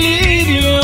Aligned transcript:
Delirio. 0.00 0.80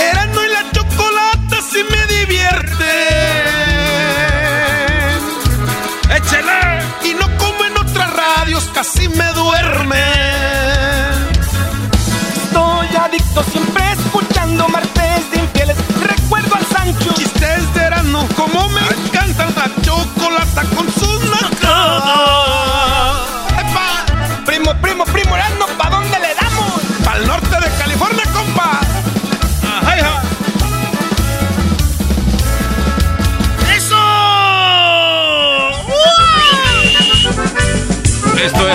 Erasmo 0.00 0.40
y 0.42 0.48
la 0.48 0.70
chocolata 0.72 1.56
sí 1.70 1.80
me 1.90 2.06
divierte. 2.14 2.92
¡Échale! 6.16 6.82
Y 7.04 7.14
no 7.14 7.26
como 7.38 7.64
en 7.64 7.78
otras 7.78 8.12
radios, 8.12 8.64
casi 8.74 9.08
me 9.08 9.26
duerme. 9.32 10.04
Estoy 12.44 12.96
adicto 12.96 13.44
siempre 13.44 13.84
escuchando 13.92 14.68
martes 14.68 15.30
de 15.30 15.38
infieles. 15.38 15.76
Recuerdo 16.02 16.54
al 16.56 16.66
Sancho. 16.66 17.14
Chistes 17.14 17.74
de 17.74 17.80
Erasmo, 17.82 18.26
como 18.36 18.68
me 18.70 18.80
encanta 18.80 19.46
la 19.46 19.70
chocolata 19.82 20.62
con 20.74 20.90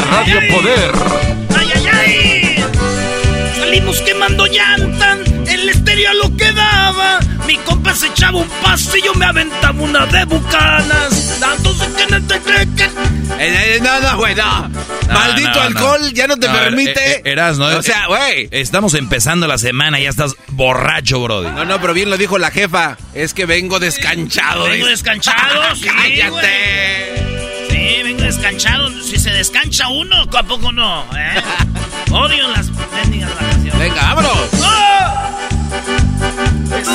Radio 0.02 0.40
Poder. 0.50 0.92
¡Ay, 1.58 1.68
ay, 1.76 1.88
ay! 1.88 2.64
Salimos 3.60 4.02
quemando 4.02 4.46
llantas, 4.48 5.20
el 5.48 5.70
estéreo 5.70 6.14
lo 6.14 6.36
que 6.36 6.52
daba. 6.52 7.20
Mi 7.46 7.56
compa 7.58 7.94
se 7.96 8.08
echaba 8.08 8.38
un 8.40 8.50
pase 8.62 9.00
y 9.00 9.04
yo 9.06 9.14
me 9.16 9.26
aventaba 9.26 9.80
una 9.82 10.06
de 10.06 10.26
bucanas. 10.26 11.40
De 11.40 11.88
que 11.96 12.12
no 12.12 12.28
te 12.28 12.40
creen 12.42 12.76
que... 12.76 12.84
Eh, 12.84 12.90
eh, 13.40 13.80
no, 13.82 14.00
no, 14.00 14.18
güey, 14.18 14.36
no. 14.36 14.68
No, 14.70 15.14
Maldito 15.14 15.50
no, 15.54 15.62
alcohol, 15.62 16.00
no. 16.02 16.10
ya 16.10 16.28
no 16.28 16.38
te 16.38 16.48
No, 16.48 16.54
permite. 16.54 17.12
eh, 17.18 17.22
Eras, 17.26 17.58
¿no? 17.58 17.66
O 17.68 17.84
sea, 17.84 18.08
güey. 18.08 18.48
Estamos 18.52 18.94
empezando 18.96 19.48
la 19.48 19.58
semana 19.58 20.00
y 20.00 20.04
ya 20.04 20.10
estás 20.10 20.36
borracho, 20.50 21.22
Brody. 21.22 21.50
No, 21.52 21.64
no, 21.66 21.80
pero 21.80 21.94
bien 21.94 22.10
lo 22.10 22.18
dijo 22.18 22.38
la 22.38 22.52
jefa. 22.52 22.98
Es 23.14 23.34
que 23.34 23.46
vengo 23.46 23.80
descanchado. 23.80 24.66
Vengo 24.66 24.88
descanchado, 24.88 25.76
sí, 25.76 25.88
¡Cállate! 25.88 27.37
Sí, 27.78 28.02
vengo 28.04 28.24
descanchado. 28.24 28.90
Si 29.04 29.20
se 29.20 29.30
descancha 29.30 29.88
uno, 29.90 30.24
¿a 30.24 30.44
poco 30.44 30.72
no? 30.72 31.04
¿Eh? 31.16 31.42
Odio 32.12 32.48
las 32.50 32.72
bendigas 32.92 33.30
vacaciones. 33.36 33.78
Venga, 33.78 34.16
vámonos. 34.16 34.50
¡Ah! 34.64 35.30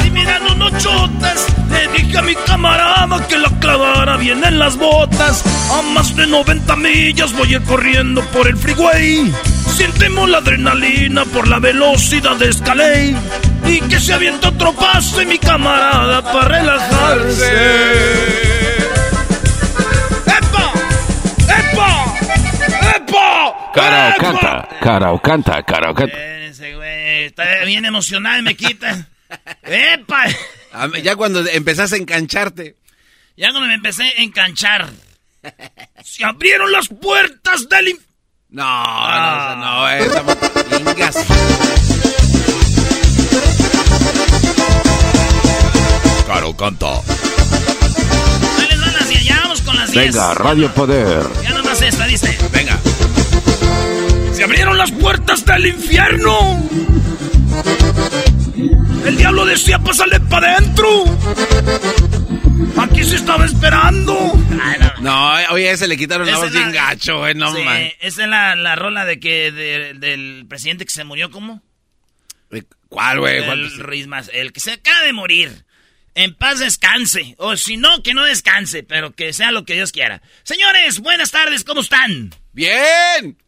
Si 0.02 0.10
miran 0.10 0.42
unos 0.50 0.82
chotas, 0.82 1.46
le 1.70 1.86
dije 1.88 2.18
a 2.18 2.22
mi 2.22 2.34
camarada 2.34 3.26
que 3.28 3.38
la 3.38 3.48
clavara 3.60 4.16
bien 4.16 4.42
en 4.42 4.58
las 4.58 4.76
botas. 4.76 5.44
A 5.70 5.82
más 5.82 6.16
de 6.16 6.26
90 6.26 6.74
millas 6.74 7.32
voy 7.32 7.54
a 7.54 7.58
ir 7.58 7.62
corriendo 7.62 8.22
por 8.32 8.48
el 8.48 8.56
freeway. 8.56 9.32
Sentimos 9.76 10.28
la 10.28 10.38
adrenalina 10.38 11.24
por 11.26 11.46
la 11.46 11.60
velocidad 11.60 12.34
de 12.36 12.48
Escalade. 12.48 13.14
Y 13.68 13.80
que 13.82 14.00
se 14.00 14.14
avienta 14.14 14.48
otro 14.48 14.72
pase 14.72 15.24
mi 15.26 15.38
camarada 15.38 16.22
para 16.32 16.48
relajarse. 16.60 18.51
¡Epa! 23.12 23.72
Cara 23.74 24.08
o 24.08 24.10
¡Epa! 24.10 24.16
canta, 24.20 24.68
cara 24.80 25.12
o 25.12 25.20
canta, 25.20 25.62
cara 25.62 25.90
o 25.90 25.94
canta. 25.94 26.16
Ese 26.46 26.74
güey 26.74 27.24
está 27.24 27.44
bien 27.64 27.84
emocionado 27.84 28.38
y 28.38 28.42
me 28.42 28.54
quita. 28.56 29.06
¡Epa! 29.62 30.24
Ya 31.02 31.16
cuando 31.16 31.46
empezaste 31.46 31.96
a 31.96 31.98
engancharte. 31.98 32.76
Ya 33.36 33.50
cuando 33.50 33.68
me 33.68 33.74
empecé 33.74 34.04
a 34.04 34.22
enganchar. 34.22 34.88
Se 36.04 36.24
abrieron 36.24 36.70
las 36.72 36.88
puertas 36.88 37.68
del... 37.68 37.88
inf- 37.88 38.00
No, 38.50 38.62
Ah. 38.66 39.56
no, 39.58 39.64
no, 39.64 39.88
o 46.44 46.56
canta. 46.56 46.86
Ahí 46.98 48.66
les 48.68 48.80
van 48.80 48.92
las 48.94 49.08
10. 49.08 49.24
Ya 49.24 49.36
vamos 49.42 49.60
con 49.62 49.76
las 49.76 49.90
10. 49.90 50.06
Venga, 50.06 50.34
Radio 50.34 50.72
Poder. 50.74 51.22
Ya 51.42 51.50
nomás 51.50 51.80
esta, 51.82 52.06
dice. 52.06 52.36
Venga. 52.52 52.78
Se 54.34 54.44
abrieron 54.44 54.76
las 54.78 54.90
puertas 54.92 55.44
del 55.44 55.66
infierno. 55.66 56.68
El 59.06 59.16
diablo 59.16 59.44
decía, 59.44 59.78
pásale 59.78 60.20
para 60.20 60.56
adentro. 60.56 61.04
Aquí 62.78 63.04
se 63.04 63.16
estaba 63.16 63.44
esperando. 63.44 64.32
Ay, 64.62 64.78
no. 64.80 64.92
No, 65.02 65.52
oye, 65.52 65.70
ese 65.70 65.88
le 65.88 65.96
quitaron 65.96 66.26
la 66.26 66.38
voz 66.38 66.52
bien 66.52 66.72
gacho, 66.72 67.18
güey, 67.18 67.34
no 67.34 67.54
Sí, 67.54 67.62
man. 67.62 67.82
Esa 68.00 68.22
es 68.24 68.28
la, 68.28 68.54
la 68.54 68.76
rola 68.76 69.04
de 69.04 69.18
que 69.20 69.50
de- 69.52 69.94
del 69.94 70.46
presidente 70.48 70.84
que 70.84 70.92
se 70.92 71.04
murió, 71.04 71.30
¿cómo? 71.30 71.60
Eh, 72.50 72.62
¿Cuál, 72.88 73.20
güey? 73.20 73.38
El, 73.44 73.70
el 74.32 74.52
que 74.52 74.60
se 74.60 74.72
acaba 74.72 75.02
de 75.02 75.12
morir. 75.12 75.64
En 76.14 76.34
paz 76.34 76.58
descanse. 76.60 77.34
O 77.38 77.56
si 77.56 77.76
no, 77.76 78.02
que 78.02 78.14
no 78.14 78.24
descanse, 78.24 78.82
pero 78.82 79.12
que 79.12 79.32
sea 79.32 79.50
lo 79.50 79.64
que 79.64 79.74
Dios 79.74 79.92
quiera. 79.92 80.22
Señores, 80.42 81.00
buenas 81.00 81.30
tardes, 81.30 81.64
¿cómo 81.64 81.80
están? 81.80 82.30
¡Bien! 82.52 83.38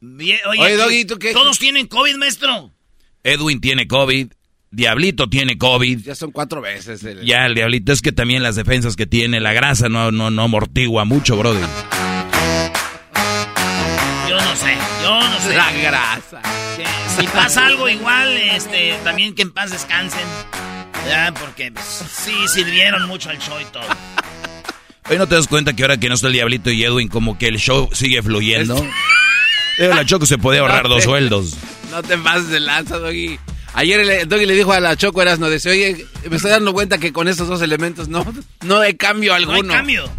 Bien, 0.00 0.38
oye, 0.48 0.60
Oye, 0.60 0.72
aquí 0.74 0.82
Doggy, 0.82 1.04
¿tú 1.04 1.18
qué? 1.18 1.32
Todos 1.32 1.58
tienen 1.58 1.86
COVID, 1.86 2.16
maestro. 2.16 2.72
Edwin 3.24 3.60
tiene 3.60 3.88
COVID. 3.88 4.28
Diablito 4.70 5.28
tiene 5.28 5.56
COVID. 5.58 6.00
Ya 6.04 6.14
son 6.14 6.30
cuatro 6.30 6.60
veces. 6.60 7.02
el- 7.04 7.24
Ya, 7.24 7.46
el 7.46 7.54
diablito 7.54 7.90
es 7.92 8.02
que 8.02 8.12
también 8.12 8.42
las 8.42 8.54
defensas 8.56 8.96
que 8.96 9.06
tiene, 9.06 9.40
la 9.40 9.52
grasa 9.52 9.88
no, 9.88 10.12
no, 10.12 10.30
no 10.30 10.42
amortigua 10.42 11.04
mucho, 11.04 11.36
Brody. 11.36 11.60
Yo 14.28 14.36
no 14.36 14.56
sé, 14.56 14.74
yo 15.02 15.20
no 15.20 15.40
sé. 15.40 15.56
La 15.56 15.72
grasa. 15.72 16.42
Si 17.18 17.26
pasa 17.28 17.66
algo 17.66 17.88
igual, 17.88 18.36
este, 18.36 18.94
también 19.02 19.34
que 19.34 19.42
en 19.42 19.52
paz 19.52 19.70
descansen. 19.70 20.20
Ya, 21.06 21.32
porque 21.32 21.72
pues, 21.72 21.84
sí 22.12 22.32
sirvieron 22.48 23.06
mucho 23.08 23.30
al 23.30 23.38
show 23.38 23.56
y 23.60 23.64
todo. 23.72 23.82
Oye, 25.08 25.18
¿no 25.18 25.26
te 25.26 25.34
das 25.34 25.48
cuenta 25.48 25.74
que 25.74 25.82
ahora 25.82 25.96
que 25.98 26.08
no 26.08 26.14
está 26.14 26.26
el 26.26 26.34
diablito 26.34 26.70
y 26.70 26.84
Edwin, 26.84 27.08
como 27.08 27.38
que 27.38 27.48
el 27.48 27.58
show 27.58 27.88
sigue 27.92 28.22
fluyendo? 28.22 28.86
Digo, 29.78 29.94
la 29.94 30.04
Choco 30.04 30.26
se 30.26 30.38
podía 30.38 30.60
ahorrar 30.60 30.88
dos 30.88 31.04
sueldos. 31.04 31.54
No 31.90 32.02
te 32.02 32.18
pases 32.18 32.48
de 32.48 32.60
lanza, 32.60 32.98
Doggy. 32.98 33.38
Ayer 33.74 34.00
el, 34.00 34.28
Doggy 34.28 34.46
le 34.46 34.54
dijo 34.54 34.72
a 34.72 34.80
la 34.80 34.96
Choco 34.96 35.22
Eras, 35.22 35.38
no 35.38 35.48
dice, 35.48 35.70
oye, 35.70 36.06
me 36.28 36.36
estoy 36.36 36.50
dando 36.50 36.72
cuenta 36.72 36.98
que 36.98 37.12
con 37.12 37.28
estos 37.28 37.48
dos 37.48 37.62
elementos 37.62 38.08
no, 38.08 38.26
no 38.62 38.80
hay 38.80 38.94
cambio 38.94 39.32
No 39.32 39.36
alguno. 39.36 39.72
hay 39.72 39.78
cambio. 39.78 40.10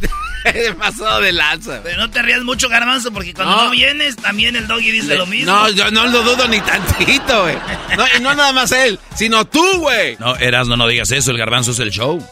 pasado 0.80 1.22
de 1.22 1.34
lanza. 1.34 1.82
Pero 1.84 1.98
no 1.98 2.10
te 2.10 2.22
rías 2.22 2.42
mucho, 2.44 2.70
garbanzo, 2.70 3.12
porque 3.12 3.34
cuando 3.34 3.66
no, 3.66 3.72
vienes, 3.72 4.16
también 4.16 4.56
el 4.56 4.68
doggy 4.68 4.92
dice 4.92 5.16
lo 5.16 5.26
mismo. 5.26 5.52
No, 5.52 5.70
yo 5.70 5.92
no 5.92 6.08
lo 6.08 6.24
dudo 6.24 6.48
ni 6.48 6.60
tantito, 6.62 7.42
güey. 7.44 7.58
No, 7.98 8.06
y 8.18 8.22
no 8.22 8.34
nada 8.36 8.54
más 8.54 8.72
él, 8.72 9.00
sino 9.16 9.46
tú, 9.46 9.64
güey. 9.80 10.16
No, 10.20 10.36
Erasmo, 10.38 10.78
no 10.78 10.88
digas 10.88 11.12
eso, 11.12 11.32
el 11.32 11.38
garbanzo 11.38 11.72
es 11.72 11.80
el 11.80 11.92
show. 11.92 12.26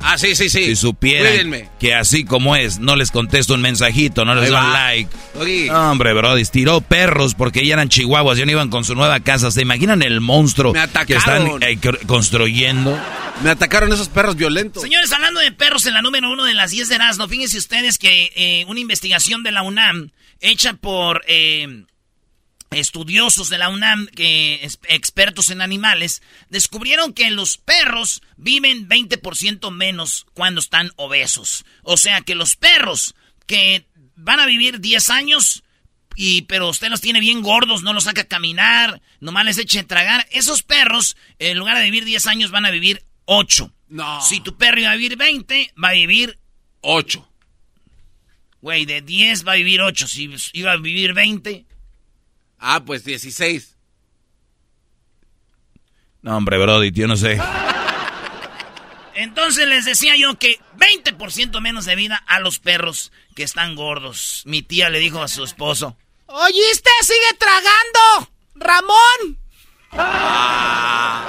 Ah, 0.00 0.16
sí, 0.16 0.34
sí, 0.34 0.48
sí. 0.48 0.64
Si 0.64 0.76
supieran 0.76 1.32
Cuídenme. 1.32 1.68
que 1.78 1.94
así 1.94 2.24
como 2.24 2.56
es, 2.56 2.78
no 2.78 2.96
les 2.96 3.10
contesto 3.10 3.54
un 3.54 3.60
mensajito, 3.60 4.24
no 4.24 4.34
les 4.34 4.50
doy 4.50 4.60
like. 4.60 5.10
No, 5.68 5.90
hombre, 5.90 6.12
Brody, 6.12 6.44
tiró 6.44 6.80
perros 6.80 7.34
porque 7.34 7.66
ya 7.66 7.74
eran 7.74 7.88
chihuahuas, 7.88 8.38
ya 8.38 8.46
no 8.46 8.52
iban 8.52 8.70
con 8.70 8.84
su 8.84 8.94
nueva 8.94 9.20
casa. 9.20 9.50
¿Se 9.50 9.62
imaginan 9.62 10.02
el 10.02 10.20
monstruo 10.20 10.72
Me 10.72 10.88
que 11.06 11.14
están 11.16 11.48
eh, 11.62 11.78
construyendo? 12.06 12.98
Me 13.42 13.50
atacaron 13.50 13.92
esos 13.92 14.08
perros 14.08 14.36
violentos. 14.36 14.82
Señores, 14.82 15.12
hablando 15.12 15.40
de 15.40 15.52
perros 15.52 15.86
en 15.86 15.94
la 15.94 16.02
número 16.02 16.30
uno 16.30 16.44
de 16.44 16.54
las 16.54 16.70
10 16.70 16.88
de 16.88 16.94
Erasmo, 16.96 17.28
fíjense 17.28 17.58
ustedes 17.58 17.98
que 17.98 18.32
eh, 18.34 18.64
una 18.66 18.80
investigación 18.80 19.42
de 19.42 19.52
la 19.52 19.62
UNAM, 19.62 20.10
hecha 20.40 20.74
por 20.74 21.22
eh, 21.28 21.84
estudiosos 22.70 23.48
de 23.48 23.58
la 23.58 23.68
UNAM, 23.70 24.06
que 24.08 24.60
es- 24.62 24.78
expertos 24.88 25.50
en 25.50 25.60
animales, 25.62 26.22
descubrieron 26.50 27.12
que 27.14 27.30
los 27.30 27.56
perros 27.56 28.20
viven 28.36 28.88
20% 28.88 29.70
menos 29.70 30.26
cuando 30.34 30.60
están 30.60 30.90
obesos. 30.96 31.64
O 31.82 31.96
sea 31.96 32.20
que 32.20 32.34
los 32.34 32.56
perros 32.56 33.14
que 33.46 33.86
van 34.16 34.40
a 34.40 34.46
vivir 34.46 34.80
10 34.80 35.08
años, 35.10 35.62
y 36.14 36.42
pero 36.42 36.68
usted 36.68 36.88
los 36.90 37.00
tiene 37.00 37.20
bien 37.20 37.40
gordos, 37.42 37.82
no 37.82 37.92
los 37.92 38.04
saca 38.04 38.22
a 38.22 38.28
caminar, 38.28 39.00
nomás 39.20 39.44
les 39.46 39.58
eche 39.58 39.78
a 39.80 39.86
tragar, 39.86 40.26
esos 40.30 40.62
perros, 40.62 41.16
en 41.38 41.56
lugar 41.58 41.78
de 41.78 41.84
vivir 41.84 42.04
10 42.04 42.26
años, 42.26 42.50
van 42.50 42.66
a 42.66 42.70
vivir 42.70 43.04
8. 43.24 43.72
No. 43.88 44.20
Si 44.20 44.40
tu 44.40 44.56
perro 44.58 44.80
iba 44.80 44.90
a 44.90 44.96
vivir 44.96 45.16
20, 45.16 45.72
va 45.82 45.88
a 45.90 45.92
vivir, 45.94 46.38
Ocho. 46.82 47.26
güey, 48.60 48.84
de 48.84 49.00
10 49.00 49.46
va 49.46 49.52
a 49.52 49.56
vivir 49.56 49.80
8. 49.80 50.06
Si 50.08 50.28
iba 50.52 50.72
a 50.72 50.76
vivir 50.76 51.14
20, 51.14 51.64
Ah, 52.58 52.80
pues 52.84 53.04
16. 53.04 53.76
No, 56.22 56.36
hombre, 56.36 56.58
Brody, 56.58 56.90
yo 56.90 57.06
no 57.06 57.16
sé. 57.16 57.40
entonces 59.14 59.66
les 59.68 59.84
decía 59.84 60.16
yo 60.16 60.38
que 60.38 60.60
20% 60.76 61.60
menos 61.60 61.84
de 61.84 61.94
vida 61.96 62.22
a 62.26 62.40
los 62.40 62.58
perros 62.58 63.12
que 63.36 63.42
están 63.44 63.74
gordos. 63.76 64.42
Mi 64.44 64.62
tía 64.62 64.90
le 64.90 64.98
dijo 64.98 65.22
a 65.22 65.28
su 65.28 65.44
esposo, 65.44 65.96
¿Oíste? 66.26 66.90
¡Sigue 67.02 67.38
tragando! 67.38 68.30
¡Ramón! 68.56 69.38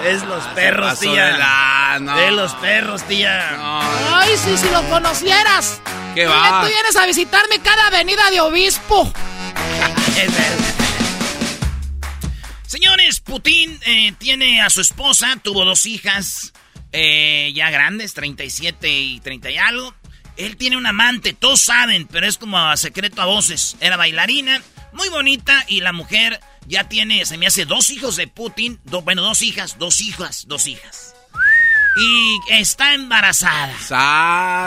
es 0.05 0.23
los 0.25 0.43
perros, 0.55 0.91
Ah, 0.91 0.99
tía. 0.99 1.25
de 1.25 1.37
la- 1.37 1.97
no. 2.01 2.19
Es 2.19 2.33
los 2.33 2.53
perros, 2.55 3.03
tía. 3.07 3.51
No, 3.57 3.79
Ay, 4.17 4.35
sí, 4.35 4.57
si 4.57 4.69
lo 4.69 4.83
conocieras. 4.89 5.81
¿Qué 6.15 6.25
va? 6.25 6.61
Tú 6.63 6.67
vienes 6.67 6.95
a 6.97 7.05
visitarme 7.05 7.59
cada 7.61 7.87
avenida 7.87 8.29
de 8.31 8.41
obispo. 8.41 9.11
Señores, 12.69 13.19
Putin 13.19 13.79
eh, 13.83 14.13
tiene 14.19 14.61
a 14.61 14.69
su 14.69 14.79
esposa, 14.81 15.39
tuvo 15.43 15.65
dos 15.65 15.87
hijas 15.87 16.53
eh, 16.91 17.51
ya 17.55 17.71
grandes, 17.71 18.13
37 18.13 18.87
y 18.91 19.19
30 19.21 19.49
y 19.49 19.57
algo. 19.57 19.95
Él 20.37 20.55
tiene 20.55 20.77
un 20.77 20.85
amante, 20.85 21.33
todos 21.33 21.61
saben, 21.61 22.05
pero 22.05 22.27
es 22.27 22.37
como 22.37 22.59
a 22.59 22.77
secreto 22.77 23.23
a 23.23 23.25
voces. 23.25 23.75
Era 23.79 23.97
bailarina, 23.97 24.61
muy 24.93 25.09
bonita, 25.09 25.65
y 25.67 25.81
la 25.81 25.93
mujer 25.93 26.39
ya 26.67 26.87
tiene, 26.87 27.25
se 27.25 27.39
me 27.39 27.47
hace 27.47 27.65
dos 27.65 27.89
hijos 27.89 28.15
de 28.17 28.27
Putin, 28.27 28.79
do- 28.83 29.01
bueno, 29.01 29.23
dos 29.23 29.41
hijas, 29.41 29.79
dos 29.79 29.99
hijas, 30.01 30.45
dos 30.47 30.67
hijas. 30.67 31.15
Y 31.97 32.53
está 32.53 32.93
embarazada. 32.93 33.75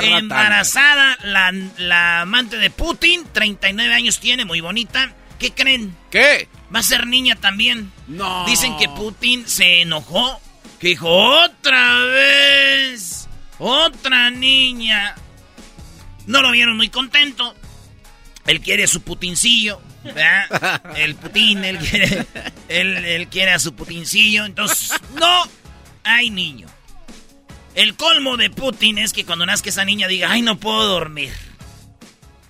Embarazada, 0.03 1.17
la, 1.23 1.53
la 1.79 2.23
amante 2.23 2.59
de 2.59 2.69
Putin, 2.71 3.25
39 3.33 3.95
años 3.95 4.19
tiene, 4.19 4.45
muy 4.45 4.61
bonita. 4.61 5.15
¿Qué 5.43 5.51
creen? 5.51 5.97
¿Qué? 6.09 6.49
Va 6.73 6.79
a 6.79 6.83
ser 6.85 7.09
niña 7.09 7.35
también. 7.35 7.91
No. 8.07 8.47
Dicen 8.47 8.77
que 8.79 8.89
Putin 8.89 9.49
se 9.49 9.81
enojó. 9.83 10.41
Que 10.79 10.87
dijo, 10.89 11.09
otra 11.09 12.05
vez. 12.05 13.29
Otra 13.59 14.31
niña. 14.31 15.17
No 16.27 16.43
lo 16.43 16.53
vieron 16.53 16.77
muy 16.77 16.91
contento. 16.91 17.57
Él 18.47 18.61
quiere 18.61 18.85
a 18.85 18.87
su 18.87 19.03
putincillo. 19.03 19.81
¿verdad? 20.05 20.81
El 20.97 21.17
Putin, 21.17 21.65
él 21.65 21.79
quiere, 21.79 22.25
él, 22.69 23.05
él 23.05 23.27
quiere 23.27 23.51
a 23.51 23.59
su 23.59 23.75
putincillo. 23.75 24.45
Entonces, 24.45 24.93
no 25.19 25.43
hay 26.05 26.31
niño. 26.31 26.69
El 27.75 27.97
colmo 27.97 28.37
de 28.37 28.49
Putin 28.49 28.99
es 28.99 29.13
que 29.13 29.27
cuando 29.27 29.45
nazca 29.45 29.71
esa 29.71 29.85
niña 29.85 30.07
diga, 30.07 30.31
ay, 30.31 30.43
no 30.43 30.61
puedo 30.61 30.87
dormir. 30.87 31.33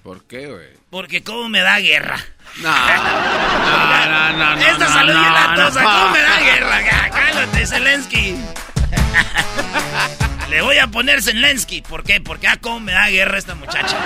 ¿Por 0.02 0.26
qué, 0.26 0.48
güey? 0.48 0.81
Porque 0.92 1.22
cómo 1.24 1.48
me 1.48 1.60
da 1.60 1.78
guerra. 1.78 2.22
No. 2.56 2.68
No, 2.70 4.06
no, 4.06 4.32
no, 4.34 4.56
no. 4.56 4.60
Esta 4.68 4.78
no, 4.88 4.92
salud 4.92 5.14
no, 5.14 5.20
bien 5.22 5.32
latosa, 5.32 5.82
no. 5.82 5.88
¿cómo 5.90 6.10
me 6.10 6.20
da 6.20 6.38
guerra? 6.40 7.10
Cálmate, 7.10 7.66
Zelensky. 7.66 8.36
Le 10.50 10.60
voy 10.60 10.76
a 10.76 10.86
poner 10.88 11.22
Zelensky. 11.22 11.80
¿Por 11.80 12.04
qué? 12.04 12.20
Porque 12.20 12.46
ah, 12.46 12.58
cómo 12.60 12.78
me 12.80 12.92
da 12.92 13.08
guerra 13.08 13.38
esta 13.38 13.54
muchacha. 13.54 13.96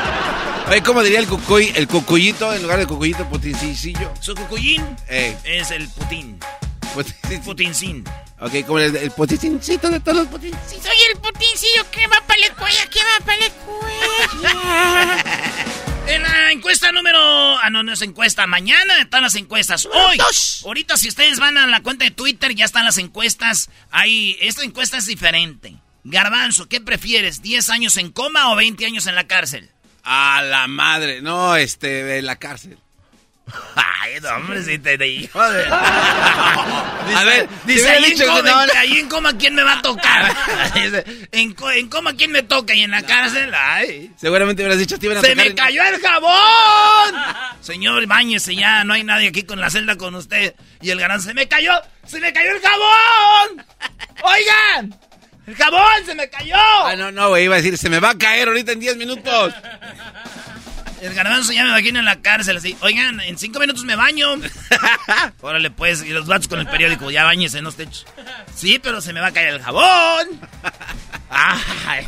Oye, 0.68 0.80
¿cómo 0.84 1.02
diría 1.02 1.18
el 1.18 1.26
cucuy, 1.26 1.72
el 1.74 1.88
cucuyito 1.88 2.54
en 2.54 2.62
lugar 2.62 2.78
de 2.78 2.86
cucuyito 2.86 3.28
putincillo? 3.28 4.14
Su 4.20 4.36
cucuyín 4.36 4.96
Eh, 5.08 5.36
es 5.42 5.72
el 5.72 5.88
Putin. 5.88 6.38
putin- 6.94 7.42
Putincín. 7.42 8.04
Ok, 8.38 8.64
como 8.64 8.78
el, 8.78 8.94
el 8.94 9.10
putincincito 9.10 9.90
de 9.90 9.98
todos 9.98 10.18
los 10.18 10.28
putins. 10.28 10.56
Si 10.68 10.76
soy 10.76 10.96
el 11.12 11.18
putincillo 11.20 11.84
que 11.90 12.06
va 12.06 12.20
para 12.24 12.38
la 12.38 12.46
escuela, 12.46 12.86
que 12.92 13.00
va 13.00 13.24
para 13.24 13.38
la 13.38 13.46
escuela. 13.46 15.24
En 16.08 16.22
la 16.22 16.52
encuesta 16.52 16.92
número... 16.92 17.18
Ah, 17.18 17.68
no, 17.70 17.82
no 17.82 17.92
es 17.92 18.02
encuesta. 18.02 18.46
Mañana 18.46 19.00
están 19.00 19.22
las 19.22 19.34
encuestas. 19.34 19.86
Hoy. 19.86 20.16
Dos. 20.16 20.62
Ahorita 20.64 20.96
si 20.96 21.08
ustedes 21.08 21.40
van 21.40 21.58
a 21.58 21.66
la 21.66 21.82
cuenta 21.82 22.04
de 22.04 22.12
Twitter, 22.12 22.54
ya 22.54 22.64
están 22.64 22.84
las 22.84 22.98
encuestas. 22.98 23.70
Ahí, 23.90 24.36
esta 24.40 24.62
encuesta 24.62 24.98
es 24.98 25.06
diferente. 25.06 25.76
Garbanzo, 26.04 26.68
¿qué 26.68 26.80
prefieres? 26.80 27.42
¿10 27.42 27.70
años 27.70 27.96
en 27.96 28.12
coma 28.12 28.52
o 28.52 28.56
20 28.56 28.86
años 28.86 29.08
en 29.08 29.16
la 29.16 29.26
cárcel? 29.26 29.70
A 30.04 30.42
la 30.42 30.68
madre. 30.68 31.20
No, 31.22 31.56
este, 31.56 32.04
de 32.04 32.22
la 32.22 32.36
cárcel. 32.36 32.78
Ay, 33.76 34.18
no, 34.20 34.28
hombre, 34.30 34.62
si 34.64 34.78
te 34.78 34.98
dijo 34.98 35.40
de... 35.50 35.64
A 35.70 37.24
ver, 37.24 37.48
Dice, 37.64 37.88
ahí, 37.88 38.12
en 38.12 38.18
coma, 38.18 38.42
no, 38.42 38.72
ahí 38.76 38.98
en 38.98 39.08
coma, 39.08 39.38
¿quién 39.38 39.54
me 39.54 39.62
va 39.62 39.74
a 39.74 39.82
tocar? 39.82 40.34
Dice, 40.74 41.04
en, 41.30 41.54
en 41.74 41.88
coma, 41.88 42.14
¿quién 42.14 42.32
me 42.32 42.42
toca? 42.42 42.74
Y 42.74 42.82
en 42.82 42.90
la 42.90 43.02
cárcel, 43.02 43.52
ay... 43.54 44.10
Seguramente 44.16 44.62
hubieras 44.62 44.78
dicho, 44.78 44.98
te 44.98 45.06
iban 45.06 45.18
a 45.18 45.20
¡Se 45.20 45.30
tocar 45.30 45.46
me 45.46 45.54
cayó 45.54 45.82
el 45.84 46.00
jabón! 46.00 47.14
Señor, 47.60 48.06
bañese 48.06 48.56
ya, 48.56 48.82
no 48.82 48.94
hay 48.94 49.04
nadie 49.04 49.28
aquí 49.28 49.44
con 49.44 49.60
la 49.60 49.70
celda 49.70 49.96
con 49.96 50.14
usted. 50.16 50.54
Y 50.80 50.90
el 50.90 50.98
garán, 50.98 51.22
¡se 51.22 51.32
me 51.32 51.46
cayó! 51.46 51.72
¡Se 52.04 52.18
me 52.20 52.32
cayó 52.32 52.50
el 52.50 52.60
jabón! 52.60 53.66
¡Oigan! 54.22 54.98
¡El 55.46 55.54
jabón 55.54 56.04
se 56.04 56.14
me 56.16 56.28
cayó! 56.28 56.56
Ah, 56.56 56.96
no, 56.96 57.12
no, 57.12 57.28
güey, 57.28 57.44
iba 57.44 57.54
a 57.54 57.58
decir, 57.58 57.78
se 57.78 57.88
me 57.88 58.00
va 58.00 58.10
a 58.10 58.18
caer 58.18 58.48
ahorita 58.48 58.72
en 58.72 58.80
10 58.80 58.96
minutos. 58.96 59.54
El 61.02 61.12
garbanzo 61.14 61.52
ya 61.52 61.62
me 61.64 61.68
imagino 61.70 61.98
en 61.98 62.04
la 62.06 62.20
cárcel 62.22 62.56
así. 62.56 62.76
Oigan, 62.80 63.20
en 63.20 63.36
cinco 63.38 63.60
minutos 63.60 63.84
me 63.84 63.96
baño. 63.96 64.28
Órale, 65.40 65.70
pues, 65.70 66.02
y 66.02 66.08
los 66.10 66.26
vatos 66.26 66.48
con 66.48 66.58
el 66.58 66.66
periódico, 66.66 67.10
ya 67.10 67.24
bañese, 67.24 67.60
no 67.62 67.68
esté. 67.68 67.86
ch- 67.88 68.04
Sí, 68.54 68.78
pero 68.82 69.00
se 69.00 69.12
me 69.12 69.20
va 69.20 69.26
a 69.28 69.32
caer 69.32 69.54
el 69.54 69.62
jabón. 69.62 70.40
Ay. 71.28 72.04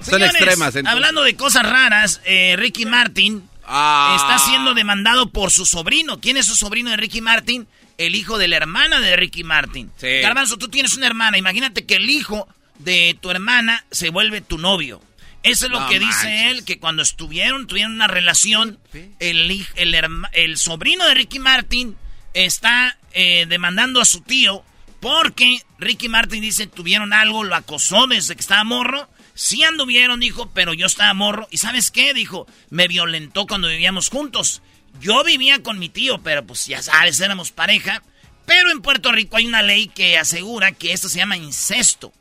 Son 0.00 0.14
Señores, 0.14 0.30
extremas, 0.36 0.68
entonces. 0.76 0.92
Hablando 0.92 1.22
de 1.24 1.34
cosas 1.36 1.64
raras, 1.68 2.20
eh, 2.24 2.54
Ricky 2.56 2.86
Martin 2.86 3.48
Ah. 3.66 4.16
está 4.18 4.38
siendo 4.38 4.74
demandado 4.74 5.30
por 5.30 5.50
su 5.50 5.66
sobrino. 5.66 6.20
¿Quién 6.20 6.36
es 6.36 6.46
su 6.46 6.54
sobrino 6.54 6.90
de 6.90 6.96
Ricky 6.96 7.20
Martin? 7.20 7.66
El 7.98 8.14
hijo 8.14 8.38
de 8.38 8.46
la 8.48 8.56
hermana 8.56 9.00
de 9.00 9.16
Ricky 9.16 9.42
Martin. 9.42 9.90
Sí. 9.96 10.20
Garbanzo, 10.22 10.56
tú 10.56 10.68
tienes 10.68 10.96
una 10.96 11.06
hermana. 11.08 11.36
Imagínate 11.36 11.84
que 11.84 11.96
el 11.96 12.08
hijo 12.08 12.46
de 12.78 13.18
tu 13.20 13.30
hermana 13.30 13.84
se 13.90 14.10
vuelve 14.10 14.40
tu 14.40 14.56
novio. 14.56 15.02
Eso 15.42 15.66
es 15.66 15.72
lo 15.72 15.80
No 15.80 15.88
que 15.88 15.98
dice 16.00 16.50
él, 16.50 16.64
que 16.64 16.78
cuando 16.78 17.02
estuvieron, 17.02 17.66
tuvieron 17.66 17.92
una 17.92 18.08
relación, 18.08 18.78
el, 19.20 19.48
hij- 19.50 19.68
el, 19.76 19.94
herma- 19.94 20.28
el 20.32 20.56
sobrino 20.58 21.06
de 21.06 21.14
Ricky 21.14 21.38
Martin 21.38 21.96
está 22.34 22.98
eh, 23.12 23.46
demandando 23.48 24.00
a 24.00 24.04
su 24.04 24.20
tío 24.20 24.64
porque 25.00 25.62
Ricky 25.78 26.08
Martin 26.08 26.42
dice 26.42 26.66
tuvieron 26.66 27.12
algo, 27.12 27.44
lo 27.44 27.54
acosó 27.54 28.06
desde 28.08 28.34
que 28.34 28.40
estaba 28.40 28.64
morro. 28.64 29.08
Sí 29.34 29.62
anduvieron, 29.62 30.18
dijo, 30.18 30.50
pero 30.52 30.74
yo 30.74 30.86
estaba 30.86 31.14
morro. 31.14 31.46
¿Y 31.52 31.58
sabes 31.58 31.92
qué? 31.92 32.12
Dijo, 32.12 32.48
me 32.70 32.88
violentó 32.88 33.46
cuando 33.46 33.68
vivíamos 33.68 34.08
juntos. 34.08 34.60
Yo 35.00 35.22
vivía 35.22 35.62
con 35.62 35.78
mi 35.78 35.88
tío, 35.88 36.18
pero 36.22 36.44
pues 36.44 36.66
ya 36.66 36.82
sabes, 36.82 37.20
éramos 37.20 37.52
pareja. 37.52 38.02
Pero 38.46 38.72
en 38.72 38.82
Puerto 38.82 39.12
Rico 39.12 39.36
hay 39.36 39.46
una 39.46 39.62
ley 39.62 39.86
que 39.86 40.18
asegura 40.18 40.72
que 40.72 40.92
esto 40.92 41.08
se 41.08 41.18
llama 41.18 41.36
incesto. 41.36 42.12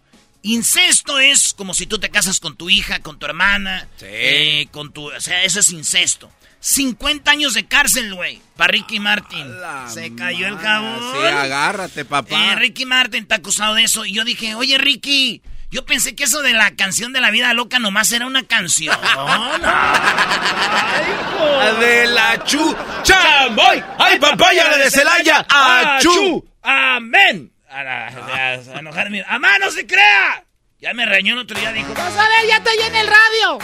Incesto 0.48 1.20
es 1.20 1.54
como 1.54 1.74
si 1.74 1.86
tú 1.86 2.00
te 2.00 2.10
casas 2.10 2.40
con 2.40 2.56
tu 2.56 2.70
hija, 2.70 3.00
con 3.00 3.20
tu 3.20 3.26
hermana, 3.26 3.88
Sí. 3.98 4.06
eh, 4.10 4.68
con 4.72 4.92
tu, 4.94 5.12
o 5.12 5.20
sea, 5.22 5.44
eso 5.44 5.60
es 5.60 5.72
incesto. 5.72 6.32
50 6.60 7.30
años 7.32 7.54
de 7.54 7.66
cárcel, 7.68 8.14
güey, 8.16 8.42
para 8.56 8.72
Ricky 8.72 9.00
Martin. 9.00 9.60
La 9.62 9.88
Se 9.90 10.16
cayó 10.16 10.48
el 10.48 10.58
jabón. 10.58 11.00
Sí, 11.14 11.28
agárrate, 11.28 12.06
papá. 12.06 12.52
Eh, 12.52 12.56
Ricky 12.56 12.86
Martin 12.86 13.24
está 13.24 13.36
acusado 13.36 13.76
de 13.76 13.84
eso. 13.84 14.06
Y 14.06 14.14
yo 14.14 14.24
dije, 14.24 14.56
oye, 14.56 14.78
Ricky, 14.78 15.42
Yo 15.70 15.84
pensé 15.86 16.16
que 16.16 16.24
eso 16.24 16.42
de 16.42 16.54
la 16.54 16.72
canción 16.78 17.12
de 17.12 17.20
la 17.20 17.30
vida 17.30 17.54
loca 17.54 17.78
nomás 17.78 18.10
era 18.14 18.26
una 18.26 18.44
canción. 18.44 18.98
de 21.82 22.08
la 22.08 22.42
chu, 22.46 22.74
chamboy, 23.04 23.84
ay 24.00 24.18
papaya 24.18 24.78
de 24.78 24.90
Celaya, 24.90 25.46
achú. 25.50 26.48
Amén. 26.64 27.52
A, 27.78 27.84
la- 27.84 28.08
a- 28.08 28.76
a 28.76 28.80
enojarme. 28.80 29.24
¡Amá, 29.28 29.60
no 29.60 29.70
se 29.70 29.86
crea! 29.86 30.44
Ya 30.80 30.94
me 30.96 31.06
reñó 31.06 31.34
el 31.34 31.40
otro 31.42 31.60
día, 31.60 31.72
dijo, 31.74 31.94
vas 31.94 32.16
a 32.18 32.28
ver, 32.28 32.48
ya 32.48 32.58
estoy 32.58 32.78
en 32.88 32.96
el 32.96 33.08
radio. 33.08 33.60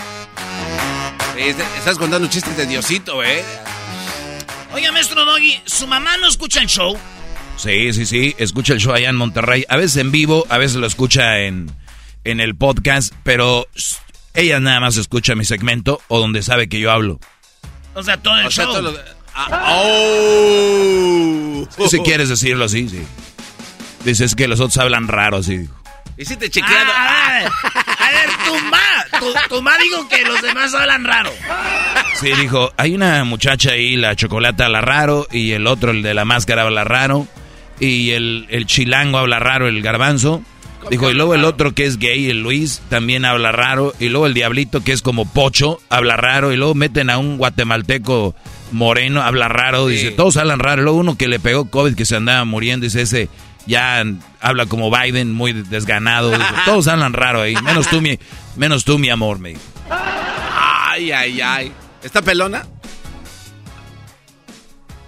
Estás 1.77 1.97
contando 1.97 2.27
chistes 2.27 2.55
de 2.55 2.67
Diosito, 2.67 3.23
¿eh? 3.23 3.43
Oiga, 4.71 4.91
maestro 4.91 5.25
Doggy, 5.25 5.59
¿su 5.65 5.87
mamá 5.87 6.17
no 6.17 6.27
escucha 6.27 6.59
el 6.61 6.67
show? 6.67 6.95
Sí, 7.57 7.91
sí, 7.93 8.05
sí. 8.05 8.35
Escucha 8.37 8.73
el 8.73 8.79
show 8.79 8.93
allá 8.93 9.09
en 9.09 9.15
Monterrey. 9.15 9.65
A 9.67 9.77
veces 9.77 9.97
en 9.97 10.11
vivo, 10.11 10.45
a 10.49 10.57
veces 10.59 10.77
lo 10.77 10.85
escucha 10.85 11.39
en, 11.39 11.71
en 12.23 12.39
el 12.39 12.55
podcast, 12.55 13.13
pero 13.23 13.67
ella 14.35 14.59
nada 14.59 14.79
más 14.79 14.97
escucha 14.97 15.33
mi 15.35 15.45
segmento 15.45 16.01
o 16.07 16.19
donde 16.19 16.41
sabe 16.43 16.69
que 16.69 16.79
yo 16.79 16.91
hablo. 16.91 17.19
O 17.95 18.03
sea, 18.03 18.17
todo 18.17 18.37
el 18.39 18.45
O 18.47 18.51
sea, 18.51 18.65
show. 18.65 18.73
todo 18.73 18.81
lo 18.83 18.91
de- 18.91 19.01
Ah, 19.35 19.73
oh. 19.75 21.67
Si 21.89 21.99
quieres 22.01 22.29
decirlo 22.29 22.65
así, 22.65 22.87
sí. 22.89 23.03
Dices 24.05 24.35
que 24.35 24.47
los 24.47 24.59
otros 24.59 24.77
hablan 24.77 25.07
raro, 25.07 25.41
sí. 25.43 25.57
dijo. 25.57 25.73
Y 26.17 26.25
si 26.25 26.35
te 26.35 26.49
chequeando. 26.49 26.93
Ah, 26.95 27.27
a 27.27 27.33
ver, 27.33 27.47
a 27.47 28.11
ver, 28.11 28.29
tu 28.45 28.65
ma, 28.69 29.19
tu, 29.19 29.55
tu 29.55 29.61
ma 29.61 29.77
dijo 29.77 30.07
que 30.07 30.23
los 30.23 30.41
demás 30.41 30.73
hablan 30.73 31.03
raro. 31.05 31.31
Sí, 32.19 32.31
dijo, 32.39 32.71
hay 32.77 32.93
una 32.93 33.23
muchacha 33.23 33.71
ahí, 33.71 33.95
la 33.95 34.15
chocolata 34.15 34.65
habla 34.65 34.81
raro, 34.81 35.27
y 35.31 35.51
el 35.51 35.65
otro, 35.65 35.91
el 35.91 36.03
de 36.03 36.13
la 36.13 36.25
máscara, 36.25 36.61
habla 36.63 36.83
raro, 36.83 37.27
y 37.79 38.11
el, 38.11 38.45
el 38.49 38.67
chilango 38.67 39.17
habla 39.17 39.39
raro, 39.39 39.67
el 39.67 39.81
garbanzo. 39.81 40.43
Dijo, 40.89 41.09
y 41.09 41.13
luego 41.13 41.33
el 41.33 41.45
otro 41.45 41.73
que 41.73 41.85
es 41.85 41.97
gay, 41.97 42.29
el 42.29 42.41
Luis, 42.43 42.81
también 42.89 43.23
habla 43.25 43.51
raro, 43.51 43.93
y 43.99 44.09
luego 44.09 44.27
el 44.27 44.33
diablito 44.33 44.83
que 44.83 44.91
es 44.91 45.01
como 45.01 45.25
pocho, 45.25 45.79
habla 45.89 46.17
raro, 46.17 46.51
y 46.51 46.57
luego 46.57 46.75
meten 46.75 47.09
a 47.09 47.17
un 47.17 47.37
guatemalteco 47.37 48.35
moreno, 48.71 49.21
habla 49.23 49.47
raro, 49.47 49.87
dice, 49.87 50.11
todos 50.11 50.35
hablan 50.37 50.59
raro, 50.59 50.83
luego 50.83 50.99
uno 50.99 51.17
que 51.17 51.27
le 51.27 51.39
pegó 51.39 51.69
COVID, 51.69 51.95
que 51.95 52.05
se 52.05 52.17
andaba 52.17 52.43
muriendo, 52.43 52.83
dice 52.83 53.01
ese, 53.03 53.29
ya 53.65 54.03
habla 54.41 54.65
como 54.65 54.91
Biden, 54.91 55.31
muy 55.33 55.53
desganado, 55.53 56.31
todos 56.65 56.87
hablan 56.87 57.13
raro 57.13 57.41
ahí, 57.41 57.55
menos 57.55 57.87
tú, 57.87 58.01
mi, 58.01 58.19
menos 58.55 58.83
tú, 58.85 58.97
mi 58.99 59.09
amor, 59.09 59.39
me 59.39 59.49
dijo. 59.49 59.61
Ay, 59.89 61.11
ay, 61.11 61.41
ay. 61.41 61.71
¿Está 62.03 62.21
pelona? 62.21 62.65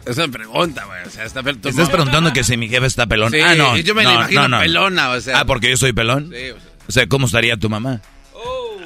Es 0.05 0.17
una 0.17 0.27
pregunta, 0.27 0.85
güey. 0.85 1.03
O 1.05 1.09
sea, 1.09 1.25
está 1.25 1.41
pelona. 1.43 1.69
¿Estás 1.69 1.89
preguntando 1.89 2.31
que 2.31 2.43
si 2.43 2.57
mi 2.57 2.69
jefe 2.69 2.85
está 2.85 3.07
pelón? 3.07 3.31
Sí, 3.31 3.39
ah, 3.41 3.55
no. 3.55 3.75
yo 3.77 3.95
me 3.95 4.03
no, 4.03 4.09
la 4.09 4.15
imagino 4.15 4.41
no, 4.43 4.47
no. 4.49 4.59
pelona, 4.59 5.09
o 5.09 5.21
sea. 5.21 5.39
Ah, 5.39 5.45
porque 5.45 5.69
yo 5.69 5.77
soy 5.77 5.93
pelón. 5.93 6.31
Sí, 6.31 6.49
o 6.51 6.59
sea. 6.59 6.71
O 6.87 6.91
sea, 6.91 7.07
¿cómo 7.07 7.25
estaría 7.25 7.57
tu 7.57 7.69
mamá? 7.69 8.01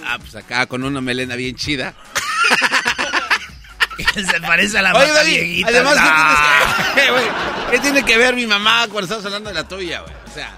Ah, 0.06 0.18
pues 0.18 0.36
acá 0.36 0.66
con 0.66 0.84
una 0.84 1.02
melena 1.02 1.36
bien 1.36 1.56
chida. 1.56 1.94
Se 4.14 4.42
parece 4.42 4.78
a 4.80 4.82
la 4.82 4.94
Oye, 4.94 5.08
mata 5.08 5.24
viejita. 5.24 5.68
además, 5.70 5.94
¿qué, 5.96 6.00
Ah. 6.04 6.94
tienes 6.96 7.12
que, 7.12 7.32
¿qué 7.72 7.80
tiene 7.80 8.04
que 8.04 8.18
ver 8.18 8.36
mi 8.36 8.46
mamá 8.48 8.88
cuando 8.88 9.02
estamos 9.02 9.26
hablando 9.26 9.50
de 9.50 9.56
la 9.56 9.68
tuya, 9.68 10.02
güey? 10.02 10.14
O 10.30 10.34
sea, 10.34 10.52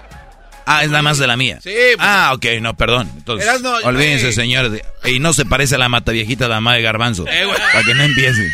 Ah, 0.64 0.84
es 0.84 0.90
nada 0.90 1.02
más 1.02 1.18
de 1.18 1.26
la 1.26 1.36
mía. 1.36 1.58
Sí, 1.60 1.70
pues- 1.96 1.98
Ah, 1.98 2.30
ok, 2.34 2.44
no, 2.60 2.76
perdón. 2.76 3.10
Entonces, 3.16 3.48
olvídense, 3.82 4.26
güey. 4.26 4.32
señor. 4.32 4.80
Y 5.04 5.18
no 5.18 5.32
se 5.32 5.44
parece 5.44 5.74
a 5.74 5.78
la 5.78 5.88
mata 5.88 6.12
viejita 6.12 6.44
de 6.44 6.50
la 6.50 6.54
mamá 6.56 6.74
de 6.74 6.82
Garbanzo. 6.82 7.24
Eh, 7.28 7.48
para 7.72 7.82
que 7.82 7.94
no 7.94 8.04
empiecen. 8.04 8.48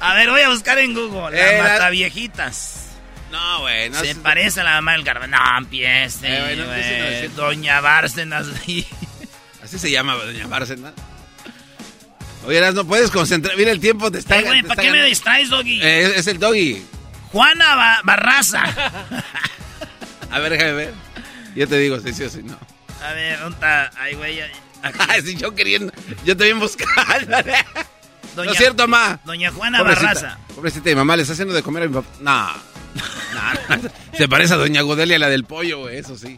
A 0.00 0.08
la 0.08 0.14
ver, 0.14 0.30
voy 0.30 0.40
a 0.40 0.48
buscar 0.48 0.78
en 0.78 0.92
Google. 0.94 1.36
La 1.36 1.52
Eh, 1.52 1.58
la- 1.58 1.62
mata 1.68 1.90
viejitas. 1.90 2.86
No, 3.30 3.60
güey, 3.60 3.90
no 3.90 4.00
Se 4.00 4.10
es- 4.10 4.16
parece 4.16 4.60
a 4.60 4.64
la 4.64 4.72
mamá 4.72 4.92
del 4.92 5.04
garbanzo. 5.04 5.36
No, 5.36 5.58
empiece. 5.58 6.26
Eh, 6.26 7.28
no 7.30 7.42
Doña 7.42 7.80
Bárcenas. 7.80 8.46
Así 9.62 9.78
se 9.78 9.90
llama, 9.90 10.14
doña 10.14 10.46
Bárcena. 10.48 10.92
Oye, 12.46 12.72
no 12.72 12.84
puedes 12.86 13.10
concentrar. 13.10 13.56
Mira, 13.56 13.70
el 13.70 13.80
tiempo 13.80 14.10
te 14.10 14.18
está. 14.18 14.38
Eh, 14.38 14.42
güey, 14.44 14.62
te 14.62 14.68
¿para 14.68 14.82
qué 14.82 14.90
me 14.90 15.04
distraes, 15.04 15.50
Doggy? 15.50 15.80
Eh, 15.82 16.02
es, 16.02 16.16
es 16.18 16.26
el 16.26 16.38
doggy. 16.38 16.82
Juana 17.32 17.74
Ba- 17.74 18.00
Barraza. 18.04 18.62
A 20.30 20.38
ver, 20.38 20.52
déjame 20.52 20.72
ver. 20.72 20.94
Yo 21.54 21.68
te 21.68 21.76
digo 21.78 21.98
si 22.00 22.12
sí 22.12 22.24
o 22.24 22.30
si 22.30 22.42
no. 22.42 22.58
A 23.04 23.12
ver, 23.12 23.38
¿dónde 23.40 23.54
está? 23.54 23.90
Ay, 24.00 24.14
güey. 24.14 24.40
si 25.24 25.36
yo 25.38 25.54
queriendo. 25.54 25.92
Yo 26.24 26.36
también 26.36 26.58
buscando. 26.60 26.92
Doña- 28.36 28.46
no 28.46 28.52
es 28.52 28.58
cierto, 28.58 28.86
ma. 28.88 29.18
Doña 29.24 29.50
Juana 29.50 29.78
Pobrecita, 29.78 30.06
Barraza. 30.06 30.38
Pobrecita, 30.54 30.88
mi 30.90 30.94
mamá 30.96 31.16
le 31.16 31.22
está 31.22 31.32
haciendo 31.34 31.52
de 31.52 31.62
comer 31.62 31.82
a 31.84 31.86
mi 31.88 31.94
papá. 31.94 32.08
No. 32.20 32.46
No, 33.34 33.76
no. 33.76 33.90
Se 34.16 34.28
parece 34.28 34.54
a 34.54 34.56
doña 34.56 34.82
Godelia, 34.82 35.18
la 35.18 35.28
del 35.28 35.44
pollo, 35.44 35.80
güey, 35.80 35.98
eso 35.98 36.16
sí. 36.16 36.36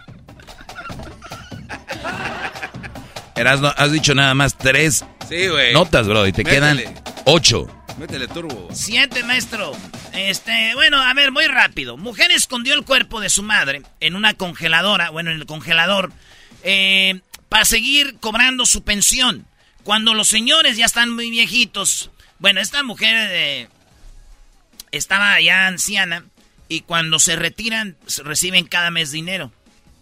Erasno, 3.35 3.73
has 3.77 3.93
dicho 3.93 4.15
nada 4.15 4.35
más 4.35 4.57
tres 4.57 5.05
Sí, 5.33 5.49
güey. 5.49 5.73
notas, 5.73 6.07
bro, 6.07 6.27
y 6.27 6.33
te 6.33 6.45
Métele. 6.45 6.85
quedan 6.85 7.03
ocho. 7.25 7.67
Métele 7.99 8.29
turbo. 8.29 8.69
Siete, 8.73 9.23
maestro. 9.23 9.73
Este, 10.13 10.75
bueno, 10.75 11.01
a 11.01 11.13
ver, 11.15 11.31
muy 11.33 11.47
rápido. 11.47 11.97
Mujer 11.97 12.31
escondió 12.31 12.75
el 12.75 12.85
cuerpo 12.85 13.21
de 13.21 13.31
su 13.31 13.43
madre 13.43 13.83
en 14.01 14.17
una 14.17 14.35
congeladora, 14.35 15.11
bueno, 15.11 15.31
en 15.31 15.37
el 15.39 15.47
congelador, 15.47 16.13
eh, 16.65 17.21
para 17.49 17.65
seguir 17.65 18.17
cobrando 18.21 18.67
su 18.67 18.83
pensión. 18.83 19.47
Cuando 19.85 20.15
los 20.15 20.29
señores 20.29 20.77
ya 20.77 20.85
están 20.87 21.11
muy 21.11 21.31
viejitos. 21.31 22.11
Bueno, 22.39 22.61
esta 22.61 22.83
mujer 22.83 23.15
eh, 23.31 23.69
estaba 24.91 25.41
ya 25.41 25.67
anciana 25.67 26.25
y 26.69 26.81
cuando 26.81 27.19
se 27.19 27.37
retiran 27.37 27.97
reciben 28.25 28.67
cada 28.67 28.91
mes 28.91 29.11
dinero. 29.13 29.53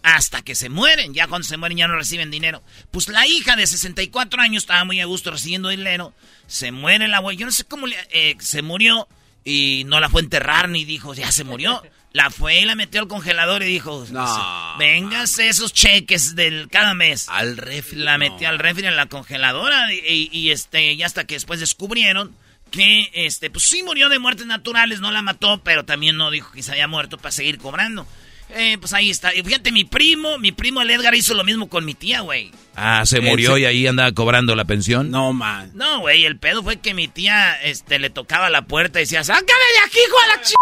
Hasta 0.03 0.41
que 0.41 0.55
se 0.55 0.69
mueren. 0.69 1.13
Ya 1.13 1.27
cuando 1.27 1.47
se 1.47 1.57
mueren 1.57 1.77
ya 1.77 1.87
no 1.87 1.95
reciben 1.95 2.31
dinero. 2.31 2.63
Pues 2.91 3.07
la 3.07 3.27
hija 3.27 3.55
de 3.55 3.67
64 3.67 4.41
años 4.41 4.63
estaba 4.63 4.83
muy 4.83 4.99
a 5.01 5.05
gusto 5.05 5.31
recibiendo 5.31 5.69
dinero. 5.69 6.13
Se 6.47 6.71
muere 6.71 7.07
la 7.07 7.17
abuela. 7.17 7.39
Yo 7.39 7.45
no 7.45 7.51
sé 7.51 7.63
cómo 7.65 7.85
le- 7.87 7.97
eh, 8.11 8.35
se 8.39 8.61
murió 8.61 9.07
y 9.43 9.83
no 9.85 9.99
la 9.99 10.09
fue 10.09 10.21
a 10.21 10.23
enterrar 10.23 10.69
ni 10.69 10.85
dijo, 10.85 11.13
ya 11.13 11.31
se 11.31 11.43
murió. 11.43 11.81
La 12.13 12.29
fue 12.29 12.59
y 12.59 12.65
la 12.65 12.75
metió 12.75 12.99
al 12.99 13.07
congelador 13.07 13.63
y 13.63 13.67
dijo, 13.67 14.05
No, 14.11 14.75
véngase 14.77 15.47
esos 15.47 15.71
cheques 15.73 16.35
del 16.35 16.67
cada 16.69 16.93
mes. 16.93 17.29
Al 17.29 17.55
refri. 17.55 17.99
La 17.99 18.17
no. 18.17 18.29
metió 18.29 18.49
al 18.49 18.59
refri 18.59 18.85
en 18.85 18.97
la 18.97 19.05
congeladora 19.05 19.93
y, 19.93 19.99
y- 20.05 20.29
y, 20.37 20.51
este, 20.51 20.91
y 20.91 21.03
hasta 21.03 21.23
que 21.23 21.35
después 21.35 21.61
descubrieron 21.61 22.35
que, 22.69 23.09
este, 23.13 23.49
pues 23.49 23.63
sí 23.63 23.81
murió 23.83 24.09
de 24.09 24.19
muertes 24.19 24.45
naturales, 24.45 24.99
no 24.99 25.09
la 25.09 25.21
mató, 25.21 25.61
pero 25.63 25.85
también 25.85 26.17
no 26.17 26.31
dijo 26.31 26.51
que 26.51 26.63
se 26.63 26.71
había 26.73 26.89
muerto 26.89 27.17
para 27.17 27.31
seguir 27.31 27.59
cobrando. 27.59 28.05
Eh, 28.53 28.77
pues 28.79 28.93
ahí 28.93 29.09
está. 29.09 29.33
Y 29.33 29.43
fíjate, 29.43 29.71
mi 29.71 29.85
primo, 29.85 30.37
mi 30.37 30.51
primo 30.51 30.81
el 30.81 30.89
Edgar 30.91 31.15
hizo 31.15 31.33
lo 31.33 31.43
mismo 31.43 31.69
con 31.69 31.85
mi 31.85 31.93
tía, 31.93 32.21
güey. 32.21 32.51
Ah, 32.75 33.03
se 33.05 33.17
¿En 33.17 33.25
murió 33.25 33.57
y 33.57 33.65
ahí 33.65 33.87
andaba 33.87 34.11
cobrando 34.11 34.55
la 34.55 34.65
pensión. 34.65 35.09
No, 35.11 35.33
man. 35.33 35.71
No, 35.73 35.99
güey, 35.99 36.25
el 36.25 36.37
pedo 36.37 36.63
fue 36.63 36.77
que 36.77 36.93
mi 36.93 37.07
tía, 37.07 37.61
este, 37.63 37.99
le 37.99 38.09
tocaba 38.09 38.49
la 38.49 38.63
puerta 38.63 38.99
y 38.99 39.03
decía, 39.03 39.23
¡sácame 39.23 39.45
de 39.45 39.79
aquí, 39.85 39.99
hijo 40.05 40.21
de 40.21 40.27
la 40.27 40.41
ch... 40.41 40.53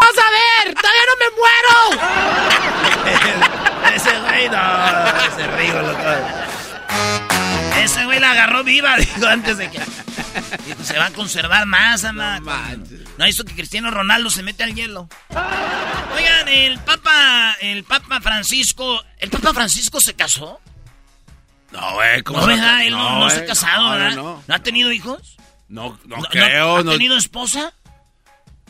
¡Vas 0.00 0.18
a 0.18 0.30
ver! 0.66 0.74
¡Todavía 0.74 1.04
no 1.06 1.16
me 1.22 1.28
muero! 1.38 2.22
ese 3.94 4.10
güey, 4.20 4.48
no, 4.48 5.06
ese 5.26 5.46
rigo, 5.56 5.80
loco. 5.82 6.02
Ese 7.78 8.04
güey 8.04 8.18
la 8.20 8.32
agarró 8.32 8.64
viva, 8.64 8.96
dijo, 8.98 9.26
antes 9.26 9.58
de 9.58 9.70
que... 9.70 9.78
Dijo, 10.66 10.82
se 10.84 10.98
va 10.98 11.06
a 11.06 11.10
conservar 11.10 11.66
más, 11.66 12.04
ama. 12.04 12.40
No 12.40 12.46
manches. 12.46 13.00
No 13.18 13.26
hizo 13.26 13.44
que 13.44 13.54
Cristiano 13.54 13.90
Ronaldo 13.90 14.30
se 14.30 14.42
mete 14.42 14.64
al 14.64 14.74
hielo. 14.74 15.08
Oigan, 16.14 16.48
el 16.48 16.78
Papa, 16.80 17.56
el 17.60 17.84
Papa 17.84 18.20
Francisco, 18.20 19.02
¿el 19.18 19.30
Papa 19.30 19.52
Francisco 19.54 20.00
se 20.00 20.14
casó? 20.14 20.60
No, 21.70 21.94
güey, 21.94 22.22
¿cómo 22.22 22.40
No, 22.40 22.46
¿verdad? 22.46 22.84
Él 22.84 22.90
no, 22.92 23.18
no 23.20 23.30
se 23.30 23.40
ha 23.40 23.46
casado, 23.46 23.84
no, 23.84 23.90
¿verdad? 23.92 24.14
No, 24.16 24.44
¿No 24.46 24.54
ha 24.54 24.58
tenido 24.58 24.92
hijos? 24.92 25.36
no, 25.68 25.98
no, 26.04 26.16
¿No- 26.18 26.22
creo. 26.24 26.76
¿Ha 26.76 26.84
tenido 26.84 27.16
esposa? 27.16 27.72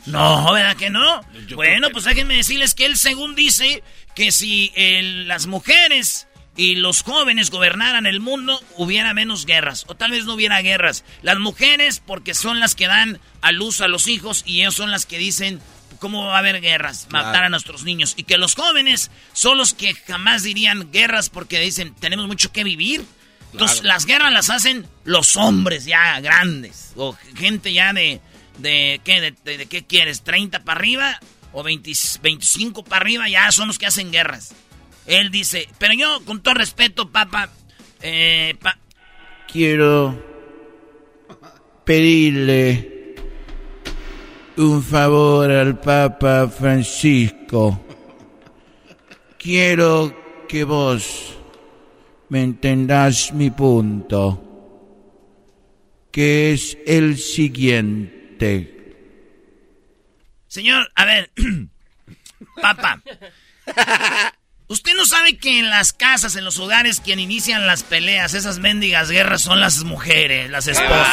No, 0.05 0.51
¿verdad 0.53 0.75
que 0.77 0.89
no? 0.89 1.21
Yo 1.47 1.55
bueno, 1.57 1.87
que- 1.87 1.93
pues 1.93 2.05
déjenme 2.05 2.35
decirles 2.35 2.73
que 2.75 2.85
él 2.85 2.97
según 2.97 3.35
dice 3.35 3.83
que 4.15 4.31
si 4.31 4.71
el- 4.75 5.27
las 5.27 5.47
mujeres 5.47 6.27
y 6.55 6.75
los 6.75 7.01
jóvenes 7.03 7.49
gobernaran 7.49 8.05
el 8.05 8.19
mundo, 8.19 8.59
hubiera 8.77 9.13
menos 9.13 9.45
guerras. 9.45 9.85
O 9.87 9.95
tal 9.95 10.11
vez 10.11 10.25
no 10.25 10.33
hubiera 10.35 10.61
guerras. 10.61 11.03
Las 11.23 11.39
mujeres 11.39 12.01
porque 12.05 12.33
son 12.33 12.59
las 12.59 12.75
que 12.75 12.87
dan 12.87 13.19
a 13.41 13.51
luz 13.51 13.81
a 13.81 13.87
los 13.87 14.07
hijos 14.07 14.43
y 14.45 14.61
ellos 14.61 14.75
son 14.75 14.91
las 14.91 15.05
que 15.05 15.17
dicen 15.17 15.61
cómo 16.03 16.25
va 16.25 16.35
a 16.35 16.39
haber 16.39 16.59
guerras, 16.59 17.07
matar 17.09 17.31
Claro. 17.31 17.45
a 17.45 17.49
nuestros 17.49 17.83
niños. 17.85 18.13
Y 18.17 18.23
que 18.23 18.37
los 18.37 18.55
jóvenes 18.55 19.09
son 19.31 19.57
los 19.57 19.73
que 19.73 19.93
jamás 19.95 20.43
dirían 20.43 20.91
guerras 20.91 21.29
porque 21.29 21.59
dicen 21.61 21.95
tenemos 21.95 22.27
mucho 22.27 22.51
que 22.51 22.65
vivir. 22.65 23.05
Entonces 23.53 23.79
Claro. 23.79 23.93
las 23.95 24.05
guerras 24.05 24.33
las 24.33 24.49
hacen 24.49 24.85
los 25.05 25.37
hombres 25.37 25.85
ya 25.85 26.19
grandes 26.19 26.91
o 26.97 27.15
gente 27.37 27.71
ya 27.71 27.93
de 27.93 28.19
de 28.57 28.99
qué 29.05 29.21
de, 29.21 29.33
de- 29.45 29.57
de 29.59 29.65
qué 29.67 29.85
quieres 29.85 30.23
30 30.23 30.63
para 30.65 30.77
arriba 30.79 31.19
o 31.53 31.63
20 31.63 31.91
25 32.21 32.83
para 32.83 32.97
arriba 33.03 33.29
ya 33.29 33.49
son 33.53 33.67
los 33.69 33.79
que 33.79 33.85
hacen 33.87 34.11
guerras. 34.11 34.53
Él 35.05 35.31
dice, 35.31 35.69
pero 35.79 35.93
yo 35.93 36.19
con 36.25 36.41
todo 36.43 36.53
respeto, 36.55 37.09
papá, 37.11 37.49
eh, 38.01 38.55
pa- 38.61 38.77
Quiero 39.51 40.21
pedirle 41.85 42.92
un 44.57 44.83
favor 44.83 45.49
al 45.49 45.79
Papa 45.79 46.47
Francisco. 46.47 47.79
Quiero 49.37 50.45
que 50.47 50.63
vos 50.63 51.37
me 52.29 52.43
entendás 52.43 53.33
mi 53.33 53.49
punto, 53.51 54.41
que 56.11 56.53
es 56.53 56.77
el 56.85 57.17
siguiente. 57.17 58.69
Señor, 60.47 60.91
a 60.95 61.05
ver, 61.05 61.31
papá, 62.61 63.01
usted 64.73 64.93
no 64.95 65.05
sabe 65.05 65.37
que 65.37 65.59
en 65.59 65.69
las 65.69 65.93
casas, 65.93 66.35
en 66.35 66.43
los 66.43 66.57
hogares, 66.57 66.99
quien 66.99 67.19
inician 67.19 67.67
las 67.67 67.83
peleas, 67.83 68.33
esas 68.33 68.57
mendigas 68.57 69.09
guerras 69.09 69.41
son 69.41 69.61
las 69.61 69.83
mujeres, 69.83 70.49
las 70.49 70.67
esposas. 70.67 71.07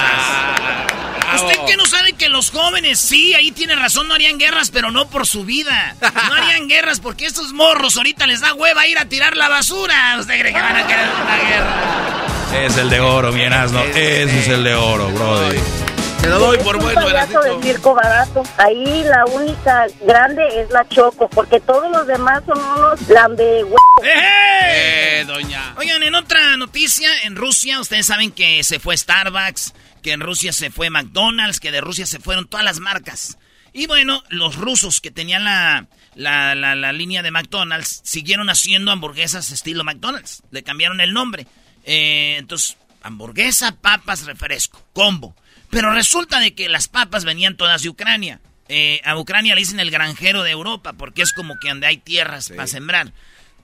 ¿Usted 1.37 1.65
que 1.67 1.77
no 1.77 1.87
sabe 1.87 2.15
que 2.15 2.29
los 2.29 2.51
jóvenes, 2.51 2.99
sí, 2.99 3.35
ahí 3.35 3.53
tiene 3.53 3.77
razón, 3.77 4.09
no 4.09 4.15
harían 4.15 4.39
guerras, 4.39 4.71
pero 4.71 4.91
no 4.91 5.09
por 5.09 5.27
su 5.27 5.45
vida? 5.45 5.95
No 6.01 6.35
harían 6.35 6.69
guerras 6.69 7.01
porque 7.01 7.27
estos 7.27 7.53
morros 7.53 7.97
ahorita 7.97 8.27
les 8.27 8.41
da 8.41 8.55
hueva 8.55 8.87
ir 8.89 8.99
a 8.99 9.05
tirar 9.05 9.37
la 9.37 9.49
basura. 9.49 10.17
¿Usted 10.19 10.41
cree 10.41 10.53
que 10.53 10.61
van 10.61 10.77
a 10.77 10.87
querer 10.87 11.09
una 11.23 11.37
guerra? 11.37 12.65
Es 12.65 12.77
el 12.79 12.91
de 12.91 13.01
oro, 13.01 13.31
mi 13.31 13.45
asno. 13.45 13.81
Ese 13.85 14.41
es 14.41 14.49
el 14.49 14.65
de 14.65 14.75
oro, 14.75 15.09
brother. 15.11 15.90
Te 16.21 16.29
lo 16.29 16.39
doy 16.39 16.59
por 16.59 16.77
Es 16.77 16.83
un 16.83 16.93
bueno, 16.93 17.01
payaso 17.03 17.31
Erasito. 17.43 17.57
de 17.59 17.63
circo 17.63 17.95
barato. 17.95 18.43
Ahí 18.59 19.03
la 19.05 19.25
única 19.27 19.87
grande 20.07 20.43
es 20.61 20.71
la 20.71 20.87
Choco, 20.89 21.29
porque 21.31 21.61
todos 21.61 21.91
los 21.91 22.07
demás 22.07 22.43
son 22.47 22.59
unos 22.59 23.09
lambe 23.09 23.65
Eh, 24.05 25.25
doña. 25.27 25.75
Oigan, 25.79 26.03
en 26.03 26.15
otra 26.15 26.57
noticia, 26.57 27.09
en 27.25 27.37
Rusia, 27.37 27.81
ustedes 27.81 28.07
saben 28.07 28.33
que 28.33 28.63
se 28.65 28.79
fue 28.79 28.97
Starbucks, 28.97 29.73
que 30.03 30.13
en 30.13 30.21
Rusia 30.21 30.53
se 30.53 30.71
fue 30.71 30.91
McDonald's, 30.91 31.59
que 31.59 31.73
de 31.73 31.81
Rusia 31.81 32.05
se 32.07 32.21
fueron 32.21 32.47
todas 32.49 32.65
las 32.65 32.81
marcas. 32.81 33.39
Y 33.73 33.87
bueno, 33.87 34.23
los 34.29 34.57
rusos 34.57 35.01
que 35.01 35.11
tenían 35.11 35.45
la, 35.45 35.87
la, 36.15 36.55
la- 36.55 36.75
la 36.75 36.93
línea 36.93 37.23
de 37.23 37.31
McDonald's 37.31 38.03
siguieron 38.05 38.51
haciendo 38.51 38.91
hamburguesas 38.93 39.51
estilo 39.53 39.85
McDonald's. 39.85 40.43
Le 40.51 40.63
cambiaron 40.63 41.01
el 41.01 41.13
nombre. 41.15 41.47
Eh, 41.85 42.37
entonces, 42.39 42.77
hamburguesa, 43.03 43.73
papas, 43.81 44.27
refresco, 44.27 44.83
combo. 44.93 45.35
Pero 45.71 45.93
resulta 45.95 46.41
de 46.41 46.55
que 46.55 46.69
las 46.69 46.89
papas 46.89 47.25
venían 47.25 47.57
todas 47.57 47.83
de 47.83 47.89
Ucrania. 47.89 48.41
Eh, 48.69 49.01
a 49.05 49.17
Ucrania 49.17 49.55
le 49.55 49.61
dicen 49.61 49.81
el 49.81 49.91
granjero 49.91 50.43
de 50.43 50.51
Europa 50.51 50.93
porque 50.93 51.23
es 51.23 51.33
como 51.33 51.59
que 51.59 51.69
donde 51.69 51.87
hay 51.87 51.97
tierras 51.97 52.49
para 52.51 52.67
sembrar. 52.67 53.13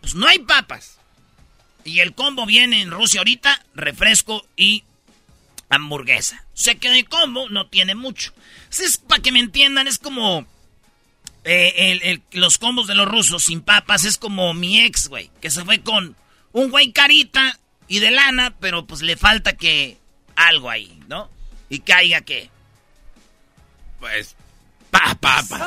Pues 0.00 0.14
no 0.14 0.26
hay 0.26 0.38
papas. 0.40 0.98
Y 1.84 2.00
el 2.00 2.14
combo 2.14 2.46
viene 2.46 2.80
en 2.82 2.90
Rusia 2.90 3.20
ahorita, 3.20 3.64
refresco 3.74 4.44
y 4.56 4.82
hamburguesa. 5.68 6.44
Sé 6.54 6.76
que 6.78 6.90
de 6.90 7.04
combo 7.04 7.48
no 7.48 7.66
tiene 7.68 7.94
mucho. 7.94 8.32
Si 8.68 8.84
es 8.84 8.98
para 8.98 9.22
que 9.22 9.32
me 9.32 9.40
entiendan, 9.40 9.86
es 9.88 9.98
como 9.98 10.46
eh, 11.44 11.92
el- 11.92 12.02
el- 12.02 12.22
los 12.32 12.58
combos 12.58 12.88
de 12.88 12.96
los 12.96 13.06
rusos 13.06 13.44
sin 13.44 13.60
papas. 13.60 14.04
Es 14.04 14.18
como 14.18 14.52
mi 14.54 14.80
ex, 14.80 15.06
güey, 15.08 15.30
que 15.40 15.50
se 15.50 15.64
fue 15.64 15.80
con 15.80 16.16
un 16.52 16.70
güey 16.70 16.90
carita 16.92 17.56
y 17.86 18.00
de 18.00 18.10
lana, 18.10 18.54
pero 18.58 18.84
pues 18.86 19.02
le 19.02 19.16
falta 19.16 19.56
que 19.56 19.96
algo 20.34 20.70
ahí, 20.70 20.98
¿no? 21.06 21.30
Y 21.68 21.80
caiga 21.80 22.20
que... 22.20 22.50
Pues, 24.00 24.34
papas. 24.90 25.46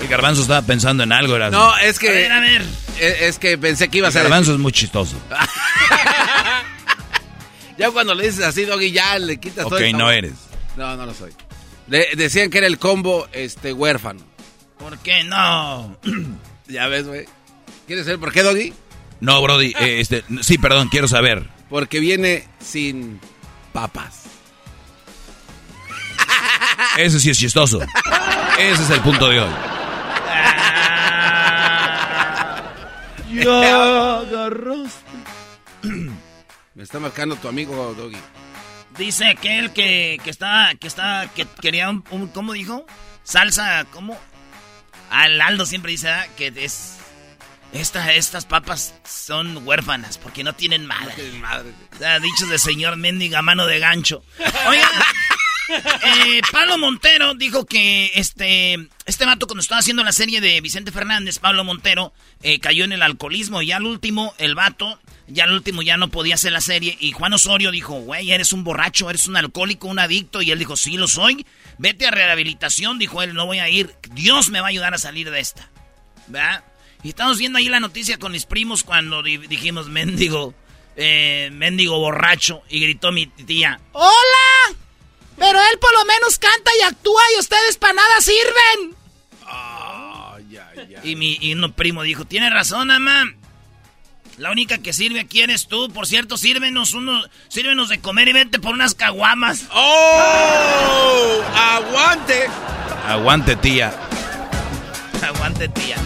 El 0.00 0.08
garbanzo 0.08 0.42
estaba 0.42 0.62
pensando 0.62 1.02
en 1.04 1.12
algo, 1.12 1.36
era. 1.36 1.50
No, 1.50 1.76
es 1.78 1.98
que. 1.98 2.08
A 2.08 2.12
ver, 2.12 2.32
a 2.32 2.40
ver. 2.40 2.62
Es, 3.00 3.20
es 3.22 3.38
que 3.38 3.56
pensé 3.56 3.88
que 3.88 3.98
iba 3.98 4.08
a 4.08 4.10
El 4.10 4.12
ser. 4.14 4.22
garbanzo 4.24 4.52
es 4.52 4.58
muy 4.58 4.72
chistoso. 4.72 5.16
Ya 7.78 7.90
cuando 7.90 8.14
le 8.14 8.24
dices 8.26 8.42
así, 8.42 8.64
Doggy, 8.64 8.90
ya 8.90 9.18
le 9.18 9.36
quitas 9.38 9.66
todo 9.66 9.74
Ok, 9.76 9.82
el 9.82 9.92
no 9.98 10.10
eres. 10.10 10.32
No, 10.78 10.96
no 10.96 11.04
lo 11.04 11.12
soy. 11.12 11.30
Le- 11.88 12.08
decían 12.16 12.48
que 12.48 12.56
era 12.56 12.66
el 12.66 12.78
combo 12.78 13.28
este 13.32 13.70
huérfano. 13.74 14.22
¿Por 14.78 14.96
qué 15.00 15.24
no? 15.24 15.94
ya 16.68 16.86
ves, 16.88 17.06
güey. 17.06 17.26
¿Quieres 17.86 18.06
saber 18.06 18.18
por 18.18 18.32
qué, 18.32 18.42
Doggy? 18.42 18.72
No, 19.20 19.42
Brody, 19.42 19.74
eh, 19.78 20.00
este, 20.00 20.24
sí, 20.40 20.56
perdón, 20.56 20.88
quiero 20.88 21.06
saber. 21.06 21.46
Porque 21.68 22.00
viene 22.00 22.46
sin 22.60 23.20
papas. 23.72 24.24
Ese 26.96 27.20
sí 27.20 27.30
es 27.30 27.38
chistoso. 27.38 27.80
Ese 28.58 28.82
es 28.82 28.90
el 28.90 29.00
punto 29.00 29.28
de 29.28 29.40
hoy. 29.40 29.50
Ya 33.28 34.22
Me 36.74 36.82
está 36.82 36.98
marcando 37.00 37.36
tu 37.36 37.48
amigo, 37.48 37.94
Doggy. 37.96 38.16
Dice 38.98 39.26
aquel 39.28 39.72
que, 39.72 40.18
que 40.22 40.30
está, 40.30 40.72
que 40.80 40.86
está, 40.86 41.28
que 41.34 41.46
quería 41.60 41.90
un, 41.90 42.02
un- 42.10 42.28
¿cómo 42.28 42.52
dijo? 42.54 42.86
Salsa, 43.24 43.84
¿cómo? 43.92 44.18
Al 45.10 45.40
Aldo 45.40 45.66
siempre 45.66 45.92
dice 45.92 46.06
¿verdad? 46.08 46.26
que 46.36 46.52
es, 46.56 46.95
esta, 47.80 48.12
estas 48.12 48.44
papas 48.44 48.94
son 49.04 49.66
huérfanas 49.66 50.18
porque 50.18 50.44
no 50.44 50.54
tienen 50.54 50.86
madre. 50.86 51.32
madre. 51.40 51.72
O 51.94 51.98
sea, 51.98 52.20
dichos 52.20 52.48
de 52.48 52.58
señor 52.58 52.96
mendiga 52.96 53.42
mano 53.42 53.66
de 53.66 53.78
gancho. 53.78 54.22
Oigan, 54.68 54.90
eh, 56.04 56.40
Pablo 56.52 56.78
Montero 56.78 57.34
dijo 57.34 57.66
que 57.66 58.12
este, 58.14 58.88
este 59.04 59.24
vato 59.24 59.46
cuando 59.46 59.60
estaba 59.60 59.80
haciendo 59.80 60.04
la 60.04 60.12
serie 60.12 60.40
de 60.40 60.60
Vicente 60.60 60.92
Fernández, 60.92 61.38
Pablo 61.38 61.64
Montero, 61.64 62.12
eh, 62.42 62.60
cayó 62.60 62.84
en 62.84 62.92
el 62.92 63.02
alcoholismo 63.02 63.62
y 63.62 63.72
al 63.72 63.84
último, 63.84 64.34
el 64.38 64.54
vato, 64.54 65.00
ya 65.26 65.44
al 65.44 65.52
último 65.52 65.82
ya 65.82 65.96
no 65.96 66.08
podía 66.08 66.36
hacer 66.36 66.52
la 66.52 66.60
serie 66.60 66.96
y 67.00 67.12
Juan 67.12 67.32
Osorio 67.32 67.70
dijo, 67.70 67.94
güey, 68.00 68.32
eres 68.32 68.52
un 68.52 68.64
borracho, 68.64 69.10
eres 69.10 69.26
un 69.26 69.36
alcohólico, 69.36 69.88
un 69.88 69.98
adicto 69.98 70.42
y 70.42 70.50
él 70.50 70.58
dijo, 70.58 70.76
sí 70.76 70.96
lo 70.96 71.08
soy, 71.08 71.46
vete 71.78 72.06
a 72.06 72.10
rehabilitación, 72.10 72.98
dijo 72.98 73.22
él, 73.22 73.34
no 73.34 73.46
voy 73.46 73.58
a 73.58 73.68
ir, 73.68 73.94
Dios 74.12 74.50
me 74.50 74.60
va 74.60 74.68
a 74.68 74.70
ayudar 74.70 74.94
a 74.94 74.98
salir 74.98 75.30
de 75.30 75.40
esta, 75.40 75.70
¿verdad? 76.28 76.64
Y 77.06 77.10
estamos 77.10 77.38
viendo 77.38 77.58
ahí 77.58 77.68
la 77.68 77.78
noticia 77.78 78.18
con 78.18 78.32
mis 78.32 78.46
primos 78.46 78.82
cuando 78.82 79.22
di- 79.22 79.36
dijimos, 79.36 79.86
mendigo, 79.88 80.54
eh, 80.96 81.50
mendigo 81.52 81.96
borracho 82.00 82.62
y 82.68 82.80
gritó 82.80 83.12
mi 83.12 83.26
tía, 83.28 83.78
¡Hola! 83.92 84.76
Pero 85.38 85.56
él 85.60 85.78
por 85.78 85.92
lo 85.92 86.04
menos 86.04 86.36
canta 86.40 86.72
y 86.76 86.82
actúa 86.82 87.22
y 87.36 87.38
ustedes 87.38 87.76
para 87.76 87.92
nada 87.92 88.20
sirven. 88.20 88.96
Y 91.04 91.14
mi 91.14 91.38
y 91.40 91.54
un 91.54 91.72
primo 91.74 92.02
dijo, 92.02 92.24
tiene 92.24 92.50
razón, 92.50 92.88
mamá. 92.88 93.22
La 94.38 94.50
única 94.50 94.78
que 94.78 94.92
sirve 94.92 95.20
aquí 95.20 95.42
eres 95.42 95.68
tú. 95.68 95.88
Por 95.92 96.08
cierto, 96.08 96.36
sírvenos 96.36 96.92
uno, 96.92 97.22
sírvenos 97.46 97.88
de 97.88 98.00
comer 98.00 98.26
y 98.26 98.32
vete 98.32 98.58
por 98.58 98.74
unas 98.74 98.96
caguamas. 98.96 99.66
¡Oh! 99.70 101.40
¡Aguante! 101.54 102.46
Aguante, 103.06 103.54
tía. 103.54 103.94
Aguante, 105.22 105.68
tía. 105.68 105.96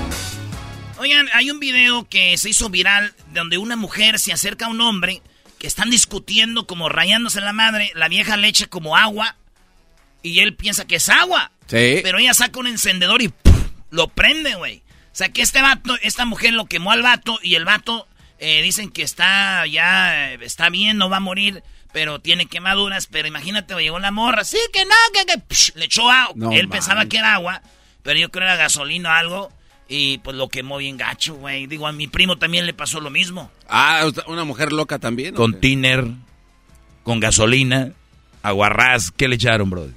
Oigan, 1.01 1.31
hay 1.33 1.51
un 1.51 1.61
video 1.61 2.07
que 2.11 2.37
se 2.37 2.51
hizo 2.51 2.69
viral 2.69 3.15
donde 3.33 3.57
una 3.57 3.75
mujer 3.75 4.19
se 4.19 4.35
acerca 4.35 4.67
a 4.67 4.69
un 4.69 4.83
hombre 4.83 5.23
que 5.59 5.67
están 5.67 5.89
discutiendo 5.89 6.67
como 6.67 6.91
rayándose 6.91 7.41
la 7.41 7.55
madre. 7.55 7.91
La 7.95 8.09
vieja 8.09 8.37
le 8.37 8.49
echa 8.49 8.67
como 8.67 8.99
agua 8.99 9.35
y 10.23 10.41
él 10.41 10.55
piensa 10.55 10.87
que 10.87 10.97
es 10.97 11.09
agua. 11.09 11.53
Sí. 11.69 12.01
Pero 12.03 12.19
ella 12.19 12.35
saca 12.35 12.61
un 12.61 12.67
encendedor 12.67 13.23
y 13.23 13.29
¡puf! 13.29 13.71
lo 13.89 14.09
prende, 14.09 14.57
güey. 14.57 14.83
O 15.11 15.15
sea 15.15 15.31
que 15.31 15.41
este 15.41 15.63
vato, 15.63 15.97
esta 16.03 16.27
mujer 16.27 16.53
lo 16.53 16.67
quemó 16.67 16.93
al 16.93 17.01
vato 17.01 17.39
y 17.43 17.55
el 17.55 17.65
vato 17.65 18.07
eh, 18.39 18.61
dicen 18.61 18.91
que 18.91 19.01
está 19.01 19.67
ya, 19.67 20.35
eh, 20.35 20.39
está 20.43 20.69
bien, 20.69 20.99
no 20.99 21.09
va 21.09 21.17
a 21.17 21.21
morir, 21.21 21.63
pero 21.95 22.19
tiene 22.19 22.45
quemaduras. 22.45 23.07
Pero 23.07 23.27
imagínate, 23.27 23.75
llegó 23.77 24.01
la 24.01 24.11
morra, 24.11 24.45
sí 24.45 24.59
que 24.71 24.85
no, 24.85 24.95
que, 25.15 25.25
que 25.25 25.79
le 25.79 25.87
echó 25.87 26.11
agua. 26.11 26.35
No 26.37 26.53
Él 26.53 26.69
pensaba 26.69 27.07
que 27.07 27.17
era 27.17 27.33
agua, 27.33 27.63
pero 28.03 28.21
yo 28.21 28.31
creo 28.31 28.43
que 28.43 28.53
era 28.53 28.57
gasolina 28.57 29.09
o 29.09 29.13
algo. 29.15 29.60
Y 29.93 30.19
pues 30.19 30.37
lo 30.37 30.49
quemó 30.49 30.77
bien 30.79 30.97
gacho, 30.97 31.35
güey. 31.35 31.67
Digo, 31.67 31.89
a 31.89 31.93
mi 31.93 32.07
primo 32.07 32.39
también 32.39 32.65
le 32.65 32.73
pasó 32.73 33.01
lo 33.01 33.11
mismo. 33.11 33.51
Ah, 33.69 34.09
una 34.29 34.45
mujer 34.45 34.73
loca 34.73 35.01
también. 35.01 35.35
¿o 35.35 35.37
Con 35.37 35.59
tiner, 35.59 36.07
con 37.03 37.19
gasolina, 37.19 37.91
aguarrás. 38.45 39.11
¿Qué 39.11 39.27
le 39.27 39.35
echaron, 39.35 39.69
Brody? 39.69 39.93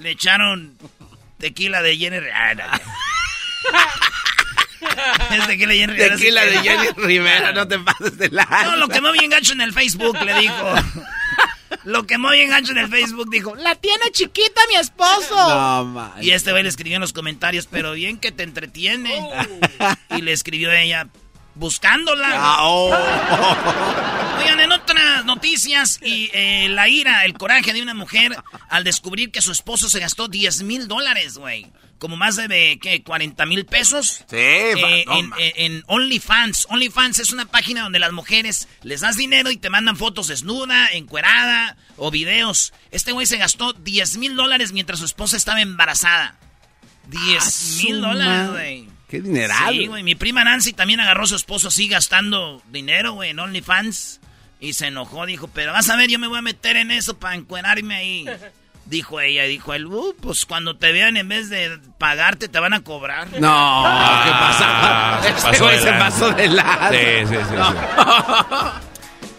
Le 0.00 0.10
echaron 0.10 0.76
tequila 1.38 1.82
de 1.82 1.96
Jenny. 1.96 2.16
Ah, 2.34 2.54
no, 2.54 2.64
ya. 5.30 5.36
es 5.36 5.46
tequila 5.46 5.72
de 5.72 5.78
Jenny 5.78 5.92
Rivera, 5.92 6.16
Tequila 6.16 6.44
de 6.46 6.58
Jenny 6.58 6.88
Rivera, 6.96 7.52
no 7.52 7.68
te 7.68 7.78
pases 7.78 8.18
de 8.18 8.28
la. 8.30 8.44
No, 8.64 8.74
lo 8.74 8.88
quemó 8.88 9.12
bien 9.12 9.30
gacho 9.30 9.52
en 9.52 9.60
el 9.60 9.72
Facebook, 9.72 10.18
le 10.24 10.34
dijo. 10.40 10.74
Lo 11.86 12.04
quemó 12.04 12.30
bien 12.30 12.50
gacho 12.50 12.72
en 12.72 12.78
el 12.78 12.88
Facebook, 12.88 13.30
dijo. 13.30 13.54
La 13.54 13.76
tiene 13.76 14.10
chiquita 14.10 14.60
mi 14.68 14.74
esposo. 14.74 15.36
No, 15.36 15.84
man. 15.84 16.12
Y 16.20 16.32
este 16.32 16.50
güey 16.50 16.64
le 16.64 16.68
escribió 16.68 16.96
en 16.96 17.00
los 17.00 17.12
comentarios, 17.12 17.68
pero 17.70 17.92
bien 17.92 18.18
que 18.18 18.32
te 18.32 18.42
entretiene. 18.42 19.22
Y 20.10 20.20
le 20.22 20.32
escribió 20.32 20.72
ella, 20.72 21.06
buscándola. 21.54 22.28
Ah, 22.32 22.56
oh. 22.62 22.90
Oigan, 24.40 24.58
en 24.58 24.72
otras 24.72 25.24
noticias, 25.26 26.00
y 26.02 26.28
eh, 26.34 26.68
la 26.70 26.88
ira, 26.88 27.24
el 27.24 27.34
coraje 27.34 27.72
de 27.72 27.82
una 27.82 27.94
mujer 27.94 28.36
al 28.68 28.82
descubrir 28.82 29.30
que 29.30 29.40
su 29.40 29.52
esposo 29.52 29.88
se 29.88 30.00
gastó 30.00 30.26
10 30.26 30.64
mil 30.64 30.88
dólares, 30.88 31.38
güey. 31.38 31.70
Como 31.98 32.16
más 32.16 32.36
de, 32.36 32.78
¿qué? 32.82 33.02
40 33.02 33.46
mil 33.46 33.64
pesos. 33.64 34.24
Sí, 34.28 34.36
Eh, 34.36 35.04
no, 35.06 35.18
en, 35.18 35.30
en- 35.38 35.52
en 35.76 35.84
OnlyFans. 35.86 36.66
OnlyFans 36.68 37.18
es 37.20 37.32
una 37.32 37.46
página 37.46 37.82
donde 37.82 37.98
las 37.98 38.12
mujeres 38.12 38.68
les 38.82 39.00
das 39.00 39.16
dinero 39.16 39.50
y 39.50 39.56
te 39.56 39.70
mandan 39.70 39.96
fotos 39.96 40.28
desnuda, 40.28 40.88
encuerada 40.92 41.76
o 41.96 42.10
videos. 42.10 42.74
Este 42.90 43.12
güey 43.12 43.26
se 43.26 43.38
gastó 43.38 43.72
10 43.72 44.18
mil 44.18 44.36
dólares 44.36 44.72
mientras 44.72 44.98
su 44.98 45.06
esposa 45.06 45.36
estaba 45.38 45.62
embarazada. 45.62 46.36
10 47.08 47.82
mil 47.84 48.00
dólares, 48.00 48.50
güey. 48.50 48.88
Qué 49.08 49.20
dineral. 49.20 49.72
Sí, 49.72 49.86
güey. 49.86 50.02
Mi 50.02 50.14
prima 50.16 50.44
Nancy 50.44 50.72
también 50.72 51.00
agarró 51.00 51.24
a 51.24 51.28
su 51.28 51.36
esposo 51.36 51.68
así 51.68 51.86
gastando 51.88 52.62
dinero, 52.70 53.12
güey, 53.12 53.30
en 53.30 53.38
OnlyFans. 53.38 54.20
Y 54.58 54.72
se 54.72 54.86
enojó, 54.88 55.26
dijo, 55.26 55.48
pero 55.48 55.72
vas 55.72 55.88
a 55.90 55.96
ver, 55.96 56.10
yo 56.10 56.18
me 56.18 56.26
voy 56.26 56.38
a 56.38 56.42
meter 56.42 56.76
en 56.76 56.90
eso 56.90 57.18
para 57.18 57.34
encuerarme 57.36 57.94
ahí. 57.94 58.26
Dijo 58.86 59.20
ella, 59.20 59.42
dijo 59.44 59.74
él, 59.74 59.86
uh, 59.86 60.14
pues 60.20 60.46
cuando 60.46 60.76
te 60.76 60.92
vean 60.92 61.16
en 61.16 61.28
vez 61.28 61.50
de 61.50 61.78
pagarte 61.98 62.48
te 62.48 62.60
van 62.60 62.72
a 62.72 62.80
cobrar. 62.84 63.26
No, 63.40 63.82
¿qué 64.24 64.30
pasa? 64.30 65.20
se 65.22 65.32
pasó 65.32 65.66
de 65.68 65.78
se 65.78 65.84
lanza. 65.90 65.98
pasó 65.98 66.30
de 66.32 66.48
lado. 66.48 66.94
Sí, 66.94 67.26
sí, 67.28 67.34
sí, 67.34 67.56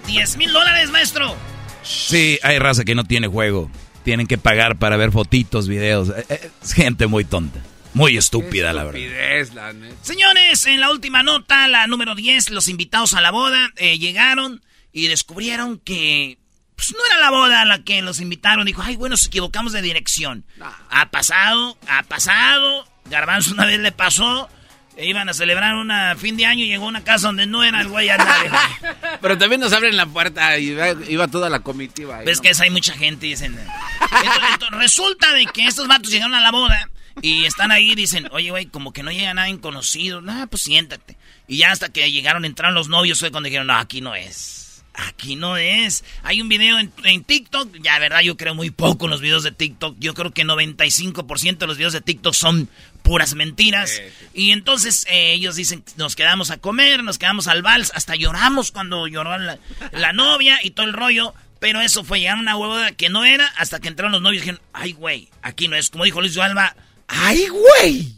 sí. 0.05 0.07
10 0.07 0.37
mil 0.37 0.51
dólares, 0.53 0.89
maestro. 0.89 1.35
Sí, 1.83 2.37
hay 2.43 2.59
raza 2.59 2.83
que 2.83 2.95
no 2.95 3.05
tiene 3.05 3.27
juego. 3.27 3.71
Tienen 4.03 4.27
que 4.27 4.37
pagar 4.37 4.77
para 4.77 4.97
ver 4.97 5.11
fotitos, 5.11 5.67
videos. 5.67 6.09
Eh, 6.09 6.25
eh, 6.29 6.51
Es 6.61 6.73
gente 6.73 7.07
muy 7.07 7.23
tonta. 7.25 7.59
Muy 7.93 8.17
estúpida, 8.17 8.73
la 8.73 8.83
verdad. 8.83 9.01
Estupidez, 9.01 9.53
la 9.53 9.73
neta. 9.73 9.95
Señores, 10.01 10.65
en 10.65 10.79
la 10.79 10.91
última 10.91 11.23
nota, 11.23 11.67
la 11.67 11.87
número 11.87 12.15
10, 12.15 12.49
los 12.51 12.67
invitados 12.67 13.13
a 13.13 13.21
la 13.21 13.31
boda 13.31 13.69
eh, 13.77 13.97
llegaron 13.97 14.61
y 14.91 15.07
descubrieron 15.07 15.79
que 15.79 16.37
pues, 16.77 16.93
no 16.93 16.99
era 17.11 17.19
la 17.19 17.29
boda 17.31 17.61
a 17.61 17.65
la 17.65 17.83
que 17.83 18.01
los 18.01 18.21
invitaron. 18.21 18.65
Dijo, 18.65 18.81
ay, 18.81 18.95
bueno, 18.95 19.13
nos 19.15 19.25
equivocamos 19.25 19.73
de 19.73 19.81
dirección. 19.81 20.45
Ha 20.89 21.09
pasado, 21.11 21.77
ha 21.89 22.03
pasado. 22.03 22.87
Garbanzo 23.09 23.51
una 23.53 23.65
vez 23.65 23.79
le 23.79 23.91
pasó. 23.91 24.47
e 24.95 25.05
iban 25.07 25.27
a 25.29 25.33
celebrar 25.33 25.75
un 25.75 25.91
fin 26.17 26.37
de 26.37 26.45
año 26.45 26.63
y 26.63 26.67
llegó 26.69 26.85
a 26.85 26.89
una 26.89 27.03
casa 27.03 27.27
donde 27.27 27.45
no 27.45 27.63
era 27.63 27.81
el 27.81 27.87
güey 27.89 28.09
andar. 28.09 28.47
Pero 29.21 29.37
también 29.37 29.61
nos 29.61 29.71
abren 29.73 29.95
la 29.97 30.05
puerta 30.07 30.57
y 30.57 30.69
iba, 30.71 30.89
iba 31.07 31.27
toda 31.27 31.49
la 31.49 31.59
comitiva. 31.59 32.17
ahí, 32.19 32.25
que 32.41 32.49
es- 32.49 32.59
hay 32.61 32.69
mucha 32.69 32.93
gente 32.93 33.27
y 33.27 33.31
dicen. 33.31 33.53
Entonces, 33.57 34.41
entonces, 34.53 34.79
resulta 34.79 35.33
de 35.33 35.45
que 35.47 35.65
estos 35.67 35.87
vatos 35.87 36.09
llegaron 36.11 36.33
a 36.35 36.41
la 36.41 36.51
boda 36.51 36.89
y 37.21 37.45
están 37.45 37.71
ahí 37.71 37.91
y 37.91 37.95
dicen, 37.95 38.27
oye, 38.31 38.49
güey, 38.51 38.65
como 38.67 38.91
que 38.93 39.03
no 39.03 39.11
llega 39.11 39.33
nadie 39.33 39.59
conocido. 39.59 40.21
Nah, 40.21 40.45
pues 40.47 40.63
siéntate. 40.63 41.17
Y 41.47 41.57
ya 41.57 41.71
hasta 41.71 41.89
que 41.89 42.11
llegaron, 42.11 42.43
entraron 42.45 42.73
los 42.75 42.89
novios, 42.89 43.19
fue 43.19 43.31
cuando 43.31 43.47
dijeron, 43.47 43.67
no, 43.67 43.75
aquí 43.77 44.01
no 44.01 44.15
es. 44.15 44.66
Aquí 44.97 45.35
no 45.35 45.57
es. 45.57 46.03
Hay 46.23 46.41
un 46.41 46.49
video 46.49 46.79
en, 46.79 46.91
en 47.03 47.23
TikTok. 47.23 47.77
Ya, 47.83 47.99
verdad, 47.99 48.21
yo 48.21 48.35
creo 48.35 48.55
muy 48.55 48.71
poco 48.71 49.05
en 49.05 49.11
los 49.11 49.21
videos 49.21 49.43
de 49.43 49.51
TikTok. 49.51 49.95
Yo 49.99 50.15
creo 50.15 50.33
que 50.33 50.43
95% 50.43 51.57
de 51.59 51.67
los 51.67 51.77
videos 51.77 51.93
de 51.93 52.01
TikTok 52.01 52.33
son 52.33 52.67
puras 53.03 53.35
mentiras. 53.35 54.01
Y 54.33 54.49
entonces 54.51 55.05
eh, 55.07 55.33
ellos 55.33 55.55
dicen, 55.55 55.83
nos 55.97 56.15
quedamos 56.15 56.49
a 56.49 56.57
comer, 56.57 57.03
nos 57.03 57.19
quedamos 57.19 57.47
al 57.47 57.61
vals, 57.61 57.91
hasta 57.93 58.15
lloramos 58.15 58.71
cuando 58.71 59.07
lloró 59.07 59.37
la, 59.37 59.59
la 59.91 60.13
novia 60.13 60.59
y 60.63 60.71
todo 60.71 60.87
el 60.87 60.93
rollo. 60.93 61.35
Pero 61.59 61.79
eso 61.81 62.03
fue 62.03 62.19
llegar 62.19 62.37
a 62.37 62.41
una 62.41 62.55
boda 62.55 62.91
que 62.93 63.09
no 63.09 63.23
era 63.23 63.45
hasta 63.57 63.79
que 63.79 63.87
entraron 63.87 64.11
los 64.11 64.21
novios 64.21 64.41
y 64.41 64.45
dijeron, 64.45 64.61
ay, 64.73 64.93
güey, 64.93 65.29
aquí 65.43 65.67
no 65.67 65.75
es. 65.75 65.91
Como 65.91 66.05
dijo 66.05 66.21
Luis 66.21 66.37
Alba, 66.39 66.75
ay, 67.07 67.47
güey. 67.47 68.13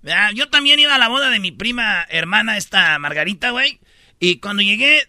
¿Verdad? 0.00 0.30
Yo 0.34 0.48
también 0.48 0.78
iba 0.80 0.94
a 0.94 0.98
la 0.98 1.08
boda 1.08 1.28
de 1.28 1.38
mi 1.38 1.50
prima 1.50 2.06
hermana, 2.08 2.56
esta 2.56 2.98
Margarita, 2.98 3.50
güey. 3.50 3.78
Y 4.20 4.36
cuando 4.36 4.62
llegué, 4.62 5.08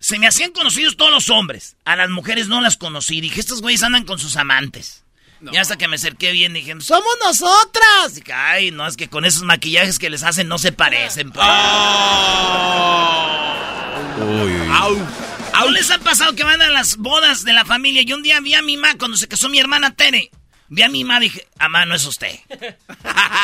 se 0.00 0.18
me 0.18 0.26
hacían 0.26 0.52
conocidos 0.52 0.96
todos 0.96 1.10
los 1.10 1.28
hombres. 1.30 1.76
A 1.84 1.96
las 1.96 2.10
mujeres 2.10 2.48
no 2.48 2.60
las 2.60 2.76
conocí. 2.76 3.20
Dije, 3.20 3.40
estos 3.40 3.60
güeyes 3.60 3.82
andan 3.82 4.04
con 4.04 4.18
sus 4.18 4.36
amantes. 4.36 5.04
Y 5.52 5.56
hasta 5.56 5.76
que 5.76 5.86
me 5.86 5.94
acerqué 5.96 6.32
bien 6.32 6.52
dije, 6.52 6.74
¡somos 6.80 7.16
nosotras! 7.22 8.14
Dije, 8.14 8.32
ay, 8.32 8.72
no, 8.72 8.86
es 8.86 8.96
que 8.96 9.08
con 9.08 9.24
esos 9.24 9.44
maquillajes 9.44 9.98
que 10.00 10.10
les 10.10 10.24
hacen 10.24 10.48
no 10.48 10.58
se 10.58 10.72
parecen. 10.72 11.30
pues". 11.30 11.46
¿No 15.52 15.70
les 15.70 15.90
ha 15.90 15.98
pasado 15.98 16.34
que 16.34 16.44
van 16.44 16.62
a 16.62 16.70
las 16.70 16.96
bodas 16.96 17.44
de 17.44 17.52
la 17.52 17.64
familia? 17.64 18.02
Y 18.02 18.12
un 18.12 18.22
día 18.22 18.40
vi 18.40 18.54
a 18.54 18.62
mi 18.62 18.76
mamá 18.76 18.96
cuando 18.98 19.16
se 19.16 19.28
casó 19.28 19.48
mi 19.48 19.60
hermana 19.60 19.94
Tere. 19.94 20.30
Vi 20.70 20.82
a 20.82 20.88
mi 20.88 21.02
mamá 21.02 21.18
y 21.18 21.28
dije, 21.28 21.46
mamá, 21.58 21.86
no 21.86 21.94
es 21.94 22.04
usted. 22.04 22.38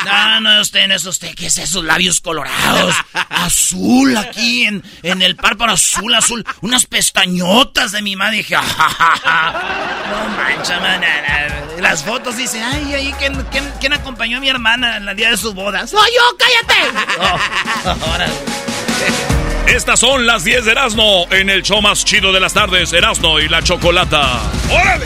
No, 0.05 0.39
no 0.41 0.53
es 0.53 0.61
usted, 0.67 0.87
no 0.87 0.93
es 0.93 1.05
usted. 1.05 1.33
¿Qué 1.33 1.47
es 1.47 1.57
esos 1.57 1.83
labios 1.83 2.21
colorados? 2.21 2.93
Azul 3.29 4.15
aquí, 4.15 4.63
en, 4.63 4.83
en 5.01 5.21
el 5.23 5.35
párpado 5.35 5.71
azul, 5.71 6.13
azul. 6.13 6.45
Unas 6.61 6.85
pestañotas 6.85 7.91
de 7.91 8.03
mi 8.03 8.15
mamá. 8.15 8.29
Dije, 8.29 8.55
no 8.55 8.61
mancha, 10.37 10.79
man. 10.79 11.01
Las 11.79 12.03
fotos 12.03 12.37
dicen, 12.37 12.61
ay, 12.63 12.93
ay, 12.93 13.13
¿quién, 13.17 13.43
quién, 13.51 13.73
quién 13.79 13.93
acompañó 13.93 14.37
a 14.37 14.41
mi 14.41 14.49
hermana 14.49 14.97
en 14.97 15.09
el 15.09 15.15
día 15.15 15.31
de 15.31 15.37
su 15.37 15.53
boda? 15.53 15.87
¡Soy 15.87 16.09
yo, 16.15 16.37
cállate! 16.37 16.99
Oh, 17.87 18.13
órale. 18.13 18.33
Estas 19.67 19.99
son 19.99 20.25
las 20.27 20.43
10 20.43 20.65
de 20.65 20.71
Erasmo 20.71 21.25
en 21.31 21.49
el 21.49 21.63
show 21.63 21.81
más 21.81 22.05
chido 22.05 22.31
de 22.31 22.39
las 22.39 22.53
tardes, 22.53 22.93
Erasmo 22.93 23.39
y 23.39 23.47
la 23.49 23.63
Chocolata. 23.63 24.39
¡Órale! 24.71 25.05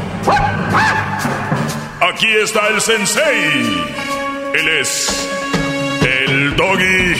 Aquí 2.01 2.27
está 2.27 2.67
el 2.67 2.81
sensei. 2.81 3.85
Él 4.53 4.67
es. 4.79 5.29
El 6.01 6.55
doggy. 6.55 7.15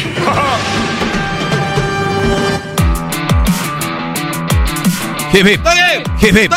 Hip, 5.34 5.48
hip. 5.48 5.62
Hip, 6.22 6.36
hip. 6.36 6.52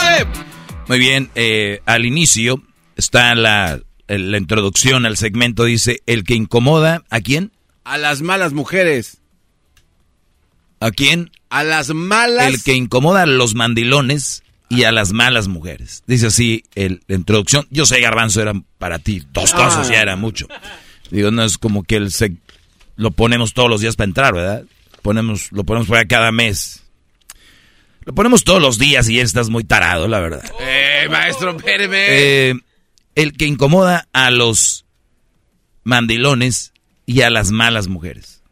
Muy 0.88 0.98
bien, 0.98 1.30
eh, 1.34 1.80
al 1.86 2.04
inicio 2.04 2.62
está 2.96 3.34
la, 3.34 3.80
la 4.08 4.38
introducción 4.38 5.06
al 5.06 5.16
segmento, 5.16 5.64
dice, 5.64 6.02
el 6.06 6.24
que 6.24 6.34
incomoda, 6.34 7.04
¿a 7.08 7.20
quién? 7.20 7.52
A 7.84 7.96
las 7.98 8.20
malas 8.20 8.52
mujeres. 8.52 9.18
¿A 10.80 10.90
quién? 10.90 11.30
A 11.48 11.64
las 11.64 11.94
malas. 11.94 12.48
El 12.48 12.62
que 12.62 12.74
incomoda 12.74 13.22
a 13.22 13.26
los 13.26 13.54
mandilones 13.54 14.43
y 14.76 14.84
a 14.84 14.92
las 14.92 15.12
malas 15.12 15.48
mujeres. 15.48 16.02
Dice 16.06 16.26
así 16.26 16.64
el, 16.74 17.02
la 17.06 17.16
introducción. 17.16 17.66
Yo 17.70 17.86
sé, 17.86 18.00
Garbanzo, 18.00 18.40
era 18.42 18.52
para 18.78 18.98
ti. 18.98 19.22
Dos 19.32 19.52
Ah. 19.54 19.56
cosas 19.56 19.88
ya 19.88 20.00
era 20.02 20.16
mucho. 20.16 20.46
Digo, 21.10 21.30
no 21.30 21.42
es 21.44 21.58
como 21.58 21.82
que 21.82 21.96
el 21.96 22.06
seg- 22.10 22.38
lo 22.96 23.10
ponemos 23.10 23.52
todos 23.54 23.68
los 23.70 23.80
días 23.80 23.96
para 23.96 24.06
entrar, 24.08 24.34
¿verdad? 24.34 24.64
Ponemos, 25.02 25.52
lo 25.52 25.64
ponemos 25.64 25.88
para 25.88 26.04
cada 26.06 26.32
mes. 26.32 26.82
Lo 28.04 28.14
ponemos 28.14 28.44
todos 28.44 28.60
los 28.60 28.78
días 28.78 29.08
y 29.08 29.18
estás 29.20 29.48
muy 29.50 29.64
tarado, 29.64 30.08
la 30.08 30.20
verdad. 30.20 30.44
Eh, 30.60 31.06
maestro, 31.10 31.56
espéreme. 31.56 31.96
Eh, 32.50 32.54
el 33.14 33.32
que 33.34 33.46
incomoda 33.46 34.08
a 34.12 34.30
los 34.30 34.84
mandilones 35.84 36.72
y 37.06 37.20
a 37.22 37.30
las 37.30 37.50
malas 37.50 37.88
mujeres. 37.88 38.42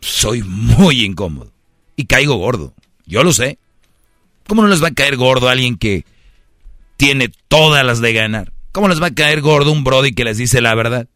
Soy 0.00 0.42
muy 0.42 1.04
incómodo. 1.04 1.52
Y 1.96 2.06
caigo 2.06 2.36
gordo. 2.36 2.74
Yo 3.06 3.22
lo 3.24 3.32
sé. 3.32 3.58
¿Cómo 4.50 4.62
no 4.62 4.68
les 4.68 4.82
va 4.82 4.88
a 4.88 4.94
caer 4.94 5.16
gordo 5.16 5.48
alguien 5.48 5.76
que 5.76 6.04
tiene 6.96 7.30
todas 7.46 7.86
las 7.86 8.00
de 8.00 8.12
ganar? 8.12 8.52
¿Cómo 8.72 8.88
les 8.88 9.00
va 9.00 9.06
a 9.06 9.14
caer 9.14 9.42
gordo 9.42 9.70
un 9.70 9.84
Brody 9.84 10.10
que 10.12 10.24
les 10.24 10.38
dice 10.38 10.60
la 10.60 10.74
verdad? 10.74 11.06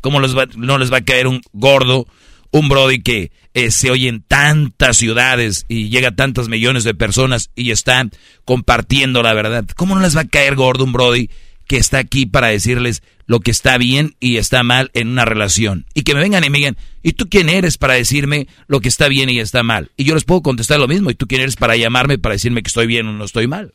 ¿Cómo 0.00 0.18
no 0.18 0.76
les 0.76 0.92
va 0.92 0.96
a 0.96 1.04
caer 1.04 1.28
un 1.28 1.40
gordo 1.52 2.08
un 2.50 2.68
Brody 2.68 3.00
que 3.00 3.30
eh, 3.54 3.70
se 3.70 3.92
oye 3.92 4.08
en 4.08 4.22
tantas 4.22 4.96
ciudades 4.96 5.66
y 5.68 5.88
llega 5.88 6.08
a 6.08 6.16
tantos 6.16 6.48
millones 6.48 6.82
de 6.82 6.94
personas 6.94 7.52
y 7.54 7.70
están 7.70 8.10
compartiendo 8.44 9.22
la 9.22 9.34
verdad? 9.34 9.66
¿Cómo 9.76 9.94
no 9.94 10.00
les 10.00 10.16
va 10.16 10.22
a 10.22 10.28
caer 10.28 10.56
gordo 10.56 10.82
un 10.82 10.92
Brody 10.92 11.30
que 11.70 11.76
está 11.76 11.98
aquí 11.98 12.26
para 12.26 12.48
decirles 12.48 13.00
lo 13.26 13.38
que 13.38 13.52
está 13.52 13.78
bien 13.78 14.16
y 14.18 14.38
está 14.38 14.64
mal 14.64 14.90
en 14.92 15.06
una 15.06 15.24
relación? 15.24 15.86
Y 15.94 16.02
que 16.02 16.14
me 16.14 16.20
vengan 16.20 16.42
y 16.42 16.50
me 16.50 16.58
digan, 16.58 16.76
¿y 17.04 17.12
tú 17.12 17.28
quién 17.28 17.48
eres 17.48 17.78
para 17.78 17.94
decirme 17.94 18.48
lo 18.66 18.80
que 18.80 18.88
está 18.88 19.06
bien 19.06 19.30
y 19.30 19.38
está 19.38 19.62
mal? 19.62 19.92
Y 19.96 20.02
yo 20.02 20.14
les 20.14 20.24
puedo 20.24 20.42
contestar 20.42 20.80
lo 20.80 20.88
mismo, 20.88 21.10
¿y 21.10 21.14
tú 21.14 21.28
quién 21.28 21.42
eres 21.42 21.54
para 21.54 21.76
llamarme 21.76 22.18
para 22.18 22.32
decirme 22.32 22.64
que 22.64 22.66
estoy 22.66 22.88
bien 22.88 23.06
o 23.06 23.12
no 23.12 23.24
estoy 23.24 23.46
mal? 23.46 23.72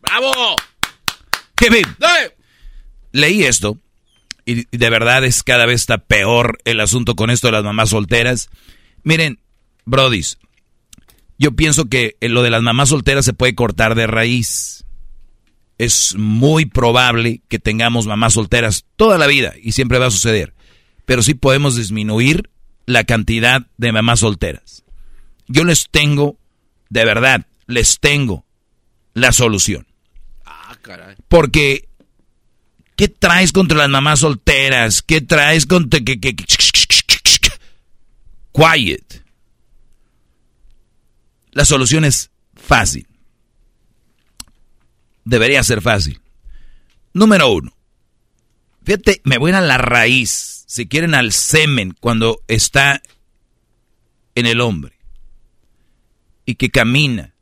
¡Bravo! 0.00 0.56
¡Qué 1.56 1.68
bien! 1.68 1.84
Leí 3.12 3.44
esto 3.44 3.78
y 4.46 4.64
de 4.74 4.90
verdad 4.90 5.26
es 5.26 5.42
cada 5.42 5.66
vez 5.66 5.82
está 5.82 5.98
peor 5.98 6.56
el 6.64 6.80
asunto 6.80 7.16
con 7.16 7.28
esto 7.28 7.48
de 7.48 7.52
las 7.52 7.64
mamás 7.64 7.90
solteras. 7.90 8.48
Miren, 9.02 9.40
brodis, 9.84 10.38
yo 11.36 11.52
pienso 11.52 11.90
que 11.90 12.16
lo 12.22 12.42
de 12.42 12.48
las 12.48 12.62
mamás 12.62 12.88
solteras 12.88 13.26
se 13.26 13.34
puede 13.34 13.54
cortar 13.54 13.94
de 13.94 14.06
raíz. 14.06 14.83
Es 15.78 16.14
muy 16.16 16.66
probable 16.66 17.42
que 17.48 17.58
tengamos 17.58 18.06
mamás 18.06 18.34
solteras 18.34 18.84
toda 18.96 19.18
la 19.18 19.26
vida 19.26 19.54
y 19.60 19.72
siempre 19.72 19.98
va 19.98 20.06
a 20.06 20.10
suceder. 20.10 20.54
Pero 21.04 21.22
sí 21.22 21.34
podemos 21.34 21.76
disminuir 21.76 22.50
la 22.86 23.04
cantidad 23.04 23.66
de 23.76 23.92
mamás 23.92 24.20
solteras. 24.20 24.84
Yo 25.46 25.64
les 25.64 25.88
tengo, 25.90 26.38
de 26.90 27.04
verdad, 27.04 27.46
les 27.66 27.98
tengo 27.98 28.46
la 29.14 29.32
solución. 29.32 29.86
Ah, 30.44 30.76
caray. 30.80 31.16
Porque 31.28 31.88
¿Qué 32.96 33.08
traes 33.08 33.52
contra 33.52 33.78
las 33.78 33.88
mamás 33.88 34.20
solteras? 34.20 35.02
¿Qué 35.02 35.20
traes 35.20 35.66
contra... 35.66 36.00
Que, 36.00 36.20
que, 36.20 36.36
quiet. 38.52 39.24
La 41.50 41.64
solución 41.64 42.04
es 42.04 42.30
fácil. 42.54 43.08
Debería 45.24 45.62
ser 45.62 45.80
fácil. 45.80 46.20
Número 47.12 47.52
uno. 47.52 47.74
Fíjate, 48.84 49.20
me 49.24 49.38
voy 49.38 49.52
a 49.52 49.60
la 49.60 49.78
raíz. 49.78 50.64
Si 50.66 50.86
quieren 50.86 51.14
al 51.14 51.32
semen 51.32 51.96
cuando 51.98 52.42
está 52.48 53.02
en 54.34 54.46
el 54.46 54.60
hombre. 54.60 54.98
Y 56.44 56.56
que 56.56 56.70
camina 56.70 57.34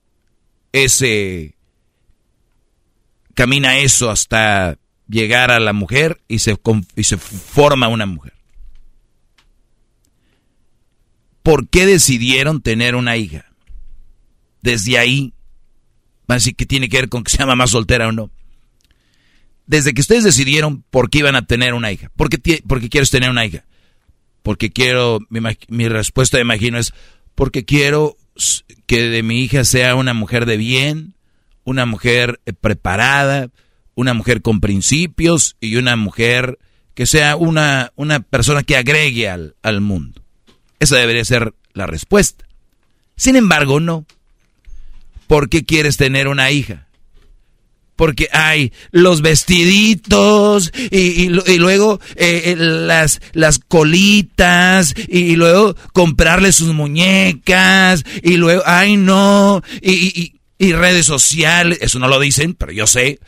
ese... 0.73 1.57
Camina 3.35 3.79
eso 3.79 4.11
hasta 4.11 4.79
llegar 5.09 5.51
a 5.51 5.59
la 5.59 5.73
mujer 5.73 6.21
y 6.29 6.41
se, 6.41 6.57
y 6.97 7.05
se 7.05 7.17
forma 7.17 7.89
una 7.89 8.07
mujer. 8.07 8.35
¿Por 11.43 11.69
qué 11.69 11.87
decidieron 11.87 12.61
tener 12.61 12.95
una 12.95 13.17
hija? 13.17 13.47
Desde 14.61 14.99
ahí, 14.99 15.33
así 16.29 16.55
que 16.55 16.67
tiene 16.67 16.89
que 16.89 16.99
ver 16.99 17.09
con 17.09 17.25
que 17.25 17.31
sea 17.31 17.47
mamá 17.47 17.67
soltera 17.67 18.09
o 18.09 18.13
no. 18.13 18.31
Desde 19.67 19.95
que 19.95 20.01
ustedes 20.01 20.25
decidieron 20.25 20.83
por 20.91 21.11
qué 21.11 21.19
iban 21.19 21.37
a 21.37 21.47
tener 21.47 21.75
una 21.75 21.93
hija. 21.93 22.11
¿Por 22.17 22.29
qué, 22.29 22.63
porque 22.67 22.89
quieres 22.89 23.11
tener 23.11 23.31
una 23.31 23.45
hija? 23.45 23.65
Porque 24.43 24.71
quiero, 24.71 25.21
mi, 25.29 25.89
respuesta 25.89 26.37
de 26.37 26.43
imagino 26.43 26.79
es, 26.79 26.93
porque 27.35 27.65
quiero 27.65 28.17
que 28.87 29.03
de 29.09 29.23
mi 29.23 29.41
hija 29.43 29.65
sea 29.65 29.95
una 29.95 30.15
mujer 30.15 30.47
de 30.47 30.57
bien, 30.57 31.15
una 31.65 31.87
mujer 31.87 32.41
eh, 32.45 32.53
preparada, 32.53 33.51
una 33.95 34.15
mujer 34.15 34.43
con 34.43 34.61
principios 34.61 35.57
y 35.61 35.77
una 35.77 35.97
mujer 35.97 36.59
que 36.95 37.07
sea 37.07 37.37
una, 37.37 37.93
una 37.95 38.21
persona 38.21 38.63
que 38.63 38.77
agregue 38.77 39.29
al, 39.29 39.55
al 39.63 39.81
mundo. 39.81 40.23
Esa 40.81 40.97
debería 40.97 41.25
ser 41.25 41.55
la 41.73 41.87
respuesta. 41.87 42.45
Sin 43.17 43.37
embargo, 43.37 43.81
no. 43.81 44.05
¿Por 45.33 45.49
qué 45.49 45.65
quieres 45.65 45.97
tener 45.97 46.29
una 46.29 46.51
hija? 46.51 46.89
Porque 47.97 48.29
hay 48.33 48.71
los 48.91 49.23
vestiditos 49.23 50.71
y, 50.91 51.31
luego 51.31 52.01
eh, 52.17 52.43
eh, 52.53 52.57
las, 52.59 53.19
las 53.33 53.59
colitas 53.59 54.95
y, 55.09 55.35
luego 55.37 55.75
comprarle 55.95 56.53
sus 56.53 56.75
muñecas 56.75 58.05
y 58.23 58.37
luego, 58.37 58.63
ay 58.67 58.99
no, 58.99 59.63
y, 59.81 60.35
y 60.59 60.73
redes 60.75 61.07
sociales, 61.07 61.79
eso 61.81 61.99
no 61.99 62.09
lo 62.09 62.21
dicen, 62.21 62.53
pero 62.53 62.73
yo 62.73 62.87
sé, 62.87 63.19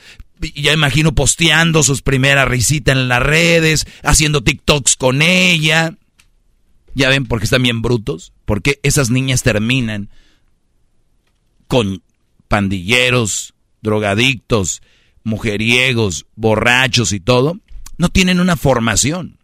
ya 0.54 0.74
imagino 0.74 1.14
posteando 1.14 1.82
sus 1.82 2.02
primeras 2.02 2.46
risitas 2.46 2.94
en 2.94 3.08
las 3.08 3.22
redes, 3.22 3.86
haciendo 4.02 4.42
TikToks 4.42 4.96
con 4.96 5.22
ella. 5.22 5.94
Ya 6.94 7.08
ven 7.08 7.24
por 7.24 7.38
qué 7.38 7.44
están 7.44 7.62
bien 7.62 7.80
brutos, 7.80 8.34
porque 8.44 8.78
esas 8.82 9.08
niñas 9.08 9.42
terminan 9.42 10.10
con 11.66 12.02
pandilleros, 12.48 13.54
drogadictos, 13.82 14.82
mujeriegos, 15.22 16.26
borrachos 16.34 17.12
y 17.12 17.20
todo. 17.20 17.58
No 17.96 18.08
tienen 18.08 18.40
una 18.40 18.56
formación. 18.56 19.38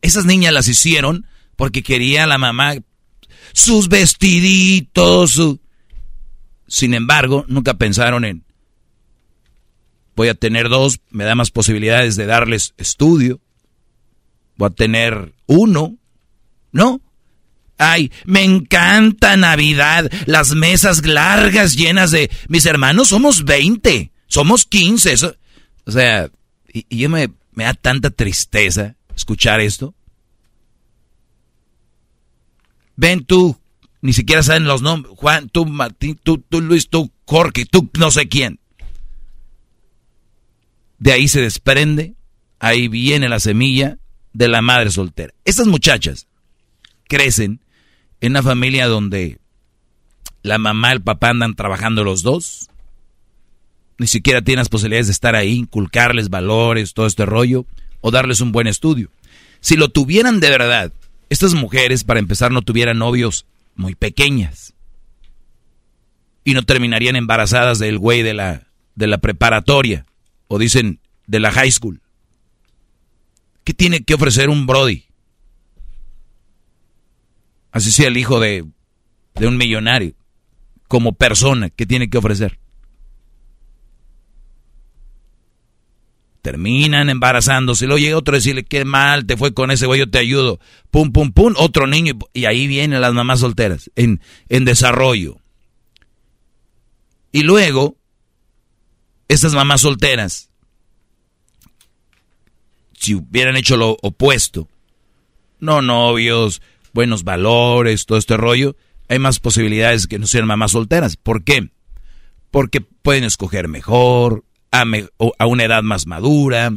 Esas 0.00 0.24
niñas 0.24 0.52
las 0.52 0.68
hicieron 0.68 1.26
porque 1.56 1.82
quería 1.82 2.26
la 2.26 2.38
mamá 2.38 2.74
sus 3.52 3.88
vestiditos. 3.88 5.40
Sin 6.66 6.94
embargo, 6.94 7.44
nunca 7.48 7.74
pensaron 7.74 8.24
en 8.24 8.44
voy 10.18 10.28
a 10.28 10.34
tener 10.34 10.68
dos, 10.68 11.00
me 11.10 11.22
da 11.22 11.36
más 11.36 11.52
posibilidades 11.52 12.16
de 12.16 12.26
darles 12.26 12.74
estudio. 12.76 13.40
Voy 14.56 14.66
a 14.66 14.74
tener 14.74 15.32
uno, 15.46 15.96
¿no? 16.72 17.00
Ay, 17.78 18.10
me 18.24 18.42
encanta 18.42 19.36
Navidad, 19.36 20.10
las 20.26 20.54
mesas 20.54 21.06
largas 21.06 21.76
llenas 21.76 22.10
de... 22.10 22.28
Mis 22.48 22.66
hermanos 22.66 23.08
somos 23.08 23.44
20, 23.44 24.10
somos 24.26 24.66
15. 24.66 25.14
o 25.86 25.90
sea, 25.90 26.28
y, 26.72 26.84
yo 26.98 27.08
me, 27.08 27.30
me 27.52 27.64
da 27.64 27.74
tanta 27.74 28.10
tristeza 28.10 28.96
escuchar 29.14 29.60
esto. 29.60 29.94
Ven 32.96 33.24
tú, 33.24 33.56
ni 34.00 34.12
siquiera 34.12 34.42
saben 34.42 34.64
los 34.64 34.82
nombres. 34.82 35.14
Juan, 35.16 35.48
tú, 35.48 35.64
Martín, 35.64 36.18
tú, 36.20 36.38
tú, 36.38 36.60
Luis, 36.60 36.88
tú, 36.88 37.12
Jorge, 37.26 37.64
tú, 37.64 37.88
no 37.96 38.10
sé 38.10 38.28
quién. 38.28 38.58
De 40.98 41.12
ahí 41.12 41.28
se 41.28 41.40
desprende, 41.40 42.16
ahí 42.58 42.88
viene 42.88 43.28
la 43.28 43.38
semilla 43.38 43.98
de 44.32 44.48
la 44.48 44.62
madre 44.62 44.90
soltera. 44.90 45.32
Estas 45.44 45.68
muchachas 45.68 46.26
crecen 47.08 47.60
en 48.20 48.32
una 48.32 48.42
familia 48.42 48.86
donde 48.86 49.38
la 50.42 50.58
mamá 50.58 50.90
y 50.90 50.92
el 50.92 51.02
papá 51.02 51.30
andan 51.30 51.54
trabajando 51.54 52.04
los 52.04 52.22
dos. 52.22 52.68
Ni 53.98 54.06
siquiera 54.06 54.42
tienen 54.42 54.60
las 54.60 54.68
posibilidades 54.68 55.06
de 55.08 55.12
estar 55.12 55.34
ahí, 55.34 55.54
inculcarles 55.54 56.30
valores, 56.30 56.94
todo 56.94 57.06
este 57.06 57.26
rollo, 57.26 57.66
o 58.00 58.10
darles 58.10 58.40
un 58.40 58.52
buen 58.52 58.66
estudio. 58.66 59.10
Si 59.60 59.76
lo 59.76 59.88
tuvieran 59.88 60.40
de 60.40 60.50
verdad, 60.50 60.92
estas 61.30 61.54
mujeres, 61.54 62.04
para 62.04 62.20
empezar, 62.20 62.52
no 62.52 62.62
tuvieran 62.62 62.98
novios 62.98 63.44
muy 63.74 63.94
pequeñas. 63.94 64.74
Y 66.44 66.54
no 66.54 66.62
terminarían 66.62 67.16
embarazadas 67.16 67.78
del 67.78 67.98
güey 67.98 68.22
de 68.22 68.34
la, 68.34 68.68
de 68.94 69.06
la 69.06 69.18
preparatoria 69.18 70.06
o 70.46 70.58
dicen 70.58 71.00
de 71.26 71.40
la 71.40 71.50
high 71.50 71.70
school. 71.70 72.00
¿Qué 73.64 73.74
tiene 73.74 74.02
que 74.02 74.14
ofrecer 74.14 74.48
un 74.48 74.66
Brody? 74.66 75.07
Así 77.70 77.92
sea 77.92 78.08
el 78.08 78.16
hijo 78.16 78.40
de, 78.40 78.64
de 79.34 79.46
un 79.46 79.56
millonario. 79.56 80.14
Como 80.88 81.12
persona, 81.12 81.68
¿qué 81.70 81.84
tiene 81.84 82.08
que 82.08 82.18
ofrecer? 82.18 82.58
Terminan 86.40 87.10
embarazándose. 87.10 87.86
Luego 87.86 87.98
llega 87.98 88.16
otro 88.16 88.34
a 88.34 88.38
decirle, 88.38 88.64
qué 88.64 88.84
mal 88.84 89.26
te 89.26 89.36
fue 89.36 89.52
con 89.52 89.70
ese 89.70 89.86
güey, 89.86 90.00
yo 90.00 90.08
te 90.08 90.18
ayudo. 90.18 90.60
Pum, 90.90 91.12
pum, 91.12 91.32
pum, 91.32 91.52
otro 91.56 91.86
niño. 91.86 92.14
Y 92.32 92.46
ahí 92.46 92.66
vienen 92.66 93.00
las 93.00 93.12
mamás 93.12 93.40
solteras, 93.40 93.90
en, 93.96 94.22
en 94.48 94.64
desarrollo. 94.64 95.38
Y 97.32 97.42
luego 97.42 97.96
esas 99.28 99.52
mamás 99.52 99.82
solteras, 99.82 100.48
si 102.94 103.14
hubieran 103.14 103.56
hecho 103.56 103.76
lo 103.76 103.98
opuesto, 104.00 104.68
no 105.60 105.82
novios, 105.82 106.62
buenos 106.98 107.22
valores, 107.22 108.06
todo 108.06 108.18
este 108.18 108.36
rollo, 108.36 108.74
hay 109.08 109.20
más 109.20 109.38
posibilidades 109.38 110.08
que 110.08 110.18
no 110.18 110.26
sean 110.26 110.48
mamás 110.48 110.72
solteras. 110.72 111.16
¿Por 111.16 111.44
qué? 111.44 111.70
Porque 112.50 112.80
pueden 112.80 113.22
escoger 113.22 113.68
mejor, 113.68 114.42
a, 114.72 114.82
a 115.38 115.46
una 115.46 115.62
edad 115.62 115.84
más 115.84 116.08
madura, 116.08 116.72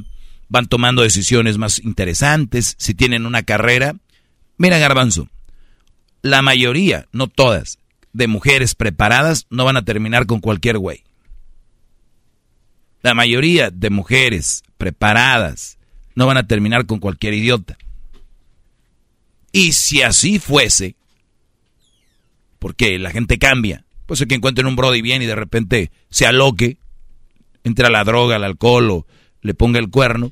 van 0.48 0.68
tomando 0.68 1.02
decisiones 1.02 1.58
más 1.58 1.80
interesantes, 1.80 2.76
si 2.78 2.94
tienen 2.94 3.26
una 3.26 3.42
carrera. 3.42 3.96
Mira, 4.58 4.78
garbanzo, 4.78 5.28
la 6.22 6.44
mayoría, 6.44 7.08
no 7.12 7.26
todas, 7.26 7.80
de 8.14 8.28
mujeres 8.28 8.76
preparadas 8.76 9.48
no 9.50 9.66
van 9.66 9.78
a 9.78 9.86
terminar 9.86 10.28
con 10.28 10.40
cualquier 10.40 10.78
güey. 10.78 11.04
La 13.02 13.16
mayoría 13.16 13.72
de 13.72 13.90
mujeres 13.90 14.62
preparadas 14.78 15.80
no 16.14 16.28
van 16.28 16.38
a 16.38 16.46
terminar 16.46 16.86
con 16.86 17.00
cualquier 17.00 17.34
idiota. 17.34 17.76
Y 19.52 19.74
si 19.74 20.02
así 20.02 20.40
fuese, 20.40 20.96
porque 22.60 23.00
la 23.00 23.12
gente 23.12 23.38
cambia, 23.38 23.86
pues 24.06 24.24
que 24.28 24.36
encuentren 24.36 24.68
un 24.68 24.76
brody 24.76 25.02
bien 25.02 25.22
y 25.22 25.26
de 25.26 25.36
repente 25.36 25.92
se 26.10 26.26
aloque, 26.26 26.78
entre 27.64 27.90
la 27.90 28.04
droga, 28.04 28.38
al 28.38 28.44
alcohol 28.44 28.92
o 28.92 29.08
le 29.42 29.54
ponga 29.54 29.80
el 29.80 29.90
cuerno, 29.90 30.32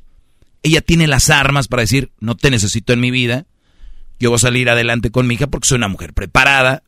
ella 0.64 0.82
tiene 0.82 1.08
las 1.08 1.30
armas 1.30 1.68
para 1.68 1.82
decir, 1.82 2.12
no 2.20 2.36
te 2.36 2.50
necesito 2.50 2.94
en 2.94 3.00
mi 3.00 3.12
vida, 3.12 3.46
yo 4.20 4.30
voy 4.30 4.38
a 4.38 4.40
salir 4.40 4.70
adelante 4.70 5.12
con 5.12 5.28
mi 5.28 5.36
hija 5.36 5.48
porque 5.48 5.68
soy 5.68 5.78
una 5.78 5.88
mujer 5.88 6.14
preparada, 6.14 6.84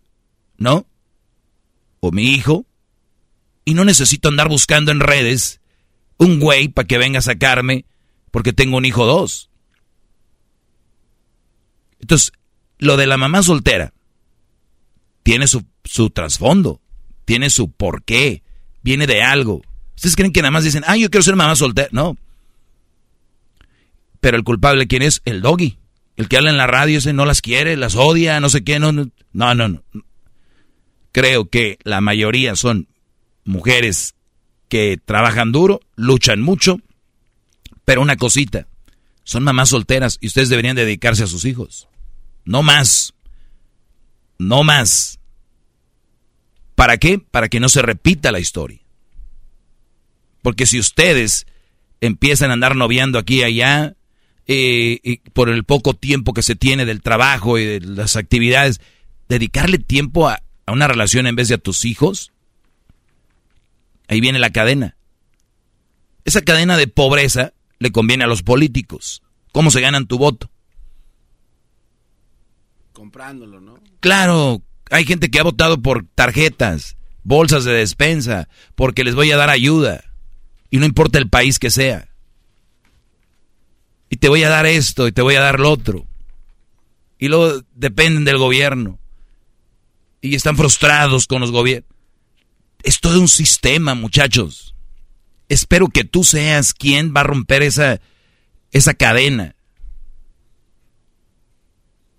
¿no? 0.58 0.86
O 2.00 2.12
mi 2.12 2.34
hijo, 2.34 2.66
y 3.64 3.74
no 3.74 3.86
necesito 3.86 4.30
andar 4.30 4.50
buscando 4.50 4.92
en 4.92 5.00
redes 5.00 5.62
un 6.18 6.40
güey 6.40 6.68
para 6.68 6.88
que 6.88 6.98
venga 6.98 7.20
a 7.20 7.24
sacarme 7.24 7.86
porque 8.32 8.54
tengo 8.54 8.78
un 8.78 8.86
hijo 8.86 9.06
dos. 9.06 9.51
Entonces, 12.02 12.32
lo 12.80 12.98
de 12.98 13.08
la 13.08 13.18
mamá 13.18 13.44
soltera 13.44 13.94
tiene 15.24 15.48
su, 15.48 15.66
su 15.84 16.10
trasfondo, 16.10 16.82
tiene 17.26 17.50
su 17.50 17.72
porqué, 17.72 18.44
viene 18.82 19.08
de 19.08 19.22
algo. 19.22 19.62
¿Ustedes 19.96 20.16
creen 20.16 20.34
que 20.34 20.42
nada 20.42 20.52
más 20.52 20.64
dicen, 20.64 20.84
ah, 20.88 20.98
yo 20.98 21.10
quiero 21.10 21.24
ser 21.24 21.36
mamá 21.36 21.56
soltera? 21.56 21.90
No. 21.92 22.18
Pero 24.20 24.38
el 24.38 24.44
culpable, 24.44 24.88
¿quién 24.88 25.04
es? 25.04 25.22
El 25.26 25.42
doggy. 25.42 25.78
El 26.18 26.28
que 26.28 26.38
habla 26.38 26.50
en 26.50 26.58
la 26.58 26.68
radio 26.68 26.98
ese 26.98 27.14
no 27.14 27.26
las 27.26 27.42
quiere, 27.42 27.78
las 27.78 27.96
odia, 27.96 28.40
no 28.40 28.50
sé 28.50 28.64
qué, 28.64 28.80
no, 28.80 28.92
no, 28.92 29.10
no. 29.34 29.56
no. 29.56 29.84
Creo 31.12 31.50
que 31.50 31.78
la 31.84 32.02
mayoría 32.02 32.56
son 32.56 32.88
mujeres 33.44 34.16
que 34.70 35.00
trabajan 35.04 35.52
duro, 35.52 35.82
luchan 35.96 36.42
mucho, 36.42 36.80
pero 37.86 38.02
una 38.02 38.16
cosita, 38.16 38.68
son 39.24 39.44
mamás 39.44 39.70
solteras 39.70 40.18
y 40.22 40.28
ustedes 40.28 40.50
deberían 40.50 40.76
dedicarse 40.76 41.24
a 41.24 41.28
sus 41.28 41.46
hijos. 41.46 41.88
No 42.46 42.64
más. 42.64 43.14
No 44.38 44.64
más. 44.64 45.20
¿Para 46.76 46.98
qué? 46.98 47.20
Para 47.20 47.50
que 47.50 47.60
no 47.60 47.70
se 47.70 47.82
repita 47.82 48.32
la 48.32 48.40
historia. 48.40 48.80
Porque 50.42 50.66
si 50.66 50.80
ustedes 50.80 51.46
empiezan 52.02 52.50
a 52.50 52.54
andar 52.54 52.76
noviando 52.76 53.20
aquí 53.20 53.40
y 53.40 53.44
allá, 53.44 53.96
eh, 54.48 55.00
y 55.04 55.18
por 55.18 55.50
el 55.50 55.64
poco 55.64 55.94
tiempo 55.94 56.34
que 56.34 56.42
se 56.42 56.56
tiene 56.56 56.86
del 56.86 57.02
trabajo 57.02 57.60
y 57.60 57.66
de 57.66 57.82
las 57.82 58.16
actividades, 58.16 58.82
dedicarle 59.30 59.78
tiempo 59.78 60.28
a, 60.28 60.42
a 60.66 60.72
una 60.72 60.88
relación 60.88 61.28
en 61.28 61.36
vez 61.36 61.48
de 61.48 61.56
a 61.56 61.60
tus 61.60 61.86
hijos, 61.86 62.32
ahí 64.08 64.20
viene 64.20 64.40
la 64.40 64.50
cadena. 64.50 64.98
Esa 66.26 66.42
cadena 66.42 66.78
de 66.78 66.88
pobreza 66.88 67.54
le 67.80 67.92
conviene 67.92 68.26
a 68.26 68.28
los 68.28 68.44
políticos. 68.44 69.24
¿Cómo 69.52 69.72
se 69.72 69.82
ganan 69.82 70.06
tu 70.06 70.18
voto? 70.18 70.51
Claro, 74.00 74.62
hay 74.90 75.06
gente 75.06 75.30
que 75.30 75.40
ha 75.40 75.44
votado 75.44 75.82
por 75.82 76.06
tarjetas, 76.16 76.98
bolsas 77.24 77.64
de 77.64 77.74
despensa, 77.74 78.50
porque 78.76 79.04
les 79.04 79.16
voy 79.16 79.32
a 79.32 79.38
dar 79.38 79.50
ayuda. 79.50 80.04
Y 80.70 80.78
no 80.78 80.86
importa 80.86 81.20
el 81.20 81.30
país 81.30 81.60
que 81.60 81.70
sea. 81.70 82.10
Y 84.10 84.18
te 84.18 84.30
voy 84.30 84.44
a 84.44 84.50
dar 84.50 84.66
esto 84.66 85.08
y 85.08 85.12
te 85.12 85.22
voy 85.22 85.36
a 85.36 85.42
dar 85.42 85.60
lo 85.60 85.72
otro. 85.72 86.06
Y 87.18 87.28
luego 87.28 87.64
dependen 87.74 88.26
del 88.26 88.38
gobierno. 88.38 89.00
Y 90.22 90.36
están 90.36 90.58
frustrados 90.58 91.28
con 91.28 91.42
los 91.42 91.52
gobiernos. 91.52 91.90
Es 92.84 93.00
todo 93.00 93.20
un 93.20 93.28
sistema, 93.28 93.96
muchachos. 93.96 94.76
Espero 95.50 95.88
que 95.88 96.04
tú 96.04 96.24
seas 96.24 96.74
quien 96.74 97.14
va 97.16 97.22
a 97.22 97.26
romper 97.26 97.64
esa, 97.64 98.02
esa 98.72 98.94
cadena. 98.94 99.56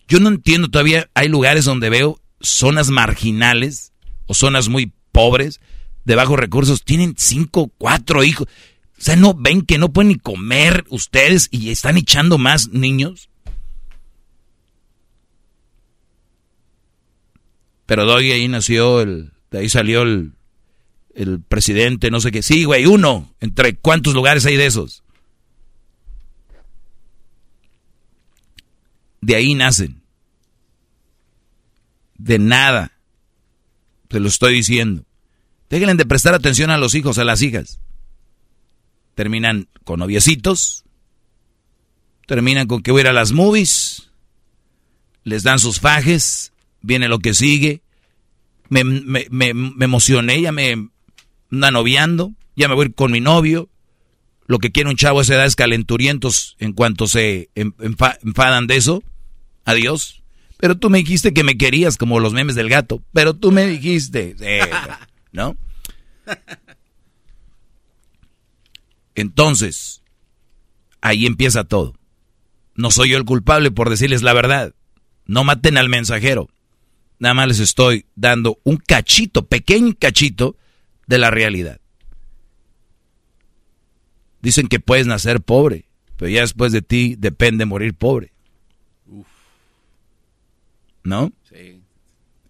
Yo 0.08 0.20
no 0.20 0.28
entiendo 0.28 0.68
todavía, 0.68 1.08
hay 1.14 1.28
lugares 1.28 1.64
donde 1.64 1.90
veo 1.90 2.20
zonas 2.40 2.90
marginales 2.90 3.92
o 4.26 4.34
zonas 4.34 4.68
muy 4.68 4.92
pobres, 5.12 5.60
de 6.04 6.14
bajos 6.16 6.38
recursos, 6.38 6.84
tienen 6.84 7.14
cinco, 7.16 7.70
cuatro 7.78 8.24
hijos. 8.24 8.48
O 8.98 9.04
sea, 9.04 9.16
¿no 9.16 9.34
ven 9.34 9.62
que 9.62 9.78
no 9.78 9.92
pueden 9.92 10.08
ni 10.08 10.14
comer 10.16 10.84
ustedes 10.88 11.48
y 11.50 11.70
están 11.70 11.96
echando 11.96 12.38
más 12.38 12.68
niños? 12.68 13.28
Pero 17.86 18.06
doy 18.06 18.32
ahí 18.32 18.48
nació 18.48 19.00
el, 19.00 19.32
de 19.50 19.58
ahí 19.58 19.68
salió 19.68 20.02
el, 20.02 20.32
el 21.14 21.40
presidente, 21.40 22.10
no 22.10 22.20
sé 22.20 22.30
qué. 22.32 22.42
Sí, 22.42 22.64
güey, 22.64 22.86
uno. 22.86 23.34
¿Entre 23.40 23.76
cuántos 23.76 24.14
lugares 24.14 24.46
hay 24.46 24.56
de 24.56 24.66
esos? 24.66 25.01
De 29.22 29.36
ahí 29.36 29.54
nacen. 29.54 30.02
De 32.18 32.38
nada. 32.38 32.92
Te 34.08 34.20
lo 34.20 34.28
estoy 34.28 34.52
diciendo. 34.52 35.06
Déjenle 35.70 35.94
de 35.94 36.04
prestar 36.04 36.34
atención 36.34 36.70
a 36.70 36.76
los 36.76 36.94
hijos, 36.94 37.16
a 37.16 37.24
las 37.24 37.40
hijas. 37.40 37.80
Terminan 39.14 39.68
con 39.84 40.00
noviecitos. 40.00 40.84
Terminan 42.26 42.66
con 42.66 42.82
que 42.82 42.90
voy 42.90 43.00
a 43.00 43.02
ir 43.02 43.08
a 43.08 43.12
las 43.12 43.32
movies. 43.32 44.10
Les 45.22 45.44
dan 45.44 45.60
sus 45.60 45.80
fajes. 45.80 46.52
Viene 46.80 47.08
lo 47.08 47.20
que 47.20 47.32
sigue. 47.32 47.80
Me, 48.68 48.82
me, 48.82 49.28
me, 49.30 49.84
emocioné, 49.84 50.40
ya 50.40 50.50
me 50.50 50.90
anda 51.50 51.70
noviando. 51.70 52.32
Ya 52.56 52.68
me 52.68 52.74
voy 52.74 52.92
con 52.92 53.12
mi 53.12 53.20
novio. 53.20 53.68
Lo 54.46 54.58
que 54.58 54.72
quiere 54.72 54.90
un 54.90 54.96
chavo 54.96 55.20
a 55.20 55.22
esa 55.22 55.34
edad 55.34 55.46
es 55.46 55.54
calenturientos 55.54 56.56
en 56.58 56.72
cuanto 56.72 57.06
se 57.06 57.50
enfadan 57.54 58.66
de 58.66 58.76
eso. 58.76 59.02
Adiós. 59.64 60.22
Pero 60.58 60.76
tú 60.76 60.90
me 60.90 60.98
dijiste 60.98 61.34
que 61.34 61.44
me 61.44 61.56
querías 61.58 61.96
como 61.96 62.20
los 62.20 62.32
memes 62.32 62.54
del 62.54 62.68
gato. 62.68 63.02
Pero 63.12 63.34
tú 63.34 63.50
me 63.50 63.66
dijiste, 63.66 64.36
eh, 64.40 64.70
¿no? 65.32 65.56
Entonces, 69.14 70.02
ahí 71.00 71.26
empieza 71.26 71.64
todo. 71.64 71.94
No 72.74 72.90
soy 72.90 73.10
yo 73.10 73.18
el 73.18 73.24
culpable 73.24 73.70
por 73.70 73.90
decirles 73.90 74.22
la 74.22 74.32
verdad. 74.32 74.74
No 75.26 75.44
maten 75.44 75.76
al 75.76 75.88
mensajero. 75.88 76.48
Nada 77.18 77.34
más 77.34 77.48
les 77.48 77.60
estoy 77.60 78.06
dando 78.14 78.58
un 78.64 78.76
cachito, 78.78 79.46
pequeño 79.46 79.94
cachito 79.98 80.56
de 81.06 81.18
la 81.18 81.30
realidad. 81.30 81.80
Dicen 84.40 84.66
que 84.66 84.80
puedes 84.80 85.06
nacer 85.06 85.40
pobre, 85.40 85.84
pero 86.16 86.28
ya 86.30 86.40
después 86.40 86.72
de 86.72 86.82
ti 86.82 87.14
depende 87.16 87.64
morir 87.64 87.94
pobre. 87.94 88.31
¿No? 91.04 91.32
Sí. 91.48 91.82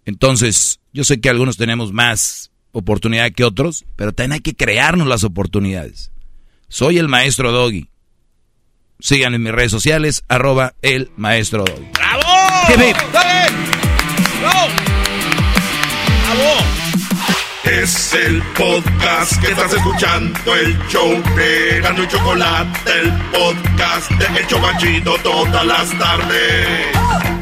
Entonces, 0.05 0.81
yo 0.93 1.05
sé 1.05 1.21
que 1.21 1.29
algunos 1.29 1.57
tenemos 1.57 1.93
más 1.93 2.51
oportunidad 2.73 3.33
que 3.33 3.45
otros, 3.45 3.85
pero 3.97 4.13
también 4.13 4.33
hay 4.33 4.41
que 4.41 4.55
crearnos 4.55 5.07
las 5.07 5.25
oportunidades. 5.25 6.11
Soy 6.69 6.99
el 6.99 7.09
maestro 7.09 7.53
Doggy. 7.53 7.89
Síganme 8.99 9.37
en 9.37 9.43
mis 9.43 9.53
redes 9.53 9.71
sociales, 9.71 10.25
arroba 10.29 10.75
el 10.81 11.11
maestro 11.17 11.65
Doggy. 11.65 11.89
¡Bravo! 11.93 12.23
¡Bravo! 14.41 14.73
Es 17.65 18.13
el 18.15 18.43
podcast 18.57 19.41
que 19.41 19.53
estás 19.53 19.73
escuchando, 19.73 20.55
el 20.57 20.77
show 20.89 21.23
de 21.37 21.81
Gano 21.81 22.03
y 22.03 22.09
Chocolate, 22.09 22.91
el 23.01 23.13
podcast 23.31 24.11
de 24.11 24.41
El 24.41 24.47
Chocachito 24.47 25.15
todas 25.23 25.65
las 25.65 25.99
tardes. 25.99 27.42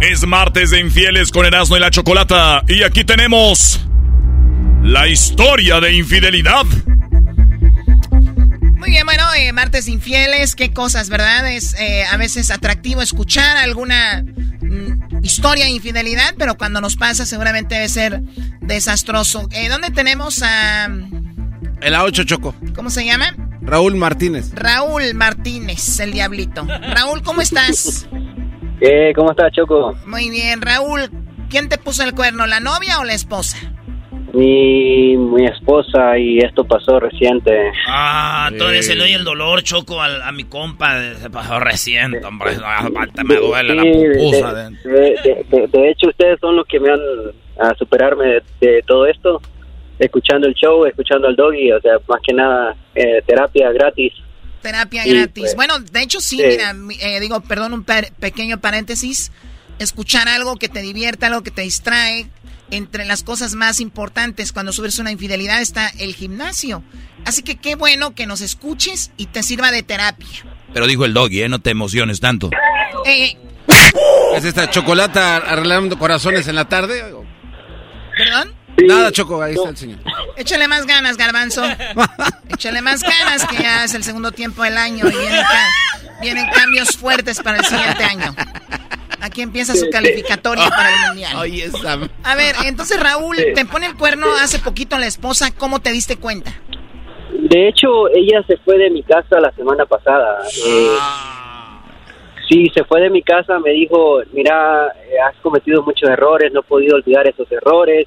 Es 0.00 0.26
martes 0.26 0.70
de 0.70 0.80
infieles 0.80 1.30
con 1.30 1.46
Erasmo 1.46 1.76
y 1.78 1.80
la 1.80 1.90
Chocolata 1.90 2.62
y 2.68 2.82
aquí 2.82 3.02
tenemos 3.02 3.80
la 4.82 5.08
historia 5.08 5.80
de 5.80 5.94
infidelidad. 5.94 6.64
Muy 8.74 8.90
bien, 8.90 9.06
bueno, 9.06 9.24
eh, 9.38 9.52
martes 9.52 9.88
infieles, 9.88 10.54
qué 10.54 10.72
cosas, 10.72 11.08
¿verdad? 11.08 11.50
Es 11.50 11.74
eh, 11.80 12.04
a 12.04 12.18
veces 12.18 12.50
atractivo 12.50 13.00
escuchar 13.00 13.56
alguna 13.56 14.22
mm, 14.60 15.24
historia 15.24 15.64
de 15.64 15.70
infidelidad, 15.70 16.34
pero 16.36 16.58
cuando 16.58 16.82
nos 16.82 16.96
pasa 16.96 17.24
seguramente 17.24 17.76
debe 17.76 17.88
ser 17.88 18.20
desastroso. 18.60 19.48
Eh, 19.50 19.70
¿Dónde 19.70 19.90
tenemos 19.90 20.42
a... 20.42 20.86
El 21.80 21.94
A8 21.94 22.26
Choco. 22.26 22.54
¿Cómo 22.74 22.90
se 22.90 23.06
llama? 23.06 23.34
Raúl 23.62 23.96
Martínez. 23.96 24.50
Raúl 24.52 25.14
Martínez, 25.14 25.98
el 26.00 26.12
diablito. 26.12 26.66
Raúl, 26.66 27.22
¿cómo 27.22 27.40
estás? 27.40 28.06
Eh, 28.80 29.12
¿Cómo 29.14 29.30
estás, 29.30 29.52
Choco? 29.52 29.94
Muy 30.06 30.30
bien, 30.30 30.60
Raúl. 30.60 31.00
¿Quién 31.48 31.68
te 31.68 31.78
puso 31.78 32.02
el 32.02 32.14
cuerno, 32.14 32.46
la 32.46 32.60
novia 32.60 32.98
o 33.00 33.04
la 33.04 33.14
esposa? 33.14 33.56
Mi, 34.34 35.16
mi 35.16 35.46
esposa 35.46 36.18
y 36.18 36.38
esto 36.38 36.64
pasó 36.64 37.00
reciente. 37.00 37.70
Ah, 37.88 38.50
todavía 38.58 38.82
se 38.82 38.94
le 38.94 39.04
oye 39.04 39.14
el 39.14 39.24
dolor, 39.24 39.62
Choco, 39.62 40.02
al- 40.02 40.20
a, 40.22 40.30
mi 40.32 40.44
compa. 40.44 41.00
Se 41.14 41.30
pasó 41.30 41.58
reciente, 41.58 42.22
hombre. 42.24 42.50
No, 42.56 42.90
me 43.24 43.36
duele 43.36 43.74
la 43.74 43.82
Sí, 43.82 43.88
de- 43.88 44.14
pupusa. 44.18 44.54
de, 44.54 44.70
de- 44.90 45.46
de- 45.48 45.66
de 45.68 45.90
hecho, 45.90 46.08
ustedes 46.08 46.38
son 46.40 46.56
los 46.56 46.66
que 46.66 46.80
me 46.80 46.90
han 46.90 47.00
a 47.58 47.74
superarme 47.78 48.26
de, 48.26 48.42
de 48.60 48.82
todo 48.86 49.06
esto, 49.06 49.40
escuchando 49.98 50.46
el 50.46 50.54
show, 50.54 50.84
escuchando 50.84 51.28
al 51.28 51.36
doggy, 51.36 51.72
o 51.72 51.80
sea, 51.80 51.92
más 52.06 52.20
que 52.26 52.34
nada, 52.34 52.74
eh, 52.94 53.22
terapia 53.24 53.70
gratis. 53.72 54.12
Terapia 54.66 55.02
Sí, 55.04 55.10
gratis. 55.10 55.32
pues. 55.36 55.54
Bueno, 55.56 55.78
de 55.80 56.02
hecho 56.02 56.20
sí, 56.20 56.36
Sí. 56.36 56.42
mira, 56.46 56.72
mi- 56.72 56.96
eh, 57.00 57.20
digo, 57.20 57.40
perdón, 57.40 57.72
un 57.72 57.84
pequeño 57.84 58.60
paréntesis. 58.60 59.32
Escuchar 59.78 60.28
algo 60.28 60.56
que 60.56 60.68
te 60.68 60.80
divierta, 60.82 61.26
algo 61.26 61.42
que 61.42 61.50
te 61.50 61.62
distrae. 61.62 62.26
Entre 62.70 63.04
las 63.04 63.22
cosas 63.22 63.54
más 63.54 63.78
importantes 63.80 64.52
cuando 64.52 64.72
subes 64.72 64.98
una 64.98 65.12
infidelidad 65.12 65.60
está 65.62 65.86
el 65.98 66.16
gimnasio. 66.16 66.82
Así 67.24 67.42
que 67.42 67.54
qué 67.56 67.76
bueno 67.76 68.14
que 68.16 68.26
nos 68.26 68.40
escuches 68.40 69.12
y 69.16 69.26
te 69.26 69.44
sirva 69.44 69.70
de 69.70 69.84
terapia. 69.84 70.44
Pero 70.74 70.88
dijo 70.88 71.04
el 71.04 71.14
doggy, 71.14 71.42
¿eh? 71.42 71.48
No 71.48 71.60
te 71.60 71.70
emociones 71.70 72.18
tanto. 72.18 72.50
Eh, 73.06 73.36
¿Es 74.34 74.44
esta 74.44 74.68
chocolata 74.68 75.36
arreglando 75.36 75.96
corazones 75.96 76.48
en 76.48 76.56
la 76.56 76.64
tarde? 76.68 77.04
¿Perdón? 78.18 78.52
Nada, 78.84 79.10
Choco, 79.12 79.42
ahí 79.42 79.54
está 79.54 79.70
el 79.70 79.76
señor. 79.76 79.98
Échale 80.36 80.68
más 80.68 80.86
ganas, 80.86 81.16
garbanzo. 81.16 81.62
Échale 82.50 82.82
más 82.82 83.02
ganas 83.02 83.46
que 83.46 83.62
ya 83.62 83.84
es 83.84 83.94
el 83.94 84.02
segundo 84.04 84.32
tiempo 84.32 84.62
del 84.62 84.76
año 84.76 85.06
y 85.08 85.10
vienen, 85.16 85.42
ca- 85.42 86.20
vienen 86.20 86.46
cambios 86.50 86.96
fuertes 86.96 87.40
para 87.42 87.58
el 87.58 87.64
siguiente 87.64 88.04
año. 88.04 88.34
Aquí 89.20 89.42
empieza 89.42 89.74
su 89.74 89.88
calificatoria 89.90 90.68
para 90.68 90.90
el 90.90 91.08
mundial. 91.08 92.10
A 92.24 92.34
ver, 92.36 92.54
entonces 92.66 93.00
Raúl, 93.02 93.36
te 93.54 93.64
pone 93.64 93.86
el 93.86 93.96
cuerno 93.96 94.26
hace 94.40 94.58
poquito 94.58 94.98
la 94.98 95.06
esposa, 95.06 95.50
¿cómo 95.56 95.80
te 95.80 95.90
diste 95.90 96.16
cuenta? 96.16 96.52
De 97.32 97.68
hecho, 97.68 98.08
ella 98.14 98.42
se 98.46 98.56
fue 98.58 98.76
de 98.78 98.90
mi 98.90 99.02
casa 99.02 99.40
la 99.40 99.50
semana 99.52 99.84
pasada. 99.86 100.38
Eh, 100.66 100.96
sí, 102.48 102.70
se 102.74 102.84
fue 102.84 103.00
de 103.00 103.10
mi 103.10 103.22
casa, 103.22 103.58
me 103.58 103.70
dijo, 103.70 104.20
mira, 104.32 104.86
eh, 104.88 105.18
has 105.28 105.36
cometido 105.42 105.82
muchos 105.82 106.08
errores, 106.08 106.52
no 106.52 106.60
he 106.60 106.64
podido 106.64 106.96
olvidar 106.96 107.26
esos 107.26 107.50
errores 107.50 108.06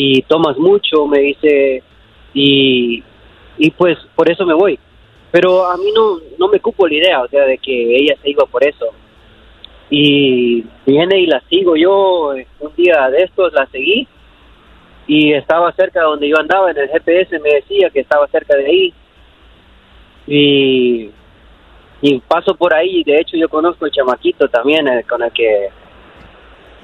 y 0.00 0.22
tomas 0.22 0.56
mucho, 0.56 1.08
me 1.08 1.18
dice, 1.18 1.82
y, 2.32 3.02
y 3.56 3.70
pues 3.72 3.98
por 4.14 4.30
eso 4.30 4.46
me 4.46 4.54
voy. 4.54 4.78
Pero 5.32 5.66
a 5.66 5.76
mí 5.76 5.90
no, 5.92 6.20
no 6.38 6.46
me 6.46 6.60
cupo 6.60 6.86
la 6.86 6.94
idea, 6.94 7.20
o 7.20 7.26
sea, 7.26 7.44
de 7.44 7.58
que 7.58 7.96
ella 7.96 8.14
se 8.22 8.30
iba 8.30 8.46
por 8.46 8.62
eso. 8.62 8.86
Y 9.90 10.64
viene 10.86 11.18
y 11.18 11.26
la 11.26 11.40
sigo 11.48 11.74
yo, 11.74 12.32
eh, 12.34 12.46
un 12.60 12.72
día 12.76 13.10
de 13.10 13.24
estos 13.24 13.52
la 13.52 13.66
seguí 13.66 14.06
y 15.08 15.32
estaba 15.32 15.72
cerca 15.72 15.98
de 15.98 16.06
donde 16.06 16.28
yo 16.28 16.38
andaba, 16.38 16.70
en 16.70 16.78
el 16.78 16.88
GPS 16.90 17.36
me 17.40 17.54
decía 17.54 17.90
que 17.90 18.00
estaba 18.00 18.28
cerca 18.28 18.56
de 18.56 18.66
ahí. 18.66 18.94
Y, 20.28 21.10
y 22.02 22.20
paso 22.20 22.54
por 22.54 22.72
ahí, 22.72 23.02
de 23.02 23.18
hecho 23.18 23.36
yo 23.36 23.48
conozco 23.48 23.84
el 23.84 23.90
chamaquito 23.90 24.48
también 24.48 24.86
eh, 24.86 25.04
con 25.08 25.24
el 25.24 25.32
que 25.32 25.70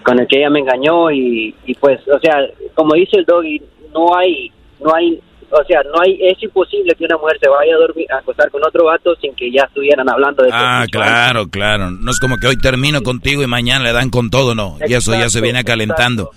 con 0.05 0.21
el 0.21 0.27
que 0.29 0.39
ella 0.39 0.51
me 0.51 0.61
engañó 0.61 1.11
y, 1.11 1.55
y 1.65 1.75
pues, 1.75 2.01
o 2.09 2.21
sea, 2.21 2.37
como 2.75 2.95
dice 2.95 3.17
el 3.17 3.25
doggy, 3.25 3.61
no 3.93 4.17
hay, 4.17 4.53
no 4.81 4.95
hay, 4.95 5.19
o 5.51 5.65
sea, 5.65 5.83
no 5.83 6.01
hay, 6.03 6.19
es 6.21 6.41
imposible 6.43 6.95
que 6.95 7.05
una 7.05 7.17
mujer 7.17 7.39
se 7.41 7.49
vaya 7.49 7.75
a 7.75 7.79
dormir, 7.79 8.07
a 8.13 8.19
acostar 8.19 8.51
con 8.51 8.63
otro 8.65 8.85
vato 8.85 9.15
sin 9.17 9.35
que 9.35 9.51
ya 9.51 9.63
estuvieran 9.63 10.09
hablando 10.09 10.43
de 10.43 10.51
Ah, 10.53 10.85
claro, 10.91 11.49
claro. 11.49 11.91
No 11.91 12.11
es 12.11 12.21
como 12.21 12.37
que 12.37 12.47
hoy 12.47 12.57
termino 12.57 13.03
contigo 13.03 13.43
y 13.43 13.47
mañana 13.47 13.85
le 13.85 13.93
dan 13.93 14.11
con 14.11 14.31
todo, 14.31 14.55
no. 14.55 14.77
Y 14.87 14.93
eso 14.93 15.13
ya 15.13 15.21
se 15.21 15.25
Exacto, 15.25 15.43
viene 15.43 15.65
calentando. 15.65 16.31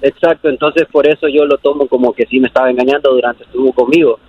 Exacto, 0.00 0.48
entonces 0.48 0.84
por 0.92 1.08
eso 1.08 1.26
yo 1.28 1.44
lo 1.46 1.58
tomo 1.58 1.88
como 1.88 2.12
que 2.12 2.26
sí 2.26 2.38
me 2.38 2.48
estaba 2.48 2.70
engañando 2.70 3.12
durante 3.12 3.42
estuvo 3.42 3.72
conmigo. 3.72 4.20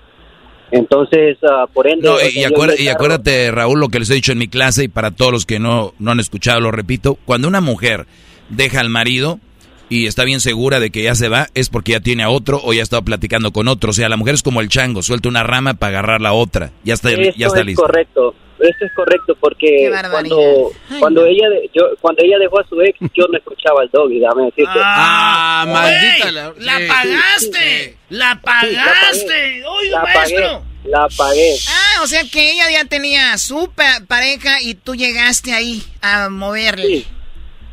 Entonces, 0.72 1.38
ah, 1.44 1.66
por 1.72 1.88
ende... 1.88 2.08
No, 2.08 2.16
o 2.16 2.20
y, 2.20 2.40
y 2.84 2.88
acuérdate, 2.88 3.52
Raúl, 3.52 3.80
lo 3.80 3.90
que 3.90 4.00
les 4.00 4.10
he 4.10 4.16
dicho 4.16 4.32
en 4.32 4.40
mi 4.40 4.48
clase 4.48 4.86
y 4.86 4.88
para 4.88 5.12
todos 5.12 5.32
los 5.32 5.46
que 5.46 5.60
no, 5.60 5.94
no 6.00 6.12
han 6.12 6.20
escuchado, 6.20 6.60
lo 6.60 6.72
repito. 6.72 7.20
Cuando 7.26 7.48
una 7.48 7.62
mujer 7.62 8.08
deja 8.50 8.80
al 8.80 8.90
marido 8.90 9.40
y 9.88 10.08
está 10.08 10.24
bien 10.24 10.40
segura 10.40 10.80
de 10.80 10.90
que 10.90 11.04
ya 11.04 11.14
se 11.16 11.30
va, 11.30 11.48
es 11.54 11.70
porque 11.70 11.92
ya 11.94 12.00
tiene 12.00 12.24
a 12.24 12.30
otro 12.30 12.60
o 12.64 12.74
ya 12.74 12.82
está 12.82 13.02
platicando 13.02 13.52
con 13.52 13.68
otro. 13.68 13.92
O 13.92 13.94
sea, 13.94 14.10
la 14.10 14.18
mujer 14.18 14.34
es 14.36 14.42
como 14.44 14.62
el 14.62 14.70
chango, 14.70 15.04
suelta 15.04 15.30
una 15.30 15.44
rama 15.44 15.76
para 15.76 15.90
agarrar 16.00 16.22
la 16.22 16.34
otra. 16.34 16.72
Ya 16.84 16.96
está, 16.96 17.12
Eso 17.12 17.34
ya 17.38 17.48
está 17.48 17.60
es 17.60 17.66
listo. 17.68 17.82
correcto, 17.84 18.34
eso 18.60 18.86
es 18.86 18.92
correcto 18.96 19.36
porque 19.40 19.92
cuando 20.10 20.72
cuando 21.00 21.26
ella 21.26 21.50
de- 21.50 21.70
yo 21.74 21.84
cuando 22.02 22.24
ella 22.24 22.38
dejó 22.40 22.60
a 22.62 22.68
su 22.68 22.82
ex 22.82 22.98
yo 23.14 23.26
no 23.32 23.38
escuchaba 23.38 23.82
al 23.82 23.90
doggy, 23.92 24.20
dame 24.20 24.46
decirte. 24.46 24.72
Ah, 24.82 25.66
maldita 25.68 26.32
la... 26.32 26.44
la- 26.48 26.54
¡La 26.58 26.80
sí. 26.80 26.88
pagaste! 26.88 27.98
¡La 28.10 28.42
pagaste! 28.42 29.64
¡Oiga, 29.66 29.98
la 29.98 30.04
maestro! 30.04 30.42
pagué, 30.42 30.90
la 30.90 31.08
pagué. 31.16 31.56
Ah, 31.70 32.02
o 32.04 32.08
sea 32.08 32.24
que 32.32 32.52
ella 32.54 32.72
ya 32.72 32.86
tenía 32.86 33.38
su 33.38 33.70
pa- 33.76 34.02
pareja 34.08 34.62
y 34.62 34.74
tú 34.76 34.96
llegaste 34.96 35.54
ahí 35.54 35.84
a 36.02 36.30
moverle. 36.30 36.88
Sí, 36.88 37.08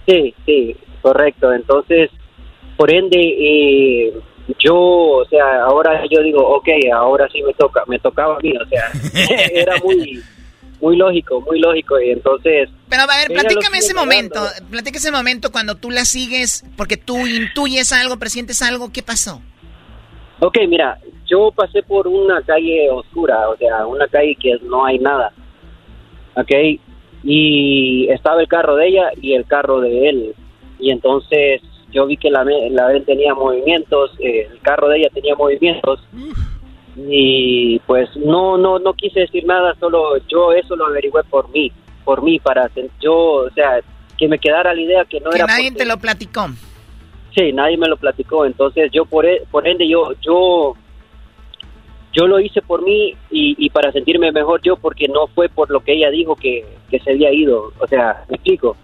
sí, 0.06 0.76
correcto. 1.00 1.52
Entonces, 1.52 2.10
por 2.76 2.92
ende, 2.92 3.18
eh, 3.18 4.12
yo, 4.58 4.76
o 4.76 5.24
sea, 5.26 5.64
ahora 5.64 6.02
yo 6.10 6.22
digo, 6.22 6.46
ok, 6.56 6.68
ahora 6.94 7.28
sí 7.32 7.42
me 7.42 7.54
toca, 7.54 7.82
me 7.86 7.98
tocaba 7.98 8.36
a 8.36 8.40
mí, 8.40 8.52
o 8.56 8.66
sea, 8.66 8.90
era 9.52 9.76
muy, 9.82 10.22
muy 10.80 10.96
lógico, 10.96 11.40
muy 11.40 11.60
lógico. 11.60 12.00
Y 12.00 12.10
entonces, 12.10 12.68
Pero 12.88 13.02
a 13.02 13.06
ver, 13.06 13.28
platícame 13.28 13.78
ese 13.78 13.94
momento, 13.94 14.40
platícame 14.70 14.98
ese 14.98 15.12
momento 15.12 15.52
cuando 15.52 15.76
tú 15.76 15.90
la 15.90 16.04
sigues, 16.04 16.64
porque 16.76 16.96
tú 16.96 17.26
intuyes 17.26 17.92
algo, 17.92 18.18
presientes 18.18 18.62
algo, 18.62 18.92
¿qué 18.92 19.02
pasó? 19.02 19.40
Ok, 20.40 20.58
mira, 20.68 20.98
yo 21.26 21.52
pasé 21.52 21.82
por 21.82 22.08
una 22.08 22.42
calle 22.42 22.90
oscura, 22.90 23.48
o 23.48 23.56
sea, 23.56 23.86
una 23.86 24.08
calle 24.08 24.36
que 24.40 24.58
no 24.62 24.84
hay 24.84 24.98
nada, 24.98 25.32
ok, 26.34 26.50
y 27.22 28.08
estaba 28.10 28.40
el 28.40 28.48
carro 28.48 28.76
de 28.76 28.88
ella 28.88 29.10
y 29.20 29.34
el 29.34 29.44
carro 29.46 29.80
de 29.80 30.08
él, 30.08 30.34
y 30.78 30.90
entonces 30.90 31.60
yo 31.92 32.06
vi 32.06 32.16
que 32.16 32.30
la, 32.30 32.44
la 32.44 32.88
de 32.88 32.96
él 32.98 33.04
tenía 33.04 33.34
movimientos, 33.34 34.12
eh, 34.18 34.48
el 34.50 34.58
carro 34.60 34.88
de 34.88 34.98
ella 34.98 35.08
tenía 35.12 35.34
movimientos, 35.34 36.00
y 36.96 37.78
pues 37.86 38.08
no, 38.16 38.58
no, 38.58 38.78
no 38.78 38.92
quise 38.94 39.20
decir 39.20 39.44
nada, 39.46 39.74
solo 39.80 40.16
yo 40.28 40.52
eso 40.52 40.76
lo 40.76 40.86
averigüé 40.86 41.22
por 41.24 41.48
mí, 41.50 41.72
por 42.04 42.22
mí, 42.22 42.38
para 42.38 42.70
yo, 43.00 43.14
o 43.14 43.50
sea, 43.50 43.80
que 44.18 44.28
me 44.28 44.38
quedara 44.38 44.74
la 44.74 44.80
idea 44.80 45.04
que 45.04 45.20
no 45.20 45.30
Que 45.30 45.36
era 45.38 45.46
nadie 45.46 45.70
porque- 45.70 45.84
te 45.84 45.86
lo 45.88 45.96
platicó. 45.98 46.46
Sí, 47.34 47.50
nadie 47.52 47.78
me 47.78 47.88
lo 47.88 47.96
platicó, 47.96 48.44
entonces 48.44 48.90
yo 48.92 49.06
por, 49.06 49.24
e- 49.24 49.42
por 49.50 49.66
ende 49.66 49.88
yo 49.88 50.12
yo 50.20 50.74
yo 52.12 52.26
lo 52.26 52.38
hice 52.40 52.60
por 52.62 52.82
mí 52.82 53.14
y, 53.30 53.54
y 53.58 53.70
para 53.70 53.90
sentirme 53.92 54.32
mejor 54.32 54.60
yo 54.62 54.76
porque 54.76 55.08
no 55.08 55.26
fue 55.28 55.48
por 55.48 55.70
lo 55.70 55.80
que 55.80 55.92
ella 55.94 56.10
dijo 56.10 56.36
que, 56.36 56.64
que 56.90 56.98
se 57.00 57.12
había 57.12 57.32
ido, 57.32 57.72
o 57.78 57.86
sea, 57.86 58.24
me 58.28 58.36
explico. 58.36 58.76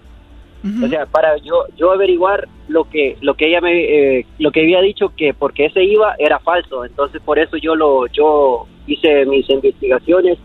O 0.84 0.88
sea, 0.88 1.06
para 1.06 1.36
yo 1.38 1.66
yo 1.76 1.92
averiguar 1.92 2.48
lo 2.68 2.82
que 2.84 3.16
lo 3.20 3.34
que 3.34 3.46
ella 3.46 3.60
me 3.60 4.18
eh, 4.18 4.26
lo 4.40 4.50
que 4.50 4.62
había 4.62 4.80
dicho 4.80 5.12
que 5.16 5.32
porque 5.32 5.66
ese 5.66 5.84
iba 5.84 6.16
era 6.18 6.40
falso, 6.40 6.84
entonces 6.84 7.22
por 7.22 7.38
eso 7.38 7.56
yo 7.58 7.76
lo 7.76 8.06
yo 8.08 8.66
hice 8.88 9.24
mis 9.26 9.48
investigaciones 9.48 10.36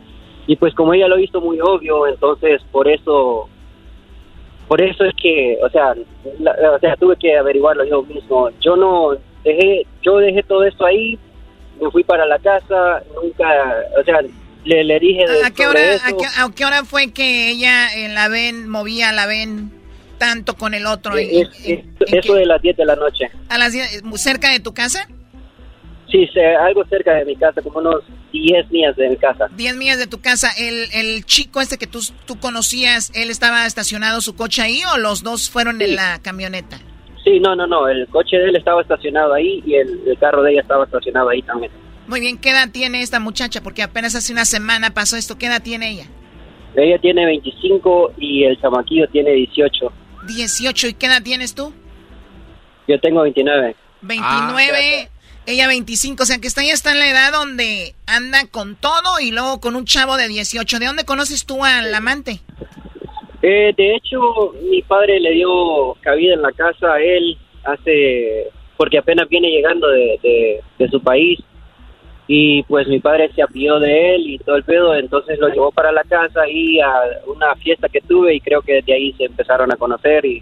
y 0.46 0.56
pues 0.56 0.76
como 0.76 0.94
ella 0.94 1.08
lo 1.08 1.18
hizo 1.18 1.42
muy 1.42 1.60
obvio, 1.62 2.06
entonces 2.06 2.62
por 2.72 2.88
eso 2.88 3.50
por 4.68 4.82
eso 4.82 5.04
es 5.04 5.14
que, 5.16 5.58
o 5.64 5.70
sea, 5.70 5.94
la- 6.40 6.56
o 6.76 6.80
sea, 6.80 6.96
tuve 6.96 7.16
que 7.18 7.36
averiguarlo 7.38 7.84
yo 7.84 8.04
mismo. 8.04 8.50
Yo 8.62 8.76
no 8.76 9.10
dejé, 9.44 9.86
yo 10.02 10.18
dejé 10.18 10.42
todo 10.44 10.64
esto 10.64 10.86
ahí, 10.86 11.18
me 11.82 11.92
fui 11.92 12.04
para 12.04 12.26
la 12.26 12.40
casa, 12.40 13.04
nunca, 13.22 13.46
o 14.00 14.04
sea, 14.04 14.20
le, 14.66 14.84
le 14.84 15.00
dije 15.00 15.26
de 15.28 15.46
¿A 15.46 15.52
qué, 15.52 15.68
hora, 15.68 15.80
a, 16.04 16.08
qué, 16.14 16.26
a 16.38 16.50
qué 16.56 16.66
hora 16.66 16.86
fue 16.86 17.12
que 17.12 17.50
ella 17.50 17.94
en 17.94 18.14
la 18.16 18.28
ven, 18.30 18.70
movía 18.70 19.12
la 19.12 19.26
ven 19.26 19.72
tanto 20.18 20.56
con 20.56 20.74
el 20.74 20.86
otro? 20.86 21.18
Eh, 21.18 21.42
es- 21.42 21.50
es- 21.68 21.84
eso 22.08 22.36
de 22.36 22.46
las 22.46 22.62
10 22.62 22.78
de 22.78 22.86
la 22.86 22.96
noche. 22.96 23.30
¿A 23.50 23.58
las 23.58 23.74
10, 23.74 24.02
cerca 24.16 24.50
de 24.52 24.60
tu 24.60 24.74
casa? 24.74 25.08
Sí, 26.10 26.28
se- 26.34 26.56
algo 26.56 26.86
cerca 26.86 27.14
de 27.16 27.26
mi 27.26 27.36
casa, 27.36 27.62
como 27.62 27.80
unos 27.80 28.04
10 28.32 28.70
millas 28.72 28.96
de 28.96 29.10
mi 29.10 29.18
casa. 29.18 29.48
10 29.56 29.76
millas 29.76 29.98
de 29.98 30.06
tu 30.08 30.22
casa. 30.22 30.52
¿El, 30.58 30.88
el 30.94 31.26
chico 31.26 31.60
este 31.60 31.78
que 31.78 31.88
tú, 31.88 32.00
tú 32.26 32.40
conocías, 32.40 33.12
él 33.16 33.32
estaba 33.32 33.66
estacionado 33.66 34.22
su 34.22 34.36
coche 34.36 34.62
ahí 34.62 34.82
o 34.94 34.98
los 34.98 35.24
dos 35.24 35.50
fueron 35.50 35.82
en 35.82 35.96
la 35.96 36.20
camioneta? 36.22 36.80
Sí, 37.24 37.40
no, 37.40 37.56
no, 37.56 37.66
no, 37.68 37.88
el 37.88 38.08
coche 38.08 38.38
de 38.38 38.50
él 38.50 38.56
estaba 38.56 38.82
estacionado 38.82 39.34
ahí 39.34 39.64
y 39.66 39.76
el, 39.76 40.02
el 40.06 40.18
carro 40.18 40.44
de 40.44 40.52
ella 40.52 40.62
estaba 40.62 40.84
estacionado 40.84 41.30
ahí 41.30 41.42
también. 41.42 41.72
Muy 42.08 42.20
bien, 42.20 42.38
¿qué 42.38 42.50
edad 42.50 42.70
tiene 42.70 43.02
esta 43.02 43.20
muchacha? 43.20 43.62
Porque 43.62 43.82
apenas 43.82 44.14
hace 44.16 44.34
una 44.34 44.46
semana 44.46 44.94
pasó 44.94 45.16
esto. 45.16 45.38
¿Qué 45.38 45.46
edad 45.46 45.62
tiene 45.62 45.92
ella? 45.92 46.06
Ella 46.76 47.00
tiene 47.00 47.26
25 47.26 48.14
y 48.18 48.44
el 48.44 48.60
chamaquillo 48.60 49.08
tiene 49.10 49.32
18. 49.32 49.92
18. 50.28 50.88
¿Y 50.88 50.94
qué 50.96 51.06
edad 51.06 51.22
tienes 51.24 51.56
tú? 51.56 51.74
Yo 52.88 53.00
tengo 53.00 53.22
29. 53.22 53.76
29. 54.02 55.10
ella 55.46 55.68
25. 55.68 56.24
O 56.24 56.26
sea 56.26 56.40
que 56.40 56.48
está, 56.48 56.64
ya 56.64 56.74
está 56.74 56.92
en 56.92 57.00
la 57.00 57.10
edad 57.10 57.32
donde 57.32 57.96
anda 58.06 58.46
con 58.48 58.76
todo 58.76 59.20
y 59.22 59.32
luego 59.32 59.62
con 59.62 59.76
un 59.76 59.86
chavo 59.86 60.18
de 60.18 60.28
18. 60.28 60.80
¿De 60.80 60.86
dónde 60.86 61.06
conoces 61.06 61.46
tú 61.46 61.64
al 61.64 61.94
amante? 61.94 62.42
Eh, 63.46 63.74
de 63.76 63.96
hecho, 63.96 64.54
mi 64.70 64.82
padre 64.84 65.20
le 65.20 65.32
dio 65.32 65.96
cabida 66.00 66.34
en 66.34 66.42
la 66.42 66.54
casa 66.54 66.94
a 66.94 67.02
él 67.02 67.38
hace, 67.66 68.48
porque 68.78 68.98
apenas 68.98 69.28
viene 69.28 69.50
llegando 69.50 69.90
de, 69.90 70.62
de, 70.80 70.90
su 70.90 71.02
país 71.04 71.40
y 72.26 72.64
pues 72.64 72.88
mi 72.88 73.02
padre 73.02 73.30
se 73.36 73.42
apió 73.42 73.82
de 73.82 74.16
él 74.16 74.28
y 74.28 74.40
todo 74.40 74.56
el 74.56 74.64
pedo, 74.64 74.96
entonces 74.96 75.38
lo 75.40 75.50
llevó 75.50 75.74
para 75.74 75.92
la 75.92 76.06
casa 76.06 76.48
y 76.50 76.80
a 76.80 76.90
una 77.28 77.54
fiesta 77.56 77.90
que 77.90 78.00
tuve 78.00 78.34
y 78.34 78.40
creo 78.40 78.62
que 78.62 78.76
desde 78.76 78.94
ahí 78.94 79.12
se 79.18 79.26
empezaron 79.26 79.70
a 79.74 79.76
conocer 79.76 80.24
y, 80.26 80.42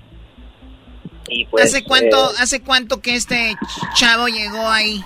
y 1.28 1.46
pues... 1.46 1.66
¿Hace 1.66 1.84
cuánto, 1.84 2.18
eh, 2.18 2.36
¿Hace 2.40 2.62
cuánto 2.62 3.02
que 3.02 3.16
este 3.16 3.56
chavo 3.96 4.28
llegó 4.28 4.70
ahí? 4.70 5.02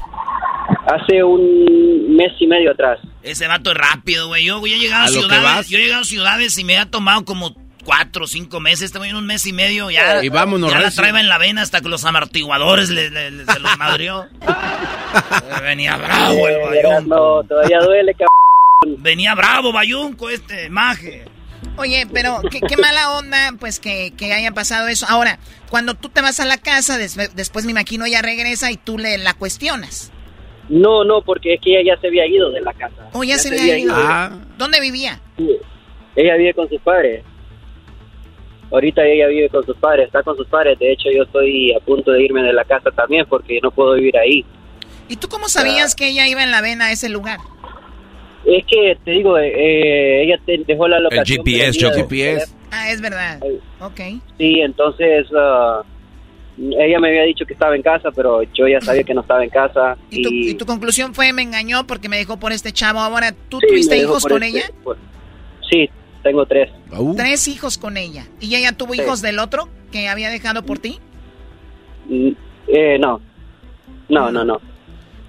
Hace 0.86 1.24
un 1.24 2.14
mes 2.14 2.34
y 2.42 2.48
medio 2.48 2.72
atrás. 2.72 3.00
Ese 3.24 3.48
vato 3.48 3.72
es 3.72 3.78
rápido, 3.78 4.28
güey. 4.28 4.44
Yo, 4.44 4.62
he 4.66 4.78
llegado 4.78 5.06
a, 5.06 5.08
ciudades, 5.08 5.70
yo 5.70 5.78
he 5.78 5.82
llegado 5.82 6.02
a 6.02 6.06
ciudades 6.06 6.60
y 6.60 6.66
me 6.66 6.78
ha 6.78 6.86
tomado 6.86 7.24
como 7.24 7.65
cuatro 7.86 8.26
o 8.26 8.28
cinco 8.28 8.60
meses, 8.60 8.84
estamos 8.84 9.08
en 9.08 9.16
un 9.16 9.26
mes 9.26 9.46
y 9.46 9.54
medio, 9.54 9.90
ya, 9.92 10.24
y 10.24 10.30
vámonos, 10.30 10.72
ya 10.72 10.80
la 10.82 10.92
traeba 10.92 11.22
en 11.22 11.30
la 11.30 11.38
vena 11.38 11.62
hasta 11.62 11.80
que 11.80 11.88
los 11.88 12.04
amortiguadores 12.04 12.90
le, 12.90 13.10
se 13.10 13.60
los 13.60 13.78
madrió. 13.78 14.26
Venía 15.62 15.96
bravo 15.96 16.48
el 16.48 16.62
bayunco. 16.62 17.16
No, 17.16 17.44
todavía 17.48 17.80
duele, 17.80 18.14
cabrón. 18.14 19.02
Venía 19.02 19.36
bravo 19.36 19.72
bayunco 19.72 20.30
este 20.30 20.70
maje. 20.70 21.24
Oye, 21.78 22.08
pero 22.12 22.42
qué, 22.50 22.78
mala 22.78 23.18
onda, 23.18 23.54
pues 23.60 23.80
que, 23.80 24.14
que, 24.18 24.34
haya 24.34 24.52
pasado 24.52 24.88
eso. 24.88 25.06
Ahora, 25.10 25.40
cuando 25.70 25.94
tú 25.94 26.10
te 26.10 26.22
vas 26.22 26.40
a 26.40 26.46
la 26.46 26.58
casa, 26.58 26.98
después 26.98 27.66
me 27.66 27.72
imagino 27.72 28.06
ella 28.06 28.22
regresa 28.22 28.72
y 28.72 28.78
tú 28.78 28.98
le 28.98 29.18
la 29.18 29.34
cuestionas. 29.34 30.12
No, 30.70 31.04
no, 31.04 31.22
porque 31.22 31.56
es 31.56 31.62
que 31.62 31.72
ella 31.80 31.94
ya 31.96 32.02
se 32.02 32.08
había 32.08 32.26
ido 32.28 32.52
de 32.52 32.62
la 32.62 32.74
casa. 32.74 33.10
Oh, 33.14 33.24
ya, 33.24 33.38
se, 33.38 33.50
había, 33.50 33.78
ido. 33.78 33.94
Ah. 33.96 34.32
¿Dónde 34.58 34.80
vivía? 34.82 35.20
Ella 36.16 36.36
vive 36.38 36.54
con 36.54 36.68
sus 36.70 36.82
padres. 36.82 37.24
Ahorita 38.72 39.06
ella 39.06 39.28
vive 39.28 39.50
con 39.50 39.66
sus 39.66 39.78
padres, 39.78 40.08
está 40.08 40.24
con 40.24 40.36
sus 40.36 40.48
padres. 40.48 40.78
De 40.80 40.92
hecho, 40.92 41.10
yo 41.16 41.24
estoy 41.24 41.74
a 41.74 41.80
punto 41.80 42.12
de 42.12 42.24
irme 42.24 42.42
de 42.44 42.54
la 42.54 42.64
casa 42.66 42.92
también 42.92 43.26
porque 43.30 43.60
no 43.62 43.72
puedo 43.72 43.94
vivir 43.94 44.18
ahí. 44.18 44.46
¿Y 45.08 45.18
tú 45.18 45.28
cómo 45.28 45.48
sabías 45.48 45.96
que 45.96 46.10
ella 46.10 46.28
iba 46.28 46.44
en 46.44 46.52
la 46.52 46.62
vena 46.62 46.88
a 46.88 46.92
ese 46.92 47.10
lugar? 47.10 47.40
Es 48.46 48.66
que, 48.66 48.98
te 49.04 49.12
digo, 49.12 49.38
eh, 49.38 49.52
eh 49.56 50.24
ella 50.24 50.40
te 50.46 50.58
dejó 50.66 50.88
la 50.88 51.00
locación. 51.00 51.40
El 51.40 51.54
GPS, 51.54 51.80
yo 51.80 51.92
GPS. 51.92 52.54
Ah, 52.72 52.92
es 52.92 53.02
verdad. 53.02 53.40
Ok. 53.80 54.00
Sí, 54.38 54.60
entonces 54.62 55.28
uh, 55.32 55.84
ella 56.58 57.00
me 57.00 57.10
había 57.10 57.24
dicho 57.24 57.46
que 57.46 57.54
estaba 57.54 57.76
en 57.76 57.82
casa, 57.82 58.12
pero 58.12 58.44
yo 58.54 58.68
ya 58.68 58.80
sabía 58.82 59.04
que 59.04 59.14
no 59.14 59.22
estaba 59.22 59.44
en 59.44 59.50
casa. 59.50 59.98
¿Y, 60.10 60.56
Tu, 60.56 60.66
conclusión 60.66 61.14
fue, 61.14 61.34
me 61.34 61.42
engañó 61.42 61.86
porque 61.86 62.08
me 62.08 62.18
dejó 62.18 62.38
por 62.38 62.52
este 62.52 62.72
chavo. 62.72 63.00
Ahora, 63.00 63.34
¿tú 63.50 63.60
tuviste 63.60 63.98
hijos 63.98 64.24
con 64.24 64.44
este, 64.44 64.60
ella? 64.60 64.70
sí, 65.70 65.90
tengo 66.26 66.48
tres. 66.48 66.72
Tres 67.16 67.48
hijos 67.48 67.78
con 67.78 67.98
ella. 67.98 68.26
¿Y 68.40 68.56
ella 68.56 68.72
tuvo 68.72 68.96
hijos 68.96 69.22
del 69.22 69.38
otro 69.38 69.70
que 69.92 70.10
había 70.10 70.32
dejado 70.32 70.64
por 70.66 70.80
ti? 70.80 70.98
Mm, 72.10 72.32
eh, 72.68 72.98
no. 73.00 73.22
No, 74.10 74.32
no, 74.32 74.44
no. 74.44 74.60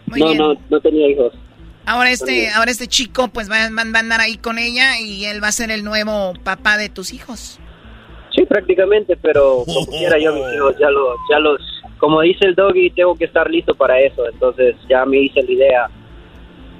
no, 0.06 0.34
no, 0.34 0.54
no 0.70 0.80
tenía 0.80 1.10
hijos. 1.10 1.34
Ahora 1.84 2.10
este, 2.10 2.48
ahora 2.48 2.70
este 2.70 2.86
chico 2.86 3.28
pues 3.28 3.50
va, 3.50 3.56
va, 3.70 3.82
a 3.82 4.00
andar 4.00 4.20
ahí 4.20 4.38
con 4.38 4.58
ella 4.58 4.98
y 4.98 5.26
él 5.26 5.44
va 5.44 5.48
a 5.48 5.52
ser 5.52 5.70
el 5.70 5.84
nuevo 5.84 6.32
papá 6.42 6.78
de 6.78 6.88
tus 6.88 7.12
hijos. 7.12 7.60
Sí, 8.34 8.46
prácticamente, 8.46 9.18
pero 9.18 9.64
como 9.66 9.86
quiera 9.86 10.18
yo 10.18 10.32
mis 10.32 10.54
hijos 10.54 10.76
ya 10.80 10.90
los, 10.90 11.16
ya 11.30 11.38
los, 11.38 11.60
como 11.98 12.22
dice 12.22 12.46
el 12.46 12.54
doggy, 12.54 12.90
tengo 12.90 13.14
que 13.16 13.26
estar 13.26 13.50
listo 13.50 13.74
para 13.74 14.00
eso. 14.00 14.26
Entonces 14.26 14.76
ya 14.88 15.04
me 15.04 15.18
hice 15.18 15.42
la 15.42 15.52
idea 15.52 15.90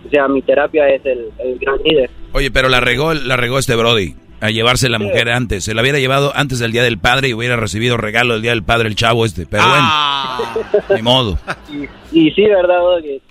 o 0.06 0.10
sea, 0.10 0.28
mi 0.28 0.40
terapia 0.42 0.88
es 0.88 1.04
el, 1.04 1.32
gran 1.58 1.78
líder. 1.82 2.10
Oye, 2.32 2.50
pero 2.50 2.68
la 2.68 2.80
regó, 2.80 3.14
la 3.14 3.36
regó 3.36 3.58
este 3.58 3.74
Brody 3.74 4.14
a 4.40 4.50
llevarse 4.50 4.88
la 4.88 4.98
mujer 4.98 5.30
antes. 5.30 5.64
Se 5.64 5.74
la 5.74 5.82
hubiera 5.82 5.98
llevado 5.98 6.32
antes 6.34 6.58
del 6.58 6.72
Día 6.72 6.82
del 6.82 6.98
Padre 6.98 7.28
y 7.28 7.34
hubiera 7.34 7.56
recibido 7.56 7.96
regalo 7.96 8.34
el 8.34 8.42
Día 8.42 8.50
del 8.50 8.62
Padre 8.62 8.88
el 8.88 8.96
chavo 8.96 9.24
este. 9.24 9.46
Pero 9.46 9.66
bueno, 9.68 9.82
ah. 9.82 10.54
ni 10.94 11.02
modo. 11.02 11.38
Y, 12.12 12.30
sí, 12.30 12.42
¿verdad, 12.42 12.78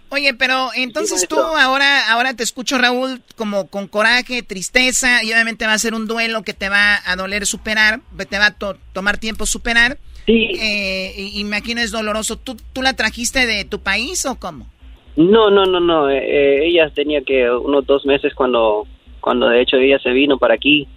Oye, 0.09 0.33
pero 0.33 0.69
entonces 0.75 1.27
tú 1.27 1.39
ahora, 1.39 2.11
ahora 2.11 2.33
te 2.33 2.43
escucho, 2.43 2.77
Raúl, 2.77 3.21
como 3.35 3.67
con 3.67 3.87
coraje, 3.87 4.43
tristeza, 4.43 5.23
y 5.23 5.33
obviamente 5.33 5.65
va 5.65 5.73
a 5.73 5.79
ser 5.79 5.93
un 5.93 6.07
duelo 6.07 6.43
que 6.43 6.53
te 6.53 6.69
va 6.69 6.99
a 7.05 7.15
doler 7.15 7.45
superar, 7.45 8.01
te 8.29 8.37
va 8.37 8.47
a 8.47 8.55
tomar 8.93 9.17
tiempo 9.17 9.45
superar. 9.45 9.97
Sí. 10.25 10.51
Eh, 10.59 11.31
imagino 11.35 11.81
es 11.81 11.91
doloroso. 11.91 12.37
¿Tú, 12.37 12.57
¿Tú 12.73 12.81
la 12.81 12.93
trajiste 12.93 13.45
de 13.45 13.65
tu 13.65 13.79
país 13.79 14.25
o 14.25 14.35
cómo? 14.35 14.67
No, 15.15 15.49
no, 15.49 15.65
no, 15.65 15.79
no. 15.79 16.09
Eh, 16.09 16.17
eh, 16.17 16.67
ella 16.67 16.89
tenía 16.89 17.21
que 17.21 17.49
unos 17.49 17.85
dos 17.85 18.05
meses 18.05 18.33
cuando, 18.33 18.85
cuando 19.21 19.47
de 19.47 19.61
hecho 19.61 19.77
ella 19.77 19.99
se 19.99 20.09
vino 20.09 20.37
para 20.37 20.55
aquí. 20.55 20.87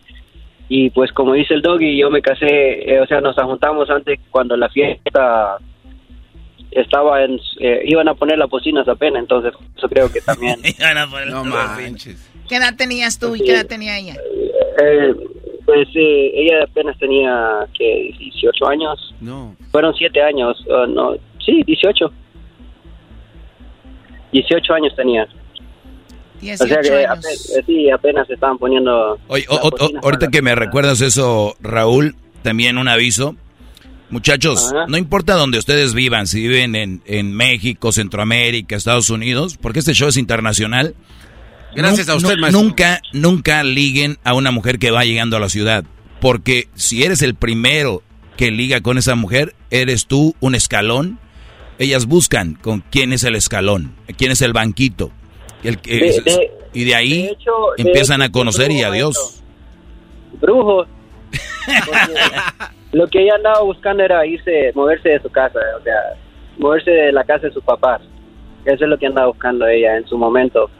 Y 0.68 0.90
pues 0.90 1.12
como 1.12 1.32
dice 1.32 1.54
el 1.54 1.62
doggy, 1.62 1.96
yo 1.96 2.10
me 2.10 2.20
casé, 2.20 2.92
eh, 2.92 3.00
o 3.00 3.06
sea, 3.06 3.20
nos 3.20 3.36
juntamos 3.36 3.88
antes 3.88 4.20
cuando 4.30 4.56
la 4.56 4.68
fiesta 4.68 5.56
estaba 6.70 7.24
en, 7.24 7.40
iban 7.84 8.08
a 8.08 8.14
poner 8.14 8.36
las 8.38 8.50
bocinas 8.50 8.86
apenas, 8.86 9.22
entonces 9.22 9.54
eso 9.74 9.88
creo 9.88 10.12
que 10.12 10.20
también. 10.20 10.58
iban 10.78 10.98
a 10.98 11.08
poner 11.08 11.28
no 11.28 11.42
¿Qué 12.46 12.56
edad 12.56 12.76
tenías 12.76 13.18
tú 13.18 13.34
y 13.34 13.40
qué 13.40 13.52
edad 13.52 13.66
tenía 13.66 13.98
ella? 13.98 14.14
pues 15.64 15.88
ella 15.94 16.64
apenas 16.64 16.98
tenía 16.98 17.66
que 17.74 18.14
18 18.18 18.66
años. 18.68 19.14
No. 19.20 19.56
Fueron 19.70 19.94
7 19.94 20.22
años, 20.22 20.62
no, 20.88 21.14
sí, 21.44 21.62
18. 21.66 22.12
18 24.32 24.74
años 24.74 24.92
tenía. 24.96 25.26
18 26.40 26.64
o 26.64 26.66
sea 26.66 26.80
que 26.82 27.06
años. 27.06 27.50
Eh, 27.56 27.62
sí, 27.66 27.90
apenas 27.90 28.26
se 28.26 28.34
estaban 28.34 28.58
poniendo... 28.58 29.18
Oye, 29.28 29.46
ahorita 30.02 30.28
que 30.28 30.42
me 30.42 30.54
recuerdas 30.54 31.00
eso, 31.00 31.56
Raúl, 31.60 32.16
también 32.42 32.78
un 32.78 32.88
aviso. 32.88 33.36
Muchachos, 34.10 34.72
no 34.88 34.96
importa 34.96 35.34
donde 35.34 35.58
ustedes 35.58 35.92
vivan, 35.92 36.26
si 36.26 36.40
viven 36.40 36.74
en, 36.74 37.02
en, 37.04 37.34
México, 37.34 37.92
Centroamérica, 37.92 38.74
Estados 38.74 39.10
Unidos, 39.10 39.58
porque 39.60 39.80
este 39.80 39.92
show 39.92 40.08
es 40.08 40.16
internacional. 40.16 40.94
Gracias 41.74 42.08
a 42.08 42.14
usted, 42.14 42.38
maestro. 42.38 42.62
Nunca, 42.62 43.02
nunca 43.12 43.62
liguen 43.62 44.16
a 44.24 44.32
una 44.32 44.50
mujer 44.50 44.78
que 44.78 44.90
va 44.90 45.04
llegando 45.04 45.36
a 45.36 45.40
la 45.40 45.50
ciudad. 45.50 45.84
Porque 46.20 46.68
si 46.74 47.04
eres 47.04 47.20
el 47.20 47.34
primero 47.34 48.02
que 48.38 48.50
liga 48.50 48.80
con 48.80 48.96
esa 48.96 49.14
mujer, 49.14 49.54
eres 49.70 50.06
tú 50.06 50.34
un 50.40 50.54
escalón 50.54 51.18
ellas 51.78 52.06
buscan 52.06 52.54
con 52.54 52.80
quién 52.90 53.12
es 53.12 53.24
el 53.24 53.34
escalón, 53.34 53.94
quién 54.16 54.32
es 54.32 54.42
el 54.42 54.52
banquito. 54.52 55.10
El, 55.62 55.78
y 56.72 56.84
de 56.84 56.94
ahí 56.94 57.36
empiezan 57.76 58.22
a 58.22 58.30
conocer 58.30 58.70
y 58.70 58.82
adiós. 58.82 59.42
Brujo. 60.40 60.86
lo 62.92 63.06
que 63.08 63.22
ella 63.22 63.34
andaba 63.34 63.62
buscando 63.62 64.02
era 64.02 64.24
irse, 64.26 64.72
moverse 64.74 65.10
de 65.10 65.20
su 65.20 65.30
casa, 65.30 65.58
o 65.78 65.82
sea, 65.82 65.94
moverse 66.58 66.90
de 66.90 67.12
la 67.12 67.24
casa 67.24 67.46
de 67.46 67.52
sus 67.52 67.64
papás. 67.64 68.00
Eso 68.64 68.84
es 68.84 68.90
lo 68.90 68.98
que 68.98 69.06
andaba 69.06 69.28
buscando 69.28 69.66
ella 69.66 69.96
en 69.96 70.06
su 70.06 70.16
momento 70.18 70.70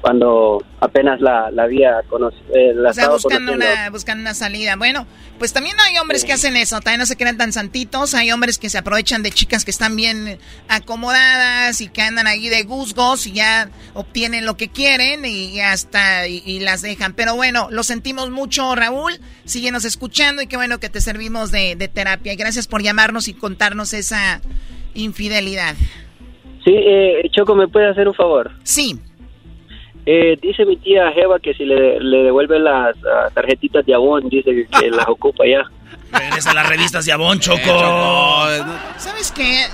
cuando 0.00 0.64
apenas 0.80 1.20
la, 1.20 1.50
la 1.50 1.64
había 1.64 2.02
conocido. 2.08 2.44
Eh, 2.54 2.74
o 2.78 2.92
sea, 2.92 3.08
buscando 3.08 3.52
una, 3.52 3.90
buscando 3.90 4.22
una 4.22 4.34
salida. 4.34 4.76
Bueno, 4.76 5.06
pues 5.38 5.52
también 5.52 5.76
hay 5.80 5.98
hombres 5.98 6.24
que 6.24 6.32
hacen 6.32 6.56
eso, 6.56 6.80
también 6.80 7.00
no 7.00 7.06
se 7.06 7.16
quedan 7.16 7.36
tan 7.36 7.52
santitos. 7.52 8.14
Hay 8.14 8.30
hombres 8.30 8.58
que 8.58 8.68
se 8.68 8.78
aprovechan 8.78 9.22
de 9.22 9.30
chicas 9.30 9.64
que 9.64 9.70
están 9.70 9.96
bien 9.96 10.38
acomodadas 10.68 11.80
y 11.80 11.88
que 11.88 12.02
andan 12.02 12.26
ahí 12.26 12.48
de 12.48 12.62
gusgos 12.62 13.26
y 13.26 13.32
ya 13.32 13.70
obtienen 13.94 14.46
lo 14.46 14.56
que 14.56 14.68
quieren 14.68 15.24
y 15.24 15.60
hasta 15.60 16.26
y, 16.28 16.60
las 16.60 16.82
dejan. 16.82 17.12
Pero 17.14 17.34
bueno, 17.34 17.68
lo 17.70 17.82
sentimos 17.82 18.30
mucho, 18.30 18.74
Raúl. 18.74 19.14
Síguenos 19.44 19.84
escuchando 19.84 20.42
y 20.42 20.46
qué 20.46 20.56
bueno 20.56 20.78
que 20.78 20.88
te 20.88 21.00
servimos 21.00 21.50
de, 21.50 21.76
de 21.76 21.88
terapia. 21.88 22.32
Y 22.32 22.36
gracias 22.36 22.68
por 22.68 22.82
llamarnos 22.82 23.28
y 23.28 23.34
contarnos 23.34 23.92
esa 23.94 24.40
infidelidad. 24.94 25.74
Sí, 26.64 26.74
eh, 26.74 27.22
Choco, 27.30 27.54
¿me 27.54 27.68
puede 27.68 27.88
hacer 27.88 28.08
un 28.08 28.14
favor? 28.14 28.50
Sí. 28.62 28.98
Eh, 30.10 30.38
dice 30.40 30.64
mi 30.64 30.78
tía 30.78 31.12
Jeva 31.12 31.38
que 31.38 31.52
si 31.52 31.66
le, 31.66 32.00
le 32.00 32.22
devuelve 32.22 32.58
las 32.58 32.96
ah, 33.04 33.28
tarjetitas 33.34 33.84
de 33.84 33.92
Avon, 33.92 34.26
dice 34.30 34.66
que, 34.80 34.90
las 34.90 35.06
ocupa 35.06 35.44
ya. 35.46 35.70
Regresa 36.10 36.54
las 36.54 36.66
revistas 36.66 37.04
de 37.04 37.12
Avon, 37.12 37.38
Choco. 37.38 37.58
Eh, 37.58 38.62
¿Sabes 38.96 39.30
qué? 39.30 39.66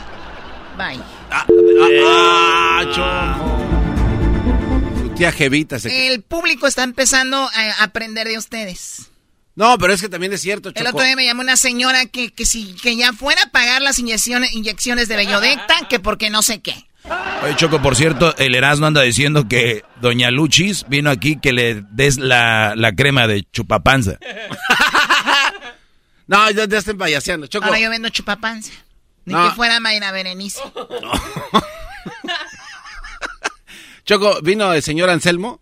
Bye. 0.76 0.98
Ah, 1.30 1.46
ah, 2.04 2.82
Choco. 2.92 5.02
Su 5.02 5.10
tía 5.10 5.30
Jevita 5.30 5.78
se... 5.78 6.08
El 6.08 6.22
público 6.22 6.66
está 6.66 6.82
empezando 6.82 7.36
a 7.36 7.84
aprender 7.84 8.26
de 8.26 8.36
ustedes. 8.36 9.12
No, 9.54 9.78
pero 9.78 9.92
es 9.92 10.00
que 10.00 10.08
también 10.08 10.32
es 10.32 10.40
cierto, 10.40 10.72
Choco. 10.72 10.80
El 10.80 10.88
otro 10.88 11.04
día 11.04 11.14
me 11.14 11.26
llamó 11.26 11.42
una 11.42 11.56
señora 11.56 12.06
que, 12.06 12.32
que 12.32 12.44
si 12.44 12.74
que 12.74 12.96
ya 12.96 13.12
fuera 13.12 13.40
a 13.44 13.50
pagar 13.50 13.82
las 13.82 14.00
inyecciones, 14.00 14.52
inyecciones 14.52 15.06
de 15.06 15.14
Bellodecta, 15.14 15.86
que 15.88 16.00
porque 16.00 16.28
no 16.28 16.42
sé 16.42 16.60
qué. 16.60 16.74
Oye, 17.42 17.56
Choco, 17.56 17.82
por 17.82 17.96
cierto, 17.96 18.34
el 18.38 18.54
Erasmo 18.54 18.86
anda 18.86 19.02
diciendo 19.02 19.46
que 19.48 19.84
Doña 20.00 20.30
Luchis 20.30 20.86
vino 20.88 21.10
aquí 21.10 21.38
que 21.38 21.52
le 21.52 21.82
des 21.90 22.16
la, 22.16 22.74
crema 22.96 23.26
de 23.26 23.44
chupapanza. 23.52 24.18
No, 26.26 26.50
ya, 26.50 26.64
ya 26.66 26.78
estén 26.78 26.96
payaseando, 26.96 27.48
Choco. 27.48 27.66
Ahora 27.66 27.78
yo 27.78 27.90
vendo 27.90 28.08
chupapanza. 28.08 28.72
Ni 29.26 29.34
No. 29.34 29.46
que 29.50 29.56
fuera 29.56 29.78
Mayra 29.78 30.10
Berenice. 30.10 30.58
Choco, 34.06 34.40
vino 34.42 34.72
el 34.72 34.82
señor 34.82 35.10
Anselmo 35.10 35.60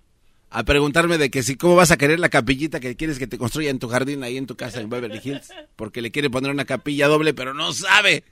a 0.50 0.64
preguntarme 0.64 1.16
de 1.18 1.30
que 1.30 1.42
si 1.42 1.56
cómo 1.56 1.76
vas 1.76 1.90
a 1.90 1.96
querer 1.96 2.20
la 2.20 2.28
capillita 2.28 2.78
que 2.78 2.94
quieres 2.94 3.18
que 3.18 3.26
te 3.26 3.38
construya 3.38 3.70
en 3.70 3.78
tu 3.78 3.88
jardín 3.88 4.22
ahí 4.22 4.36
en 4.36 4.46
tu 4.46 4.54
casa 4.54 4.80
en 4.80 4.90
Beverly 4.90 5.20
Hills, 5.22 5.48
porque 5.76 6.02
le 6.02 6.10
quiere 6.10 6.30
poner 6.30 6.50
una 6.50 6.64
capilla 6.64 7.08
doble, 7.08 7.34
pero 7.34 7.54
no 7.54 7.72
sabe. 7.72 8.24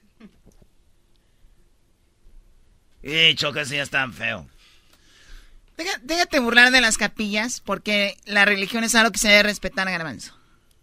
Y 3.03 3.35
Choco, 3.35 3.61
ese 3.61 3.77
ya 3.77 3.83
es 3.83 3.91
tan 3.91 4.13
feo. 4.13 4.47
Deja- 5.77 5.99
déjate 6.03 6.39
burlar 6.41 6.71
de 6.71 6.81
las 6.83 6.99
capillas, 6.99 7.61
porque 7.65 8.17
la 8.27 8.45
religión 8.45 8.85
es 8.85 8.95
algo 8.95 9.11
que 9.13 9.19
se 9.19 9.29
debe 9.29 9.45
respetar, 9.45 9.91
Garbanzo. 9.91 10.37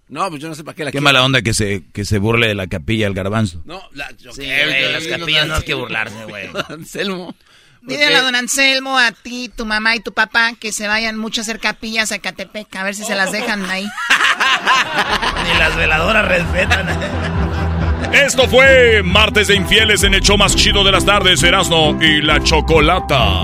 No, 0.09 0.27
pues 0.29 0.41
yo 0.41 0.47
no 0.47 0.55
sé 0.55 0.63
para 0.63 0.73
qué 0.75 0.85
la 0.85 0.91
Qué 0.91 0.93
quiere. 0.99 1.03
mala 1.03 1.23
onda 1.23 1.41
que 1.41 1.53
se, 1.53 1.83
que 1.93 2.05
se 2.05 2.17
burle 2.17 2.47
de 2.47 2.55
la 2.55 2.67
capilla 2.67 3.07
el 3.07 3.13
garbanzo. 3.13 3.61
No, 3.65 3.81
la, 3.91 4.07
Sí, 4.17 4.29
güey, 4.35 4.91
las 4.93 5.05
capillas 5.05 5.47
no 5.47 5.55
hay 5.55 5.63
que 5.63 5.73
burlarse, 5.73 6.23
güey. 6.25 6.49
Anselmo. 6.69 7.35
Dígale 7.81 8.15
a 8.15 8.21
don 8.23 8.35
Anselmo, 8.35 8.97
a 8.97 9.11
ti, 9.11 9.49
tu 9.55 9.65
mamá 9.65 9.95
y 9.95 9.99
tu 9.99 10.13
papá 10.13 10.53
que 10.59 10.71
se 10.71 10.87
vayan 10.87 11.17
mucho 11.17 11.41
a 11.41 11.43
hacer 11.43 11.59
capillas 11.59 12.11
a 12.11 12.19
Catepec, 12.19 12.73
a 12.75 12.83
ver 12.83 12.95
si 12.95 13.03
se 13.03 13.15
las 13.15 13.31
dejan 13.31 13.69
ahí. 13.69 13.85
Ni 15.43 15.59
las 15.59 15.75
veladoras 15.75 16.25
respetan. 16.27 16.87
Esto 18.13 18.47
fue 18.47 19.03
Martes 19.03 19.47
de 19.47 19.55
Infieles 19.55 20.03
en 20.03 20.13
el 20.13 20.21
show 20.21 20.37
más 20.37 20.55
chido 20.55 20.83
de 20.83 20.91
las 20.91 21.05
tardes, 21.05 21.43
Erasno 21.43 21.97
y 22.01 22.21
la 22.21 22.41
Chocolata. 22.41 23.41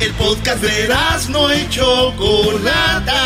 El 0.00 0.12
podcast 0.14 0.62
de 0.62 0.88
no 1.30 1.54
y 1.54 1.68
Chocolata. 1.68 3.22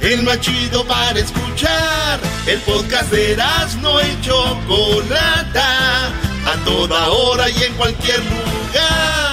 El 0.00 0.22
más 0.22 0.40
chido 0.40 0.84
para 0.84 1.18
escuchar. 1.18 2.18
El 2.46 2.58
podcast 2.60 3.10
de 3.10 3.36
no 3.80 4.00
y 4.00 4.20
Chocolata. 4.22 6.08
A 6.46 6.64
toda 6.64 7.08
hora 7.08 7.48
y 7.48 7.62
en 7.62 7.74
cualquier 7.74 8.18
lugar. 8.18 9.29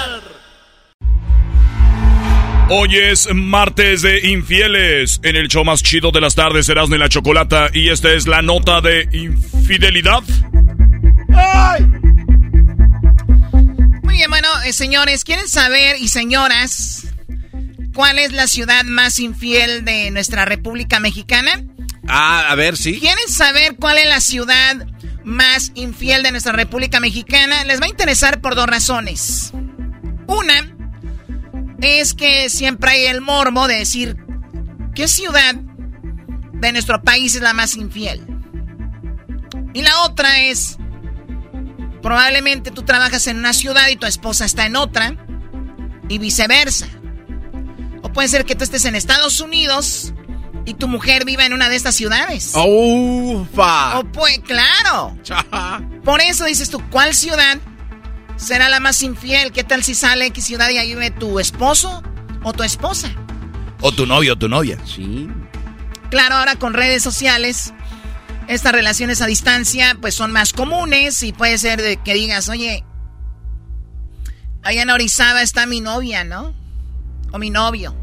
Hoy 2.69 2.97
es 2.97 3.33
martes 3.33 4.01
de 4.01 4.27
infieles 4.27 5.21
en 5.23 5.37
el 5.37 5.47
show 5.47 5.63
más 5.63 5.81
chido 5.81 6.11
de 6.11 6.19
las 6.19 6.35
tardes, 6.35 6.67
Erasmo 6.67 6.95
y 6.95 6.97
la 6.99 7.07
Chocolata. 7.07 7.69
Y 7.73 7.89
esta 7.89 8.11
es 8.11 8.27
la 8.27 8.41
nota 8.41 8.81
de 8.81 9.07
infidelidad. 9.13 10.21
Muy 14.03 14.15
bien, 14.15 14.29
bueno, 14.29 14.49
eh, 14.65 14.73
señores, 14.73 15.23
¿quieren 15.23 15.47
saber 15.47 15.95
y 16.01 16.09
señoras 16.09 17.07
cuál 17.93 18.19
es 18.19 18.33
la 18.33 18.47
ciudad 18.47 18.83
más 18.83 19.21
infiel 19.21 19.85
de 19.85 20.11
nuestra 20.11 20.43
República 20.43 20.99
Mexicana? 20.99 21.51
Ah, 22.05 22.47
a 22.49 22.55
ver, 22.55 22.75
sí. 22.75 22.99
¿Quieren 22.99 23.29
saber 23.29 23.77
cuál 23.79 23.97
es 23.97 24.09
la 24.09 24.19
ciudad 24.19 24.85
más 25.23 25.71
infiel 25.75 26.21
de 26.21 26.31
nuestra 26.31 26.51
República 26.51 26.99
Mexicana? 26.99 27.63
Les 27.63 27.79
va 27.79 27.85
a 27.85 27.89
interesar 27.89 28.41
por 28.41 28.55
dos 28.55 28.67
razones. 28.67 29.53
Una 30.27 30.76
es 31.81 32.13
que 32.13 32.49
siempre 32.49 32.91
hay 32.91 33.05
el 33.05 33.21
morbo 33.21 33.67
de 33.67 33.75
decir 33.75 34.17
qué 34.95 35.07
ciudad 35.07 35.55
de 35.55 36.71
nuestro 36.71 37.01
país 37.01 37.35
es 37.35 37.41
la 37.41 37.53
más 37.53 37.75
infiel. 37.75 38.25
Y 39.73 39.81
la 39.83 40.01
otra 40.01 40.41
es, 40.41 40.77
probablemente 42.01 42.71
tú 42.71 42.83
trabajas 42.83 43.27
en 43.27 43.37
una 43.37 43.53
ciudad 43.53 43.87
y 43.89 43.95
tu 43.95 44.07
esposa 44.07 44.45
está 44.45 44.65
en 44.65 44.75
otra, 44.75 45.15
y 46.09 46.17
viceversa. 46.17 46.87
O 48.01 48.11
puede 48.11 48.27
ser 48.27 48.45
que 48.45 48.55
tú 48.55 48.63
estés 48.63 48.85
en 48.85 48.95
Estados 48.95 49.39
Unidos 49.39 50.13
y 50.65 50.73
tu 50.73 50.87
mujer 50.87 51.25
viva 51.25 51.45
en 51.45 51.53
una 51.53 51.69
de 51.69 51.75
estas 51.75 51.95
ciudades. 51.95 52.53
¡Ufa! 52.55 53.99
O 53.99 54.03
pues, 54.03 54.39
claro. 54.39 55.17
Por 56.03 56.21
eso 56.21 56.45
dices 56.45 56.69
tú, 56.69 56.81
¿cuál 56.89 57.13
ciudad 57.13 57.57
será 58.37 58.69
la 58.69 58.79
más 58.79 59.03
infiel? 59.03 59.51
¿Qué 59.51 59.63
tal 59.63 59.83
si 59.83 59.93
sale 59.93 60.27
X 60.27 60.45
ciudad 60.45 60.69
y 60.69 60.77
ahí 60.77 60.89
vive 60.89 61.11
tu 61.11 61.39
esposo 61.39 62.01
o 62.43 62.53
tu 62.53 62.63
esposa? 62.63 63.09
O 63.81 63.91
tu 63.91 64.05
novio 64.05 64.33
o 64.33 64.35
tu 64.37 64.47
novia. 64.47 64.77
Sí. 64.85 65.27
Claro, 66.09 66.35
ahora 66.35 66.55
con 66.55 66.73
redes 66.73 67.03
sociales, 67.03 67.73
estas 68.47 68.71
relaciones 68.71 69.21
a 69.21 69.25
distancia 69.25 69.97
pues 69.99 70.15
son 70.15 70.31
más 70.31 70.53
comunes 70.53 71.21
y 71.23 71.33
puede 71.33 71.57
ser 71.57 71.81
de 71.81 71.97
que 71.97 72.13
digas, 72.13 72.47
oye, 72.47 72.85
allá 74.63 74.83
en 74.83 74.89
Orizaba 74.89 75.41
está 75.41 75.65
mi 75.65 75.81
novia, 75.81 76.23
¿no? 76.23 76.55
O 77.31 77.39
mi 77.39 77.49
novio. 77.49 77.95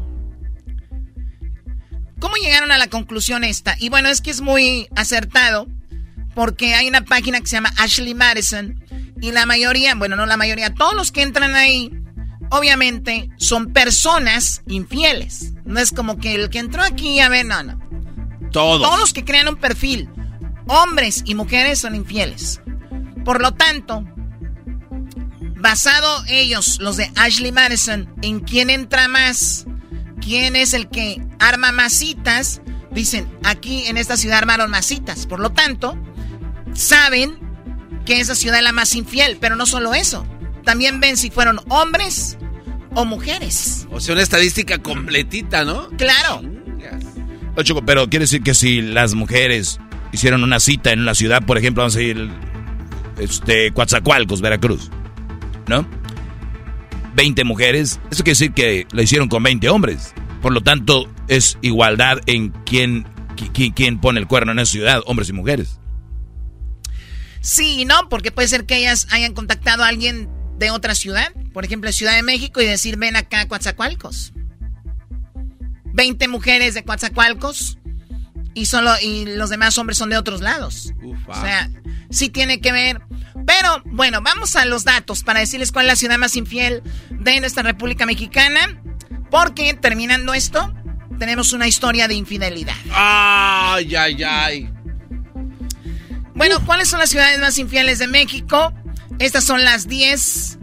¿Cómo 2.19 2.35
llegaron 2.37 2.71
a 2.71 2.77
la 2.77 2.87
conclusión 2.87 3.43
esta? 3.43 3.75
Y 3.79 3.89
bueno, 3.89 4.09
es 4.09 4.21
que 4.21 4.31
es 4.31 4.41
muy 4.41 4.87
acertado 4.95 5.67
porque 6.35 6.75
hay 6.75 6.87
una 6.87 7.05
página 7.05 7.39
que 7.39 7.47
se 7.47 7.55
llama 7.55 7.73
Ashley 7.77 8.13
Madison 8.13 8.83
y 9.21 9.31
la 9.31 9.45
mayoría, 9.45 9.95
bueno, 9.95 10.15
no 10.15 10.25
la 10.25 10.37
mayoría, 10.37 10.73
todos 10.73 10.93
los 10.93 11.11
que 11.11 11.21
entran 11.21 11.55
ahí, 11.55 11.91
obviamente 12.51 13.29
son 13.37 13.73
personas 13.73 14.61
infieles. 14.67 15.53
No 15.63 15.79
es 15.79 15.91
como 15.91 16.17
que 16.17 16.35
el 16.35 16.49
que 16.49 16.59
entró 16.59 16.83
aquí, 16.83 17.19
a 17.19 17.29
ver, 17.29 17.45
no, 17.45 17.63
no. 17.63 17.79
Todos. 18.51 18.81
Todos 18.81 18.99
los 18.99 19.13
que 19.13 19.25
crean 19.25 19.47
un 19.47 19.55
perfil, 19.55 20.09
hombres 20.67 21.23
y 21.25 21.33
mujeres, 21.33 21.79
son 21.79 21.95
infieles. 21.95 22.61
Por 23.23 23.41
lo 23.41 23.53
tanto, 23.53 24.05
basado 25.55 26.23
ellos, 26.27 26.77
los 26.79 26.97
de 26.97 27.11
Ashley 27.15 27.51
Madison, 27.51 28.13
en 28.21 28.41
quién 28.41 28.69
entra 28.69 29.07
más, 29.07 29.65
quién 30.21 30.55
es 30.55 30.73
el 30.73 30.89
que 30.89 31.21
arma 31.39 31.71
más 31.71 31.93
citas, 31.93 32.61
dicen, 32.91 33.27
aquí 33.43 33.87
en 33.87 33.97
esta 33.97 34.17
ciudad 34.17 34.37
armaron 34.37 34.69
más 34.69 34.85
citas. 34.85 35.25
Por 35.25 35.39
lo 35.39 35.51
tanto, 35.51 35.97
saben 36.75 37.37
que 38.05 38.19
esa 38.19 38.35
ciudad 38.35 38.57
es 38.59 38.63
la 38.63 38.71
más 38.71 38.93
infiel, 38.95 39.37
pero 39.41 39.55
no 39.55 39.65
solo 39.65 39.93
eso. 39.95 40.25
También 40.63 40.99
ven 40.99 41.17
si 41.17 41.31
fueron 41.31 41.59
hombres 41.69 42.37
o 42.93 43.03
mujeres. 43.05 43.87
O 43.91 43.99
sea, 43.99 44.13
una 44.13 44.21
estadística 44.23 44.77
completita, 44.77 45.65
¿no? 45.65 45.89
Claro. 45.97 46.41
Pero 47.85 48.09
quiere 48.09 48.23
decir 48.23 48.43
que 48.43 48.53
si 48.53 48.81
las 48.81 49.13
mujeres 49.13 49.79
hicieron 50.11 50.43
una 50.43 50.59
cita 50.59 50.91
en 50.91 50.99
una 50.99 51.15
ciudad, 51.15 51.43
por 51.45 51.57
ejemplo, 51.57 51.81
vamos 51.83 51.95
a 51.95 52.01
ir 52.01 52.29
este, 53.17 53.71
Coatzacoalcos, 53.71 54.41
Veracruz, 54.41 54.89
¿no? 55.67 55.87
20 57.15 57.45
mujeres, 57.45 57.99
eso 58.11 58.23
quiere 58.23 58.31
decir 58.37 58.51
que 58.53 58.85
lo 58.91 59.01
hicieron 59.01 59.29
con 59.29 59.41
20 59.41 59.69
hombres. 59.69 60.13
Por 60.41 60.51
lo 60.51 60.61
tanto, 60.61 61.09
es 61.29 61.57
igualdad 61.61 62.19
en 62.25 62.49
quién, 62.65 63.05
qui- 63.37 63.73
quién 63.73 63.99
pone 63.99 64.19
el 64.19 64.27
cuerno 64.27 64.51
en 64.51 64.59
esa 64.59 64.71
ciudad, 64.73 65.01
hombres 65.05 65.29
y 65.29 65.33
mujeres. 65.33 65.79
Sí 67.45 67.81
y 67.81 67.85
no, 67.85 68.09
porque 68.09 68.31
puede 68.31 68.47
ser 68.47 68.65
que 68.65 68.77
ellas 68.77 69.05
hayan 69.11 69.35
contactado 69.35 69.83
a 69.83 69.87
alguien 69.87 70.27
de 70.57 70.71
otra 70.71 70.95
ciudad, 70.95 71.31
por 71.53 71.63
ejemplo, 71.63 71.91
Ciudad 71.91 72.15
de 72.15 72.23
México, 72.23 72.59
y 72.59 72.65
decir, 72.65 72.97
ven 72.97 73.15
acá 73.15 73.41
a 73.41 73.47
Coatzacoalcos. 73.47 74.33
20 75.93 76.27
mujeres 76.27 76.73
de 76.73 76.83
Coatzacoalcos 76.83 77.77
y 78.55 78.65
solo 78.65 78.91
y 78.99 79.25
los 79.25 79.51
demás 79.51 79.77
hombres 79.77 79.99
son 79.99 80.09
de 80.09 80.17
otros 80.17 80.41
lados. 80.41 80.91
O 81.27 81.35
sea, 81.35 81.69
sí 82.09 82.29
tiene 82.29 82.61
que 82.61 82.71
ver. 82.71 83.01
Pero 83.45 83.83
bueno, 83.85 84.21
vamos 84.23 84.55
a 84.55 84.65
los 84.65 84.83
datos 84.83 85.21
para 85.21 85.41
decirles 85.41 85.71
cuál 85.71 85.85
es 85.85 85.91
la 85.91 85.95
ciudad 85.97 86.17
más 86.17 86.35
infiel 86.35 86.81
de 87.11 87.39
nuestra 87.41 87.61
República 87.61 88.07
Mexicana. 88.07 88.81
Porque 89.29 89.75
terminando 89.75 90.33
esto, 90.33 90.73
tenemos 91.19 91.53
una 91.53 91.67
historia 91.67 92.07
de 92.07 92.15
infidelidad. 92.15 92.75
Ay, 92.91 93.95
ay, 93.95 94.23
ay. 94.23 94.74
Bueno, 96.35 96.59
¿cuáles 96.65 96.89
son 96.89 96.99
las 96.99 97.09
ciudades 97.09 97.39
más 97.39 97.57
infieles 97.57 97.97
de 97.97 98.07
México? 98.07 98.73
Estas 99.19 99.45
son 99.45 99.63
las 99.63 99.87
10. 99.87 100.59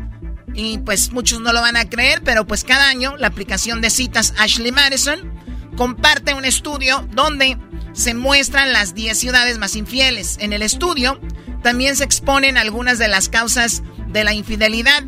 Y 0.55 0.77
pues 0.79 1.13
muchos 1.13 1.41
no 1.41 1.51
lo 1.55 1.63
van 1.63 1.77
a 1.77 1.89
creer, 1.89 2.21
pero 2.23 2.47
pues 2.47 2.63
cada 2.63 2.89
año 2.89 3.17
la 3.17 3.29
aplicación 3.29 3.81
de 3.81 3.89
citas 3.89 4.35
Ashley 4.37 4.71
Madison 4.71 5.33
comparte 5.79 6.35
un 6.35 6.45
estudio 6.45 7.09
donde 7.13 7.57
se 7.95 8.13
muestran 8.13 8.75
las 8.75 8.95
10 8.95 9.19
ciudades 9.19 9.57
más 9.57 9.75
infieles. 9.75 10.37
En 10.41 10.53
el 10.53 10.61
estudio 10.61 11.19
también 11.63 11.97
se 11.97 12.05
exponen 12.05 12.59
algunas 12.59 12.99
de 12.99 13.09
las 13.09 13.31
causas 13.31 13.83
de 14.09 14.25
la 14.25 14.35
infidelidad. 14.35 15.05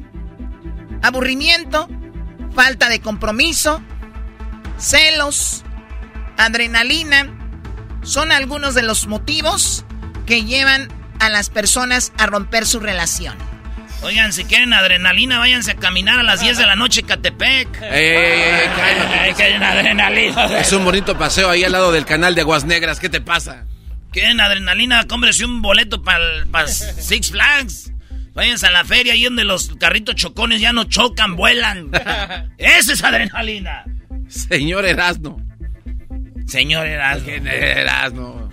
Aburrimiento, 1.03 1.89
falta 2.55 2.89
de 2.89 3.03
compromiso, 3.03 3.83
celos, 4.79 5.63
adrenalina, 6.39 7.29
son 8.03 8.33
algunos 8.33 8.75
de 8.75 8.83
los 8.83 9.07
motivos 9.07 9.85
que 10.27 10.45
llevan 10.45 10.89
a 11.21 11.29
las 11.29 11.51
personas 11.51 12.13
a 12.19 12.27
romper 12.27 12.67
su 12.67 12.81
relación. 12.81 13.37
Oigan, 14.03 14.35
si 14.35 14.45
quieren 14.45 14.75
adrenalina, 14.75 15.39
váyanse 15.39 15.71
a 15.71 15.77
caminar 15.77 16.19
a 16.19 16.23
las 16.23 16.41
10 16.41 16.59
de 16.59 16.67
la 16.67 16.77
noche 16.77 17.01
en 17.01 17.07
Catepec. 17.07 17.69
Ey, 17.83 19.35
que 19.35 19.43
hay 19.43 19.55
una 19.55 19.73
adrenalina. 19.73 20.59
Es 20.59 20.73
un 20.73 20.85
bonito 20.85 21.17
paseo 21.17 21.49
ahí 21.49 21.65
al 21.65 21.73
lado 21.73 21.91
del 21.91 22.05
canal 22.05 22.35
de 22.35 22.43
Aguas 22.43 22.65
Negras. 22.67 23.01
¿Qué 23.01 23.09
te 23.09 23.23
pasa? 23.23 23.65
¿Quieren 24.13 24.41
adrenalina? 24.41 25.05
Cómprese 25.09 25.47
un 25.47 25.63
boleto 25.63 26.03
para 26.03 26.69
Six 26.69 27.31
Flags. 27.31 27.93
Váyanse 28.35 28.67
a 28.67 28.71
la 28.71 28.85
feria 28.85 29.15
ahí 29.15 29.25
donde 29.25 29.45
los 29.45 29.75
carritos 29.81 30.17
chocones 30.17 30.61
ya 30.61 30.73
no 30.73 30.85
chocan, 30.85 31.37
vuelan. 31.37 31.91
Esa 32.59 32.93
es 32.93 33.03
adrenalina. 33.03 33.85
Señor 34.29 34.85
Erasno. 34.85 35.39
Señor 36.47 36.87
Erasno. 36.87 37.31
Erasno. 37.31 38.51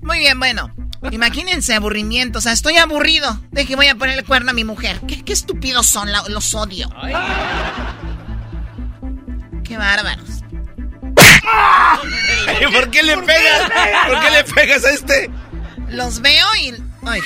Muy 0.00 0.20
bien, 0.20 0.38
bueno. 0.38 0.72
Imagínense 1.12 1.74
aburrimiento. 1.74 2.38
O 2.38 2.42
sea, 2.42 2.52
estoy 2.52 2.76
aburrido. 2.76 3.40
De 3.50 3.66
que 3.66 3.76
voy 3.76 3.88
a 3.88 3.94
poner 3.94 4.18
el 4.18 4.24
cuerno 4.24 4.50
a 4.50 4.54
mi 4.54 4.64
mujer. 4.64 5.00
Qué, 5.08 5.22
qué 5.24 5.32
estúpidos 5.32 5.86
son, 5.86 6.10
la- 6.12 6.22
los 6.28 6.54
odio. 6.54 6.88
Qué 9.64 9.76
bárbaros. 9.76 10.28
¿Por 12.72 12.90
qué 12.90 13.02
le 13.02 13.18
pegas? 13.18 13.70
¿Por 14.08 14.20
qué 14.20 14.30
le 14.30 14.44
pegas 14.44 14.84
a 14.84 14.90
este? 14.90 15.30
Los 15.88 16.20
veo 16.20 16.46
y. 16.62 16.74
Ay, 17.04 17.20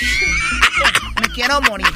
me 1.20 1.28
quiero 1.34 1.60
morir. 1.62 1.86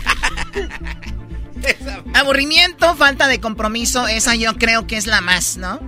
Aburrimiento, 2.15 2.95
falta 2.97 3.27
de 3.27 3.41
compromiso, 3.41 4.07
esa 4.09 4.35
yo 4.35 4.55
creo 4.57 4.87
que 4.87 4.97
es 4.97 5.07
la 5.07 5.21
más, 5.21 5.57
¿no? 5.57 5.81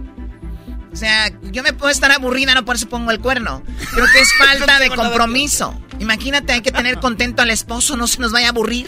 O 0.92 0.96
sea, 0.96 1.30
yo 1.42 1.62
me 1.62 1.72
puedo 1.74 1.90
estar 1.90 2.10
aburrida, 2.12 2.54
no 2.54 2.64
por 2.64 2.76
eso 2.76 2.88
pongo 2.88 3.10
el 3.10 3.20
cuerno. 3.20 3.62
Creo 3.92 4.06
que 4.12 4.20
es 4.20 4.28
falta 4.38 4.78
de 4.78 4.88
compromiso. 4.90 5.78
Imagínate, 5.98 6.52
hay 6.52 6.60
que 6.60 6.72
tener 6.72 6.98
contento 7.00 7.42
al 7.42 7.50
esposo, 7.50 7.96
no 7.96 8.06
se 8.06 8.20
nos 8.20 8.30
vaya 8.32 8.46
a 8.48 8.50
aburrir. 8.50 8.86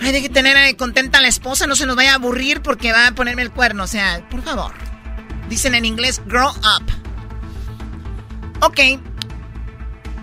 Hay 0.00 0.22
que 0.22 0.28
tener 0.28 0.56
eh, 0.56 0.74
contenta 0.76 1.18
a 1.18 1.22
la 1.22 1.28
esposa, 1.28 1.66
no 1.66 1.76
se 1.76 1.84
nos 1.86 1.96
vaya 1.96 2.12
a 2.12 2.14
aburrir 2.14 2.62
porque 2.62 2.92
va 2.92 3.08
a 3.08 3.12
ponerme 3.12 3.42
el 3.42 3.50
cuerno. 3.50 3.84
O 3.84 3.86
sea, 3.86 4.26
por 4.30 4.42
favor. 4.42 4.72
Dicen 5.50 5.74
en 5.74 5.84
inglés, 5.84 6.20
grow 6.26 6.48
up. 6.50 6.84
Ok. 8.64 8.80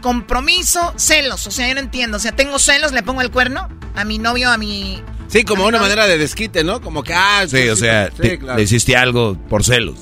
Compromiso, 0.02 0.94
celos. 0.98 1.48
O 1.48 1.52
sea, 1.52 1.68
yo 1.68 1.74
no 1.76 1.80
entiendo. 1.80 2.18
O 2.18 2.20
sea, 2.20 2.32
tengo 2.32 2.60
celos, 2.60 2.92
le 2.92 3.04
pongo 3.04 3.22
el 3.22 3.32
cuerno 3.32 3.70
a 3.96 4.04
mi 4.06 4.18
novio, 4.20 4.52
a 4.52 4.58
mi... 4.58 5.02
Sí, 5.28 5.44
como 5.44 5.66
una 5.66 5.80
manera 5.80 6.06
de 6.06 6.18
desquite, 6.20 6.64
¿no? 6.64 6.82
Como 6.82 7.02
que, 7.04 7.14
ah, 7.14 7.46
Sí, 7.48 7.68
o 7.70 7.76
sea, 7.76 8.08
sí, 8.10 8.22
te- 8.22 8.40
claro. 8.40 8.58
le 8.58 8.64
hiciste 8.64 8.96
algo 8.96 9.36
por 9.50 9.64
celos. 9.64 9.98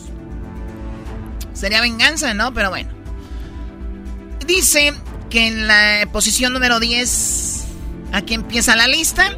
Sería 1.54 1.80
venganza, 1.82 2.34
¿no? 2.34 2.54
Pero 2.54 2.70
bueno. 2.70 2.90
Dice 4.46 4.94
que 5.34 5.48
en 5.48 5.66
la 5.66 6.08
posición 6.12 6.54
número 6.54 6.80
10, 6.80 7.66
aquí 8.12 8.36
empieza 8.36 8.76
la 8.76 8.86
lista, 8.86 9.36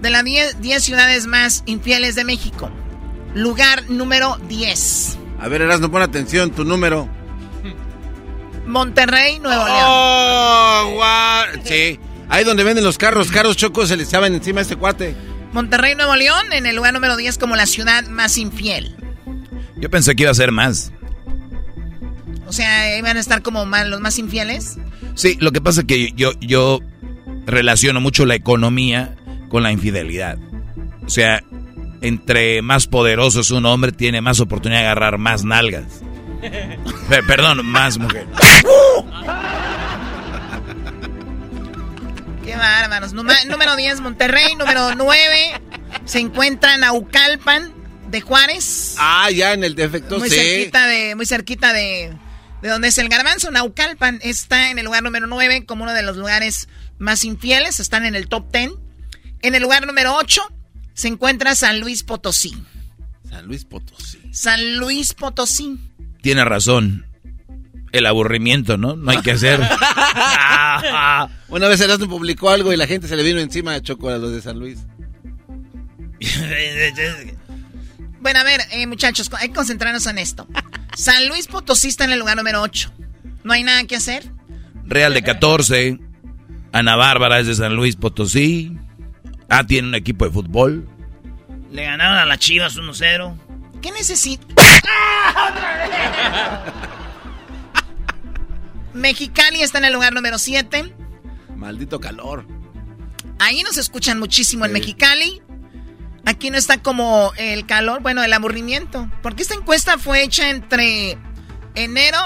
de 0.00 0.08
las 0.08 0.24
10 0.24 0.62
10 0.62 0.82
ciudades 0.82 1.26
más 1.26 1.62
infieles 1.66 2.14
de 2.14 2.24
México. 2.24 2.70
Lugar 3.34 3.90
número 3.90 4.38
10. 4.48 5.18
A 5.38 5.48
ver, 5.48 5.60
Erasno, 5.60 5.90
pon 5.90 6.00
atención, 6.00 6.50
tu 6.50 6.64
número. 6.64 7.06
Monterrey, 8.66 9.38
Nuevo 9.38 9.66
León. 9.66 9.84
Oh, 9.86 10.92
guau. 10.94 11.46
Sí. 11.62 12.00
Ahí 12.30 12.44
donde 12.44 12.64
venden 12.64 12.82
los 12.82 12.96
carros, 12.96 13.30
carros 13.30 13.58
chocos, 13.58 13.90
se 13.90 13.98
les 13.98 14.08
echaban 14.08 14.34
encima 14.34 14.60
a 14.60 14.62
este 14.62 14.76
cuate. 14.76 15.14
Monterrey, 15.52 15.94
Nuevo 15.94 16.16
León, 16.16 16.54
en 16.54 16.64
el 16.64 16.74
lugar 16.74 16.94
número 16.94 17.18
10 17.18 17.36
como 17.36 17.54
la 17.54 17.66
ciudad 17.66 18.06
más 18.06 18.38
infiel. 18.38 18.96
Yo 19.76 19.90
pensé 19.90 20.16
que 20.16 20.22
iba 20.22 20.32
a 20.32 20.34
ser 20.34 20.52
más. 20.52 20.90
O 22.50 22.52
sea, 22.52 22.98
iban 22.98 23.16
a 23.16 23.20
estar 23.20 23.42
como 23.42 23.64
los 23.64 24.00
más 24.00 24.18
infieles. 24.18 24.76
Sí, 25.14 25.36
lo 25.38 25.52
que 25.52 25.60
pasa 25.60 25.82
es 25.82 25.86
que 25.86 26.10
yo, 26.16 26.32
yo 26.40 26.80
relaciono 27.46 28.00
mucho 28.00 28.26
la 28.26 28.34
economía 28.34 29.14
con 29.48 29.62
la 29.62 29.70
infidelidad. 29.70 30.36
O 31.06 31.08
sea, 31.08 31.44
entre 32.00 32.60
más 32.60 32.88
poderoso 32.88 33.42
es 33.42 33.52
un 33.52 33.66
hombre, 33.66 33.92
tiene 33.92 34.20
más 34.20 34.40
oportunidad 34.40 34.80
de 34.80 34.86
agarrar 34.86 35.18
más 35.18 35.44
nalgas. 35.44 36.00
Pe- 37.08 37.22
perdón, 37.22 37.64
más 37.64 37.98
mujeres. 37.98 38.26
Qué 42.44 42.56
bárbaros. 42.56 43.12
Número 43.12 43.76
10, 43.76 44.00
Monterrey. 44.00 44.56
Número 44.56 44.96
9, 44.96 45.52
se 46.04 46.18
encuentra 46.18 46.76
Naucalpan 46.78 47.72
de 48.08 48.20
Juárez. 48.22 48.96
Ah, 48.98 49.30
ya 49.30 49.52
en 49.52 49.62
el 49.62 49.76
defecto, 49.76 50.18
muy 50.18 50.28
sí. 50.28 50.34
cerquita 50.34 50.88
de 50.88 51.14
muy 51.14 51.26
cerquita 51.26 51.72
de 51.72 52.10
de 52.62 52.68
donde 52.68 52.88
es 52.88 52.98
el 52.98 53.08
garbanzo 53.08 53.50
Naucalpan 53.50 54.20
está 54.22 54.70
en 54.70 54.78
el 54.78 54.84
lugar 54.84 55.02
número 55.02 55.26
9 55.26 55.64
como 55.66 55.84
uno 55.84 55.92
de 55.92 56.02
los 56.02 56.16
lugares 56.16 56.68
más 56.98 57.24
infieles 57.24 57.80
están 57.80 58.04
en 58.04 58.14
el 58.14 58.28
top 58.28 58.52
10 58.52 58.72
en 59.42 59.54
el 59.54 59.62
lugar 59.62 59.86
número 59.86 60.14
8 60.16 60.42
se 60.94 61.08
encuentra 61.08 61.54
San 61.54 61.80
Luis 61.80 62.02
Potosí 62.02 62.54
San 63.30 63.46
Luis 63.46 63.64
Potosí. 63.64 64.18
San 64.32 64.76
Luis 64.76 65.14
Potosí 65.14 65.78
Tiene 66.20 66.44
razón. 66.44 67.06
El 67.92 68.06
aburrimiento, 68.06 68.76
¿no? 68.76 68.94
No 68.94 69.10
hay 69.10 69.20
que 69.20 69.32
hacer. 69.32 69.60
Una 71.48 71.68
vez 71.68 71.80
Erasmo 71.80 72.08
publicó 72.08 72.50
algo 72.50 72.72
y 72.72 72.76
la 72.76 72.86
gente 72.86 73.08
se 73.08 73.16
le 73.16 73.24
vino 73.24 73.40
encima 73.40 73.72
de 73.72 73.82
Choco 73.82 74.10
a 74.10 74.18
los 74.18 74.32
de 74.32 74.40
San 74.42 74.58
Luis. 74.60 74.78
bueno 78.20 78.40
a 78.40 78.44
ver 78.44 78.60
eh, 78.70 78.86
muchachos 78.86 79.30
hay 79.38 79.48
que 79.48 79.54
concentrarnos 79.54 80.06
en 80.06 80.18
esto 80.18 80.46
San 80.96 81.28
Luis 81.28 81.46
Potosí 81.46 81.88
está 81.88 82.04
en 82.04 82.12
el 82.12 82.18
lugar 82.18 82.36
número 82.36 82.62
8 82.62 82.92
no 83.44 83.52
hay 83.52 83.62
nada 83.62 83.84
que 83.84 83.96
hacer 83.96 84.30
Real 84.90 85.14
de 85.14 85.22
14. 85.22 86.00
Ana 86.72 86.96
Bárbara 86.96 87.38
es 87.38 87.46
de 87.46 87.54
San 87.54 87.76
Luis 87.76 87.94
Potosí. 87.94 88.76
Ah, 89.48 89.64
tiene 89.64 89.86
un 89.86 89.94
equipo 89.94 90.24
de 90.24 90.32
fútbol. 90.32 90.88
Le 91.70 91.84
ganaron 91.84 92.18
a 92.18 92.26
las 92.26 92.40
chivas 92.40 92.76
1-0. 92.76 93.38
¿Qué 93.80 93.92
necesito? 93.92 94.44
Mexicali 98.94 99.62
está 99.62 99.78
en 99.78 99.84
el 99.84 99.92
lugar 99.92 100.12
número 100.12 100.40
7. 100.40 100.92
Maldito 101.54 102.00
calor. 102.00 102.44
Ahí 103.38 103.62
nos 103.62 103.78
escuchan 103.78 104.18
muchísimo 104.18 104.66
en 104.66 104.72
Mexicali. 104.72 105.40
Aquí 106.24 106.50
no 106.50 106.58
está 106.58 106.82
como 106.82 107.32
el 107.36 107.66
calor, 107.66 108.02
bueno, 108.02 108.22
el 108.22 108.32
aburrimiento. 108.32 109.10
Porque 109.22 109.42
esta 109.42 109.54
encuesta 109.54 109.98
fue 109.98 110.22
hecha 110.22 110.50
entre 110.50 111.18
enero, 111.74 112.18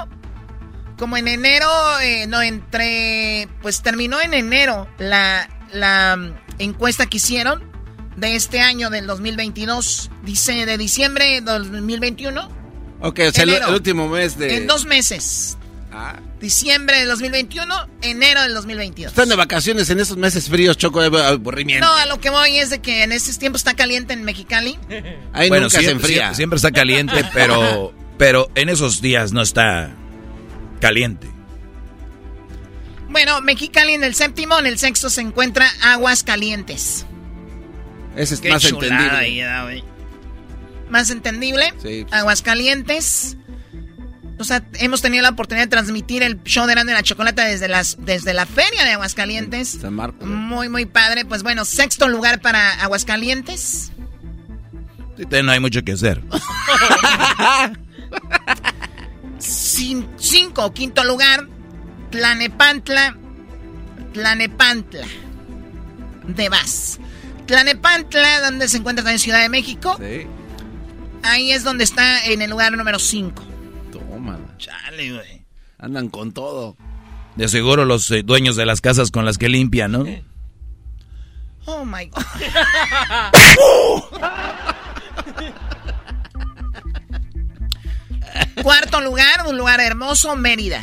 como 0.99 1.17
en 1.17 1.29
enero, 1.29 1.69
eh, 2.01 2.27
no, 2.27 2.43
entre, 2.43 3.49
pues 3.63 3.83
terminó 3.83 4.21
en 4.21 4.35
enero 4.35 4.89
la, 4.99 5.49
la 5.73 6.17
mm, 6.17 6.35
encuesta 6.59 7.07
que 7.07 7.19
hicieron 7.19 7.63
de 8.17 8.37
este 8.37 8.61
año, 8.61 8.91
del 8.91 9.07
2022, 9.07 10.11
dice 10.23 10.67
de 10.67 10.79
diciembre 10.79 11.41
de 11.41 11.41
2021, 11.41 12.65
Ok, 13.01 13.21
o 13.29 13.33
sea, 13.33 13.45
el, 13.45 13.51
el 13.51 13.75
último 13.75 14.09
mes 14.09 14.39
de... 14.39 14.57
en 14.57 14.67
dos 14.67 14.87
meses. 14.87 15.59
Ah. 15.93 16.19
Diciembre 16.45 16.99
del 16.99 17.09
2021, 17.09 17.75
enero 18.03 18.43
del 18.43 18.53
2022. 18.53 19.13
Están 19.13 19.31
de 19.31 19.35
vacaciones 19.35 19.89
en 19.89 19.99
esos 19.99 20.19
meses 20.19 20.51
fríos, 20.51 20.77
Choco, 20.77 21.01
de 21.01 21.23
aburrimiento. 21.25 21.87
No, 21.87 21.91
a 21.95 22.05
lo 22.05 22.21
que 22.21 22.29
voy 22.29 22.59
es 22.59 22.69
de 22.69 22.83
que 22.83 23.03
en 23.03 23.13
estos 23.13 23.39
tiempos 23.39 23.61
está 23.61 23.73
caliente 23.73 24.13
en 24.13 24.25
Mexicali. 24.25 24.79
Ahí 25.33 25.49
bueno, 25.49 25.65
nunca 25.65 25.79
se 25.79 25.85
siempre, 25.85 25.93
enfría. 25.95 26.35
siempre- 26.35 26.37
siempre 26.37 26.57
está 26.59 26.71
caliente, 26.71 27.25
pero, 27.33 27.95
pero 28.19 28.51
en 28.55 28.69
esos 28.69 29.01
días 29.01 29.33
no 29.33 29.41
está 29.41 29.91
caliente. 30.81 31.31
Bueno, 33.09 33.41
Mexicali 33.41 33.95
en 33.95 34.05
el 34.05 34.15
séptimo, 34.15 34.59
en 34.59 34.67
el 34.67 34.79
sexto 34.79 35.09
se 35.09 35.23
encuentra 35.23 35.67
Aguas 35.83 36.25
Calientes. 36.25 37.07
Ese 38.17 38.35
es 38.35 38.41
Qué 38.43 38.51
más 38.51 38.63
entendible. 38.67 39.83
Más 40.91 41.09
entendible. 41.09 41.73
Sí. 41.83 42.05
Aguas 42.11 42.43
Calientes. 42.43 43.39
O 44.39 44.45
sea, 44.45 44.65
hemos 44.75 45.01
tenido 45.01 45.23
la 45.23 45.31
oportunidad 45.31 45.67
de 45.67 45.71
transmitir 45.71 46.23
el 46.23 46.43
show 46.43 46.67
de 46.67 46.73
Grande 46.75 46.93
la 46.93 47.03
Chocolata 47.05 47.45
desde, 47.45 47.69
las, 47.69 47.97
desde 48.01 48.35
la 48.35 48.47
feria 48.47 48.85
de 48.85 48.91
Aguascalientes. 48.93 49.79
San 49.81 49.95
Marcos. 49.95 50.27
Muy, 50.29 50.69
muy 50.69 50.87
padre. 50.87 51.25
Pues 51.25 51.43
bueno, 51.45 51.65
sexto 51.65 52.09
lugar 52.09 52.41
para 52.41 52.73
Aguascalientes. 52.83 53.93
Sí, 55.17 55.23
también 55.23 55.47
no 55.47 55.53
hay 55.53 55.61
mucho 55.61 55.83
que 55.85 55.93
hacer. 55.93 56.21
Cin- 59.39 60.09
cinco, 60.19 60.73
quinto 60.73 61.05
lugar, 61.05 61.47
Tlanepantla. 62.11 63.17
Tlanepantla. 64.13 65.07
De 66.27 66.49
Vaz. 66.49 66.99
Tlanepantla, 67.47 68.41
donde 68.41 68.69
se 68.69 68.79
encuentra 68.79 69.05
también 69.05 69.19
Ciudad 69.19 69.41
de 69.41 69.49
México. 69.49 69.97
Sí. 70.01 70.27
Ahí 71.23 71.53
es 71.53 71.63
donde 71.65 71.85
está 71.85 72.25
en 72.27 72.43
el 72.43 72.51
lugar 72.51 72.77
número 72.77 72.99
5. 72.99 73.43
Chale, 74.59 75.13
güey. 75.13 75.45
Andan 75.79 76.09
con 76.09 76.33
todo. 76.33 76.77
De 77.37 77.49
seguro 77.49 77.85
los 77.85 78.11
eh, 78.11 78.23
dueños 78.23 78.57
de 78.57 78.67
las 78.67 78.81
casas 78.81 79.11
con 79.11 79.25
las 79.25 79.39
que 79.39 79.49
limpian, 79.49 79.93
¿no? 79.93 80.05
Oh 81.67 81.85
my 81.85 82.07
God. 82.07 82.23
Cuarto 88.63 89.01
lugar, 89.01 89.47
un 89.47 89.57
lugar 89.57 89.81
hermoso, 89.81 90.37
Mérida. 90.37 90.83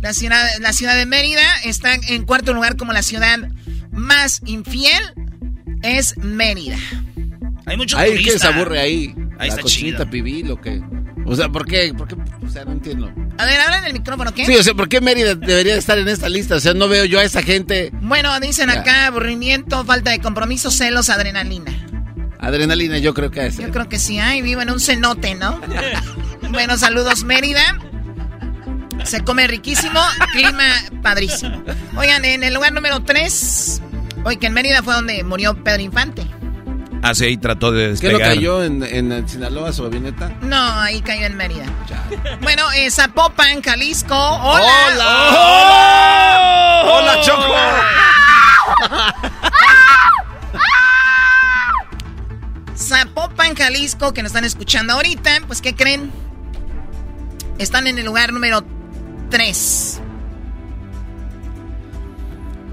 La 0.00 0.12
ciudad, 0.12 0.44
la 0.60 0.72
ciudad 0.72 0.96
de 0.96 1.06
Mérida 1.06 1.42
está 1.64 1.94
en 1.94 2.24
cuarto 2.24 2.52
lugar 2.52 2.76
como 2.76 2.92
la 2.92 3.02
ciudad 3.02 3.38
más 3.90 4.40
infiel. 4.46 5.02
Es 5.82 6.16
Mérida. 6.18 6.78
Hay 7.66 7.76
mucho 7.76 7.98
Ay, 7.98 8.12
turista. 8.12 8.32
¿qué 8.32 8.38
se 8.38 8.46
aburre 8.46 8.80
ahí? 8.80 9.14
Ahí 9.38 9.48
¿La 9.48 9.54
está 9.54 9.62
cochinita 9.62 10.08
pibil 10.08 10.50
o 10.50 10.60
qué? 10.60 10.80
O 11.26 11.34
sea, 11.34 11.48
¿por 11.48 11.66
qué? 11.66 11.92
¿por 11.96 12.06
qué? 12.08 12.14
O 12.44 12.48
sea, 12.48 12.64
no 12.64 12.72
entiendo. 12.72 13.10
A 13.38 13.44
ver, 13.44 13.60
hablan 13.60 13.82
del 13.84 13.92
micrófono, 13.92 14.32
¿qué? 14.32 14.46
Sí, 14.46 14.56
o 14.56 14.62
sea, 14.62 14.74
¿por 14.74 14.88
qué 14.88 15.00
Mérida 15.00 15.34
debería 15.34 15.72
de 15.72 15.78
estar 15.78 15.98
en 15.98 16.08
esta 16.08 16.28
lista? 16.28 16.54
O 16.56 16.60
sea, 16.60 16.72
no 16.72 16.88
veo 16.88 17.04
yo 17.04 17.18
a 17.18 17.24
esa 17.24 17.42
gente. 17.42 17.90
Bueno, 18.00 18.38
dicen 18.40 18.68
Ya. 18.68 18.80
acá 18.80 19.06
aburrimiento, 19.06 19.84
falta 19.84 20.10
de 20.12 20.20
compromiso, 20.20 20.70
celos, 20.70 21.10
adrenalina. 21.10 21.72
Adrenalina, 22.38 22.98
yo 22.98 23.12
creo 23.12 23.30
que 23.30 23.46
es. 23.46 23.58
Yo 23.58 23.70
creo 23.70 23.88
que 23.88 23.98
sí 23.98 24.18
hay, 24.20 24.40
vivo 24.42 24.62
en 24.62 24.70
un 24.70 24.78
cenote, 24.80 25.34
¿no? 25.34 25.60
bueno, 26.50 26.76
saludos 26.76 27.24
Mérida. 27.24 27.78
Se 29.04 29.22
come 29.22 29.46
riquísimo, 29.46 30.00
clima 30.32 30.64
padrísimo. 31.02 31.62
Oigan, 31.96 32.24
en 32.24 32.42
el 32.44 32.54
lugar 32.54 32.72
número 32.72 33.02
3, 33.02 33.82
hoy 34.24 34.36
que 34.36 34.46
en 34.46 34.52
Mérida 34.52 34.82
fue 34.82 34.94
donde 34.94 35.22
murió 35.22 35.62
Pedro 35.62 35.82
Infante. 35.82 36.25
Ah, 37.08 37.14
sí, 37.14 37.24
ahí 37.24 37.36
trató 37.36 37.70
de 37.70 37.94
¿Qué 38.00 38.08
lo 38.08 38.18
despegar. 38.18 38.34
cayó 38.34 38.64
en, 38.64 38.82
en 38.82 39.28
Sinaloa 39.28 39.72
su 39.72 39.84
avioneta? 39.84 40.28
No, 40.40 40.56
ahí 40.80 41.00
cayó 41.02 41.26
en 41.26 41.36
Mérida. 41.36 41.64
Bueno, 42.42 42.64
eh, 42.72 42.90
Zapopan, 42.90 43.62
Jalisco. 43.62 44.12
¡Hola! 44.16 44.64
¡Hola! 44.90 46.82
¡Hola, 46.92 47.20
Choco! 47.22 47.54
Zapopan, 52.76 53.54
Jalisco, 53.54 54.12
que 54.12 54.22
nos 54.22 54.30
están 54.30 54.44
escuchando 54.44 54.92
ahorita, 54.94 55.30
pues 55.46 55.62
¿qué 55.62 55.74
creen? 55.74 56.10
Están 57.58 57.86
en 57.86 57.98
el 57.98 58.04
lugar 58.04 58.32
número 58.32 58.64
3. 59.30 60.00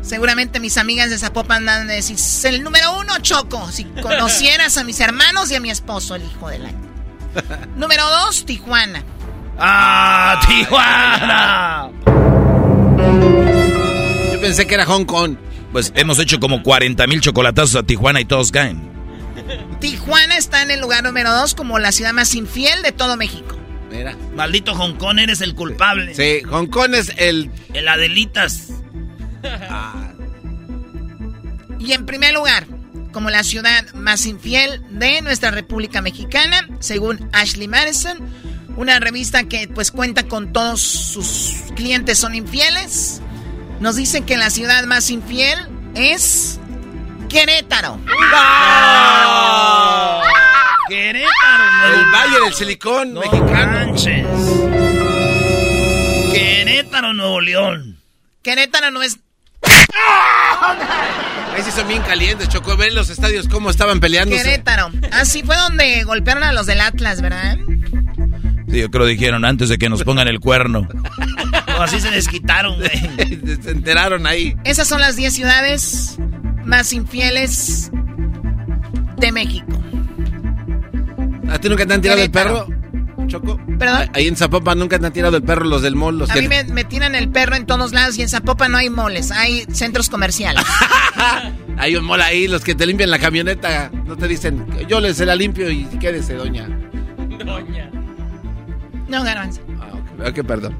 Seguramente 0.03 0.59
mis 0.59 0.77
amigas 0.77 1.09
de 1.09 1.17
Zapopan 1.17 1.65
van 1.65 1.89
a 1.89 1.93
decir, 1.93 2.17
"Es 2.17 2.45
el 2.45 2.61
número 2.63 2.97
uno, 2.99 3.17
Choco. 3.19 3.71
Si 3.71 3.85
conocieras 4.01 4.77
a 4.77 4.83
mis 4.83 4.99
hermanos 4.99 5.49
y 5.51 5.55
a 5.55 5.59
mi 5.59 5.71
esposo, 5.71 6.15
el 6.15 6.23
hijo 6.23 6.49
del 6.49 6.65
año. 6.65 6.77
número 7.75 8.07
2, 8.25 8.45
Tijuana. 8.45 9.03
¡Ah, 9.57 10.39
Tijuana! 10.47 11.89
Yo 14.33 14.41
pensé 14.41 14.67
que 14.67 14.75
era 14.75 14.85
Hong 14.85 15.05
Kong. 15.05 15.37
Pues 15.71 15.91
hemos 15.95 16.19
hecho 16.19 16.39
como 16.39 16.61
40 16.61 17.07
mil 17.07 17.19
chocolatazos 17.21 17.75
a 17.77 17.83
Tijuana 17.83 18.21
y 18.21 18.25
todos 18.25 18.51
caen. 18.51 18.91
Tijuana 19.79 20.37
está 20.37 20.61
en 20.61 20.69
el 20.69 20.79
lugar 20.81 21.03
número 21.03 21.31
2 21.31 21.55
como 21.55 21.79
la 21.79 21.91
ciudad 21.91 22.13
más 22.13 22.35
infiel 22.35 22.83
de 22.83 22.91
todo 22.91 23.17
México. 23.17 23.57
Mira. 23.89 24.15
Maldito 24.35 24.75
Hong 24.75 24.93
Kong, 24.95 25.17
eres 25.19 25.41
el 25.41 25.55
culpable. 25.55 26.13
Sí, 26.13 26.41
Hong 26.47 26.67
Kong 26.67 26.93
es 26.93 27.11
el... 27.17 27.49
El 27.73 27.87
Adelitas. 27.87 28.69
Y 31.79 31.91
en 31.91 32.05
primer 32.05 32.33
lugar, 32.33 32.65
como 33.11 33.29
la 33.29 33.43
ciudad 33.43 33.85
más 33.93 34.25
infiel 34.25 34.81
de 34.89 35.21
nuestra 35.21 35.51
República 35.51 36.01
Mexicana, 36.01 36.67
según 36.79 37.29
Ashley 37.33 37.67
Madison, 37.67 38.17
una 38.77 38.99
revista 38.99 39.43
que 39.43 39.67
pues 39.67 39.91
cuenta 39.91 40.23
con 40.23 40.51
todos 40.53 40.81
sus 40.81 41.53
clientes 41.75 42.17
son 42.17 42.35
infieles, 42.35 43.21
nos 43.79 43.95
dice 43.95 44.21
que 44.21 44.37
la 44.37 44.49
ciudad 44.49 44.83
más 44.85 45.09
infiel 45.09 45.59
es 45.93 46.59
Querétaro. 47.29 47.99
Querétaro, 50.87 51.71
no 51.77 51.93
El 51.93 52.05
Valle 52.11 52.39
del 52.45 52.53
Silicón 52.53 53.13
mexicano. 53.13 53.71
manches. 53.71 54.25
Querétaro, 56.31 57.13
Nuevo 57.13 57.41
León. 57.41 57.97
Querétaro 58.41 58.91
no 58.91 59.01
es 59.01 59.19
Ahí 61.55 61.61
sí 61.63 61.71
son 61.71 61.87
bien 61.87 62.01
calientes, 62.01 62.49
Choco. 62.49 62.75
Ver 62.75 62.93
los 62.93 63.09
estadios 63.09 63.47
cómo 63.47 63.69
estaban 63.69 63.99
peleando. 63.99 64.35
Querétaro. 64.35 64.89
Así 65.11 65.43
fue 65.43 65.55
donde 65.55 66.03
golpearon 66.03 66.43
a 66.43 66.51
los 66.51 66.65
del 66.65 66.81
Atlas, 66.81 67.21
¿verdad? 67.21 67.57
Sí, 68.69 68.79
yo 68.79 68.89
creo 68.89 69.05
dijeron 69.05 69.45
antes 69.45 69.69
de 69.69 69.77
que 69.77 69.87
nos 69.89 70.03
pongan 70.03 70.27
el 70.27 70.39
cuerno. 70.39 70.87
O 71.77 71.81
así 71.81 71.99
se 71.99 72.09
desquitaron, 72.09 72.77
güey. 72.77 73.59
Se 73.61 73.71
enteraron 73.71 74.25
ahí. 74.25 74.55
Esas 74.63 74.87
son 74.87 74.99
las 74.99 75.15
10 75.15 75.33
ciudades 75.33 76.17
más 76.65 76.91
infieles 76.93 77.91
de 79.17 79.31
México. 79.31 79.79
¿A 81.49 81.59
ti 81.59 81.69
nunca 81.69 81.85
te 81.85 81.93
han 81.93 82.01
tirado 82.01 82.21
el 82.21 82.31
perro? 82.31 82.67
Choco. 83.33 83.59
¿Perdón? 83.79 84.11
Ahí 84.13 84.27
en 84.27 84.35
Zapopan 84.35 84.77
nunca 84.77 84.99
te 84.99 85.07
han 85.07 85.13
tirado 85.13 85.35
el 85.37 85.41
perro 85.41 85.65
los 85.65 85.81
del 85.81 85.95
mall. 85.95 86.19
Los 86.19 86.29
A 86.29 86.35
que... 86.35 86.41
mí 86.41 86.47
me, 86.47 86.63
me 86.65 86.83
tiran 86.83 87.15
el 87.15 87.29
perro 87.29 87.55
en 87.55 87.65
todos 87.65 87.91
lados 87.91 88.15
y 88.19 88.21
en 88.21 88.29
Zapopan 88.29 88.71
no 88.71 88.77
hay 88.77 88.91
moles, 88.91 89.31
hay 89.31 89.65
centros 89.71 90.09
comerciales. 90.09 90.63
Hay 91.75 91.95
un 91.95 92.05
mall 92.05 92.21
ahí, 92.21 92.47
los 92.47 92.63
que 92.63 92.75
te 92.75 92.85
limpian 92.85 93.09
la 93.09 93.17
camioneta. 93.17 93.89
No 94.05 94.15
te 94.15 94.27
dicen, 94.27 94.67
yo 94.87 95.01
les 95.01 95.17
se 95.17 95.25
la 95.25 95.35
limpio 95.35 95.71
y 95.71 95.85
quédese, 95.99 96.35
doña. 96.35 96.67
Doña. 97.43 97.89
No, 99.07 99.23
garbanzo. 99.23 99.61
Ah, 99.81 100.29
ok, 100.29 100.45
perdón. 100.45 100.77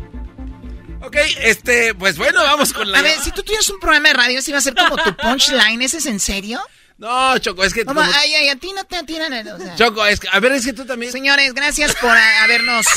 Ok, 1.01 1.17
este, 1.41 1.95
pues 1.95 2.19
bueno, 2.19 2.41
vamos 2.43 2.71
con 2.73 2.91
la... 2.91 2.99
A 2.99 3.01
ver, 3.01 3.19
si 3.19 3.31
tú 3.31 3.41
tuvieras 3.41 3.67
un 3.71 3.79
programa 3.79 4.09
de 4.09 4.13
radio, 4.13 4.41
¿sí 4.43 4.51
iba 4.51 4.59
a 4.59 4.61
ser 4.61 4.75
como 4.75 4.95
tu 4.97 5.15
punchline? 5.17 5.81
¿Ese 5.81 5.97
es 5.97 6.05
en 6.05 6.19
serio? 6.19 6.59
No, 7.03 7.37
Choco, 7.37 7.65
es 7.65 7.73
que... 7.73 7.83
Como, 7.83 7.99
ay, 7.99 8.33
ay, 8.33 8.47
a 8.47 8.55
ti 8.55 8.71
no 8.73 8.83
te 8.85 9.03
tiran 9.03 9.33
el... 9.33 9.45
o 9.49 9.57
sea. 9.57 9.75
Choco, 9.75 10.05
es 10.05 10.21
que, 10.21 10.29
a 10.31 10.39
ver, 10.39 10.53
es 10.53 10.65
que 10.65 10.71
tú 10.71 10.85
también... 10.85 11.11
Señores, 11.11 11.53
gracias 11.53 11.93
por 11.95 12.09
a- 12.11 12.43
habernos 12.45 12.87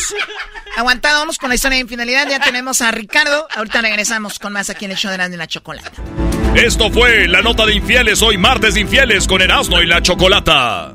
aguantado. 0.77 1.19
Vamos 1.19 1.39
con 1.39 1.49
la 1.49 1.57
historia 1.57 1.75
de 1.77 1.81
infidelidad. 1.83 2.29
Ya 2.29 2.39
tenemos 2.39 2.83
a 2.83 2.93
Ricardo. 2.93 3.49
Ahorita 3.57 3.81
regresamos 3.83 4.39
con 4.39 4.53
más 4.53 4.71
aquí 4.71 4.85
en 4.85 4.93
el 4.93 4.97
show 4.97 5.09
de 5.11 5.17
Erasmo 5.17 5.35
y 5.35 5.39
la 5.39 5.49
Chocolata. 5.49 5.91
Esto 6.55 6.91
fue 6.93 7.27
la 7.29 7.43
nota 7.43 7.67
de 7.67 7.75
infieles 7.75 8.23
hoy 8.23 8.39
martes 8.39 8.75
de 8.75 8.81
infieles 8.81 9.27
con 9.27 9.43
Erasmo 9.43 9.83
y 9.83 9.87
la 9.87 10.01
Chocolata. 10.01 10.95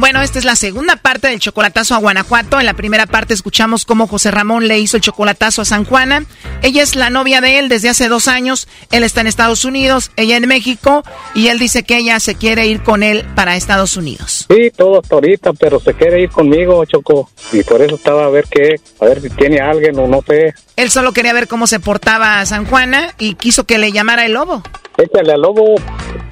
Bueno, 0.00 0.20
esta 0.22 0.38
es 0.38 0.44
la 0.44 0.56
segunda 0.56 0.96
parte 0.96 1.28
del 1.28 1.38
chocolatazo 1.38 1.94
a 1.94 1.98
Guanajuato. 1.98 2.58
En 2.58 2.66
la 2.66 2.74
primera 2.74 3.06
parte 3.06 3.32
escuchamos 3.32 3.84
cómo 3.84 4.06
José 4.06 4.30
Ramón 4.30 4.66
le 4.66 4.78
hizo 4.78 4.96
el 4.96 5.02
chocolatazo 5.02 5.62
a 5.62 5.64
San 5.64 5.84
Juana. 5.84 6.24
Ella 6.62 6.82
es 6.82 6.96
la 6.96 7.10
novia 7.10 7.40
de 7.40 7.58
él 7.60 7.68
desde 7.68 7.88
hace 7.88 8.08
dos 8.08 8.26
años. 8.26 8.66
Él 8.90 9.04
está 9.04 9.20
en 9.20 9.28
Estados 9.28 9.64
Unidos, 9.64 10.10
ella 10.16 10.36
en 10.36 10.48
México. 10.48 11.04
Y 11.34 11.46
él 11.46 11.58
dice 11.58 11.84
que 11.84 11.96
ella 11.96 12.18
se 12.18 12.34
quiere 12.34 12.66
ir 12.66 12.82
con 12.82 13.02
él 13.02 13.24
para 13.36 13.56
Estados 13.56 13.96
Unidos. 13.96 14.46
Sí, 14.50 14.70
todo 14.76 15.00
hasta 15.00 15.14
ahorita, 15.14 15.52
pero 15.52 15.78
se 15.78 15.94
quiere 15.94 16.22
ir 16.22 16.30
conmigo, 16.30 16.84
Choco. 16.84 17.30
Y 17.52 17.62
por 17.62 17.80
eso 17.80 17.94
estaba 17.94 18.26
a 18.26 18.30
ver 18.30 18.46
qué, 18.50 18.80
a 19.00 19.04
ver 19.04 19.22
si 19.22 19.30
tiene 19.30 19.60
alguien 19.60 19.98
o 19.98 20.08
no 20.08 20.22
sé. 20.26 20.54
Él 20.76 20.90
solo 20.90 21.12
quería 21.12 21.32
ver 21.32 21.46
cómo 21.46 21.68
se 21.68 21.78
portaba 21.78 22.44
San 22.46 22.66
Juana 22.66 23.14
y 23.18 23.36
quiso 23.36 23.64
que 23.64 23.78
le 23.78 23.92
llamara 23.92 24.26
el 24.26 24.32
lobo. 24.32 24.62
Échale 24.96 25.32
al 25.32 25.40
lobo, 25.40 25.74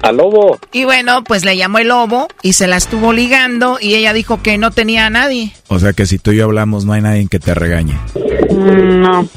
al 0.01 0.17
lobo. 0.17 0.57
Y 0.71 0.85
bueno, 0.85 1.23
pues 1.23 1.43
le 1.43 1.57
llamó 1.57 1.79
el 1.79 1.89
lobo 1.89 2.27
y 2.41 2.53
se 2.53 2.67
la 2.67 2.77
estuvo 2.77 3.11
ligando 3.11 3.52
y 3.81 3.95
ella 3.95 4.13
dijo 4.13 4.41
que 4.41 4.57
no 4.57 4.71
tenía 4.71 5.05
a 5.05 5.09
nadie. 5.09 5.53
O 5.67 5.79
sea 5.79 5.93
que 5.93 6.05
si 6.05 6.17
tú 6.19 6.31
y 6.31 6.37
yo 6.37 6.45
hablamos 6.45 6.85
no 6.85 6.93
hay 6.93 7.01
nadie 7.01 7.27
que 7.29 7.39
te 7.39 7.53
regañe. 7.53 7.93
Mm, 8.49 9.01
No. 9.01 9.27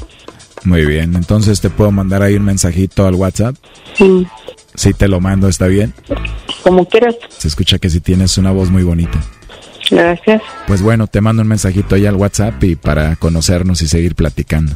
Muy 0.63 0.85
bien, 0.85 1.15
entonces 1.15 1.61
te 1.61 1.69
puedo 1.69 1.91
mandar 1.91 2.23
ahí 2.23 2.35
un 2.35 2.43
mensajito 2.43 3.05
al 3.07 3.15
WhatsApp. 3.15 3.55
Sí. 3.93 4.27
Si 4.75 4.93
te 4.93 5.07
lo 5.07 5.21
mando, 5.21 5.47
¿está 5.47 5.67
bien? 5.67 5.93
Como 6.63 6.85
quieras. 6.87 7.15
Se 7.37 7.47
escucha 7.47 7.77
que 7.79 7.89
si 7.89 7.99
tienes 8.01 8.37
una 8.37 8.51
voz 8.51 8.69
muy 8.69 8.83
bonita. 8.83 9.19
Gracias. 9.89 10.41
Pues 10.67 10.81
bueno, 10.81 11.07
te 11.07 11.21
mando 11.21 11.41
un 11.41 11.47
mensajito 11.47 11.95
ahí 11.95 12.05
al 12.05 12.15
WhatsApp 12.15 12.61
y 12.63 12.75
para 12.75 13.15
conocernos 13.15 13.81
y 13.81 13.87
seguir 13.87 14.15
platicando. 14.15 14.75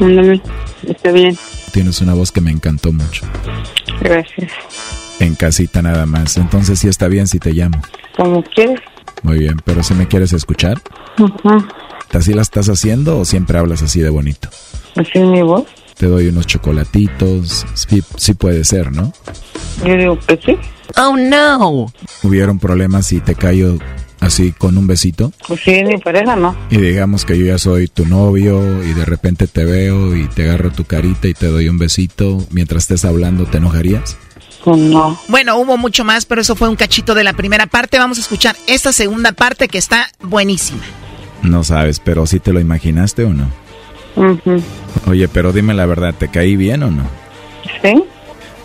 Mándame. 0.00 0.40
Está 0.88 1.12
bien. 1.12 1.36
Tienes 1.72 2.00
una 2.00 2.14
voz 2.14 2.32
que 2.32 2.40
me 2.40 2.50
encantó 2.50 2.92
mucho. 2.92 3.26
Gracias. 4.00 4.50
En 5.20 5.34
casita 5.34 5.82
nada 5.82 6.06
más. 6.06 6.36
Entonces 6.36 6.78
sí 6.78 6.88
está 6.88 7.08
bien 7.08 7.26
si 7.26 7.38
te 7.38 7.52
llamo. 7.52 7.80
Como 8.16 8.42
quieras. 8.42 8.80
Muy 9.22 9.38
bien, 9.38 9.56
pero 9.64 9.82
si 9.82 9.94
me 9.94 10.06
quieres 10.06 10.32
escuchar, 10.32 10.80
Ajá. 11.16 11.66
¿así 12.12 12.34
la 12.34 12.42
estás 12.42 12.68
haciendo 12.68 13.18
o 13.18 13.24
siempre 13.24 13.58
hablas 13.58 13.82
así 13.82 14.00
de 14.00 14.10
bonito? 14.10 14.48
Así 14.94 15.12
es 15.14 15.24
mi 15.24 15.42
voz. 15.42 15.64
Te 15.96 16.06
doy 16.06 16.28
unos 16.28 16.46
chocolatitos. 16.46 17.64
Sí, 17.74 18.02
sí 18.16 18.34
puede 18.34 18.64
ser, 18.64 18.92
¿no? 18.92 19.12
Yo 19.84 19.96
digo 19.96 20.18
que 20.26 20.38
sí. 20.44 20.56
Oh 20.96 21.16
no. 21.16 21.86
¿Hubieron 22.22 22.58
problemas 22.58 23.06
si 23.06 23.20
te 23.20 23.34
callo 23.34 23.78
así 24.20 24.52
con 24.52 24.76
un 24.76 24.86
besito? 24.86 25.32
Pues 25.48 25.60
sí, 25.60 25.82
mi 25.84 25.96
pareja 25.98 26.36
no. 26.36 26.54
Y 26.70 26.76
digamos 26.76 27.24
que 27.24 27.38
yo 27.38 27.46
ya 27.46 27.58
soy 27.58 27.88
tu 27.88 28.04
novio 28.06 28.82
y 28.84 28.92
de 28.92 29.04
repente 29.06 29.46
te 29.46 29.64
veo 29.64 30.14
y 30.14 30.28
te 30.28 30.44
agarro 30.44 30.70
tu 30.70 30.84
carita 30.84 31.28
y 31.28 31.34
te 31.34 31.46
doy 31.46 31.68
un 31.70 31.78
besito. 31.78 32.38
Mientras 32.50 32.84
estés 32.84 33.04
hablando, 33.06 33.46
¿te 33.46 33.56
enojarías? 33.58 34.18
No. 34.66 35.18
Bueno, 35.28 35.56
hubo 35.58 35.76
mucho 35.76 36.04
más, 36.04 36.26
pero 36.26 36.40
eso 36.40 36.56
fue 36.56 36.68
un 36.68 36.76
cachito 36.76 37.14
de 37.14 37.22
la 37.22 37.34
primera 37.34 37.66
parte. 37.66 37.98
Vamos 37.98 38.18
a 38.18 38.22
escuchar 38.22 38.56
esta 38.66 38.92
segunda 38.92 39.32
parte 39.32 39.68
que 39.68 39.78
está 39.78 40.08
buenísima. 40.20 40.82
No 41.42 41.62
sabes, 41.62 42.00
pero 42.00 42.26
¿sí 42.26 42.40
te 42.40 42.52
lo 42.52 42.60
imaginaste 42.60 43.24
o 43.24 43.32
no? 43.32 43.48
Oye, 45.06 45.28
pero 45.28 45.52
dime 45.52 45.74
la 45.74 45.86
verdad, 45.86 46.14
¿te 46.18 46.28
caí 46.28 46.56
bien 46.56 46.82
o 46.82 46.90
no? 46.90 47.04
Sí. 47.82 48.02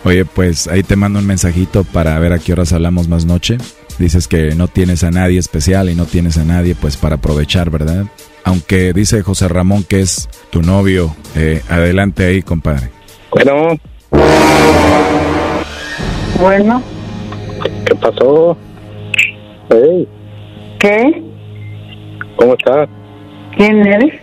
Oye, 0.04 0.24
pues 0.24 0.66
ahí 0.66 0.82
te 0.82 0.96
mando 0.96 1.20
un 1.20 1.26
mensajito 1.26 1.84
para 1.84 2.18
ver 2.18 2.32
a 2.32 2.38
qué 2.38 2.52
horas 2.52 2.72
hablamos 2.72 3.06
más 3.06 3.24
noche. 3.24 3.58
Dices 3.98 4.26
que 4.26 4.54
no 4.54 4.66
tienes 4.66 5.04
a 5.04 5.10
nadie 5.10 5.38
especial 5.38 5.88
y 5.90 5.94
no 5.94 6.06
tienes 6.06 6.38
a 6.38 6.44
nadie 6.44 6.74
pues 6.74 6.96
para 6.96 7.16
aprovechar, 7.16 7.70
¿verdad? 7.70 8.06
Aunque 8.44 8.92
dice 8.92 9.22
José 9.22 9.46
Ramón 9.46 9.84
que 9.84 10.00
es 10.00 10.28
tu 10.50 10.62
novio, 10.62 11.14
eh, 11.36 11.62
adelante 11.68 12.24
ahí, 12.24 12.42
compadre. 12.42 12.90
Bueno, 13.30 13.78
Bueno. 16.40 16.82
¿qué 17.86 17.94
pasó? 17.96 18.56
Hey, 19.70 20.08
¿Qué? 20.80 21.22
¿cómo 22.36 22.54
estás? 22.54 22.88
¿Quién 23.56 23.86
eres? 23.86 24.20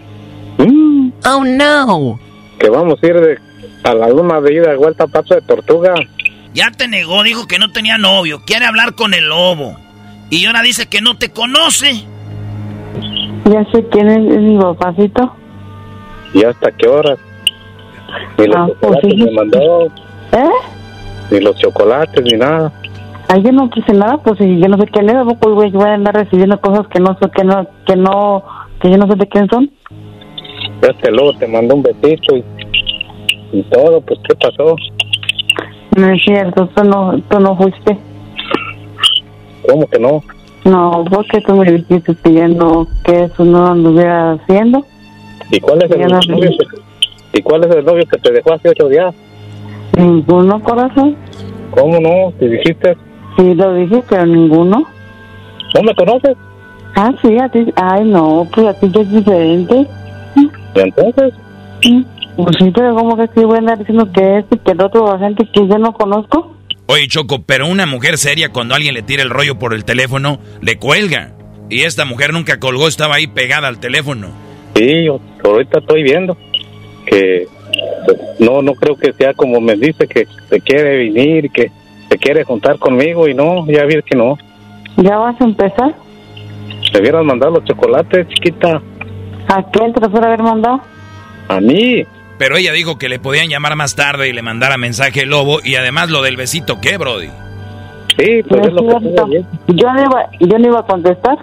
Mm, 0.57 1.09
Oh 1.25 1.43
no. 1.45 2.19
que 2.59 2.69
vamos 2.69 2.99
a 3.01 3.07
ir 3.07 3.13
de, 3.19 3.37
a 3.83 3.93
la 3.93 4.09
luna 4.09 4.41
de 4.41 4.53
ida 4.53 4.69
de 4.71 4.75
vuelta 4.77 5.05
a 5.05 5.07
Paso 5.07 5.35
de 5.35 5.41
Tortuga. 5.41 5.93
Ya 6.53 6.71
te 6.71 6.87
negó, 6.87 7.23
dijo 7.23 7.47
que 7.47 7.59
no 7.59 7.71
tenía 7.71 7.97
novio, 7.97 8.41
quiere 8.45 8.65
hablar 8.65 8.95
con 8.95 9.13
el 9.13 9.29
lobo. 9.29 9.75
Y 10.29 10.45
ahora 10.45 10.61
dice 10.61 10.87
que 10.87 11.01
no 11.01 11.17
te 11.17 11.29
conoce. 11.31 12.03
Ya 13.45 13.63
sé 13.71 13.85
quién 13.91 14.09
es, 14.09 14.31
es 14.33 14.41
mi 14.41 14.57
papacito. 14.59 15.33
¿Y 16.33 16.43
hasta 16.43 16.71
qué 16.71 16.87
horas? 16.87 17.17
Ni 18.37 18.47
los 18.47 18.55
Ah, 18.55 18.67
pues 18.81 18.99
sí. 19.03 19.15
me 19.23 19.31
mandó, 19.31 19.85
¿Eh? 19.85 20.49
Ni 21.31 21.39
los 21.39 21.57
chocolates, 21.57 22.23
ni 22.23 22.37
nada. 22.37 22.71
Ay, 23.27 23.43
yo 23.43 23.51
no 23.51 23.69
quise 23.69 23.93
nada, 23.93 24.17
pues 24.17 24.37
si 24.39 24.59
yo 24.59 24.67
no 24.67 24.77
sé 24.77 24.87
quién 24.87 25.09
es, 25.09 25.15
tampoco 25.15 25.53
voy 25.53 25.69
voy 25.69 25.87
a 25.87 25.93
andar 25.93 26.15
recibiendo 26.15 26.59
cosas 26.59 26.87
que 26.87 26.99
no 26.99 27.15
sé, 27.21 27.29
que 27.29 27.43
no, 27.43 27.67
que 27.85 27.95
no, 27.95 28.43
que 28.81 28.89
yo 28.89 28.97
no 28.97 29.07
sé 29.07 29.15
de 29.15 29.27
quién 29.27 29.47
son. 29.49 29.69
Este 30.81 31.11
luego 31.11 31.33
te 31.37 31.47
mandó 31.47 31.75
un 31.75 31.83
besito 31.83 32.35
y, 32.35 32.43
y 33.51 33.63
todo, 33.63 34.01
pues 34.01 34.19
¿qué 34.27 34.35
pasó? 34.35 34.75
No 35.95 36.09
es 36.09 36.23
cierto, 36.23 36.67
tú 36.75 36.83
no, 36.83 37.21
tú 37.29 37.39
no 37.39 37.55
fuiste. 37.55 37.97
¿Cómo 39.67 39.87
que 39.87 39.99
no? 39.99 40.23
No, 40.65 41.05
porque 41.09 41.41
tú 41.41 41.55
me 41.55 41.71
dijiste 41.71 42.15
que 42.23 42.33
yo 42.33 42.47
no, 42.47 42.87
que 43.03 43.25
eso 43.25 43.45
no 43.45 43.67
anduviera 43.67 44.33
haciendo. 44.33 44.85
¿Y 45.51 45.59
cuál 45.59 45.83
es 45.83 45.91
el 45.91 46.07
novio 46.07 46.51
¿Y 47.33 47.41
cuál 47.41 47.63
es 47.63 47.75
el 47.75 47.85
novio 47.85 48.05
que 48.05 48.17
te 48.17 48.31
dejó 48.31 48.53
hace 48.53 48.69
ocho 48.69 48.87
días? 48.87 49.13
Ninguno, 49.97 50.61
corazón. 50.63 51.15
¿Cómo 51.71 51.99
no? 51.99 52.31
¿Te 52.39 52.49
dijiste? 52.49 52.95
Sí, 53.37 53.53
lo 53.53 53.73
dije, 53.75 54.03
pero 54.09 54.25
ninguno. 54.25 54.83
¿No 55.75 55.83
me 55.83 55.95
conoces? 55.95 56.35
Ah, 56.95 57.11
sí, 57.21 57.37
a 57.37 57.49
ti. 57.49 57.71
Ay, 57.75 58.05
no, 58.05 58.47
pues 58.53 58.67
a 58.67 58.73
ti 58.79 58.91
es 58.93 59.11
diferente. 59.11 59.87
¿Y 60.35 60.79
entonces? 60.79 61.33
Mm, 61.83 62.01
Pues 62.37 62.55
sí, 62.57 62.71
pero 62.73 62.95
¿cómo 62.95 63.17
que 63.17 63.27
sí 63.35 63.43
voy 63.43 63.55
a 63.55 63.59
andar 63.59 63.77
diciendo 63.77 64.09
que 64.11 64.39
este, 64.39 64.57
que 64.57 64.71
el 64.71 64.81
otro 64.81 65.17
gente 65.19 65.47
que 65.53 65.67
yo 65.67 65.77
no 65.77 65.93
conozco? 65.93 66.55
Oye, 66.87 67.07
Choco, 67.07 67.43
pero 67.45 67.67
una 67.67 67.85
mujer 67.85 68.17
seria 68.17 68.49
cuando 68.49 68.73
alguien 68.75 68.93
le 68.95 69.01
tira 69.03 69.21
el 69.21 69.29
rollo 69.29 69.59
por 69.59 69.73
el 69.73 69.85
teléfono, 69.85 70.39
le 70.61 70.77
cuelga. 70.77 71.33
Y 71.69 71.81
esta 71.81 72.03
mujer 72.05 72.33
nunca 72.33 72.59
colgó, 72.59 72.87
estaba 72.87 73.15
ahí 73.15 73.27
pegada 73.27 73.67
al 73.67 73.79
teléfono. 73.79 74.29
Sí, 74.75 75.05
yo 75.05 75.19
ahorita 75.43 75.79
estoy 75.79 76.01
viendo 76.03 76.35
que 77.05 77.47
no 78.39 78.61
no 78.61 78.73
creo 78.73 78.95
que 78.95 79.13
sea 79.13 79.33
como 79.33 79.59
me 79.61 79.75
dice 79.75 80.07
que 80.07 80.27
se 80.49 80.61
quiere 80.61 80.97
venir, 80.97 81.51
que 81.51 81.71
se 82.09 82.17
quiere 82.17 82.43
juntar 82.43 82.79
conmigo 82.79 83.27
y 83.27 83.33
no, 83.33 83.65
ya 83.67 83.85
vi 83.85 84.01
que 84.01 84.15
no. 84.15 84.37
¿Ya 84.97 85.17
vas 85.17 85.39
a 85.39 85.43
empezar? 85.43 85.93
Me 86.93 86.99
hubieran 86.99 87.25
mandado 87.25 87.53
los 87.53 87.65
chocolates, 87.65 88.27
chiquita. 88.29 88.81
¿A 89.47 89.63
quién 89.71 89.93
te 89.93 90.01
los 90.01 90.11
fuera 90.11 90.27
a 90.27 90.29
haber 90.33 90.43
mandado? 90.43 90.81
A 91.47 91.59
mí. 91.61 92.03
Pero 92.37 92.57
ella 92.57 92.71
dijo 92.71 92.97
que 92.97 93.09
le 93.09 93.19
podían 93.19 93.49
llamar 93.49 93.75
más 93.75 93.95
tarde 93.95 94.29
y 94.29 94.33
le 94.33 94.41
mandara 94.41 94.77
mensaje 94.77 95.23
el 95.23 95.29
lobo. 95.29 95.59
Y 95.63 95.75
además 95.75 96.09
lo 96.09 96.21
del 96.21 96.37
besito, 96.37 96.79
¿qué, 96.81 96.97
Brody? 96.97 97.27
Sí, 98.17 98.41
No 98.49 98.61
es 98.61 98.73
cierto. 98.73 99.27
Yo 99.67 99.93
no 99.93 100.01
iba, 100.01 100.29
yo 100.39 100.57
no 100.57 100.67
iba 100.67 100.79
a 100.79 100.85
contestar. 100.85 101.37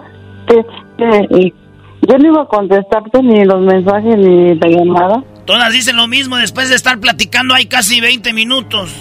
Y 1.29 1.53
yo 2.01 2.17
no 2.17 2.27
iba 2.27 2.41
a 2.41 2.45
contestarte 2.45 3.21
ni 3.21 3.43
los 3.45 3.61
mensajes 3.61 4.17
ni 4.17 4.55
la 4.55 4.67
llamada. 4.67 5.23
Todas 5.47 5.71
dicen 5.71 5.95
lo 5.95 6.09
mismo 6.09 6.35
después 6.35 6.67
de 6.67 6.75
estar 6.75 6.99
platicando 6.99 7.55
ahí 7.55 7.67
casi 7.67 8.01
20 8.01 8.33
minutos. 8.33 8.93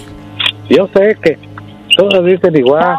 Yo 0.70 0.88
sé 0.94 1.18
que 1.20 1.36
todas 1.96 2.24
dicen 2.24 2.56
igual. 2.56 2.98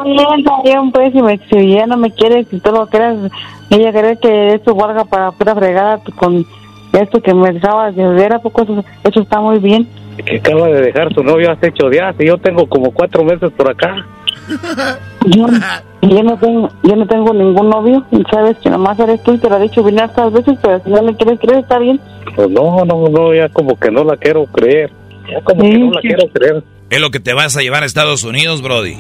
Bien, 0.65 0.91
pues, 0.91 1.13
si, 1.13 1.21
me, 1.21 1.37
si 1.49 1.57
ella 1.57 1.87
no 1.87 1.95
me 1.95 2.11
quiere, 2.11 2.43
si 2.43 2.59
tú 2.59 2.73
lo 2.73 2.87
quieres, 2.87 3.31
ella 3.69 3.93
cree 3.93 4.19
que 4.19 4.55
esto 4.55 4.75
valga 4.75 5.05
para 5.05 5.31
pura 5.31 5.55
fregada 5.55 6.01
con 6.17 6.45
esto 6.91 7.21
que 7.21 7.33
me 7.33 7.47
acabas 7.47 7.95
de 7.95 8.05
ver, 8.05 8.33
¿a 8.33 8.39
poco 8.39 8.63
eso, 8.63 8.83
eso 9.05 9.21
está 9.21 9.39
muy 9.39 9.59
bien? 9.59 9.87
Que 10.25 10.39
acaba 10.39 10.67
de 10.67 10.81
dejar 10.81 11.13
su 11.13 11.23
novio 11.23 11.49
hace 11.49 11.67
ocho 11.67 11.89
días 11.89 12.15
y 12.19 12.27
yo 12.27 12.37
tengo 12.39 12.67
como 12.67 12.91
cuatro 12.91 13.23
meses 13.23 13.49
por 13.55 13.69
acá. 13.69 14.05
Yo, 16.09 16.23
no 16.23 16.37
tengo, 16.37 16.69
yo 16.83 16.95
no 16.95 17.07
tengo 17.07 17.33
ningún 17.33 17.69
novio, 17.69 18.05
y 18.11 18.23
sabes 18.31 18.57
que 18.57 18.69
nomás 18.69 18.99
eres 18.99 19.21
tú 19.23 19.33
y 19.33 19.37
te 19.37 19.49
lo 19.49 19.57
he 19.57 19.63
dicho 19.63 19.83
bien 19.83 19.99
hartas 19.99 20.31
veces, 20.31 20.57
pero 20.61 20.81
si 20.83 20.89
no 20.89 21.01
le 21.01 21.15
quieres 21.15 21.39
creer, 21.39 21.59
está 21.59 21.79
bien. 21.79 21.99
Pues 22.35 22.49
no, 22.49 22.85
no, 22.85 23.09
no, 23.09 23.33
ya 23.33 23.49
como 23.49 23.77
que 23.77 23.91
no 23.91 24.03
la 24.03 24.15
quiero 24.17 24.45
creer. 24.45 24.91
Ya 25.29 25.41
como 25.41 25.61
que 25.61 25.77
no 25.77 25.91
la 25.91 26.01
quiero 26.01 26.27
creer. 26.29 26.63
Es 26.89 27.01
lo 27.01 27.09
que 27.09 27.19
te 27.19 27.33
vas 27.33 27.57
a 27.57 27.61
llevar 27.61 27.83
a 27.83 27.85
Estados 27.85 28.23
Unidos, 28.23 28.61
Brody. 28.61 28.95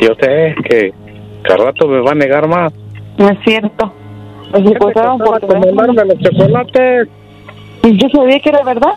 Yo 0.00 0.14
sé 0.20 0.54
que 0.68 0.92
cada 1.42 1.64
rato 1.64 1.88
me 1.88 2.00
va 2.00 2.12
a 2.12 2.14
negar 2.14 2.46
más. 2.48 2.72
No 3.18 3.28
es 3.28 3.38
cierto. 3.44 3.92
Me 4.52 4.58
¿Qué 4.58 4.62
te 4.62 4.68
secuestraron 4.74 5.18
por 5.18 5.40
mandarme 5.60 6.04
los 6.04 6.18
chocolates? 6.20 7.08
Y 7.82 7.96
yo 7.96 8.08
sabía 8.10 8.40
que 8.40 8.48
era 8.48 8.62
verdad. 8.62 8.94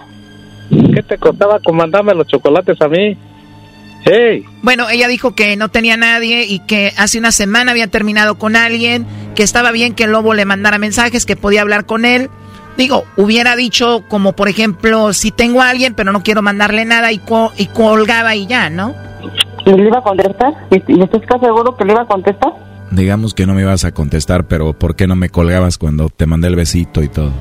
¿Qué 0.70 1.04
te 1.04 1.18
costaba 1.18 1.60
con 1.60 1.76
mandarme 1.78 2.14
los 2.14 2.28
chocolates 2.28 2.80
a 2.82 2.88
mí? 2.88 3.18
Hey, 4.06 4.46
Bueno, 4.62 4.90
ella 4.90 5.08
dijo 5.08 5.36
que 5.36 5.56
no 5.58 5.70
tenía 5.70 5.98
nadie 5.98 6.46
y 6.46 6.60
que 6.60 6.94
hace 6.98 7.20
una 7.20 7.32
semana 7.32 7.72
había 7.72 7.88
terminado 7.88 8.36
con 8.40 8.56
alguien, 8.56 9.06
que 9.36 9.44
estaba 9.44 9.72
bien 9.72 9.94
que 9.94 10.06
el 10.06 10.12
lobo 10.12 10.34
le 10.34 10.46
mandara 10.46 10.78
mensajes, 10.78 11.26
que 11.26 11.36
podía 11.36 11.62
hablar 11.62 11.86
con 11.86 12.06
él. 12.06 12.30
Digo, 12.78 13.04
hubiera 13.18 13.56
dicho 13.58 14.04
como 14.08 14.34
por 14.34 14.48
ejemplo, 14.48 15.12
si 15.14 15.32
tengo 15.32 15.62
a 15.62 15.70
alguien 15.70 15.94
pero 15.96 16.14
no 16.14 16.24
quiero 16.24 16.42
mandarle 16.42 16.86
nada 16.86 17.12
y, 17.12 17.18
co- 17.20 17.52
y 17.58 17.66
colgaba 17.68 18.36
y 18.36 18.48
ya, 18.48 18.70
¿no? 18.70 18.96
¿Y 19.66 19.72
le 19.72 19.88
iba 19.88 20.00
a 20.00 20.02
contestar? 20.04 20.54
¿Y, 20.72 20.76
y 20.94 21.02
estás 21.04 21.22
seguro 21.42 21.76
que 21.76 21.84
le 21.84 21.92
iba 21.92 22.02
a 22.04 22.06
contestar? 22.08 22.54
Digamos 22.92 23.34
que 23.34 23.46
no 23.46 23.54
me 23.54 23.62
ibas 23.62 23.84
a 23.86 23.92
contestar, 23.92 24.46
pero 24.48 24.74
¿por 24.74 24.96
qué 24.96 25.08
no 25.08 25.16
me 25.16 25.30
colgabas 25.30 25.78
cuando 25.78 26.10
te 26.10 26.26
mandé 26.26 26.48
el 26.48 26.56
besito 26.56 27.04
y 27.04 27.10
todo? 27.10 27.32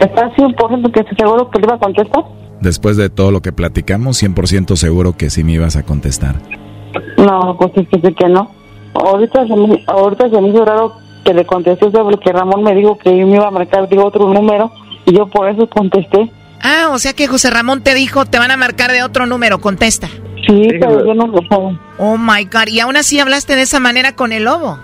¿Estás 0.00 0.32
100% 0.36 0.92
que 0.92 1.00
estás 1.00 1.16
seguro 1.16 1.50
que 1.50 1.58
le 1.60 1.66
iba 1.66 1.76
a 1.76 1.78
contestar? 1.78 2.24
Después 2.64 2.96
de 2.96 3.10
todo 3.10 3.30
lo 3.30 3.42
que 3.42 3.52
platicamos, 3.52 4.22
100% 4.22 4.76
seguro 4.76 5.18
que 5.18 5.28
sí 5.28 5.44
me 5.44 5.52
ibas 5.52 5.76
a 5.76 5.82
contestar. 5.82 6.36
No, 7.18 7.56
pues 7.58 7.72
es 7.76 7.88
que 7.88 8.00
sí 8.00 8.14
que 8.14 8.26
no. 8.26 8.50
Ahorita 8.94 9.46
se 9.46 9.54
me, 9.54 9.84
ahorita 9.86 10.30
se 10.30 10.40
me 10.40 10.48
hizo 10.48 10.64
raro 10.64 10.94
que 11.26 11.34
le 11.34 11.44
contesté 11.44 11.88
eso 11.88 12.02
porque 12.02 12.32
Ramón 12.32 12.62
me 12.62 12.74
dijo 12.74 12.96
que 12.96 13.10
me 13.10 13.34
iba 13.34 13.48
a 13.48 13.50
marcar 13.50 13.86
digo, 13.88 14.06
otro 14.06 14.32
número 14.32 14.72
y 15.04 15.14
yo 15.14 15.26
por 15.26 15.46
eso 15.46 15.68
contesté. 15.68 16.30
Ah, 16.62 16.88
o 16.90 16.98
sea 16.98 17.12
que 17.12 17.26
José 17.26 17.50
Ramón 17.50 17.82
te 17.82 17.94
dijo, 17.94 18.24
te 18.24 18.38
van 18.38 18.50
a 18.50 18.56
marcar 18.56 18.92
de 18.92 19.02
otro 19.02 19.26
número, 19.26 19.60
contesta. 19.60 20.08
Sí, 20.46 20.68
pero 20.80 21.04
yo 21.04 21.12
no 21.12 21.26
lo 21.26 21.38
sé. 21.40 21.78
Oh 21.98 22.16
my 22.16 22.44
God, 22.44 22.68
y 22.68 22.80
aún 22.80 22.96
así 22.96 23.20
hablaste 23.20 23.56
de 23.56 23.62
esa 23.62 23.78
manera 23.78 24.16
con 24.16 24.32
el 24.32 24.44
lobo. 24.44 24.78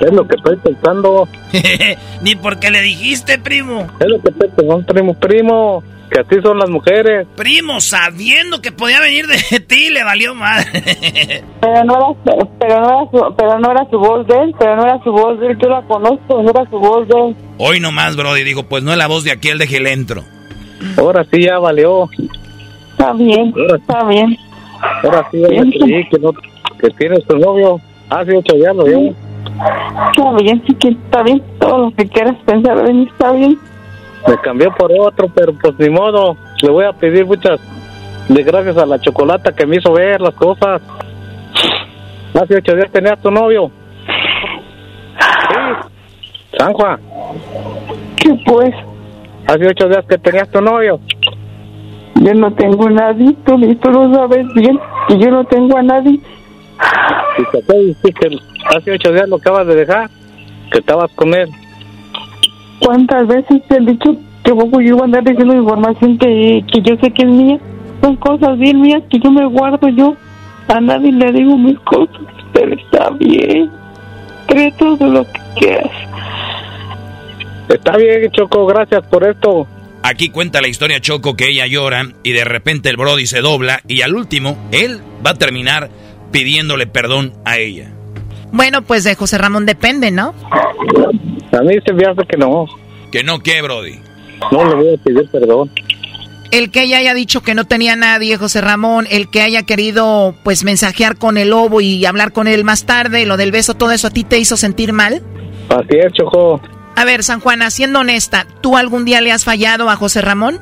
es 0.00 0.12
lo 0.12 0.26
que 0.26 0.36
estoy 0.36 0.56
pensando. 0.56 1.28
Ni 2.22 2.34
porque 2.34 2.70
le 2.70 2.80
dijiste, 2.80 3.38
primo. 3.38 3.86
Es 4.00 4.08
lo 4.08 4.22
que 4.22 4.30
estoy 4.30 4.48
pensando, 4.48 4.86
primo, 4.86 5.14
primo. 5.14 5.82
Que 6.10 6.20
así 6.20 6.40
son 6.42 6.58
las 6.58 6.70
mujeres. 6.70 7.26
Primo, 7.36 7.80
sabiendo 7.80 8.60
que 8.62 8.70
podía 8.72 9.00
venir 9.00 9.26
de 9.26 9.60
ti, 9.66 9.90
le 9.90 10.04
valió 10.04 10.34
madre. 10.34 11.42
Pero 11.60 11.84
no 11.84 12.16
era, 12.24 12.46
pero 12.60 12.80
no 12.80 12.88
era, 12.88 13.10
su, 13.10 13.34
pero 13.36 13.58
no 13.58 13.70
era 13.72 13.90
su 13.90 13.98
voz 13.98 14.26
de 14.26 14.34
él, 14.42 14.54
pero 14.58 14.76
no 14.76 14.82
era 14.84 15.02
su 15.02 15.10
voz 15.12 15.40
de 15.40 15.46
él, 15.48 15.58
yo 15.60 15.68
la 15.68 15.82
conozco, 15.82 16.42
no 16.42 16.50
era 16.50 16.64
su 16.70 16.78
voz 16.78 17.08
de 17.08 17.18
él. 17.28 17.36
Hoy 17.58 17.80
nomás, 17.80 18.16
Brody, 18.16 18.44
digo, 18.44 18.62
pues 18.64 18.82
no 18.84 18.92
es 18.92 18.98
la 18.98 19.08
voz 19.08 19.24
de 19.24 19.32
aquel 19.32 19.58
de 19.58 19.66
Gelentro. 19.66 20.22
Ahora 20.96 21.24
sí 21.32 21.42
ya 21.42 21.58
valió. 21.58 22.08
Está 22.92 23.12
bien, 23.14 23.52
está 23.76 24.04
bien. 24.04 24.36
Ahora 25.02 25.26
sí 25.30 25.40
ya 25.40 25.48
Bien. 25.48 25.70
creí 25.70 26.08
que, 26.08 26.18
no, 26.18 26.32
que 26.32 26.90
tienes 26.98 27.24
tu 27.26 27.36
novio. 27.38 27.80
Hace 28.10 28.36
ocho 28.36 28.54
días 28.56 28.76
lo 28.76 28.84
vio. 28.84 29.14
Está 30.14 30.32
bien, 30.40 30.62
sí 30.66 30.74
que 30.74 30.88
está 30.88 31.22
bien, 31.22 31.42
todo 31.58 31.78
lo 31.86 31.90
que 31.96 32.06
quieras 32.08 32.36
pensar 32.44 32.82
de 32.84 32.92
mí 32.92 33.08
está 33.10 33.32
bien. 33.32 33.58
Me 34.28 34.38
cambió 34.38 34.72
por 34.72 34.90
otro, 34.98 35.28
pero 35.34 35.52
pues 35.54 35.74
ni 35.78 35.88
modo. 35.88 36.36
Le 36.62 36.70
voy 36.70 36.84
a 36.84 36.92
pedir 36.92 37.26
muchas 37.26 37.60
de 38.28 38.42
gracias 38.42 38.76
a 38.76 38.86
la 38.86 38.98
chocolata 38.98 39.52
que 39.52 39.66
me 39.66 39.76
hizo 39.76 39.92
ver 39.92 40.20
las 40.20 40.34
cosas. 40.34 40.82
Hace 42.34 42.56
ocho 42.56 42.74
días 42.74 42.90
tenías 42.90 43.20
tu 43.20 43.30
novio. 43.30 43.70
Sí. 45.18 46.56
San 46.58 46.72
Juan. 46.72 47.00
¿Qué 48.16 48.38
pues? 48.44 48.74
Hace 49.46 49.68
ocho 49.68 49.88
días 49.88 50.04
que 50.08 50.18
tenías 50.18 50.50
tu 50.50 50.60
novio. 50.60 51.00
Yo 52.16 52.34
no 52.34 52.52
tengo 52.54 52.90
nadie, 52.90 53.36
tú, 53.44 53.58
tú 53.76 53.90
lo 53.90 54.12
sabes 54.12 54.46
bien, 54.54 54.80
y 55.08 55.18
yo 55.18 55.30
no 55.30 55.44
tengo 55.44 55.76
a 55.76 55.82
nadie. 55.82 56.18
Y 57.38 57.50
te 57.52 57.58
acabo 57.58 57.78
de 57.78 57.86
decir 57.86 58.14
que 58.14 58.38
hace 58.74 58.92
ocho 58.92 59.12
días 59.12 59.28
lo 59.28 59.36
acabas 59.36 59.66
de 59.66 59.74
dejar. 59.76 60.10
Que 60.72 60.78
estabas 60.78 61.12
con 61.12 61.32
él. 61.32 61.48
¿Cuántas 62.80 63.26
veces 63.26 63.62
te 63.68 63.76
he 63.76 63.80
dicho 63.80 64.16
que 64.44 64.52
vos 64.52 64.68
yo 64.72 64.80
iba 64.80 65.00
a 65.00 65.04
andar 65.04 65.24
diciendo 65.24 65.54
información 65.54 66.18
que, 66.18 66.64
que 66.72 66.82
yo 66.82 66.96
sé 67.00 67.10
que 67.10 67.22
es 67.22 67.28
mía? 67.28 67.58
Son 68.00 68.16
cosas 68.16 68.58
bien 68.58 68.80
mías 68.80 69.02
que 69.10 69.18
yo 69.18 69.30
me 69.30 69.46
guardo 69.46 69.88
yo. 69.88 70.14
A 70.68 70.80
nadie 70.80 71.12
le 71.12 71.32
digo 71.32 71.56
mis 71.56 71.78
cosas, 71.80 72.20
pero 72.52 72.74
está 72.74 73.10
bien. 73.10 73.70
Cree 74.46 74.72
todo 74.72 75.06
lo 75.06 75.24
que 75.24 75.40
quieras. 75.58 75.90
Está 77.68 77.96
bien, 77.96 78.30
Choco, 78.32 78.66
gracias 78.66 79.04
por 79.06 79.26
esto. 79.26 79.66
Aquí 80.02 80.28
cuenta 80.28 80.60
la 80.60 80.68
historia 80.68 81.00
Choco 81.00 81.34
que 81.34 81.48
ella 81.48 81.66
llora 81.66 82.04
y 82.22 82.32
de 82.32 82.44
repente 82.44 82.90
el 82.90 82.96
Brody 82.96 83.26
se 83.26 83.40
dobla 83.40 83.80
y 83.88 84.02
al 84.02 84.14
último 84.14 84.56
él 84.70 85.00
va 85.24 85.30
a 85.30 85.34
terminar 85.34 85.90
pidiéndole 86.30 86.86
perdón 86.86 87.32
a 87.44 87.58
ella. 87.58 87.90
Bueno, 88.52 88.82
pues 88.82 89.02
de 89.02 89.16
José 89.16 89.38
Ramón 89.38 89.66
depende, 89.66 90.12
¿no? 90.12 90.32
A 91.52 91.62
mí 91.62 91.74
se 91.84 91.92
me 91.92 92.04
hace 92.04 92.22
que 92.28 92.36
no. 92.36 92.66
Que 93.10 93.22
no, 93.22 93.40
¿qué, 93.40 93.62
Brody? 93.62 94.00
No 94.52 94.64
le 94.64 94.74
voy 94.74 94.94
a 94.94 94.96
pedir 94.98 95.28
perdón. 95.30 95.70
El 96.50 96.70
que 96.70 96.84
ella 96.84 96.98
haya 96.98 97.14
dicho 97.14 97.42
que 97.42 97.54
no 97.54 97.64
tenía 97.64 97.96
nadie, 97.96 98.36
José 98.36 98.60
Ramón, 98.60 99.06
el 99.10 99.28
que 99.28 99.42
haya 99.42 99.64
querido 99.64 100.34
pues 100.44 100.62
mensajear 100.64 101.16
con 101.16 101.38
el 101.38 101.50
lobo 101.50 101.80
y 101.80 102.04
hablar 102.06 102.32
con 102.32 102.46
él 102.46 102.62
más 102.62 102.86
tarde, 102.86 103.26
lo 103.26 103.36
del 103.36 103.50
beso, 103.50 103.74
todo 103.74 103.90
eso 103.90 104.06
a 104.06 104.10
ti 104.10 104.22
te 104.22 104.38
hizo 104.38 104.56
sentir 104.56 104.92
mal. 104.92 105.22
Así 105.68 105.98
es, 105.98 106.12
Choco. 106.12 106.60
A 106.94 107.04
ver, 107.04 107.24
San 107.24 107.40
Juana, 107.40 107.70
siendo 107.70 108.00
honesta, 108.00 108.46
¿tú 108.60 108.76
algún 108.76 109.04
día 109.04 109.20
le 109.20 109.32
has 109.32 109.44
fallado 109.44 109.90
a 109.90 109.96
José 109.96 110.22
Ramón? 110.22 110.60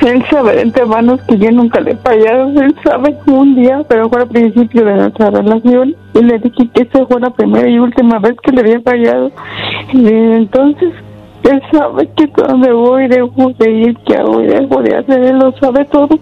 Él 0.00 0.24
sabe 0.30 0.56
de 0.56 0.62
antemano 0.62 1.18
que 1.28 1.38
yo 1.38 1.50
nunca 1.50 1.80
le 1.80 1.92
he 1.92 1.96
fallado. 1.96 2.48
Él 2.60 2.74
sabe 2.82 3.14
que 3.24 3.30
un 3.30 3.54
día, 3.54 3.82
pero 3.88 4.08
fue 4.08 4.22
al 4.22 4.28
principio 4.28 4.84
de 4.84 4.94
nuestra 4.94 5.30
relación, 5.30 5.94
y 6.14 6.22
le 6.22 6.38
dije 6.38 6.68
que 6.74 6.82
esa 6.82 7.06
fue 7.06 7.20
la 7.20 7.30
primera 7.30 7.68
y 7.68 7.78
última 7.78 8.18
vez 8.18 8.34
que 8.42 8.52
le 8.52 8.60
había 8.60 8.80
fallado. 8.80 9.30
Y 9.92 10.06
entonces, 10.08 10.92
él 11.44 11.62
sabe 11.72 12.08
que 12.16 12.26
donde 12.28 12.72
voy 12.72 13.08
dejo 13.08 13.52
de 13.58 13.70
ir, 13.70 13.96
que 14.06 14.16
hago 14.16 14.40
dejo 14.40 14.82
de 14.82 14.96
hacer, 14.96 15.22
él 15.22 15.38
lo 15.38 15.52
sabe 15.58 15.84
todo. 15.86 16.18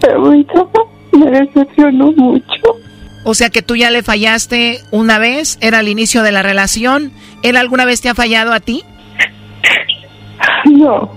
Pero 0.00 0.24
ahorita 0.24 0.66
me 1.12 1.30
decepcionó 1.30 2.12
mucho. 2.12 2.76
O 3.24 3.34
sea 3.34 3.50
que 3.50 3.62
tú 3.62 3.76
ya 3.76 3.90
le 3.90 4.02
fallaste 4.02 4.80
una 4.92 5.18
vez, 5.18 5.58
era 5.60 5.80
el 5.80 5.88
inicio 5.88 6.22
de 6.22 6.32
la 6.32 6.42
relación. 6.42 7.12
¿Él 7.42 7.56
alguna 7.56 7.84
vez 7.84 8.00
te 8.00 8.08
ha 8.08 8.14
fallado 8.14 8.52
a 8.52 8.60
ti? 8.60 8.82
No. 10.64 11.10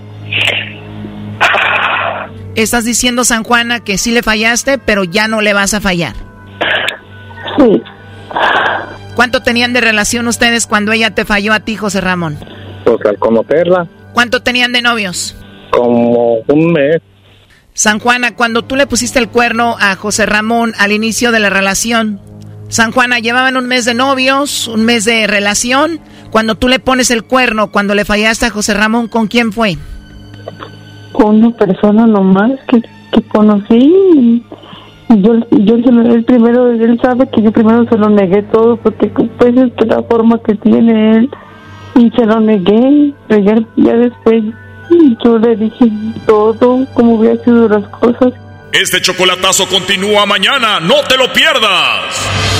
Estás 2.54 2.84
diciendo, 2.84 3.24
San 3.24 3.44
Juana, 3.44 3.80
que 3.80 3.96
sí 3.98 4.10
le 4.10 4.22
fallaste, 4.22 4.78
pero 4.78 5.04
ya 5.04 5.28
no 5.28 5.40
le 5.40 5.52
vas 5.54 5.72
a 5.74 5.80
fallar. 5.80 6.14
Sí. 7.58 7.82
¿Cuánto 9.14 9.42
tenían 9.42 9.72
de 9.72 9.80
relación 9.80 10.26
ustedes 10.28 10.66
cuando 10.66 10.92
ella 10.92 11.14
te 11.14 11.24
falló 11.24 11.52
a 11.52 11.60
ti, 11.60 11.76
José 11.76 12.00
Ramón? 12.00 12.38
Pues 12.84 12.98
al 13.06 13.18
conocerla, 13.18 13.86
¿Cuánto 14.12 14.42
tenían 14.42 14.72
de 14.72 14.82
novios? 14.82 15.36
como 15.70 16.38
un 16.48 16.72
mes. 16.72 16.96
San 17.74 18.00
Juana, 18.00 18.34
cuando 18.34 18.62
tú 18.62 18.74
le 18.74 18.88
pusiste 18.88 19.20
el 19.20 19.28
cuerno 19.28 19.76
a 19.78 19.94
José 19.94 20.26
Ramón 20.26 20.72
al 20.78 20.90
inicio 20.90 21.30
de 21.30 21.38
la 21.38 21.48
relación, 21.48 22.20
San 22.68 22.90
Juana, 22.90 23.20
llevaban 23.20 23.56
un 23.56 23.66
mes 23.66 23.84
de 23.84 23.94
novios, 23.94 24.66
un 24.68 24.84
mes 24.84 25.04
de 25.04 25.26
relación. 25.28 26.00
Cuando 26.30 26.56
tú 26.56 26.68
le 26.68 26.80
pones 26.80 27.10
el 27.10 27.22
cuerno, 27.24 27.70
cuando 27.70 27.94
le 27.94 28.04
fallaste 28.04 28.46
a 28.46 28.50
José 28.50 28.74
Ramón, 28.74 29.06
¿con 29.08 29.28
quién 29.28 29.52
fue? 29.52 29.76
Con 31.12 31.44
una 31.44 31.56
persona 31.56 32.06
nomás 32.06 32.52
que, 32.68 32.82
que 33.12 33.22
conocí. 33.28 34.42
Yo, 35.08 35.34
yo 35.50 35.76
se 35.82 35.90
lo, 35.90 36.14
él 36.14 36.24
primero, 36.24 36.70
él 36.70 37.00
sabe 37.02 37.28
que 37.28 37.42
yo 37.42 37.50
primero 37.50 37.84
se 37.88 37.98
lo 37.98 38.08
negué 38.10 38.42
todo 38.44 38.76
porque 38.76 39.08
pues 39.08 39.56
es 39.56 39.86
la 39.88 40.02
forma 40.04 40.40
que 40.40 40.54
tiene 40.54 41.16
él 41.16 41.30
y 41.96 42.10
se 42.10 42.24
lo 42.24 42.40
negué, 42.40 43.12
pero 43.26 43.42
ya, 43.42 43.56
ya 43.76 43.96
después 43.96 44.44
yo 45.24 45.38
le 45.38 45.56
dije 45.56 45.90
todo, 46.26 46.86
cómo 46.94 47.14
hubiera 47.14 47.42
sido 47.44 47.68
las 47.68 47.88
cosas. 47.88 48.32
Este 48.72 49.00
chocolatazo 49.00 49.68
continúa 49.68 50.26
mañana, 50.26 50.78
no 50.80 50.94
te 51.08 51.16
lo 51.16 51.32
pierdas. 51.32 52.59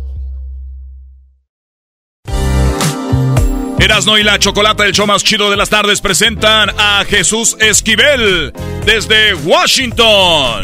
Erasno 3.81 4.19
y 4.19 4.23
la 4.23 4.37
Chocolata, 4.37 4.85
el 4.85 4.91
show 4.91 5.07
más 5.07 5.23
chido 5.23 5.49
de 5.49 5.57
las 5.57 5.71
tardes, 5.71 6.01
presentan 6.01 6.69
a 6.77 7.03
Jesús 7.03 7.57
Esquivel 7.59 8.53
desde 8.85 9.33
Washington. 9.33 10.63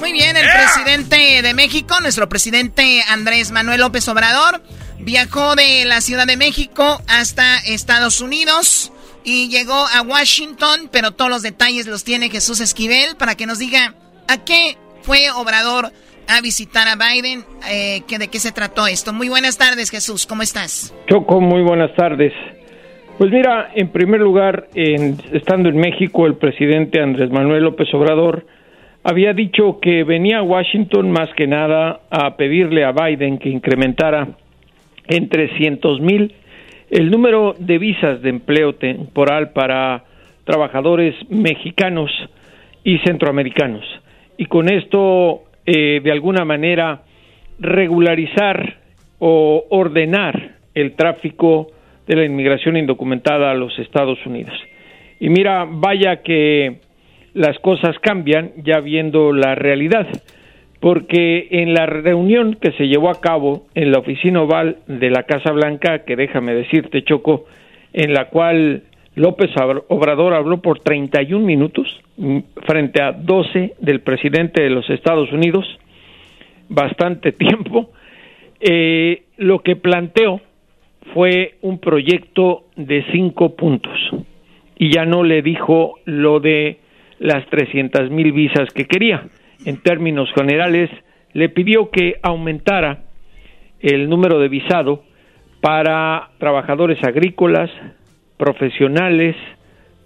Muy 0.00 0.12
bien, 0.12 0.34
el 0.34 0.46
presidente 0.50 1.42
de 1.42 1.52
México, 1.52 2.00
nuestro 2.00 2.26
presidente 2.26 3.04
Andrés 3.06 3.50
Manuel 3.50 3.80
López 3.80 4.08
Obrador, 4.08 4.62
viajó 4.98 5.56
de 5.56 5.84
la 5.84 6.00
Ciudad 6.00 6.26
de 6.26 6.38
México 6.38 7.02
hasta 7.06 7.58
Estados 7.58 8.22
Unidos 8.22 8.92
y 9.22 9.50
llegó 9.50 9.86
a 9.86 10.00
Washington, 10.00 10.88
pero 10.90 11.10
todos 11.10 11.30
los 11.30 11.42
detalles 11.42 11.86
los 11.86 12.02
tiene 12.02 12.30
Jesús 12.30 12.60
Esquivel 12.60 13.16
para 13.16 13.34
que 13.34 13.44
nos 13.44 13.58
diga 13.58 13.94
a 14.26 14.38
qué 14.38 14.78
fue 15.02 15.30
Obrador 15.32 15.92
a 16.28 16.40
visitar 16.40 16.86
a 16.88 16.96
Biden. 16.96 17.44
Eh, 17.70 18.02
¿De 18.18 18.28
qué 18.28 18.38
se 18.38 18.52
trató 18.52 18.86
esto? 18.86 19.12
Muy 19.12 19.28
buenas 19.28 19.58
tardes, 19.58 19.90
Jesús. 19.90 20.26
¿Cómo 20.26 20.42
estás? 20.42 20.94
Choco, 21.08 21.40
muy 21.40 21.62
buenas 21.62 21.94
tardes. 21.94 22.32
Pues 23.18 23.30
mira, 23.30 23.70
en 23.74 23.88
primer 23.88 24.20
lugar, 24.20 24.68
estando 24.74 25.70
en 25.70 25.76
México, 25.78 26.26
el 26.26 26.34
presidente 26.34 27.00
Andrés 27.00 27.30
Manuel 27.30 27.64
López 27.64 27.88
Obrador 27.94 28.46
había 29.04 29.32
dicho 29.32 29.78
que 29.80 30.04
venía 30.04 30.38
a 30.38 30.42
Washington 30.42 31.10
más 31.10 31.30
que 31.34 31.46
nada 31.46 32.00
a 32.10 32.36
pedirle 32.36 32.84
a 32.84 32.92
Biden 32.92 33.38
que 33.38 33.48
incrementara 33.48 34.28
en 35.06 35.28
300 35.28 36.00
mil 36.00 36.34
el 36.90 37.10
número 37.10 37.54
de 37.58 37.78
visas 37.78 38.20
de 38.20 38.30
empleo 38.30 38.74
temporal 38.74 39.52
para 39.52 40.04
trabajadores 40.44 41.14
mexicanos 41.30 42.10
y 42.84 42.98
centroamericanos. 42.98 43.84
Y 44.36 44.46
con 44.46 44.68
esto 44.68 45.44
eh, 45.66 46.00
de 46.02 46.12
alguna 46.12 46.44
manera 46.44 47.02
regularizar 47.58 48.76
o 49.18 49.64
ordenar 49.70 50.56
el 50.74 50.94
tráfico 50.94 51.68
de 52.06 52.16
la 52.16 52.24
inmigración 52.24 52.76
indocumentada 52.76 53.50
a 53.50 53.54
los 53.54 53.76
Estados 53.78 54.24
Unidos. 54.26 54.54
Y 55.18 55.28
mira, 55.28 55.66
vaya 55.68 56.22
que 56.22 56.76
las 57.34 57.58
cosas 57.58 57.98
cambian 58.00 58.52
ya 58.64 58.80
viendo 58.80 59.32
la 59.32 59.54
realidad, 59.54 60.06
porque 60.80 61.48
en 61.50 61.74
la 61.74 61.86
reunión 61.86 62.56
que 62.60 62.72
se 62.72 62.86
llevó 62.86 63.10
a 63.10 63.20
cabo 63.20 63.66
en 63.74 63.90
la 63.90 63.98
oficina 63.98 64.42
oval 64.42 64.76
de 64.86 65.10
la 65.10 65.24
Casa 65.24 65.52
Blanca, 65.52 66.04
que 66.04 66.16
déjame 66.16 66.54
decirte, 66.54 67.02
Choco, 67.02 67.46
en 67.92 68.12
la 68.12 68.26
cual 68.26 68.82
López 69.16 69.50
Obrador 69.88 70.34
habló 70.34 70.60
por 70.60 70.80
31 70.80 71.44
minutos 71.44 71.88
mm, 72.18 72.38
frente 72.66 73.02
a 73.02 73.12
12 73.12 73.74
del 73.80 74.00
presidente 74.00 74.62
de 74.62 74.70
los 74.70 74.88
Estados 74.90 75.32
Unidos, 75.32 75.66
bastante 76.68 77.32
tiempo. 77.32 77.90
Eh, 78.60 79.22
lo 79.38 79.60
que 79.60 79.74
planteó 79.76 80.40
fue 81.14 81.54
un 81.62 81.78
proyecto 81.78 82.64
de 82.76 83.04
cinco 83.10 83.56
puntos 83.56 83.98
y 84.78 84.92
ya 84.92 85.06
no 85.06 85.24
le 85.24 85.40
dijo 85.40 85.94
lo 86.04 86.40
de 86.40 86.78
las 87.18 87.46
300 87.46 88.10
mil 88.10 88.32
visas 88.32 88.68
que 88.74 88.84
quería. 88.84 89.28
En 89.64 89.78
términos 89.78 90.30
generales, 90.34 90.90
le 91.32 91.48
pidió 91.48 91.90
que 91.90 92.16
aumentara 92.22 93.04
el 93.80 94.10
número 94.10 94.38
de 94.38 94.48
visado 94.48 95.04
para 95.62 96.30
trabajadores 96.38 97.02
agrícolas, 97.02 97.70
profesionales, 98.36 99.36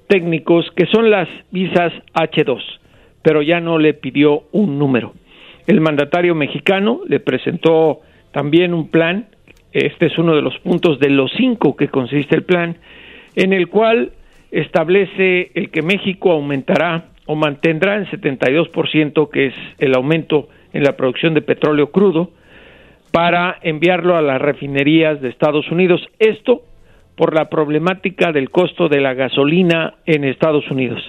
técnicos, 0.08 0.70
que 0.76 0.86
son 0.86 1.10
las 1.10 1.28
visas 1.50 1.92
H2, 2.14 2.60
pero 3.22 3.42
ya 3.42 3.60
no 3.60 3.78
le 3.78 3.94
pidió 3.94 4.44
un 4.52 4.78
número. 4.78 5.14
El 5.66 5.80
mandatario 5.80 6.34
mexicano 6.34 7.00
le 7.06 7.20
presentó 7.20 8.00
también 8.32 8.74
un 8.74 8.88
plan, 8.88 9.26
este 9.72 10.06
es 10.06 10.18
uno 10.18 10.34
de 10.34 10.42
los 10.42 10.58
puntos 10.58 10.98
de 10.98 11.10
los 11.10 11.30
cinco 11.36 11.76
que 11.76 11.88
consiste 11.88 12.34
el 12.34 12.42
plan, 12.42 12.76
en 13.36 13.52
el 13.52 13.68
cual 13.68 14.12
establece 14.50 15.52
el 15.54 15.70
que 15.70 15.82
México 15.82 16.32
aumentará 16.32 17.10
o 17.26 17.36
mantendrá 17.36 17.96
en 17.96 18.06
72%, 18.06 19.30
que 19.30 19.46
es 19.46 19.54
el 19.78 19.94
aumento 19.94 20.48
en 20.72 20.82
la 20.82 20.96
producción 20.96 21.34
de 21.34 21.42
petróleo 21.42 21.92
crudo, 21.92 22.30
para 23.12 23.58
enviarlo 23.62 24.16
a 24.16 24.22
las 24.22 24.40
refinerías 24.40 25.20
de 25.20 25.28
Estados 25.28 25.70
Unidos. 25.70 26.00
Esto 26.18 26.62
por 27.20 27.34
la 27.34 27.50
problemática 27.50 28.32
del 28.32 28.48
costo 28.48 28.88
de 28.88 28.98
la 28.98 29.12
gasolina 29.12 29.96
en 30.06 30.24
Estados 30.24 30.70
Unidos. 30.70 31.02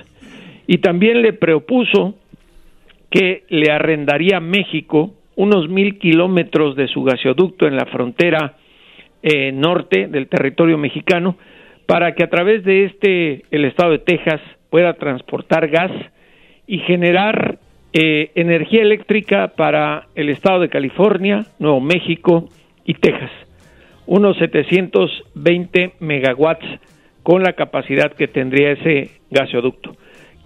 Y 0.67 0.79
también 0.79 1.21
le 1.21 1.31
propuso 1.31 2.15
que 3.09 3.45
le 3.47 3.71
arrendaría 3.71 4.35
a 4.35 4.41
México 4.41 5.13
unos 5.37 5.69
mil 5.69 5.99
kilómetros 5.99 6.75
de 6.75 6.89
su 6.89 7.03
gasoducto 7.03 7.65
en 7.65 7.77
la 7.77 7.85
frontera 7.85 8.57
eh, 9.23 9.53
norte 9.53 10.09
del 10.09 10.27
territorio 10.27 10.77
mexicano 10.77 11.37
para 11.85 12.13
que 12.13 12.25
a 12.25 12.29
través 12.29 12.65
de 12.65 12.83
este 12.83 13.45
el 13.49 13.63
estado 13.63 13.91
de 13.91 13.99
Texas 13.99 14.41
pueda 14.69 14.95
transportar 14.95 15.69
gas 15.69 15.93
y 16.67 16.79
generar 16.79 17.57
eh, 17.93 18.31
energía 18.35 18.81
eléctrica 18.81 19.53
para 19.55 20.07
el 20.15 20.27
estado 20.27 20.59
de 20.59 20.67
California, 20.67 21.45
Nuevo 21.57 21.79
México 21.79 22.49
y 22.83 22.95
Texas 22.95 23.31
unos 24.05 24.37
720 24.37 25.93
megawatts 25.99 26.65
con 27.23 27.43
la 27.43 27.53
capacidad 27.53 28.13
que 28.13 28.27
tendría 28.27 28.71
ese 28.71 29.11
gasoducto. 29.29 29.95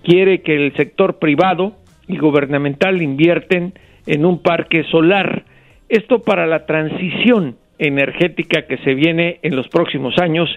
Quiere 0.04 0.42
que 0.42 0.56
el 0.56 0.74
sector 0.76 1.20
privado 1.20 1.74
y 2.08 2.18
gubernamental 2.18 3.02
invierten 3.02 3.74
en 4.06 4.26
un 4.26 4.42
parque 4.42 4.84
solar. 4.92 5.46
Esto 5.90 6.22
para 6.22 6.46
la 6.46 6.66
transición 6.66 7.56
energética 7.80 8.68
que 8.68 8.78
se 8.78 8.94
viene 8.94 9.40
en 9.42 9.56
los 9.56 9.68
próximos 9.68 10.18
años 10.20 10.50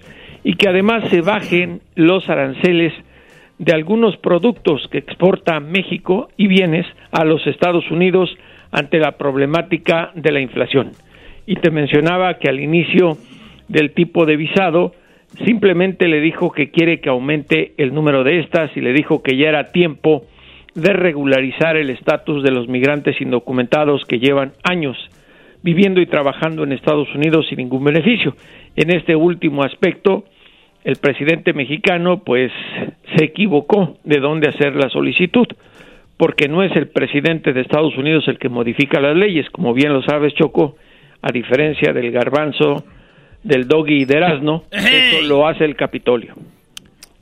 y 0.45 0.55
que 0.55 0.69
además 0.69 1.09
se 1.09 1.21
bajen 1.21 1.81
los 1.95 2.29
aranceles 2.29 2.93
de 3.59 3.73
algunos 3.73 4.17
productos 4.19 4.87
que 4.91 4.99
exporta 4.99 5.59
México 5.61 6.29
y 6.37 6.47
bienes 6.47 6.87
a 7.11 7.25
los 7.25 7.45
Estados 7.47 7.91
Unidos 7.91 8.31
ante 8.71 8.99
la 8.99 9.13
problemática 9.13 10.13
de 10.15 10.31
la 10.31 10.41
inflación 10.41 10.93
y 11.49 11.55
te 11.57 11.71
mencionaba 11.71 12.35
que 12.35 12.51
al 12.51 12.61
inicio 12.61 13.17
del 13.69 13.93
tipo 13.93 14.27
de 14.27 14.37
visado 14.37 14.93
simplemente 15.47 16.07
le 16.07 16.21
dijo 16.21 16.53
que 16.53 16.71
quiere 16.71 17.01
que 17.01 17.09
aumente 17.09 17.73
el 17.79 17.95
número 17.95 18.23
de 18.23 18.41
estas 18.41 18.77
y 18.77 18.83
le 18.83 18.93
dijo 18.93 19.23
que 19.23 19.35
ya 19.35 19.49
era 19.49 19.73
tiempo 19.73 20.25
de 20.75 20.93
regularizar 20.93 21.79
el 21.79 21.89
estatus 21.89 22.43
de 22.43 22.51
los 22.51 22.69
migrantes 22.69 23.19
indocumentados 23.23 24.05
que 24.05 24.19
llevan 24.19 24.53
años 24.63 24.99
viviendo 25.63 26.03
y 26.03 26.07
trabajando 26.07 26.65
en 26.65 26.73
Estados 26.73 27.09
Unidos 27.15 27.47
sin 27.49 27.57
ningún 27.57 27.83
beneficio. 27.83 28.37
En 28.77 28.91
este 28.91 29.17
último 29.17 29.65
aspecto, 29.65 30.25
el 30.85 30.97
presidente 30.97 31.55
mexicano 31.55 32.25
pues 32.25 32.53
se 33.17 33.25
equivocó 33.25 33.97
de 34.05 34.21
dónde 34.21 34.51
hacer 34.51 34.77
la 34.77 34.91
solicitud, 34.91 35.47
porque 36.19 36.47
no 36.47 36.63
es 36.63 36.77
el 36.77 36.89
presidente 36.89 37.55
de 37.55 37.63
Estados 37.63 37.97
Unidos 37.97 38.29
el 38.29 38.39
que 38.39 38.51
modifica 38.51 39.01
las 39.01 39.17
leyes, 39.17 39.49
como 39.49 39.73
bien 39.73 39.95
lo 39.95 40.03
sabes, 40.03 40.35
Choco, 40.35 40.77
a 41.23 41.33
diferencia 41.33 41.93
del 41.93 42.11
garbanzo, 42.11 42.85
del 43.43 43.67
doggy 43.67 44.03
y 44.03 44.05
del 44.05 44.23
asno, 44.25 44.65
eso 44.71 45.23
lo 45.23 45.47
hace 45.47 45.65
el 45.65 45.77
Capitolio. 45.77 46.35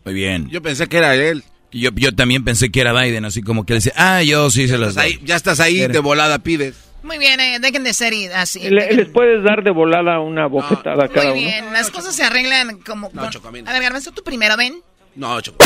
Muy 0.05 0.14
bien. 0.14 0.48
Yo 0.51 0.62
pensé 0.62 0.89
que 0.89 0.98
era 0.98 1.14
él. 1.14 1.43
Yo, 1.73 1.90
yo 1.94 2.14
también 2.14 2.44
pensé 2.44 2.70
que 2.70 2.81
era 2.81 2.93
Biden, 2.93 3.24
así 3.24 3.43
como 3.43 3.66
que 3.66 3.74
él 3.74 3.81
dice, 3.81 3.93
ah, 3.97 4.23
yo 4.23 4.51
sí 4.51 4.68
se 4.68 4.78
los 4.78 4.94
doy. 4.94 5.20
ya 5.24 5.36
estás 5.36 5.60
ahí, 5.60 5.86
de 5.86 5.98
volada 5.98 6.39
pides. 6.39 6.86
Muy 7.02 7.18
bien, 7.18 7.39
eh, 7.39 7.59
dejen 7.60 7.85
de 7.85 7.93
ser 7.93 8.14
así. 8.35 8.68
les 8.70 9.09
puedes 9.09 9.44
dar 9.44 9.62
de 9.62 9.70
volada 9.70 10.20
una 10.20 10.47
bofetada 10.47 11.05
a 11.05 11.09
cada 11.09 11.31
Muy 11.31 11.40
bien, 11.40 11.73
las 11.73 11.90
cosas 11.90 12.14
se 12.16 12.24
arreglan 12.24 12.78
como... 12.81 13.10
No, 13.12 13.23
A 13.23 13.51
ver, 13.51 13.64
Garbanzo, 13.82 14.12
tú 14.12 14.23
primero, 14.24 14.56
ven. 14.56 14.81
No, 15.14 15.40
Choco. 15.40 15.64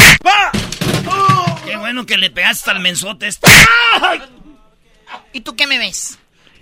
Qué 1.66 1.77
bueno 1.77 2.05
que 2.07 2.16
le 2.19 2.31
pegaste 2.31 2.70
al 2.70 2.81
mensote 2.81 3.27
este. 3.27 3.48
¿Y 5.32 5.40
tú 5.40 5.57
qué 5.57 5.66
me 5.66 5.78
ves? 5.78 6.19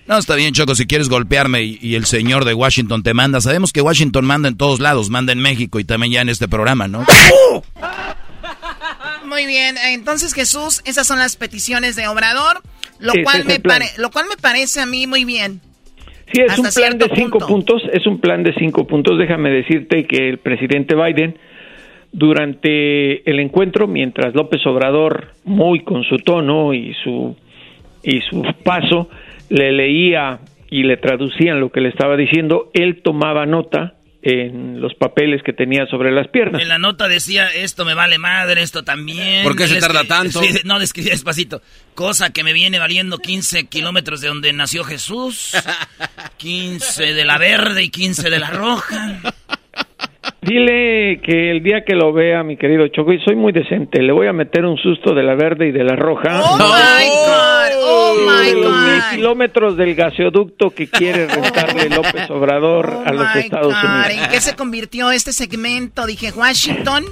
No, 0.08 0.16
está 0.16 0.36
bien, 0.36 0.54
Choco, 0.54 0.74
si 0.74 0.86
quieres 0.86 1.10
golpearme 1.10 1.62
y, 1.62 1.94
el 1.94 2.06
señor 2.06 2.46
de 2.46 2.54
Washington 2.54 3.02
te 3.02 3.12
manda. 3.12 3.42
Sabemos 3.42 3.74
que 3.74 3.82
Washington 3.82 4.24
manda 4.24 4.48
en 4.48 4.56
todos 4.56 4.80
lados, 4.80 5.10
manda 5.10 5.34
en 5.34 5.38
México 5.38 5.78
y 5.80 5.84
también 5.84 6.14
ya 6.14 6.22
en 6.22 6.30
este 6.30 6.48
programa, 6.48 6.88
¿no? 6.88 7.04
Muy 9.26 9.44
bien, 9.44 9.76
entonces 9.90 10.32
Jesús, 10.32 10.80
esas 10.86 11.06
son 11.06 11.18
las 11.18 11.36
peticiones 11.36 11.94
de 11.94 12.08
Obrador, 12.08 12.62
lo, 12.98 13.12
cual, 13.22 13.44
me 13.44 13.60
lo 13.98 14.10
cual 14.10 14.24
me 14.30 14.36
parece 14.40 14.80
a 14.80 14.86
mí 14.86 15.06
muy 15.06 15.26
bien. 15.26 15.60
Sí, 16.32 16.40
es 16.40 16.58
un 16.58 16.68
plan 16.74 16.96
de 16.96 17.10
cinco 17.14 17.38
puntos, 17.40 17.82
es 17.92 18.06
un 18.06 18.18
plan 18.18 18.42
de 18.42 18.54
cinco 18.54 18.86
puntos. 18.86 19.18
Déjame 19.18 19.50
decirte 19.50 20.06
que 20.06 20.30
el 20.30 20.38
presidente 20.38 20.94
Biden, 20.94 21.36
durante 22.12 23.30
el 23.30 23.40
encuentro, 23.40 23.86
mientras 23.86 24.34
López 24.34 24.66
Obrador, 24.66 25.34
muy 25.44 25.84
con 25.84 26.02
su 26.04 26.16
tono 26.16 26.72
y 26.72 26.94
su 27.04 27.36
y 28.02 28.20
su 28.22 28.42
paso, 28.64 29.10
le 29.48 29.72
leía 29.72 30.40
y 30.70 30.82
le 30.82 30.96
traducían 30.96 31.60
lo 31.60 31.70
que 31.70 31.80
le 31.80 31.88
estaba 31.88 32.16
diciendo, 32.16 32.70
él 32.74 33.00
tomaba 33.02 33.46
nota 33.46 33.94
en 34.20 34.80
los 34.80 34.94
papeles 34.94 35.42
que 35.42 35.52
tenía 35.52 35.86
sobre 35.86 36.10
las 36.10 36.28
piernas. 36.28 36.60
En 36.60 36.68
la 36.68 36.78
nota 36.78 37.08
decía, 37.08 37.48
esto 37.48 37.84
me 37.84 37.94
vale 37.94 38.18
madre, 38.18 38.62
esto 38.62 38.82
también. 38.82 39.44
¿Por 39.44 39.56
qué 39.56 39.68
se 39.68 39.80
tarda 39.80 40.04
tanto? 40.04 40.40
sí, 40.40 40.48
no, 40.64 40.78
describía 40.78 41.12
despacito. 41.12 41.62
Cosa 41.94 42.30
que 42.30 42.42
me 42.42 42.52
viene 42.52 42.78
valiendo 42.78 43.18
15 43.18 43.68
kilómetros 43.68 44.20
de 44.20 44.28
donde 44.28 44.52
nació 44.52 44.84
Jesús, 44.84 45.52
15 46.36 47.14
de 47.14 47.24
la 47.24 47.38
verde 47.38 47.84
y 47.84 47.90
15 47.90 48.28
de 48.28 48.38
la 48.38 48.50
roja. 48.50 49.20
Dile 50.42 51.20
que 51.22 51.50
el 51.50 51.62
día 51.62 51.84
que 51.84 51.94
lo 51.94 52.12
vea, 52.12 52.42
mi 52.42 52.56
querido 52.56 52.86
Choco, 52.88 53.12
y 53.12 53.20
soy 53.24 53.34
muy 53.36 53.52
decente, 53.52 54.02
le 54.02 54.12
voy 54.12 54.26
a 54.26 54.32
meter 54.32 54.64
un 54.64 54.76
susto 54.76 55.14
de 55.14 55.22
la 55.22 55.34
verde 55.34 55.68
y 55.68 55.72
de 55.72 55.84
la 55.84 55.96
roja. 55.96 56.40
Oh 56.42 56.56
my 56.56 57.08
God, 57.08 57.82
oh 57.84 58.14
my 58.26 58.48
de 58.48 58.54
los 58.54 58.72
mil 58.82 59.02
kilómetros 59.16 59.76
del 59.76 59.94
gasoducto 59.94 60.70
que 60.70 60.88
quiere 60.88 61.26
rentarle 61.34 61.88
López 61.90 62.28
Obrador 62.30 63.02
a 63.04 63.12
los 63.12 63.26
Oh 63.34 63.38
Estados 63.38 63.74
God, 63.74 63.84
Unidos. 63.90 64.24
¿En 64.24 64.30
qué 64.30 64.40
se 64.40 64.54
convirtió 64.56 65.10
este 65.10 65.32
segmento? 65.32 66.06
Dije, 66.06 66.30
Washington, 66.34 67.04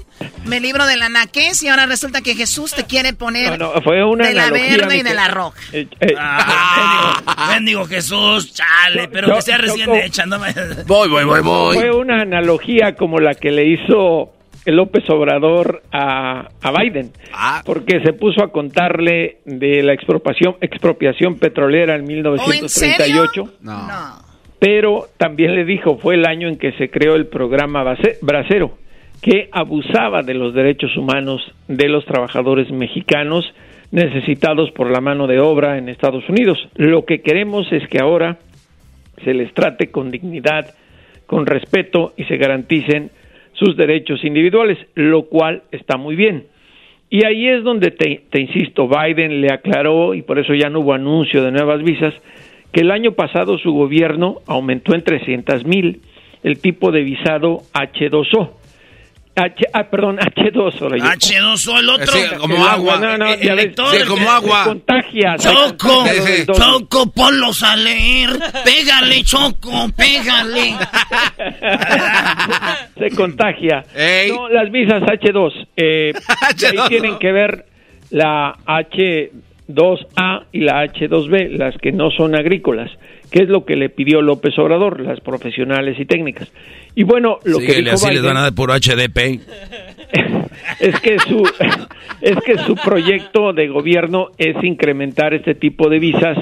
me 0.45 0.61
libro 0.61 0.87
de 0.87 0.97
la 0.97 1.09
naquez 1.09 1.63
y 1.63 1.69
ahora 1.69 1.87
resulta 1.87 2.21
que 2.23 2.35
Jesús 2.35 2.73
te 2.73 2.85
quiere 2.85 3.13
poner 3.13 3.59
No, 3.59 3.75
no, 3.75 3.83
fue 3.83 4.05
una 4.05 4.29
de 4.29 4.35
la 4.35 4.47
analogía, 4.47 4.77
verde 4.79 4.97
y 4.99 5.03
de 5.03 5.15
la 5.15 5.29
roja. 5.29 5.59
Eh, 5.73 5.87
eh, 6.01 6.15
Ah, 6.19 7.51
bendigo 7.55 7.85
Jesús, 7.87 8.53
chale, 8.55 9.09
pero 9.09 9.35
que 9.35 9.43
sea 9.43 9.59
recién 9.59 9.87
Choco. 9.87 9.97
hecha. 9.99 10.27
No 10.27 10.39
me... 10.39 10.53
Voy, 10.87 11.09
voy, 11.09 11.25
voy, 11.25 11.41
voy. 11.41 11.77
Fue 11.77 11.91
una 11.91 12.23
analogía 12.23 12.95
como 12.97 13.19
la 13.19 13.35
que 13.35 13.51
le 13.53 13.65
hizo 13.67 14.33
el 14.65 14.77
López 14.77 15.09
Obrador 15.11 15.83
a, 15.93 16.49
a 16.61 16.73
Biden, 16.83 17.11
Ah. 17.33 17.63
porque 17.65 18.01
se 18.01 18.13
puso 18.15 18.43
a 18.43 18.49
contarle 18.51 19.39
de 19.45 19.83
la 19.85 19.93
expropiación, 19.93 20.57
expropiación 20.61 21.37
petrolera 21.39 21.95
en 21.95 22.05
1938. 22.05 23.45
No. 23.63 23.89
pero 24.59 25.05
también 25.19 25.55
le 25.55 25.65
dijo 25.65 25.99
fue 25.99 26.15
el 26.15 26.27
año 26.27 26.49
en 26.49 26.57
que 26.59 26.73
se 26.73 26.89
creó 26.91 27.15
el 27.15 27.27
programa 27.27 27.83
Base- 27.85 28.19
Bracero, 28.23 28.73
que 29.23 29.49
abusaba 29.53 30.23
de 30.23 30.35
los 30.35 30.55
derechos 30.55 30.97
humanos 30.97 31.43
de 31.69 31.89
los 31.89 32.05
trabajadores 32.07 32.71
mexicanos 32.71 33.45
necesitados 33.93 34.71
por 34.73 34.91
la 34.91 35.01
mano 35.01 35.27
de 35.27 35.39
obra 35.41 35.79
en 35.79 35.89
Estados 35.89 36.29
Unidos. 36.29 36.59
Lo 36.75 37.05
que 37.05 37.21
queremos 37.21 37.71
es 37.73 37.87
que 37.89 37.99
ahora 38.03 38.39
se 39.25 39.33
les 39.33 39.53
trate 39.55 39.91
con 39.91 40.11
dignidad, 40.11 40.75
con 41.27 41.47
respeto 41.47 42.13
y 42.17 42.25
se 42.25 42.37
garanticen 42.37 43.11
sus 43.53 43.77
derechos 43.77 44.25
individuales, 44.25 44.79
lo 44.95 45.25
cual 45.25 45.63
está 45.73 45.97
muy 45.97 46.17
bien. 46.17 46.47
Y 47.09 47.25
ahí 47.25 47.49
es 47.49 47.63
donde 47.63 47.93
te, 47.93 48.41
insisto, 48.41 48.89
Biden 48.89 49.41
le 49.41 49.53
aclaró, 49.53 50.15
y 50.15 50.23
por 50.23 50.39
eso 50.39 50.55
ya 50.55 50.69
no 50.69 50.81
hubo 50.81 50.93
anuncio 50.93 51.43
de 51.43 51.53
nuevas 51.53 51.83
visas, 51.83 52.15
que 52.73 52.81
el 52.81 52.91
año 52.91 53.13
pasado 53.13 53.59
su 53.59 53.73
gobierno 53.73 54.39
aumentó 54.47 54.95
en 54.95 55.03
300 55.03 55.65
mil 55.65 56.01
el 56.43 56.59
tipo 56.59 56.91
de 56.91 57.03
visado 57.03 57.63
H2O. 57.73 58.51
H, 59.39 59.67
ah, 59.75 59.85
perdón, 59.91 60.17
H2O. 60.19 60.89
le 60.89 60.97
digo. 60.97 61.07
H2O 61.09 61.79
el 61.79 61.89
otro. 61.91 62.07
Sí, 62.13 62.21
como 62.39 62.57
El 62.57 62.63
agua. 62.63 62.97
No, 62.99 63.19
no, 63.19 63.27
Eh, 63.29 63.39
ya 63.43 63.51
el 63.51 63.57
ves, 63.57 63.65
lector, 63.67 63.95
Sí, 63.95 64.05
como 64.07 64.31
agua. 64.31 64.65
se 64.65 64.69
contagia. 64.71 65.39
se 65.39 65.49
Choco, 65.51 65.89
contagia. 65.89 66.47
Choco, 66.47 67.13
ponlos 67.13 67.63
a 67.63 67.77
leer. 67.77 68.31
Pégale, 68.65 69.23
Choco, 69.25 69.89
pégale. 69.97 70.75
se 72.99 73.11
contagia. 73.17 73.85
Ey. 73.95 74.31
No, 74.31 74.49
las 74.49 74.71
visas 74.71 75.03
H2. 75.03 75.67
eh, 75.77 76.13
H2O. 76.41 76.81
ahí 76.83 76.89
tienen 76.89 77.19
que 77.19 77.33
ver 77.33 77.67
la 78.11 78.55
H2A 78.67 80.45
y 80.53 80.61
la 80.61 80.85
H2B, 80.87 81.57
las 81.59 81.77
que 81.79 81.93
no 81.93 82.11
son 82.11 82.35
agrícolas, 82.35 82.91
que 83.31 83.43
es 83.43 83.49
lo 83.49 83.65
que 83.65 83.77
le 83.77 83.89
pidió 83.89 84.23
López 84.23 84.59
Obrador, 84.59 85.01
las 85.01 85.21
profesionales 85.21 85.99
y 85.99 86.05
técnicas. 86.05 86.51
Y 86.95 87.05
bueno, 87.05 87.39
lo 87.45 87.59
que 87.59 87.75
dijo 87.75 87.93
así 87.93 88.07
les 88.07 88.21
Biden 88.21 88.25
van 88.25 88.37
a 88.37 88.43
dar 88.43 88.55
puro 88.55 88.73
HDP. 88.75 89.41
es 90.81 91.01
que 91.01 91.19
su 91.19 91.43
es 92.21 92.37
que 92.45 92.59
su 92.59 92.75
proyecto 92.77 93.53
de 93.53 93.69
gobierno 93.69 94.29
es 94.39 94.63
incrementar 94.63 95.35
este 95.35 95.55
tipo 95.55 95.89
de 95.89 95.99
visas 95.99 96.39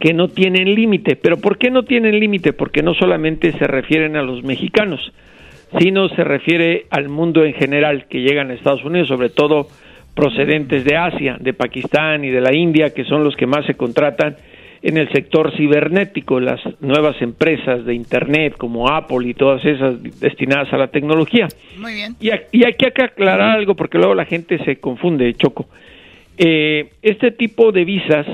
que 0.00 0.12
no 0.12 0.28
tienen 0.28 0.74
límite. 0.74 1.16
Pero 1.16 1.38
¿por 1.38 1.58
qué 1.58 1.70
no 1.70 1.84
tienen 1.84 2.18
límite? 2.20 2.52
Porque 2.52 2.82
no 2.82 2.94
solamente 2.94 3.52
se 3.52 3.66
refieren 3.66 4.16
a 4.16 4.22
los 4.22 4.44
mexicanos, 4.44 5.12
sino 5.78 6.08
se 6.10 6.22
refiere 6.22 6.86
al 6.90 7.08
mundo 7.08 7.44
en 7.44 7.54
general 7.54 8.06
que 8.08 8.20
llegan 8.20 8.50
a 8.50 8.54
Estados 8.54 8.84
Unidos, 8.84 9.08
sobre 9.08 9.30
todo 9.30 9.68
procedentes 10.14 10.84
de 10.84 10.96
Asia, 10.96 11.36
de 11.38 11.52
Pakistán 11.52 12.24
y 12.24 12.30
de 12.30 12.40
la 12.40 12.54
India, 12.54 12.94
que 12.94 13.04
son 13.04 13.22
los 13.24 13.36
que 13.36 13.46
más 13.46 13.66
se 13.66 13.74
contratan 13.74 14.36
en 14.86 14.98
el 14.98 15.10
sector 15.10 15.52
cibernético, 15.56 16.38
las 16.38 16.60
nuevas 16.80 17.20
empresas 17.20 17.84
de 17.84 17.92
Internet 17.92 18.54
como 18.56 18.88
Apple 18.88 19.28
y 19.28 19.34
todas 19.34 19.64
esas 19.64 20.00
destinadas 20.20 20.72
a 20.72 20.76
la 20.76 20.86
tecnología. 20.86 21.48
Muy 21.76 21.94
bien. 21.94 22.14
Y, 22.20 22.30
aquí 22.30 22.62
hay 22.64 22.92
que 22.92 23.02
aclarar 23.02 23.56
algo 23.56 23.74
porque 23.74 23.98
luego 23.98 24.14
la 24.14 24.26
gente 24.26 24.64
se 24.64 24.76
confunde, 24.76 25.34
Choco. 25.34 25.66
Eh, 26.38 26.90
este 27.02 27.32
tipo 27.32 27.72
de 27.72 27.84
visas 27.84 28.26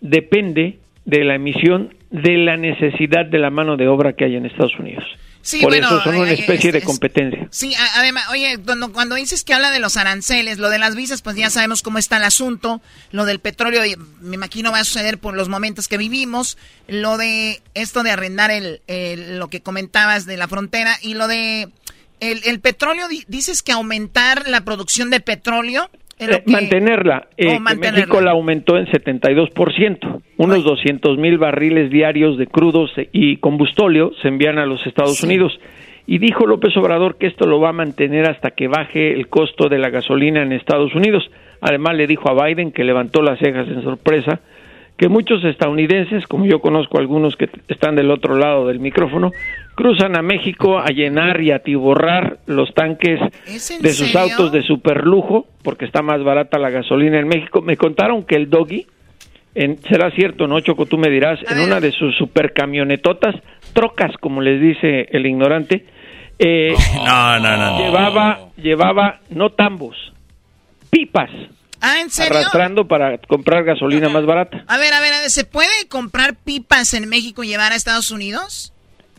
depende 0.00 0.78
de 1.04 1.22
la 1.22 1.36
emisión 1.36 1.94
de 2.10 2.38
la 2.38 2.56
necesidad 2.56 3.26
de 3.26 3.38
la 3.38 3.50
mano 3.50 3.76
de 3.76 3.86
obra 3.86 4.14
que 4.14 4.24
hay 4.24 4.34
en 4.34 4.46
Estados 4.46 4.76
Unidos. 4.80 5.04
Sí, 5.48 5.60
Por 5.62 5.70
bueno, 5.70 5.86
eso 5.86 6.02
son 6.02 6.16
una 6.16 6.30
eh, 6.30 6.34
especie 6.34 6.68
es- 6.68 6.74
de 6.74 6.82
competencia. 6.82 7.48
Sí, 7.50 7.74
además, 7.94 8.24
oye, 8.30 8.58
cuando, 8.62 8.92
cuando 8.92 9.14
dices 9.14 9.44
que 9.44 9.54
habla 9.54 9.70
de 9.70 9.78
los 9.78 9.96
aranceles, 9.96 10.58
lo 10.58 10.68
de 10.68 10.78
las 10.78 10.94
visas, 10.94 11.22
pues 11.22 11.36
ya 11.36 11.48
sabemos 11.48 11.80
cómo 11.80 11.96
está 11.96 12.18
el 12.18 12.24
asunto. 12.24 12.82
Lo 13.12 13.24
del 13.24 13.38
petróleo, 13.40 13.80
me 14.20 14.34
imagino 14.34 14.72
va 14.72 14.80
a 14.80 14.84
suceder 14.84 15.16
por 15.16 15.34
los 15.34 15.48
momentos 15.48 15.88
que 15.88 15.96
vivimos. 15.96 16.58
Lo 16.86 17.16
de 17.16 17.62
esto 17.72 18.02
de 18.02 18.10
arrendar 18.10 18.50
el, 18.50 18.82
el- 18.88 19.38
lo 19.38 19.48
que 19.48 19.62
comentabas 19.62 20.26
de 20.26 20.36
la 20.36 20.48
frontera 20.48 20.98
y 21.00 21.14
lo 21.14 21.28
de 21.28 21.70
el, 22.20 22.42
el 22.44 22.60
petróleo, 22.60 23.08
di- 23.08 23.24
dices 23.26 23.62
que 23.62 23.72
aumentar 23.72 24.48
la 24.48 24.60
producción 24.62 25.08
de 25.08 25.20
petróleo. 25.20 25.90
Eh, 26.20 26.42
que- 26.44 26.52
mantenerla. 26.52 27.28
Eh, 27.36 27.54
Oh, 27.56 27.60
mantenerla. 27.60 27.98
México 28.00 28.20
la 28.20 28.32
aumentó 28.32 28.76
en 28.76 28.86
72%. 28.86 30.22
Unos 30.36 30.64
200 30.64 31.18
mil 31.18 31.38
barriles 31.38 31.90
diarios 31.90 32.36
de 32.38 32.46
crudos 32.46 32.90
y 33.12 33.36
combustóleo 33.36 34.12
se 34.22 34.28
envían 34.28 34.58
a 34.58 34.66
los 34.66 34.86
Estados 34.86 35.22
Unidos. 35.22 35.58
Y 36.06 36.18
dijo 36.18 36.46
López 36.46 36.76
Obrador 36.76 37.18
que 37.18 37.26
esto 37.26 37.46
lo 37.46 37.60
va 37.60 37.68
a 37.70 37.72
mantener 37.74 38.28
hasta 38.28 38.52
que 38.52 38.66
baje 38.68 39.12
el 39.12 39.28
costo 39.28 39.68
de 39.68 39.78
la 39.78 39.90
gasolina 39.90 40.42
en 40.42 40.52
Estados 40.52 40.94
Unidos. 40.94 41.30
Además 41.60 41.96
le 41.96 42.06
dijo 42.06 42.30
a 42.30 42.46
Biden 42.46 42.72
que 42.72 42.84
levantó 42.84 43.20
las 43.20 43.38
cejas 43.38 43.68
en 43.68 43.82
sorpresa 43.82 44.40
que 44.98 45.08
muchos 45.08 45.44
estadounidenses, 45.44 46.26
como 46.26 46.44
yo 46.44 46.60
conozco 46.60 46.98
algunos 46.98 47.36
que 47.36 47.48
están 47.68 47.94
del 47.94 48.10
otro 48.10 48.36
lado 48.36 48.66
del 48.66 48.80
micrófono, 48.80 49.30
cruzan 49.76 50.16
a 50.18 50.22
México 50.22 50.78
a 50.78 50.86
llenar 50.88 51.40
y 51.40 51.52
atiborrar 51.52 52.38
los 52.46 52.74
tanques 52.74 53.20
¿Es 53.46 53.70
en 53.70 53.80
de 53.80 53.90
sus 53.92 54.10
serio? 54.10 54.22
autos 54.32 54.50
de 54.52 54.62
superlujo, 54.62 55.46
porque 55.62 55.84
está 55.84 56.02
más 56.02 56.22
barata 56.24 56.58
la 56.58 56.70
gasolina 56.70 57.18
en 57.20 57.28
México. 57.28 57.62
Me 57.62 57.76
contaron 57.76 58.24
que 58.24 58.34
el 58.34 58.50
Doggy, 58.50 58.86
en, 59.54 59.78
será 59.88 60.10
cierto, 60.10 60.48
¿no, 60.48 60.58
Choco? 60.60 60.86
Tú 60.86 60.98
me 60.98 61.08
dirás, 61.10 61.38
en 61.48 61.60
una 61.60 61.80
de 61.80 61.92
sus 61.92 62.16
supercamionetotas, 62.16 63.36
trocas, 63.74 64.10
como 64.20 64.40
les 64.40 64.60
dice 64.60 65.06
el 65.12 65.26
ignorante, 65.26 65.84
eh, 66.40 66.74
No, 67.06 67.38
no, 67.38 67.56
no. 67.56 67.78
llevaba, 67.78 68.38
llevaba 68.56 69.20
no 69.30 69.50
tambos, 69.50 69.96
pipas, 70.90 71.30
Ah, 71.80 72.00
¿en 72.00 72.10
serio? 72.10 72.38
arrastrando 72.38 72.88
para 72.88 73.18
comprar 73.18 73.64
gasolina 73.64 74.08
más 74.08 74.26
barata. 74.26 74.64
A 74.66 74.78
ver, 74.78 74.92
a 74.92 75.00
ver, 75.00 75.12
a 75.12 75.20
ver, 75.20 75.30
¿se 75.30 75.44
puede 75.44 75.86
comprar 75.88 76.36
pipas 76.36 76.94
en 76.94 77.08
México 77.08 77.44
y 77.44 77.48
llevar 77.48 77.72
a 77.72 77.76
Estados 77.76 78.10
Unidos? 78.10 78.72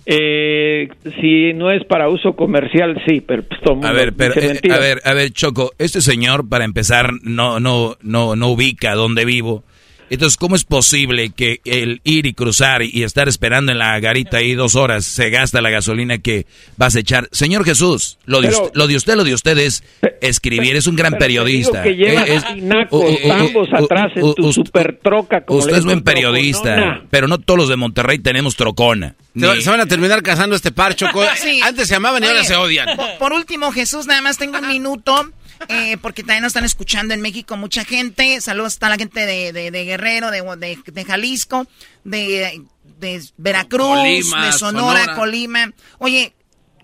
Eh, 0.06 0.90
si 1.22 1.53
no 1.53 1.72
es 1.72 1.86
para 1.86 2.10
uso 2.10 2.36
comercial, 2.36 2.99
sí, 3.07 3.22
pero 3.22 3.44
pues, 3.44 3.61
todo 3.61 3.86
A 3.86 3.91
ver, 3.91 4.14
pero, 4.14 4.34
eh, 4.41 4.60
a 4.72 4.80
ver, 4.80 5.02
a 5.06 5.14
ver, 5.14 5.31
Choco, 5.31 5.72
este 5.77 6.02
señor, 6.02 6.49
para 6.49 6.65
empezar, 6.65 7.11
no, 7.22 7.60
no, 7.60 7.95
no, 8.02 8.36
no 8.36 8.48
ubica 8.48 8.95
dónde 8.95 9.23
vivo. 9.23 9.64
Entonces, 10.10 10.38
¿cómo 10.38 10.56
es 10.56 10.64
posible 10.64 11.30
que 11.30 11.61
el 11.65 12.02
ir 12.03 12.26
y 12.26 12.34
cruzar 12.34 12.81
y 12.84 13.03
estar 13.03 13.27
esperando 13.30 13.72
en 13.72 13.77
la 13.77 13.99
garita 13.99 14.38
ahí 14.38 14.53
dos 14.56 14.76
horas 14.76 15.06
se 15.06 15.30
gasta 15.30 15.61
la 15.61 15.69
gasolina 15.69 16.18
que 16.18 16.45
vas 16.77 16.95
a 16.95 16.99
echar? 16.99 17.30
Señor 17.31 17.64
Jesús, 17.65 18.18
lo 18.26 18.41
de, 18.41 18.48
Pero- 18.49 18.64
usted, 18.64 18.77
lo 18.77 18.88
de 18.88 18.95
usted, 18.95 19.15
lo 19.15 19.23
de 19.23 19.34
usted 19.34 19.57
es 19.60 19.84
escribir, 20.22 20.76
es 20.76 20.88
un 20.88 20.95
gran 20.95 21.14
periodista. 21.18 21.84
que 21.84 21.95
llevas 21.95 22.27
Eh, 22.30 22.36
es- 22.36 22.45
tinacos, 22.53 23.68
atrás 23.73 24.11
en 24.15 24.34
tu 24.36 24.53
supertroca. 24.53 25.41
como 25.45 25.60
Usted 25.60 25.76
es 25.77 25.86
buen 25.86 26.02
periodista, 26.02 26.76
troconona. 26.76 27.03
pero 27.10 27.27
no 27.27 27.38
todos 27.38 27.57
los 27.60 27.69
de 27.69 27.76
Monterrey 27.76 28.19
tenemos 28.19 28.56
trocona. 28.56 29.15
Se, 29.40 29.45
va- 29.45 29.56
Ni- 29.56 29.61
se 29.61 29.69
van 29.69 29.80
a 29.81 29.86
terminar 29.86 30.22
casando 30.23 30.56
este 30.56 30.72
par, 30.72 30.95
Choco. 30.95 31.23
Sí. 31.38 31.61
Antes 31.64 31.88
se 31.88 31.95
amaban 31.95 32.23
y 32.23 32.27
ahora 32.27 32.44
se 32.44 32.56
odian. 32.56 32.95
Por, 32.98 33.18
por 33.19 33.34
último, 33.34 33.72
Jesús, 33.72 34.06
nada 34.07 34.22
más 34.22 34.38
tengo 34.38 34.57
un 34.60 34.68
minuto, 34.68 35.30
eh, 35.68 35.98
porque 36.02 36.23
también 36.23 36.44
nos 36.44 36.52
están 36.52 36.65
escuchando 36.65 37.14
en 37.14 37.22
México 37.22 37.57
mucha 37.57 37.84
gente. 37.84 38.40
Saludos 38.41 38.77
a 38.81 38.90
la 38.90 38.95
gente 38.98 39.26
de, 39.26 39.52
de- 39.52 39.72
de 39.72 39.86
Guerrero, 39.86 40.31
de, 40.31 40.41
de- 40.57 40.77
de 40.91 41.06
Jalisco, 41.06 41.68
de, 42.03 42.61
de 42.99 43.22
Veracruz, 43.38 43.98
Colima, 43.99 44.45
de 44.45 44.52
Sonora, 44.53 44.99
Sonora. 44.99 45.15
Colima. 45.15 45.73
Oye, 45.98 46.34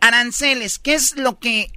aranceles, 0.02 0.80
¿qué 0.80 0.94
es 0.94 1.16
lo 1.18 1.40
que 1.40 1.68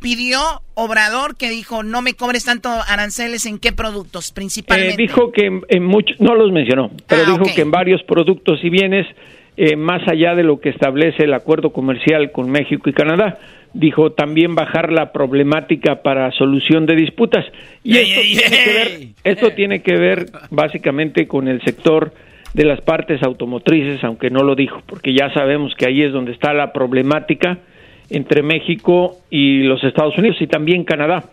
pidió 0.00 0.62
Obrador 0.74 1.36
que 1.36 1.48
dijo 1.48 1.82
no 1.82 2.02
me 2.02 2.14
cobres 2.14 2.44
tanto 2.44 2.68
aranceles 2.68 3.46
en 3.46 3.58
qué 3.58 3.72
productos 3.72 4.32
principalmente? 4.32 4.94
Eh, 4.94 4.96
dijo 5.06 5.32
que 5.32 5.46
en, 5.68 5.84
muchos, 5.84 6.18
no 6.20 6.34
los 6.34 6.52
mencionó, 6.52 6.90
pero 7.06 7.22
Ah, 7.22 7.30
dijo 7.38 7.54
que 7.54 7.62
en 7.62 7.70
varios 7.70 8.02
productos 8.02 8.58
y 8.62 8.68
bienes, 8.70 9.06
eh, 9.56 9.76
más 9.76 10.06
allá 10.08 10.34
de 10.34 10.42
lo 10.42 10.60
que 10.60 10.70
establece 10.70 11.24
el 11.24 11.34
acuerdo 11.34 11.72
comercial 11.72 12.32
con 12.32 12.50
México 12.50 12.90
y 12.90 12.92
Canadá, 12.92 13.38
dijo 13.72 14.12
también 14.12 14.54
bajar 14.54 14.92
la 14.92 15.12
problemática 15.12 16.02
para 16.02 16.30
solución 16.32 16.86
de 16.86 16.96
disputas. 16.96 17.44
Y 17.82 17.98
esto, 17.98 18.20
tiene 18.20 18.50
que 18.64 18.72
ver, 18.72 19.08
esto 19.24 19.50
tiene 19.50 19.82
que 19.82 19.96
ver 19.96 20.26
básicamente 20.50 21.26
con 21.26 21.48
el 21.48 21.60
sector 21.62 22.12
de 22.54 22.64
las 22.64 22.80
partes 22.80 23.22
automotrices, 23.22 24.02
aunque 24.04 24.30
no 24.30 24.44
lo 24.44 24.54
dijo, 24.54 24.80
porque 24.86 25.12
ya 25.12 25.32
sabemos 25.34 25.74
que 25.74 25.86
ahí 25.86 26.02
es 26.02 26.12
donde 26.12 26.32
está 26.32 26.54
la 26.54 26.72
problemática 26.72 27.58
entre 28.10 28.42
México 28.42 29.16
y 29.28 29.62
los 29.64 29.82
Estados 29.82 30.16
Unidos 30.16 30.36
y 30.40 30.46
también 30.46 30.84
Canadá. 30.84 31.24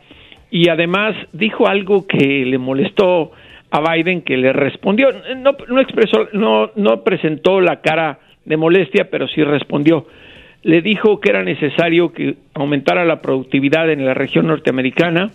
Y 0.50 0.70
además 0.70 1.16
dijo 1.32 1.68
algo 1.68 2.08
que 2.08 2.44
le 2.46 2.58
molestó 2.58 3.32
a 3.72 3.80
Biden, 3.94 4.22
que 4.22 4.38
le 4.38 4.52
respondió, 4.54 5.08
no, 5.38 5.56
no 5.70 5.82
expresó, 5.82 6.28
no, 6.34 6.72
no 6.76 7.04
presentó 7.04 7.62
la 7.62 7.82
cara 7.82 8.20
de 8.46 8.58
molestia, 8.58 9.10
pero 9.10 9.28
sí 9.28 9.44
respondió. 9.44 10.08
Le 10.64 10.82
dijo 10.82 11.20
que 11.20 11.30
era 11.30 11.44
necesario 11.44 12.12
que 12.14 12.36
aumentara 12.54 13.06
la 13.06 13.22
productividad 13.22 13.90
en 13.90 14.06
la 14.06 14.14
región 14.14 14.48
norteamericana 14.48 15.32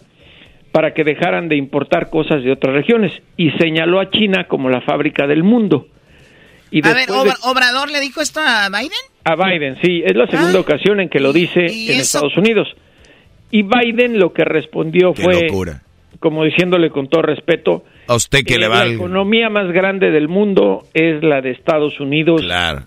para 0.71 0.93
que 0.93 1.05
dejaran 1.05 1.49
de 1.49 1.57
importar 1.57 2.11
cosas 2.11 2.45
de 2.45 2.53
otras 2.53 2.75
regiones 2.75 3.11
y 3.37 3.51
señaló 3.53 3.99
a 4.01 4.11
China 4.11 4.45
como 4.47 4.69
la 4.69 4.83
fábrica 4.83 5.27
del 5.27 5.43
mundo. 5.43 5.87
Y 6.71 6.87
a 6.87 6.93
ver, 6.93 7.07
de- 7.07 7.33
¿Obrador 7.45 7.91
le 7.91 8.01
dijo 8.01 8.21
esto 8.21 8.41
a 8.41 8.69
Biden? 8.69 8.91
a 9.25 9.35
Biden, 9.35 9.77
sí, 9.83 10.03
es 10.05 10.15
la 10.15 10.27
segunda 10.27 10.61
ocasión 10.61 11.01
en 11.01 11.09
que 11.09 11.19
lo 11.21 11.33
dice 11.33 11.61
en 11.67 11.93
eso? 11.99 12.19
Estados 12.19 12.37
Unidos. 12.37 12.69
Y 13.51 13.63
Biden 13.63 14.19
lo 14.19 14.33
que 14.33 14.45
respondió 14.45 15.13
Qué 15.15 15.23
fue, 15.23 15.43
locura. 15.47 15.83
Como 16.21 16.45
diciéndole 16.45 16.91
con 16.91 17.09
todo 17.09 17.23
respeto, 17.23 17.85
A 18.09 18.15
usted 18.15 18.45
que 18.45 18.55
eh, 18.55 18.59
le 18.59 18.69
la 18.69 18.75
valga. 18.75 18.95
economía 18.95 19.49
más 19.51 19.71
grande 19.73 20.11
del 20.11 20.29
mundo 20.29 20.85
es 20.95 21.23
la 21.23 21.41
de 21.41 21.51
Estados 21.53 21.99
Unidos. 22.01 22.43
Claro. 22.43 22.83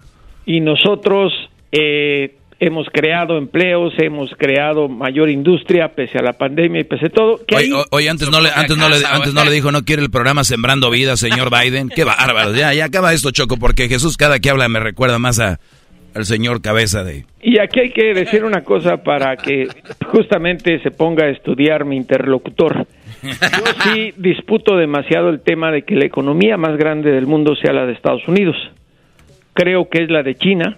Y 0.45 0.61
nosotros 0.61 1.31
eh, 1.71 2.35
hemos 2.59 2.87
creado 2.91 3.37
empleos, 3.37 3.93
hemos 3.99 4.31
creado 4.37 4.89
mayor 4.89 5.29
industria 5.29 5.89
pese 5.95 6.17
a 6.17 6.21
la 6.23 6.33
pandemia 6.33 6.81
y 6.81 6.83
pese 6.83 7.05
a 7.05 7.09
todo. 7.09 7.39
Que 7.47 7.55
Oye, 7.55 7.65
ahí- 7.73 7.83
oye, 7.91 8.09
antes 8.09 8.29
no 8.29 8.41
le, 8.41 8.49
antes 8.53 8.75
no 8.77 8.89
le, 8.89 8.95
antes 9.05 9.33
no 9.33 9.45
le 9.45 9.51
dijo, 9.51 9.71
no 9.71 9.83
quiere 9.85 10.01
el 10.01 10.09
programa 10.09 10.43
Sembrando 10.43 10.89
Vida, 10.89 11.15
señor 11.17 11.49
Biden. 11.51 11.89
Qué 11.89 12.03
bárbaro. 12.03 12.53
Ya, 12.55 12.73
ya 12.73 12.85
acaba 12.85 13.13
esto, 13.13 13.31
Choco, 13.31 13.57
porque 13.57 13.87
Jesús 13.87 14.17
cada 14.17 14.39
que 14.39 14.49
habla 14.49 14.67
me 14.67 14.79
recuerda 14.79 15.19
más 15.19 15.39
a, 15.39 15.59
al 16.15 16.25
señor 16.25 16.61
cabeza 16.61 17.03
de... 17.03 17.25
Y 17.41 17.59
aquí 17.59 17.79
hay 17.81 17.91
que 17.91 18.13
decir 18.13 18.43
una 18.43 18.63
cosa 18.63 18.97
para 19.03 19.37
que 19.37 19.67
justamente 20.07 20.79
se 20.81 20.91
ponga 20.91 21.25
a 21.25 21.29
estudiar 21.29 21.85
mi 21.85 21.95
interlocutor. 21.95 22.87
Yo 23.23 23.29
sí 23.83 24.13
disputo 24.17 24.77
demasiado 24.77 25.29
el 25.29 25.41
tema 25.41 25.71
de 25.71 25.83
que 25.83 25.95
la 25.95 26.05
economía 26.05 26.57
más 26.57 26.77
grande 26.77 27.11
del 27.11 27.27
mundo 27.27 27.55
sea 27.55 27.73
la 27.73 27.85
de 27.85 27.93
Estados 27.93 28.27
Unidos. 28.27 28.55
Creo 29.53 29.89
que 29.89 30.03
es 30.03 30.09
la 30.09 30.23
de 30.23 30.35
China. 30.35 30.77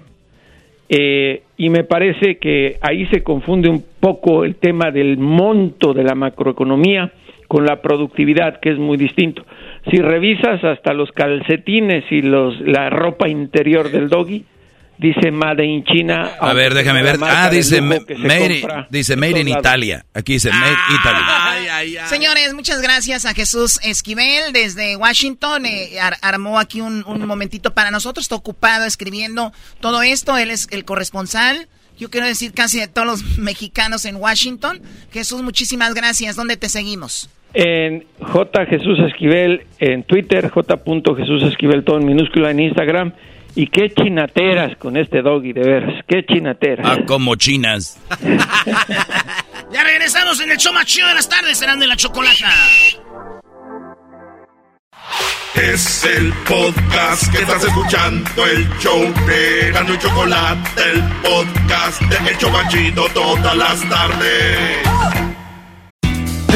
eh, 0.90 1.44
y 1.58 1.70
me 1.70 1.84
parece 1.84 2.38
que 2.38 2.78
ahí 2.82 3.06
se 3.08 3.24
confunde 3.24 3.70
un 3.70 3.84
poco 4.00 4.44
el 4.44 4.56
tema 4.56 4.92
del 4.92 5.18
monto 5.18 5.94
de 5.94 6.04
la 6.04 6.16
macroeconomía 6.16 7.12
con 7.48 7.66
la 7.66 7.82
productividad, 7.82 8.60
que 8.60 8.72
es 8.72 8.78
muy 8.78 8.98
distinto. 8.98 9.46
Si 9.90 9.98
revisas 9.98 10.64
hasta 10.64 10.94
los 10.94 11.12
calcetines 11.12 12.06
y 12.10 12.22
los, 12.22 12.60
la 12.62 12.90
ropa 12.90 13.28
interior 13.28 13.92
del 13.92 14.08
doggy, 14.08 14.46
dice 15.02 15.32
Made 15.32 15.66
in 15.66 15.84
China. 15.84 16.32
A 16.40 16.54
ver, 16.54 16.74
déjame 16.74 17.02
ver. 17.02 17.18
Ah, 17.22 17.50
dice, 17.50 17.82
made, 17.82 18.06
dice 18.90 19.16
Made 19.16 19.40
in. 19.42 19.48
Italia. 19.48 20.06
Aquí 20.14 20.34
dice 20.34 20.52
Made 20.52 20.78
Italy. 21.00 21.98
Señores, 22.06 22.54
muchas 22.54 22.82
gracias 22.82 23.26
a 23.26 23.34
Jesús 23.34 23.80
Esquivel 23.84 24.54
desde 24.54 24.96
Washington. 24.96 25.66
eh, 25.66 26.00
ar- 26.00 26.18
armó 26.22 26.60
aquí 26.60 26.82
un, 26.82 27.04
un 27.08 27.26
momentito 27.26 27.74
para 27.74 27.92
nosotros. 27.92 28.26
Está 28.26 28.36
ocupado 28.36 28.86
escribiendo 28.86 29.52
todo 29.80 30.02
esto. 30.04 30.38
Él 30.38 30.52
es 30.52 30.68
el 30.72 30.86
corresponsal. 30.86 31.68
Yo 31.98 32.10
quiero 32.10 32.26
decir 32.28 32.54
casi 32.54 32.80
de 32.80 32.88
todos 32.88 33.08
los 33.08 33.38
mexicanos 33.38 34.06
en 34.06 34.16
Washington. 34.16 34.82
Jesús, 35.12 35.42
muchísimas 35.42 35.94
gracias. 35.94 36.36
¿Dónde 36.36 36.58
te 36.58 36.70
seguimos? 36.70 37.30
En 37.54 38.06
J. 38.22 38.66
Jesús 38.68 38.98
Esquivel 39.00 39.66
en 39.80 40.04
Twitter, 40.04 40.50
J. 40.50 40.80
Jesús 41.18 41.44
Esquivel 41.44 41.84
todo 41.84 41.98
en 41.98 42.06
minúscula 42.06 42.50
en 42.52 42.60
Instagram. 42.62 43.14
Y 43.56 43.68
qué 43.68 43.90
chinateras 43.90 44.78
con 44.78 44.96
este 44.98 45.22
doggy, 45.22 45.54
de 45.54 45.62
veras, 45.62 46.04
qué 46.08 46.26
chinateras. 46.26 46.86
Ah, 46.88 47.04
como 47.06 47.36
chinas. 47.36 48.00
Ya 49.72 49.86
regresamos 49.86 50.42
en 50.42 50.52
el 50.52 50.58
show 50.58 50.74
más 50.74 50.86
chido 50.86 51.08
de 51.08 51.14
las 51.14 51.30
tardes, 51.30 51.58
serán 51.58 51.80
de 51.80 51.88
la 51.88 51.96
chocolata. 51.96 52.50
Es 55.56 56.04
el 56.04 56.34
podcast 56.46 57.32
que 57.32 57.42
estás 57.42 57.64
escuchando, 57.64 58.46
el 58.48 58.68
show 58.80 59.02
de 59.26 59.72
Gano 59.72 59.94
y 59.94 59.98
Chocolate, 59.98 60.82
el 60.92 61.02
podcast 61.22 62.02
de 62.02 62.32
El 62.32 62.38
Chobachito 62.38 63.06
todas 63.14 63.56
las 63.56 63.90
tardes. 63.90 64.78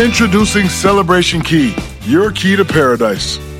Introducing 0.04 0.68
Celebration 0.68 1.42
Key, 1.42 1.74
your 2.06 2.34
key 2.34 2.58
to 2.58 2.66
paradise. 2.66 3.40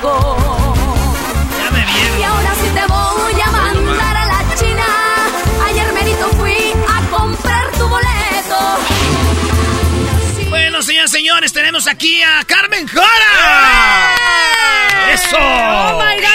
ahora 2.22 2.54
sí 2.54 2.68
te 2.72 2.86
voy 2.86 3.40
a 3.40 3.50
mandar 3.50 4.16
a 4.16 4.26
la 4.26 4.54
China. 4.54 4.86
Ayer 5.66 5.92
merito 5.92 6.28
fui 6.36 6.72
a 6.88 7.00
comprar 7.10 7.72
tu 7.72 7.88
boleto. 7.88 8.78
Bueno, 10.50 10.82
señores, 10.82 11.10
señores, 11.10 11.52
tenemos 11.52 11.88
aquí 11.88 12.22
a 12.22 12.44
Carmen 12.44 12.86
Jara. 12.86 14.14
¡Eso! 15.12 15.36
¡Oh, 15.36 16.00
my 16.00 16.20
God! 16.20 16.27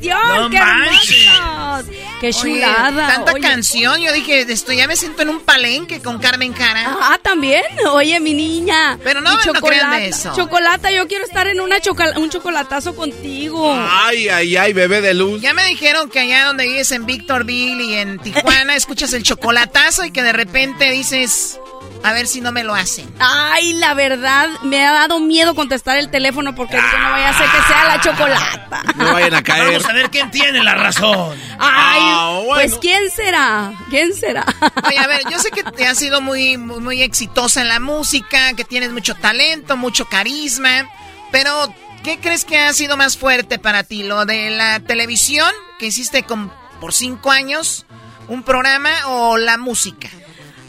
¡Qué 0.00 0.08
presentación! 0.10 0.42
No 0.42 0.50
¡Qué 0.50 0.58
manches. 0.60 1.26
hermosos! 1.26 1.86
¡Qué 2.20 2.26
Oye, 2.28 2.32
chulada! 2.40 3.06
tanta 3.08 3.32
Oye. 3.32 3.40
canción. 3.42 4.00
Yo 4.00 4.12
dije, 4.12 4.40
esto 4.48 4.72
ya 4.72 4.86
me 4.86 4.96
siento 4.96 5.22
en 5.22 5.28
un 5.30 5.40
palenque 5.40 6.00
con 6.00 6.18
Carmen 6.18 6.52
Cara. 6.52 6.96
Ah, 7.00 7.18
también. 7.22 7.62
Oye, 7.90 8.18
mi 8.20 8.32
niña. 8.34 8.98
Pero 9.04 9.20
no, 9.20 9.32
no 9.34 9.52
crean 9.60 9.90
de 9.92 10.08
eso. 10.08 10.32
Chocolata, 10.34 10.90
yo 10.90 11.06
quiero 11.08 11.24
estar 11.24 11.46
en 11.46 11.60
una 11.60 11.80
chocola- 11.80 12.18
un 12.18 12.30
chocolatazo 12.30 12.94
contigo. 12.96 13.70
Ay, 13.78 14.28
ay, 14.28 14.56
ay, 14.56 14.72
bebé 14.72 15.00
de 15.02 15.12
luz. 15.14 15.40
Ya 15.42 15.52
me 15.52 15.64
dijeron 15.66 16.08
que 16.08 16.20
allá 16.20 16.46
donde 16.46 16.66
vives 16.66 16.90
en 16.92 17.04
Victorville 17.06 17.82
y 17.84 17.94
en 17.94 18.18
Tijuana 18.18 18.74
escuchas 18.76 19.12
el 19.12 19.22
chocolatazo 19.22 20.04
y 20.04 20.10
que 20.10 20.22
de 20.22 20.32
repente 20.32 20.90
dices, 20.90 21.58
a 22.06 22.12
ver 22.12 22.28
si 22.28 22.40
no 22.40 22.52
me 22.52 22.62
lo 22.62 22.72
hacen. 22.74 23.12
Ay, 23.18 23.72
la 23.74 23.92
verdad, 23.94 24.48
me 24.62 24.86
ha 24.86 24.92
dado 24.92 25.18
miedo 25.18 25.54
contestar 25.56 25.98
el 25.98 26.08
teléfono 26.08 26.54
porque 26.54 26.76
digo, 26.76 26.98
no 27.00 27.10
vaya 27.10 27.30
a 27.30 27.32
ser 27.36 27.46
que 27.50 27.62
sea 27.66 27.84
la 27.84 28.00
chocolata. 28.00 28.82
No 28.94 29.12
vayan 29.12 29.34
a 29.34 29.42
caer. 29.42 29.66
Vamos 29.72 29.86
a 29.86 29.92
ver 29.92 30.10
quién 30.10 30.30
tiene 30.30 30.62
la 30.62 30.74
razón. 30.74 31.36
Ay, 31.58 32.00
Ah, 32.02 32.40
pues 32.48 32.76
¿quién 32.80 33.10
será? 33.10 33.72
¿Quién 33.90 34.14
será? 34.14 34.44
Oye, 34.86 34.98
a 34.98 35.06
ver, 35.08 35.22
yo 35.30 35.38
sé 35.40 35.50
que 35.50 35.64
te 35.64 35.86
has 35.86 35.98
sido 35.98 36.20
muy, 36.20 36.56
muy, 36.56 36.80
muy 36.80 37.02
exitosa 37.02 37.60
en 37.62 37.68
la 37.68 37.80
música, 37.80 38.52
que 38.54 38.64
tienes 38.64 38.92
mucho 38.92 39.14
talento, 39.16 39.76
mucho 39.76 40.04
carisma, 40.06 40.88
pero 41.32 41.74
¿qué 42.04 42.18
crees 42.20 42.44
que 42.44 42.58
ha 42.58 42.72
sido 42.72 42.96
más 42.96 43.16
fuerte 43.18 43.58
para 43.58 43.82
ti? 43.82 44.04
¿Lo 44.04 44.24
de 44.26 44.50
la 44.50 44.78
televisión, 44.78 45.50
que 45.80 45.86
hiciste 45.86 46.22
con, 46.22 46.52
por 46.80 46.92
cinco 46.92 47.32
años, 47.32 47.84
un 48.28 48.44
programa, 48.44 48.90
o 49.06 49.36
la 49.36 49.56
música? 49.58 50.08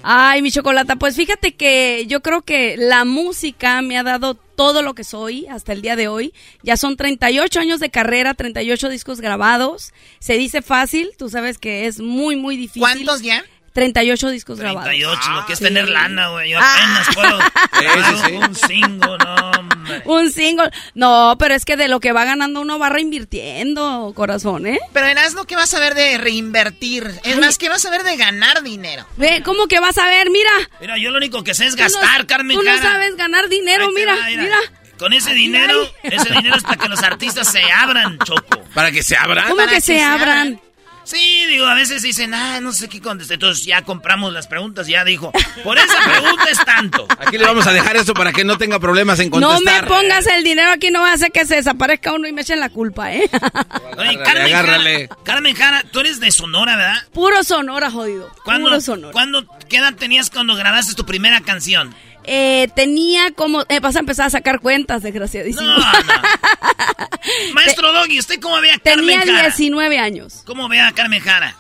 Ay, 0.10 0.42
mi 0.42 0.54
chocolata, 0.54 0.96
pues 0.96 1.18
fíjate 1.18 1.56
que 1.56 2.06
yo 2.08 2.22
creo 2.22 2.42
que 2.42 2.78
la 2.78 3.04
música 3.04 3.82
me 3.82 3.98
ha 3.98 4.04
dado 4.04 4.36
todo 4.36 4.82
lo 4.82 4.96
que 4.96 5.04
soy 5.04 5.48
hasta 5.48 5.74
el 5.74 5.82
día 5.82 5.98
de 5.98 6.08
hoy. 6.08 6.34
Ya 6.64 6.78
son 6.78 6.96
38 6.96 7.60
años 7.60 7.82
de 7.82 7.90
carrera, 7.90 8.34
38 8.34 8.88
discos 8.88 9.20
grabados. 9.20 9.92
Se 10.20 10.38
dice 10.38 10.62
fácil, 10.62 11.10
tú 11.18 11.30
sabes 11.30 11.58
que 11.58 11.88
es 11.88 12.00
muy, 12.00 12.38
muy 12.38 12.56
difícil. 12.56 12.84
¿Cuántos 12.84 13.22
ya? 13.22 13.44
38 13.78 14.30
discos 14.32 14.60
grabados. 14.60 14.86
38, 14.86 15.32
lo 15.34 15.46
que 15.46 15.54
es 15.54 15.60
Sí. 15.60 15.66
tener 15.66 15.88
lana, 15.88 16.30
güey. 16.30 16.50
Yo 16.50 16.58
Ah. 16.60 16.74
apenas 16.74 17.14
puedo. 17.14 17.40
Sí, 17.40 17.86
sí, 18.10 18.22
sí. 18.26 18.32
Un 18.34 18.56
single, 18.56 19.18
no, 19.20 19.52
hombre. 19.52 20.02
Un 20.06 20.32
single. 20.32 20.72
No, 20.96 21.36
pero 21.38 21.54
es 21.54 21.64
que 21.64 21.78
de 21.78 21.88
lo 21.88 22.00
que 22.00 22.12
va 22.12 22.26
ganando 22.26 22.60
uno 22.62 22.80
va 22.80 22.90
reinvirtiendo, 22.90 24.14
corazón, 24.16 24.66
¿eh? 24.66 24.80
Pero 24.94 25.06
Erasmo, 25.06 25.46
¿qué 25.46 25.56
vas 25.56 25.72
a 25.76 25.80
ver 25.80 25.94
de 25.94 26.18
reinvertir? 26.18 27.08
Es 27.24 27.38
más, 27.38 27.60
¿qué 27.60 27.70
vas 27.70 27.86
a 27.86 27.92
ver 27.92 28.02
de 28.02 28.18
ganar 28.18 28.64
dinero? 28.64 29.06
Ve, 29.16 29.44
¿cómo 29.46 29.68
que 29.68 29.80
vas 29.80 30.00
a 30.00 30.08
ver? 30.08 30.32
Mira. 30.32 30.50
Mira, 30.82 30.98
yo 30.98 31.12
lo 31.12 31.18
único 31.18 31.44
que 31.44 31.54
sé 31.54 31.68
es 31.68 31.76
Tú 31.76 31.84
no- 31.84 31.84
gastar, 31.84 32.26
Carmen 32.26 32.58
Tú 32.58 32.64
no 32.64 32.78
sabes 32.80 33.16
ganar 33.16 33.48
dinero, 33.48 33.92
mira, 33.94 34.16
va, 34.16 34.26
mira. 34.26 34.42
mira. 34.42 34.58
Con 34.98 35.14
ese 35.14 35.34
dinero, 35.36 35.88
ese 36.02 36.32
dinero 36.34 36.56
es 36.56 36.64
para 36.64 36.78
que 36.78 36.90
los 36.90 37.04
artistas 37.04 37.52
se 37.52 37.62
abran, 37.72 38.18
Choco. 38.26 38.64
¿Para 38.74 38.92
que 38.92 39.04
se 39.04 39.16
abran? 39.16 39.48
¿Cómo 39.48 39.68
que 39.68 39.82
se 39.82 40.02
abran? 40.02 40.60
Sí, 41.08 41.46
digo, 41.48 41.66
a 41.66 41.74
veces 41.74 42.02
dicen, 42.02 42.34
ah, 42.34 42.60
no 42.60 42.74
sé 42.74 42.90
qué 42.90 43.00
contestar. 43.00 43.36
Entonces 43.36 43.64
ya 43.66 43.82
compramos 43.84 44.34
las 44.34 44.46
preguntas, 44.48 44.88
ya 44.88 45.06
dijo, 45.06 45.32
por 45.64 45.78
esa 45.78 46.04
pregunta 46.04 46.44
es 46.52 46.66
tanto. 46.66 47.08
Aquí 47.18 47.38
le 47.38 47.46
vamos 47.46 47.66
a 47.66 47.72
dejar 47.72 47.96
eso 47.96 48.14
para 48.14 48.34
que 48.34 48.44
no 48.44 48.58
tenga 48.58 48.78
problemas 48.78 49.18
en 49.22 49.30
No 49.30 49.40
contestar. 49.40 49.84
me 49.84 49.88
pongas 49.88 50.28
el 50.28 50.44
dinero 50.44 50.70
aquí, 50.70 50.92
no 50.92 51.00
va 51.00 51.12
a 51.12 51.14
hacer 51.14 51.32
que 51.32 51.46
se 51.46 51.56
desaparezca 51.56 52.12
uno 52.12 52.28
y 52.28 52.34
me 52.34 52.42
echen 52.42 52.60
la 52.60 52.68
culpa, 52.70 53.14
¿eh? 53.14 53.24
Oye, 53.98 54.20
Carmen 54.22 54.48
agárrale. 54.48 55.08
Jara, 55.08 55.22
Carmen 55.24 55.56
Jara, 55.56 55.84
tú 55.92 56.02
eres 56.02 56.20
de 56.20 56.30
Sonora, 56.30 56.76
¿verdad? 56.76 57.02
Puro 57.14 57.42
Sonora, 57.46 57.90
jodido. 57.90 58.30
¿Cuándo, 58.44 58.68
Puro 58.68 58.82
Sonora. 58.82 59.14
¿cuándo, 59.14 59.46
qué 59.70 59.78
edad 59.78 59.94
tenías 59.96 60.30
cuando 60.30 60.56
grabaste 60.56 60.94
tu 60.94 61.06
primera 61.06 61.40
canción? 61.40 61.96
Eh, 62.28 62.68
tenía 62.76 63.32
como... 63.32 63.64
Eh, 63.70 63.80
vas 63.80 63.96
a 63.96 64.00
empezar 64.00 64.28
a 64.28 64.30
sacar 64.30 64.60
cuentas, 64.60 65.02
desgraciadísimo. 65.02 65.68
Maestro 67.54 67.92
Doggy, 67.94 68.20
¿usted 68.20 68.40
cómo 68.40 68.60
ve 68.62 68.72
a 68.72 68.78
Carmen 68.78 69.20
Tenía 69.20 69.36
Jara? 69.36 69.48
19 69.48 69.98
años. 69.98 70.44
¿Cómo 70.46 70.68
ve 70.68 70.80
a 70.80 70.92
Carmen 70.92 71.22
Jara? 71.22 71.56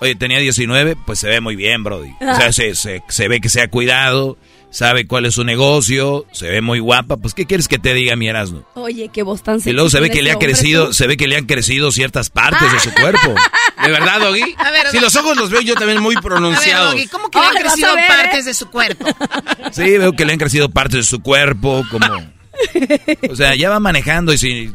Oye, 0.00 0.14
tenía 0.14 0.38
19, 0.38 0.96
pues 1.04 1.18
se 1.18 1.28
ve 1.28 1.40
muy 1.40 1.56
bien, 1.56 1.84
Brody. 1.84 2.10
O 2.20 2.34
sea, 2.34 2.52
se, 2.52 2.74
se, 2.74 3.02
se 3.08 3.28
ve 3.28 3.40
que 3.40 3.50
se 3.50 3.60
ha 3.60 3.68
cuidado, 3.68 4.38
sabe 4.70 5.06
cuál 5.06 5.26
es 5.26 5.34
su 5.34 5.44
negocio, 5.44 6.26
se 6.32 6.48
ve 6.48 6.60
muy 6.60 6.78
guapa. 6.78 7.16
Pues, 7.16 7.34
¿qué 7.34 7.46
quieres 7.46 7.68
que 7.68 7.78
te 7.78 7.92
diga, 7.94 8.16
mi 8.16 8.28
Erasmo? 8.28 8.64
Oye, 8.74 9.10
qué 9.12 9.22
voz 9.22 9.42
tan 9.42 9.60
Y 9.64 9.72
luego 9.72 9.90
se 9.90 10.00
ve 10.00 10.10
que 10.10 10.22
le 10.22 10.30
ese 10.30 10.36
ha 10.36 10.38
crecido, 10.38 10.86
tú. 10.88 10.94
se 10.94 11.06
ve 11.06 11.16
que 11.16 11.26
le 11.28 11.36
han 11.36 11.46
crecido 11.46 11.90
ciertas 11.92 12.30
partes 12.30 12.72
de 12.72 12.80
su 12.80 12.92
cuerpo. 13.00 13.34
¿De 13.84 13.90
verdad, 13.90 14.20
Doggy? 14.20 14.54
A 14.58 14.70
ver, 14.70 14.86
si 14.90 15.00
los 15.00 15.14
ojos 15.16 15.36
los 15.36 15.50
veo 15.50 15.60
yo 15.60 15.74
también 15.74 16.00
muy 16.00 16.14
A 16.14 16.18
ver, 16.20 16.22
pronunciados. 16.24 16.92
Doggy, 16.92 17.06
¿cómo 17.08 17.30
que 17.30 17.38
le 17.40 17.46
han 17.46 17.54
crecido 17.56 17.94
ver, 17.94 18.04
¿eh? 18.04 18.08
partes 18.08 18.44
de 18.44 18.54
su 18.54 18.70
cuerpo? 18.70 19.06
Sí, 19.72 19.98
veo 19.98 20.12
que 20.12 20.24
le 20.24 20.32
han 20.32 20.38
crecido 20.38 20.68
partes 20.68 20.96
de 20.98 21.04
su 21.04 21.20
cuerpo, 21.20 21.84
como... 21.90 22.06
O 23.30 23.36
sea, 23.36 23.54
ya 23.54 23.70
va 23.70 23.78
manejando 23.80 24.32
y 24.32 24.38
si, 24.38 24.70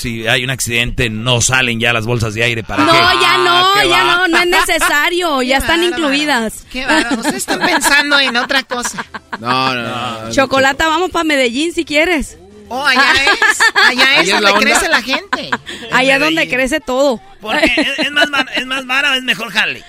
si 0.00 0.26
hay 0.26 0.42
un 0.44 0.50
accidente 0.50 1.10
no 1.10 1.40
salen 1.40 1.78
ya 1.80 1.92
las 1.92 2.06
bolsas 2.06 2.34
de 2.34 2.42
aire 2.42 2.62
para 2.62 2.84
No, 2.84 2.92
qué. 2.92 2.98
ya 2.98 3.36
no, 3.38 3.72
qué 3.80 3.88
ya 3.88 4.04
va. 4.04 4.14
no, 4.16 4.28
no 4.28 4.38
es 4.38 4.46
necesario, 4.46 5.42
ya 5.42 5.58
están 5.58 5.80
bárbaro. 5.80 6.02
incluidas. 6.04 6.64
Qué 6.72 6.86
bárbaro. 6.86 7.16
Ustedes 7.16 7.36
están 7.36 7.60
pensando 7.60 8.18
en 8.18 8.36
otra 8.36 8.62
cosa. 8.62 9.04
No, 9.38 9.74
no, 9.74 10.22
no. 10.24 10.30
Chocolata, 10.32 10.88
vamos 10.88 11.10
para 11.10 11.24
Medellín 11.24 11.72
si 11.72 11.84
quieres. 11.84 12.36
Oh, 12.68 12.86
allá 12.86 13.02
es. 13.14 13.60
Allá 13.88 14.20
es 14.20 14.20
Allá 14.20 14.20
es 14.22 14.30
donde 14.30 14.52
la 14.52 14.58
crece 14.58 14.88
la 14.88 15.02
gente. 15.02 15.50
Allá 15.92 16.18
donde 16.20 16.48
crece 16.48 16.78
todo. 16.80 17.20
Porque 17.40 17.64
es, 17.76 17.98
es 17.98 18.10
más, 18.12 18.28
es 18.54 18.66
más 18.66 18.86
vara 18.86 19.10
o 19.10 19.14
es 19.14 19.22
mejor 19.24 19.50
jale. 19.50 19.82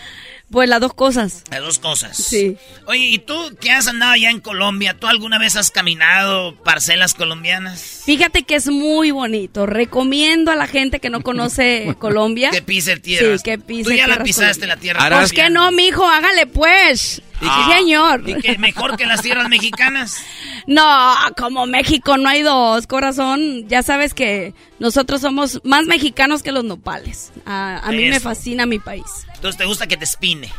Pues 0.51 0.67
las 0.67 0.81
dos 0.81 0.93
cosas. 0.93 1.43
Las 1.49 1.61
dos 1.61 1.79
cosas. 1.79 2.17
Sí. 2.17 2.57
Oye, 2.85 3.05
¿y 3.05 3.19
tú 3.19 3.33
que 3.61 3.71
has 3.71 3.87
andado 3.87 4.11
allá 4.11 4.29
en 4.29 4.41
Colombia? 4.41 4.97
¿Tú 4.99 5.07
alguna 5.07 5.39
vez 5.39 5.55
has 5.55 5.71
caminado 5.71 6.55
parcelas 6.63 7.13
colombianas? 7.13 8.01
Fíjate 8.05 8.43
que 8.43 8.55
es 8.55 8.67
muy 8.67 9.11
bonito. 9.11 9.65
Recomiendo 9.65 10.51
a 10.51 10.55
la 10.55 10.67
gente 10.67 10.99
que 10.99 11.09
no 11.09 11.21
conoce 11.21 11.95
Colombia. 11.99 12.49
Que 12.51 12.61
pise 12.61 12.97
tierra. 12.97 13.37
Sí, 13.37 13.43
que 13.43 13.57
pise 13.57 13.89
Tú 13.89 13.95
ya 13.95 14.07
la 14.07 14.23
pisaste 14.23 14.67
la 14.67 14.75
tierra. 14.75 15.09
¿Por 15.09 15.31
qué 15.31 15.49
no, 15.49 15.71
mijo? 15.71 16.05
Hágale 16.05 16.47
pues. 16.47 17.21
Sí, 17.41 17.73
señor. 17.73 18.23
¿Y 18.29 18.35
que 18.35 18.57
mejor 18.57 18.95
que 18.97 19.05
las 19.05 19.21
tierras 19.21 19.49
mexicanas? 19.49 20.17
No, 20.67 21.15
como 21.37 21.65
México 21.65 22.17
no 22.17 22.29
hay 22.29 22.43
dos, 22.43 22.85
corazón. 22.85 23.67
Ya 23.67 23.81
sabes 23.81 24.13
que 24.13 24.53
nosotros 24.77 25.19
somos 25.21 25.59
más 25.63 25.85
mexicanos 25.85 26.43
que 26.43 26.51
los 26.51 26.63
nopales. 26.63 27.31
A, 27.47 27.79
a 27.79 27.91
mí 27.91 28.05
me 28.09 28.19
fascina 28.19 28.67
mi 28.67 28.77
país. 28.77 29.05
Entonces 29.33 29.57
te 29.57 29.65
gusta 29.65 29.87
que 29.87 29.97
te 29.97 30.03
espine. 30.05 30.53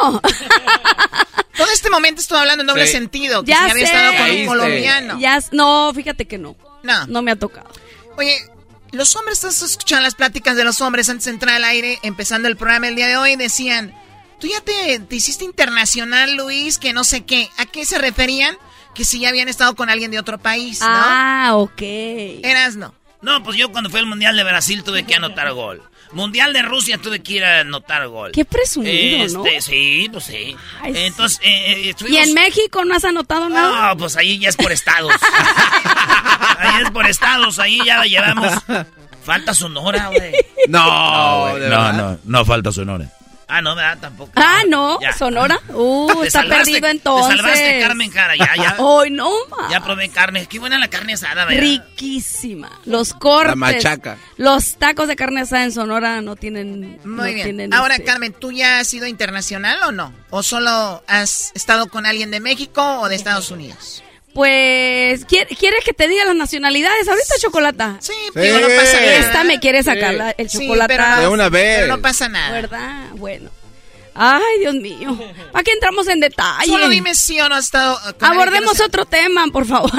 ¿Cómo? 0.00 0.20
Todo 1.56 1.68
este 1.72 1.90
momento 1.90 2.20
estoy 2.20 2.38
hablando 2.40 2.62
en 2.62 2.66
doble 2.66 2.86
Sí. 2.86 2.92
sentido. 2.92 3.44
Que 3.44 3.52
Ya 3.52 3.64
si 3.66 3.70
había 3.70 3.86
sé. 3.86 3.94
estado 3.94 4.12
con 4.16 4.30
un 4.36 4.46
colombiano. 4.46 5.20
Ya, 5.20 5.38
no, 5.52 5.92
fíjate 5.94 6.24
que 6.26 6.38
no. 6.38 6.56
No. 6.82 7.06
No 7.06 7.22
me 7.22 7.30
ha 7.30 7.36
tocado. 7.36 7.68
Oye, 8.16 8.36
los 8.90 9.14
hombres, 9.14 9.38
estás 9.44 9.62
escuchando 9.62 10.02
las 10.02 10.16
pláticas 10.16 10.56
de 10.56 10.64
los 10.64 10.80
hombres 10.80 11.08
antes 11.08 11.26
de 11.26 11.30
entrar 11.30 11.54
al 11.54 11.64
aire, 11.64 12.00
empezando 12.02 12.48
el 12.48 12.56
programa 12.56 12.88
el 12.88 12.96
día 12.96 13.06
de 13.06 13.16
hoy, 13.16 13.36
decían, 13.36 13.94
tú 14.44 14.50
ya 14.50 14.60
te, 14.60 14.98
te 15.00 15.16
hiciste 15.16 15.44
internacional, 15.46 16.36
Luis, 16.36 16.78
que 16.78 16.92
no 16.92 17.02
sé 17.04 17.24
qué. 17.24 17.48
¿A 17.56 17.64
qué 17.64 17.86
se 17.86 17.96
referían? 17.98 18.56
Que 18.94 19.04
si 19.04 19.18
ya 19.20 19.30
habían 19.30 19.48
estado 19.48 19.74
con 19.74 19.88
alguien 19.88 20.10
de 20.10 20.18
otro 20.18 20.36
país, 20.38 20.80
¿no? 20.80 20.86
Ah, 20.88 21.52
ok. 21.54 21.80
Eras 21.80 22.76
no. 22.76 22.94
No, 23.22 23.42
pues 23.42 23.56
yo 23.56 23.72
cuando 23.72 23.88
fue 23.88 24.00
el 24.00 24.06
Mundial 24.06 24.36
de 24.36 24.44
Brasil 24.44 24.84
tuve 24.84 25.04
que 25.06 25.14
anotar 25.14 25.50
gol. 25.54 25.82
Mundial 26.12 26.52
de 26.52 26.60
Rusia 26.60 26.98
tuve 26.98 27.22
que 27.22 27.32
ir 27.32 27.44
a 27.44 27.60
anotar 27.60 28.06
gol. 28.08 28.32
Qué 28.32 28.44
presumido, 28.44 29.26
¿no? 29.28 29.46
Este, 29.46 29.62
Sí, 29.62 30.08
pues 30.12 30.24
sí. 30.24 30.54
Ay, 30.82 30.92
sí. 30.92 31.00
Entonces, 31.06 31.40
eh, 31.42 31.72
eh, 31.72 31.80
¿Y 31.80 31.88
estuvimos- 31.88 32.28
en 32.28 32.34
México 32.34 32.84
no 32.84 32.94
has 32.94 33.04
anotado 33.06 33.48
nada? 33.48 33.94
No, 33.94 33.96
pues 33.96 34.14
ahí 34.16 34.38
ya 34.38 34.50
es 34.50 34.56
por 34.56 34.70
estados. 34.72 35.10
ahí 36.58 36.82
es 36.84 36.90
por 36.90 37.06
estados, 37.06 37.58
ahí 37.58 37.78
ya 37.84 37.96
la 37.96 38.06
llevamos. 38.06 38.52
Falta 39.24 39.54
Sonora, 39.54 40.08
güey. 40.08 40.32
No, 40.68 41.58
No, 41.58 41.68
no, 41.70 41.92
no, 41.94 42.18
no 42.24 42.44
falta 42.44 42.70
sonora. 42.70 43.10
Ah, 43.48 43.60
no, 43.60 43.74
¿verdad? 43.74 43.98
Tampoco. 44.00 44.32
Ah, 44.36 44.62
no, 44.68 45.00
Ya. 45.00 45.12
Sonora. 45.12 45.58
Uh, 45.68 46.20
Te 46.22 46.26
está 46.28 46.42
salvaste- 46.42 46.48
perdido 46.56 46.80
te 46.82 46.90
entonces. 46.90 47.36
salvaste, 47.36 47.80
Carmen 47.80 48.10
Jara, 48.10 48.36
ya, 48.36 48.50
ya. 48.56 48.76
Ay, 49.02 49.10
no, 49.10 49.30
ma. 49.50 49.68
Ya 49.70 49.80
probé 49.82 50.08
carne. 50.08 50.46
Qué 50.46 50.58
buena 50.58 50.78
la 50.78 50.88
carne 50.88 51.14
asada, 51.14 51.44
¿verdad? 51.44 51.60
Riquísima. 51.62 52.70
Los 52.84 53.12
cortes. 53.14 53.50
La 53.50 53.56
machaca. 53.56 54.18
Los 54.36 54.76
tacos 54.76 55.08
de 55.08 55.16
carne 55.16 55.40
asada 55.42 55.64
en 55.64 55.72
Sonora 55.72 56.20
no 56.20 56.36
tienen. 56.36 56.98
Muy 57.04 57.16
no 57.16 57.22
bien. 57.24 57.42
tienen, 57.42 57.74
Ahora, 57.74 57.94
este, 57.96 58.06
Carmen, 58.06 58.32
¿tú 58.32 58.52
ya 58.52 58.80
has 58.80 58.88
sido 58.88 59.06
internacional 59.06 59.78
o 59.84 59.92
no? 59.92 60.12
¿O 60.30 60.42
solo 60.42 61.02
has 61.08 61.50
estado 61.54 61.88
con 61.88 62.06
alguien 62.06 62.30
de 62.30 62.40
México 62.40 63.00
o 63.00 63.08
de 63.08 63.16
Estados 63.16 63.50
Unidos? 63.50 64.03
Pues, 64.34 65.24
¿quier- 65.26 65.46
¿quieres 65.46 65.84
que 65.84 65.92
te 65.92 66.08
diga 66.08 66.24
las 66.24 66.34
nacionalidades 66.34 67.06
ahorita, 67.08 67.34
Chocolata? 67.40 67.96
Sí, 68.00 68.12
digo, 68.34 68.58
no 68.58 68.66
pasa 68.66 69.00
nada. 69.00 69.16
Esta 69.18 69.44
me 69.44 69.60
quiere 69.60 69.82
sacar 69.82 70.10
Sí. 70.10 70.16
la- 70.18 70.30
el 70.32 70.50
Sí, 70.50 70.58
chocolate. 70.58 70.94
pero 70.94 71.08
no- 71.08 71.20
De 71.20 71.28
una 71.28 71.48
vez. 71.48 71.76
pero 71.80 71.96
no 71.96 72.02
pasa 72.02 72.28
nada. 72.28 72.50
¿Verdad? 72.52 73.04
Bueno. 73.12 73.50
Ay, 74.14 74.60
Dios 74.60 74.74
mío. 74.76 75.18
¿Para 75.52 75.62
qué 75.64 75.72
entramos 75.72 76.06
en 76.08 76.20
detalle? 76.20 76.66
Solo 76.66 76.88
dime 76.88 77.14
si 77.14 77.40
o 77.40 77.48
no 77.48 77.56
has 77.56 77.64
estado 77.64 77.98
Abordemos 78.20 78.78
no 78.78 78.84
otro 78.84 79.04
tema, 79.04 79.44
por 79.52 79.66
favor. 79.66 79.90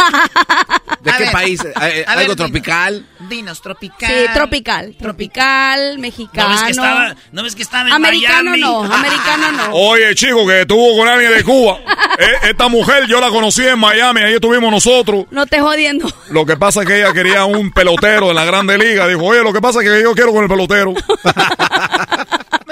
¿De 1.02 1.12
A 1.12 1.18
qué 1.18 1.24
ver. 1.26 1.32
país? 1.32 1.62
Ver, 1.64 2.06
¿Algo 2.08 2.22
dinos. 2.22 2.36
tropical? 2.38 3.06
Dinos, 3.30 3.62
tropical. 3.62 4.10
Sí, 4.10 4.34
tropical. 4.34 4.96
Tropical, 5.00 6.00
mexicano. 6.00 6.48
¿No 6.50 6.54
ves 6.56 6.64
que 6.64 6.72
estaba, 6.72 7.16
¿no 7.32 7.44
ves 7.44 7.56
que 7.56 7.62
estaba 7.64 7.88
en 7.90 7.94
Americano 7.94 8.52
Miami? 8.52 8.62
no, 8.62 8.84
americano 8.94 9.52
no. 9.52 9.70
Oye, 9.74 10.16
chico, 10.16 10.48
que 10.48 10.62
estuvo 10.62 10.98
con 10.98 11.08
alguien 11.08 11.34
de 11.34 11.44
Cuba. 11.44 11.80
Eh, 12.18 12.50
esta 12.50 12.68
mujer 12.70 13.06
yo 13.08 13.20
la 13.20 13.30
conocí 13.30 13.66
en 13.66 13.78
Miami, 13.80 14.22
ahí 14.22 14.34
estuvimos 14.36 14.72
nosotros. 14.72 15.26
No 15.32 15.46
te 15.46 15.60
jodiendo. 15.60 16.08
Lo 16.30 16.46
que 16.46 16.56
pasa 16.58 16.82
es 16.82 16.88
que 16.88 17.00
ella 17.00 17.12
quería 17.14 17.46
un 17.46 17.72
pelotero 17.72 18.30
en 18.30 18.36
la 18.36 18.46
Grande 18.46 18.78
Liga. 18.78 19.08
Dijo, 19.08 19.24
oye, 19.26 19.44
lo 19.44 19.52
que 19.54 19.62
pasa 19.62 19.82
es 19.82 19.90
que 19.90 20.02
yo 20.02 20.14
quiero 20.14 20.32
con 20.34 20.44
el 20.44 20.50
pelotero. 20.50 20.94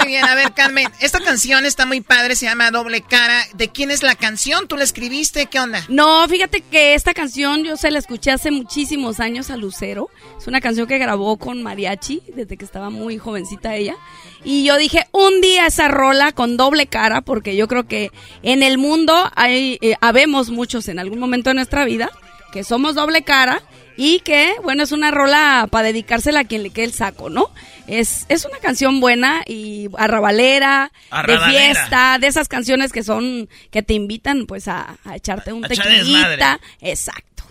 Muy 0.04 0.12
bien, 0.12 0.26
a 0.26 0.36
ver, 0.36 0.54
Carmen, 0.54 0.88
esta 1.00 1.22
canción 1.22 1.66
está 1.66 1.86
muy 1.86 2.02
padre, 2.02 2.36
se 2.36 2.46
llama 2.46 2.72
Doble 2.72 3.00
Cara. 3.00 3.42
¿De 3.54 3.70
quién 3.70 3.90
es 3.90 4.04
la 4.04 4.16
canción? 4.16 4.68
¿Tú 4.68 4.76
la 4.76 4.84
escribiste? 4.84 5.46
¿Qué 5.46 5.62
onda? 5.62 5.82
No, 5.88 6.28
fíjate 6.28 6.60
que 6.60 6.94
esta 6.94 7.14
canción 7.14 7.64
yo 7.64 7.78
se 7.78 7.90
la 7.90 8.00
escuché 8.00 8.32
hace 8.32 8.52
muchísimos 8.52 9.22
años 9.22 9.50
a 9.50 9.56
Lucero. 9.56 10.10
Es 10.38 10.46
una 10.48 10.60
canción 10.60 10.88
que 10.88 10.98
grabó 10.98 11.38
con 11.38 11.64
mariachi 11.64 12.22
desde 12.36 12.58
que 12.58 12.66
estaba 12.66 12.90
muy 12.90 13.18
jovencita 13.18 13.76
ella. 13.78 13.96
Y 14.44 14.66
yo 14.66 14.78
dije, 14.78 15.08
un 15.14 15.40
día 15.40 15.68
esa 15.68 15.88
rola 15.88 16.34
con 16.34 16.58
doble 16.58 16.88
cara, 16.88 17.22
porque 17.22 17.56
yo 17.56 17.70
creo 17.70 17.88
que 17.88 18.12
en 18.42 18.62
el 18.62 18.78
mundo 18.78 19.32
hay, 19.36 19.78
eh, 19.82 19.96
habemos 20.02 20.50
muchos 20.50 20.90
en 20.90 21.00
algún 21.00 21.20
momento 21.20 21.50
de 21.50 21.54
nuestra 21.54 21.86
vida 21.86 22.12
que 22.52 22.66
somos 22.66 22.96
doble 22.96 23.24
cara 23.24 23.64
y 23.98 24.20
que, 24.20 24.54
bueno, 24.64 24.84
es 24.84 24.92
una 24.92 25.12
rola 25.12 25.68
para 25.72 25.88
dedicársela 25.88 26.42
a 26.42 26.44
quien 26.44 26.64
le 26.64 26.70
quede 26.72 26.86
el 26.86 26.94
saco, 26.94 27.30
¿no? 27.30 27.50
Es, 27.88 28.26
es 28.30 28.46
una 28.46 28.58
canción 28.60 29.00
buena 29.00 29.44
y 29.46 29.90
arrabalera, 29.98 30.92
de 30.94 31.18
Arrabalera. 31.18 31.50
fiesta, 31.50 32.18
de 32.20 32.28
esas 32.28 32.48
canciones 32.48 32.92
que 32.92 33.04
son, 33.04 33.50
que 33.72 33.84
te 33.84 33.94
invitan 33.94 34.46
pues 34.46 34.68
a, 34.68 34.96
a 35.06 35.16
echarte 35.16 35.52
un 35.54 35.66
A 35.66 35.68
tequilita. 35.68 36.60
Exacto. 36.82 37.44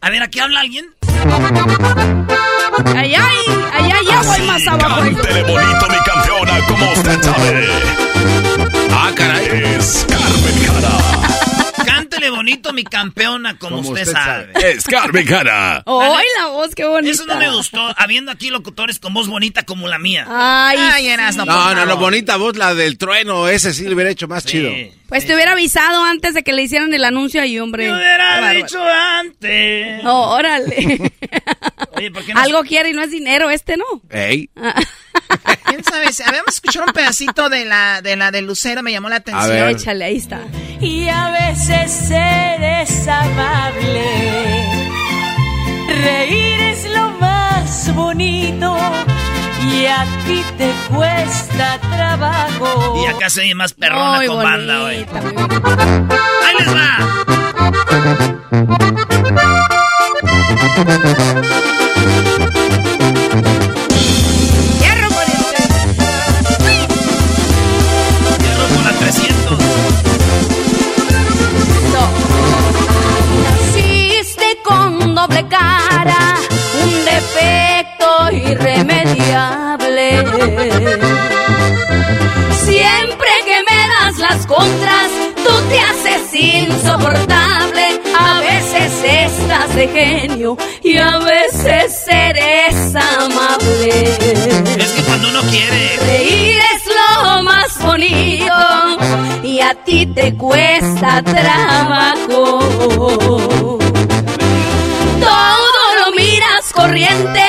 A 0.00 0.10
ver, 0.10 0.22
¿aquí 0.22 0.38
habla 0.38 0.60
alguien? 0.60 0.86
Ay, 2.94 3.14
ay, 3.14 3.36
ay, 3.72 3.90
ay, 3.94 4.06
ya 4.06 4.22
voy 4.22 4.40
más 4.42 4.66
abajo. 4.66 5.00
Cántele 5.00 5.42
bonito, 5.44 5.86
mi 5.88 5.96
campeona, 6.04 6.66
como 6.66 6.92
usted 6.92 7.22
sabe. 7.22 7.68
Ah, 8.90 9.12
caray. 9.14 9.74
Es 9.76 10.06
Carmen 10.08 10.66
Jara. 10.66 11.43
Bonito. 12.30 12.72
mi 12.72 12.84
campeona, 12.84 13.58
como, 13.58 13.76
Como 13.76 13.90
usted, 13.90 14.02
usted 14.02 14.12
sabe. 14.12 14.52
Es 14.62 14.84
Carmen 14.84 15.26
Cara. 15.26 15.82
¡Ay, 15.86 16.26
la 16.38 16.46
voz, 16.48 16.74
qué 16.74 16.84
bonita! 16.84 17.12
Eso 17.12 17.26
no 17.26 17.36
me 17.36 17.50
gustó, 17.50 17.94
habiendo 17.96 18.30
aquí 18.32 18.50
locutores 18.50 18.98
con 18.98 19.14
voz 19.14 19.28
bonita 19.28 19.64
como 19.64 19.88
la 19.88 19.98
mía. 19.98 20.26
Ay, 20.28 20.78
Ay, 20.78 21.32
No, 21.36 21.74
no, 21.74 21.86
no, 21.86 21.96
bonita 21.96 22.36
voz, 22.36 22.56
la 22.56 22.74
del 22.74 22.98
trueno, 22.98 23.48
ese 23.48 23.72
sí 23.72 23.84
le 23.84 23.94
hubiera 23.94 24.10
hecho 24.10 24.28
más 24.28 24.44
chido. 24.44 24.70
Pues 25.08 25.26
te 25.26 25.34
hubiera 25.34 25.52
avisado 25.52 26.02
antes 26.04 26.34
de 26.34 26.42
que 26.42 26.52
le 26.52 26.62
hicieran 26.62 26.92
el 26.92 27.04
anuncio 27.04 27.40
ahí, 27.40 27.58
hombre. 27.58 27.90
Me 27.90 27.96
hubiera 27.96 28.50
dicho 28.50 28.82
antes. 28.82 30.02
No, 30.02 30.30
órale. 30.30 31.12
Oye, 31.92 32.10
¿por 32.10 32.24
qué 32.24 32.34
no? 32.34 32.40
Algo 32.40 32.64
quiere 32.64 32.90
y 32.90 32.92
no 32.94 33.02
es 33.02 33.10
dinero, 33.10 33.50
este 33.50 33.76
no. 33.76 33.84
Ey. 34.10 34.50
¿Quién 35.74 35.84
sabe? 35.84 36.12
Si 36.12 36.22
Habíamos 36.22 36.54
escuchado 36.54 36.86
un 36.86 36.92
pedacito 36.92 37.48
de 37.48 37.64
la 37.64 38.00
de 38.00 38.14
la 38.14 38.30
de 38.30 38.42
Lucero, 38.42 38.84
me 38.84 38.92
llamó 38.92 39.08
la 39.08 39.16
atención. 39.16 39.48
ver. 39.48 39.70
Échale, 39.70 40.04
ahí 40.04 40.16
está. 40.18 40.42
Y 40.80 41.08
a 41.08 41.30
veces 41.30 42.10
eres 42.12 43.08
amable. 43.08 44.04
Reír 45.88 46.60
es 46.60 46.88
lo 46.90 47.10
más 47.18 47.92
bonito. 47.92 48.76
Y 49.72 49.86
a 49.86 50.06
ti 50.26 50.44
te 50.56 50.72
cuesta 50.94 51.80
trabajo. 51.80 53.02
Y 53.02 53.06
acá 53.06 53.28
se 53.30 53.40
oye 53.40 53.54
más 53.56 53.72
perrona 53.72 54.18
Muy 54.18 54.26
con 54.26 54.44
banda, 54.44 54.82
bonita, 54.82 55.20
muy 55.22 55.32
bonita. 55.32 56.18
¡Ahí 56.46 56.54
les 56.58 56.68
va! 56.72 56.98
Doble 75.26 75.48
cara, 75.48 76.36
un 76.82 77.04
defecto 77.04 78.30
irremediable. 78.32 80.24
Siempre 82.64 83.30
que 83.46 83.58
me 83.68 83.80
das 83.94 84.18
las 84.18 84.46
contras, 84.46 85.10
tú 85.36 85.52
te 85.68 85.80
haces 85.80 86.34
insoportable. 86.34 88.00
A 88.18 88.40
veces 88.40 88.92
estás 89.02 89.74
de 89.74 89.88
genio 89.88 90.56
y 90.82 90.96
a 90.98 91.18
veces 91.18 92.06
eres 92.08 92.94
amable. 92.94 94.04
Es 94.78 94.92
que 94.92 95.02
cuando 95.04 95.28
uno 95.30 95.40
quiere. 95.50 95.96
Reír 96.06 96.58
es 96.74 96.82
lo 96.86 97.42
más 97.42 97.78
bonito 97.82 98.54
y 99.42 99.60
a 99.60 99.74
ti 99.84 100.06
te 100.06 100.34
cuesta 100.36 101.22
trabajo. 101.22 102.58
Corriente, 106.74 107.42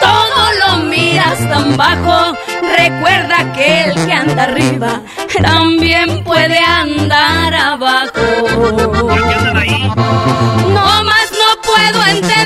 todo 0.00 0.52
lo 0.66 0.76
miras 0.84 1.38
tan 1.48 1.76
bajo. 1.76 2.36
Recuerda 2.76 3.52
que 3.52 3.84
el 3.84 3.94
que 4.06 4.12
anda 4.12 4.42
arriba 4.44 5.00
también 5.40 6.24
puede 6.24 6.58
andar 6.58 7.54
abajo. 7.54 8.20
No 10.68 11.04
más 11.04 11.32
no 11.32 11.62
puedo 11.62 12.04
entenderte. 12.06 12.42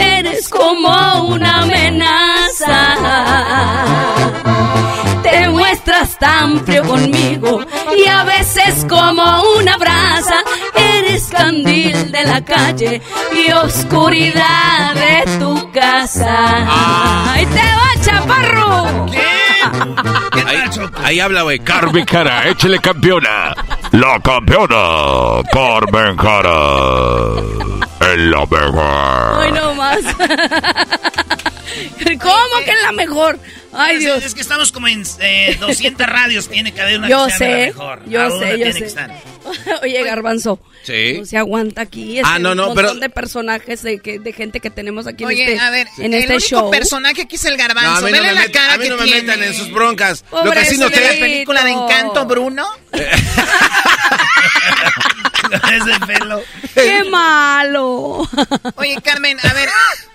Eres 0.00 0.48
como 0.48 1.24
una 1.28 1.62
amenaza. 1.62 2.76
Te 5.22 5.48
muestras 5.50 6.18
tan 6.18 6.64
frío 6.64 6.82
conmigo 6.84 7.60
y 7.96 8.08
a 8.08 8.24
veces 8.24 8.86
como 8.88 9.42
una 9.58 9.69
la 12.40 12.44
calle 12.44 13.02
y 13.32 13.52
oscuridad 13.52 14.94
de 14.94 15.38
tu 15.38 15.70
casa. 15.72 17.32
¡Ay, 17.32 17.46
te 17.46 17.60
va, 17.60 18.02
chaparro! 18.02 19.06
Ahí, 20.46 20.58
ahí 21.04 21.20
habla, 21.20 21.42
güey. 21.42 21.58
Carmen 21.58 22.04
Cara, 22.04 22.48
échale 22.48 22.78
campeona. 22.78 23.54
La 23.92 24.18
campeona, 24.20 25.42
Carmen 25.52 26.16
Cara. 26.16 27.40
Es 28.00 28.18
la 28.18 28.46
mejor. 28.46 29.42
Ay, 29.42 29.52
no 29.52 29.74
más. 29.74 29.98
¿Cómo 32.20 32.64
que 32.64 32.70
es 32.70 32.82
la 32.82 32.92
mejor? 32.92 33.38
Ay, 33.72 33.94
Es- 33.96 34.00
Dios. 34.00 34.24
Es 34.24 34.34
que 34.34 34.40
estamos 34.40 34.72
como 34.72 34.88
en 34.88 35.04
eh, 35.20 35.56
200 35.60 36.06
radios. 36.08 36.48
Tiene 36.48 36.72
que 36.72 36.80
haber 36.80 36.98
una 36.98 37.08
Yo 37.08 37.26
que 37.26 37.32
sea 37.32 37.48
la 37.48 37.56
sé, 37.56 37.66
mejor. 37.66 38.02
yo 38.08 38.30
sé, 38.40 38.48
yo 38.50 38.56
tiene 38.56 38.72
sé. 38.72 38.78
que 38.80 38.84
estar. 38.86 39.10
Oye, 39.82 40.02
Garbanzo. 40.02 40.60
Sí. 40.82 41.18
No 41.18 41.26
se 41.26 41.36
aguanta 41.36 41.82
aquí. 41.82 42.18
Es 42.18 42.24
Ah, 42.26 42.36
el 42.36 42.42
no, 42.42 42.54
no, 42.54 42.66
montón 42.68 42.84
pero- 42.84 42.94
de 43.00 43.10
personajes 43.10 43.82
de, 43.82 43.98
que, 44.00 44.18
de 44.18 44.32
gente 44.32 44.60
que 44.60 44.70
tenemos 44.70 45.06
aquí 45.06 45.24
Oye, 45.24 45.44
en 45.44 45.50
este, 45.50 45.60
a 45.60 45.70
ver, 45.70 45.86
en 45.98 46.14
el 46.14 46.20
este 46.22 46.34
único 46.36 46.48
show. 46.48 46.70
personaje 46.70 47.22
aquí 47.22 47.36
es 47.36 47.44
el 47.44 47.56
No, 47.56 47.58
garbanzo. 47.58 48.06
a 48.06 48.10
mí 48.10 48.16
no 48.16 48.22
me, 48.22 48.32
la 48.32 48.44
met- 48.44 48.50
cara 48.52 48.74
a 48.74 48.78
mí 48.78 48.84
que 48.84 48.90
no 48.90 48.96
me 48.96 49.06
metan 49.06 49.42
en 49.42 49.54
sus 49.54 49.70
broncas. 49.70 50.24
Lo 50.32 50.50
que 50.50 50.64
sí 50.64 50.78
no 50.78 50.88
la 50.88 50.96
película 50.96 51.62
de 51.64 51.70
Encanto, 51.70 52.24
Bruno. 52.26 52.66
Ese 55.54 56.06
pelo. 56.06 56.42
¡Qué 56.74 57.04
malo! 57.10 58.28
Oye, 58.76 59.00
Carmen, 59.02 59.38
a 59.42 59.52
ver, 59.52 59.68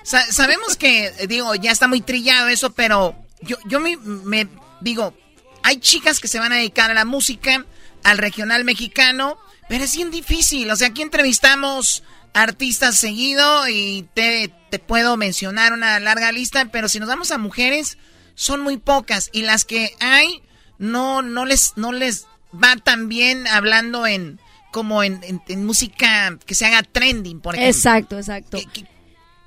sa- 0.03 0.31
sabemos 0.31 0.75
que, 0.77 1.11
digo, 1.27 1.53
ya 1.55 1.71
está 1.71 1.87
muy 1.87 2.01
trillado 2.01 2.47
eso, 2.47 2.71
pero 2.73 3.15
yo, 3.41 3.57
yo 3.65 3.79
me, 3.79 3.97
me 3.97 4.47
digo, 4.81 5.15
hay 5.63 5.77
chicas 5.79 6.19
que 6.19 6.27
se 6.27 6.39
van 6.39 6.51
a 6.51 6.55
dedicar 6.57 6.91
a 6.91 6.93
la 6.95 7.05
música, 7.05 7.65
al 8.03 8.17
regional 8.17 8.63
mexicano, 8.65 9.37
pero 9.67 9.83
es 9.83 9.95
bien 9.95 10.11
difícil. 10.11 10.69
O 10.71 10.75
sea, 10.75 10.89
aquí 10.89 11.01
entrevistamos 11.01 12.03
artistas 12.33 12.97
seguido 12.97 13.67
y 13.69 14.07
te, 14.13 14.53
te 14.69 14.77
puedo 14.79 15.17
mencionar 15.17 15.73
una 15.73 15.99
larga 15.99 16.31
lista, 16.31 16.65
pero 16.71 16.89
si 16.89 16.99
nos 16.99 17.07
vamos 17.07 17.31
a 17.31 17.37
mujeres, 17.37 17.97
son 18.35 18.61
muy 18.61 18.77
pocas. 18.77 19.29
Y 19.33 19.41
las 19.43 19.65
que 19.65 19.95
hay, 19.99 20.43
no, 20.77 21.21
no 21.21 21.45
les, 21.45 21.73
no 21.77 21.91
les 21.93 22.25
va 22.53 22.75
tan 22.75 23.07
bien 23.09 23.47
hablando 23.47 24.05
en, 24.05 24.39
como 24.75 25.03
en, 25.03 25.21
en- 25.23 25.41
en 25.47 25.65
música 25.65 26.37
que 26.45 26.53
se 26.53 26.65
haga 26.65 26.83
trending, 26.83 27.39
por 27.39 27.55
ejemplo. 27.55 27.69
Exacto, 27.69 28.17
exacto. 28.17 28.57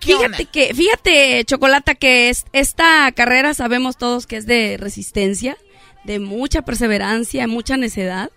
¿Qué 0.01 0.13
Fíjate 0.15 0.25
onda? 0.25 0.39
que, 0.51 0.73
fíjate, 0.75 1.45
Chocolata, 1.45 1.95
que 1.95 2.31
es, 2.31 2.47
esta 2.55 3.13
carrera 3.13 3.53
sabemos 3.53 3.99
todos 3.99 4.27
que 4.27 4.39
es 4.39 4.47
de 4.47 4.79
resistencia, 4.79 5.59
de 6.05 6.19
mucha 6.19 6.63
perseverancia, 6.63 7.47
mucha 7.47 7.77
necedad 7.77 8.31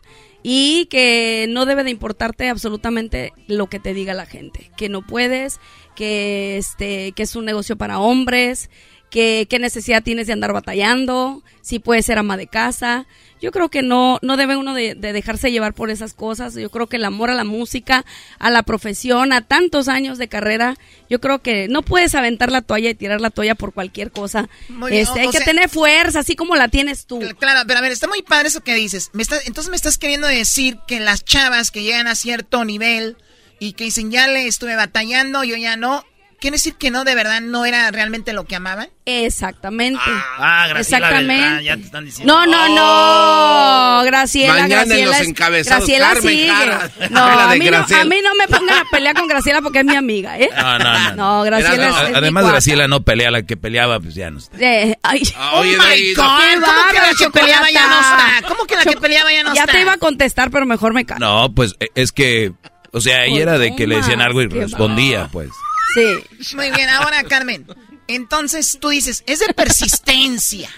y 0.44 0.88
que 0.88 1.46
no 1.50 1.66
debe 1.66 1.86
de 1.86 1.92
importarte 1.92 2.50
absolutamente 2.50 3.32
lo 3.48 3.68
que 3.68 3.80
te 3.80 3.94
diga 3.94 4.14
la 4.14 4.26
gente, 4.26 4.70
que 4.76 4.90
no 4.90 5.02
puedes, 5.08 5.60
que 5.96 6.58
este, 6.58 7.14
que 7.14 7.24
es 7.24 7.36
un 7.38 7.46
negocio 7.46 7.78
para 7.78 8.00
hombres, 8.00 8.70
que 9.10 9.46
qué 9.50 9.60
necesidad 9.60 10.04
tienes 10.04 10.28
de 10.28 10.34
andar 10.34 10.52
batallando, 10.52 11.42
si 11.62 11.80
puedes 11.80 12.06
ser 12.06 12.18
ama 12.18 12.36
de 12.38 12.48
casa. 12.48 13.06
Yo 13.42 13.52
creo 13.52 13.70
que 13.70 13.82
no, 13.82 14.20
no 14.22 14.38
debe 14.38 14.56
uno 14.56 14.74
de, 14.76 14.94
de 14.96 15.14
dejarse 15.14 15.52
llevar 15.52 15.74
por 15.74 15.90
esas 15.90 16.14
cosas. 16.14 16.54
Yo 16.54 16.70
creo 16.70 16.88
que 16.88 16.98
el 16.98 17.06
amor 17.06 17.32
a 17.32 17.34
la 17.34 17.44
música, 17.44 18.06
a 18.40 18.50
la 18.52 18.64
profesión, 18.64 19.34
a 19.34 19.42
tantos 19.42 19.88
años 19.88 20.18
de 20.20 20.28
carrera, 20.28 20.78
yo 21.10 21.20
creo 21.20 21.40
que 21.40 21.68
no 21.68 21.82
puedes 21.82 22.14
aventar 22.16 22.52
la 22.52 22.62
toalla 22.62 22.92
y 22.92 22.96
tirar 22.96 23.20
la 23.20 23.32
toalla 23.32 23.56
por 23.56 23.74
cualquier 23.74 24.12
cosa. 24.12 24.48
Muy 24.70 24.96
Este, 24.96 25.20
o- 25.20 25.22
hay 25.24 25.28
o 25.28 25.32
que 25.32 25.38
sea- 25.40 25.46
tener 25.46 25.70
fuerza, 25.70 26.20
así 26.20 26.36
como 26.36 26.56
la 26.56 26.68
tienes 26.68 27.06
tú. 27.08 27.20
Claro, 27.40 27.62
pero 27.66 27.80
a 27.80 27.82
ver, 27.82 27.92
está 27.92 28.08
muy 28.08 28.22
padre 28.22 28.50
eso 28.50 28.62
que 28.62 28.76
dices. 28.76 29.10
Me 29.14 29.24
está- 29.24 29.40
entonces 29.46 29.70
me 29.72 29.76
estás 29.76 29.98
queriendo 29.98 30.28
decir 30.28 30.78
que 30.88 31.00
las 31.00 31.26
chavas 31.26 31.72
que 31.72 31.82
llegan 31.84 32.08
a 32.08 32.16
cierto 32.16 32.64
nivel 32.64 33.18
y 33.60 33.74
que 33.74 33.86
dicen, 33.86 34.12
ya 34.12 34.28
le 34.28 34.48
estuve 34.48 34.76
batallando, 34.76 35.44
yo 35.44 35.56
ya 35.58 35.78
no. 35.78 36.06
¿Quiere 36.42 36.56
decir 36.56 36.74
que 36.74 36.90
no, 36.90 37.04
de 37.04 37.14
verdad, 37.14 37.40
no 37.40 37.66
era 37.66 37.92
realmente 37.92 38.34
lo 38.34 38.46
que 38.46 38.56
amaban? 38.56 38.90
Exactamente. 39.06 40.02
Ah, 40.06 40.66
Graciela 40.70 40.98
Exactamente. 41.08 41.34
Beltrán, 41.44 41.64
ya 41.64 41.76
te 41.78 41.84
están 41.84 42.06
diciendo. 42.06 42.34
No, 42.34 42.46
no, 42.48 42.76
no, 42.76 44.04
Graciela, 44.06 44.54
Mañana 44.54 44.82
en 44.82 44.88
Graciela. 44.90 45.06
los 45.12 45.20
es- 45.22 45.28
encabezados, 45.28 45.80
Graciela 45.88 46.08
Carmen 46.16 46.32
sigue. 46.32 47.10
No, 47.12 47.20
a 47.24 47.54
mí 47.54 47.60
no, 47.60 47.66
Graciela. 47.66 48.02
a 48.02 48.06
mí 48.06 48.16
no 48.24 48.36
me 48.36 48.48
pongan 48.48 48.78
a 48.80 48.84
pelear 48.92 49.16
con 49.16 49.28
Graciela 49.28 49.62
porque 49.62 49.80
es 49.80 49.86
mi 49.86 49.96
amiga, 49.96 50.40
¿eh? 50.40 50.50
No, 50.56 50.80
no, 50.80 50.94
no. 51.00 51.16
No, 51.16 51.44
Graciela 51.44 51.90
es, 51.90 51.96
es 52.02 52.10
mi 52.10 52.16
Además. 52.16 52.46
Graciela 52.48 52.88
no 52.88 53.04
pelea, 53.04 53.30
la 53.30 53.44
que 53.44 53.56
peleaba, 53.56 54.00
pues 54.00 54.16
ya 54.16 54.32
no 54.32 54.40
está. 54.40 54.58
Eh, 54.60 54.98
ay. 55.04 55.22
Ah, 55.38 55.52
oye, 55.56 55.78
oh 55.78 55.84
my 55.84 56.14
God, 56.16 56.24
¿cómo 56.66 56.92
que 56.92 57.00
la 57.00 57.14
que 57.18 57.30
peleaba 57.30 57.70
ya 57.72 57.88
no 57.88 58.00
está? 58.00 58.48
¿Cómo 58.48 58.66
que 58.66 58.76
la 58.76 58.84
que 58.84 58.98
peleaba 58.98 59.32
ya 59.32 59.44
no 59.44 59.54
ya 59.54 59.62
está? 59.62 59.74
te 59.74 59.82
iba 59.82 59.94
a 59.94 59.98
contestar, 59.98 60.50
pero 60.50 60.66
mejor 60.66 60.94
me 60.94 61.06
callo. 61.06 61.20
No, 61.20 61.54
pues 61.54 61.76
eh, 61.80 61.88
es 61.94 62.12
que, 62.12 62.52
o 62.92 63.00
sea, 63.00 63.22
ahí 63.22 63.32
Pues 63.32 63.42
era 63.44 63.60
de 63.60 63.70
no 63.70 63.76
que 63.76 63.86
le 63.86 63.98
decían 63.98 64.22
algo 64.22 64.42
y 64.42 64.48
respondía, 64.48 65.30
pues. 65.32 65.50
Sí, 65.94 66.56
Muy 66.56 66.72
bien, 66.72 66.90
ahora, 66.90 67.24
Carmen. 67.24 67.66
Entonces 68.08 68.78
tú 68.80 68.90
dices, 68.90 69.24
es 69.28 69.40
de 69.40 69.54
persistencia. 69.54 70.70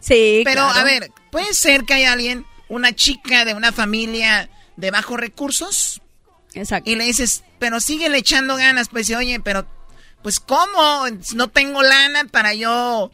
sí, 0.00 0.42
Pero, 0.44 0.62
claro. 0.64 0.78
a 0.78 0.84
ver, 0.84 1.10
¿puede 1.30 1.52
ser 1.54 1.84
que 1.84 1.94
haya 1.94 2.12
alguien, 2.12 2.46
una 2.68 2.94
chica 2.94 3.44
de 3.44 3.54
una 3.54 3.72
familia 3.72 4.48
de 4.76 4.90
bajos 4.90 5.18
recursos? 5.18 6.00
Exacto. 6.54 6.90
Y 6.90 6.96
le 6.96 7.04
dices, 7.04 7.44
pero 7.58 7.80
síguele 7.80 8.18
echando 8.18 8.56
ganas. 8.56 8.88
Pues 8.88 9.06
dice, 9.06 9.16
oye, 9.18 9.40
pero, 9.40 9.66
pues, 10.22 10.40
¿cómo? 10.40 11.04
No 11.34 11.48
tengo 11.48 11.82
lana 11.82 12.24
para 12.24 12.54
yo 12.54 13.10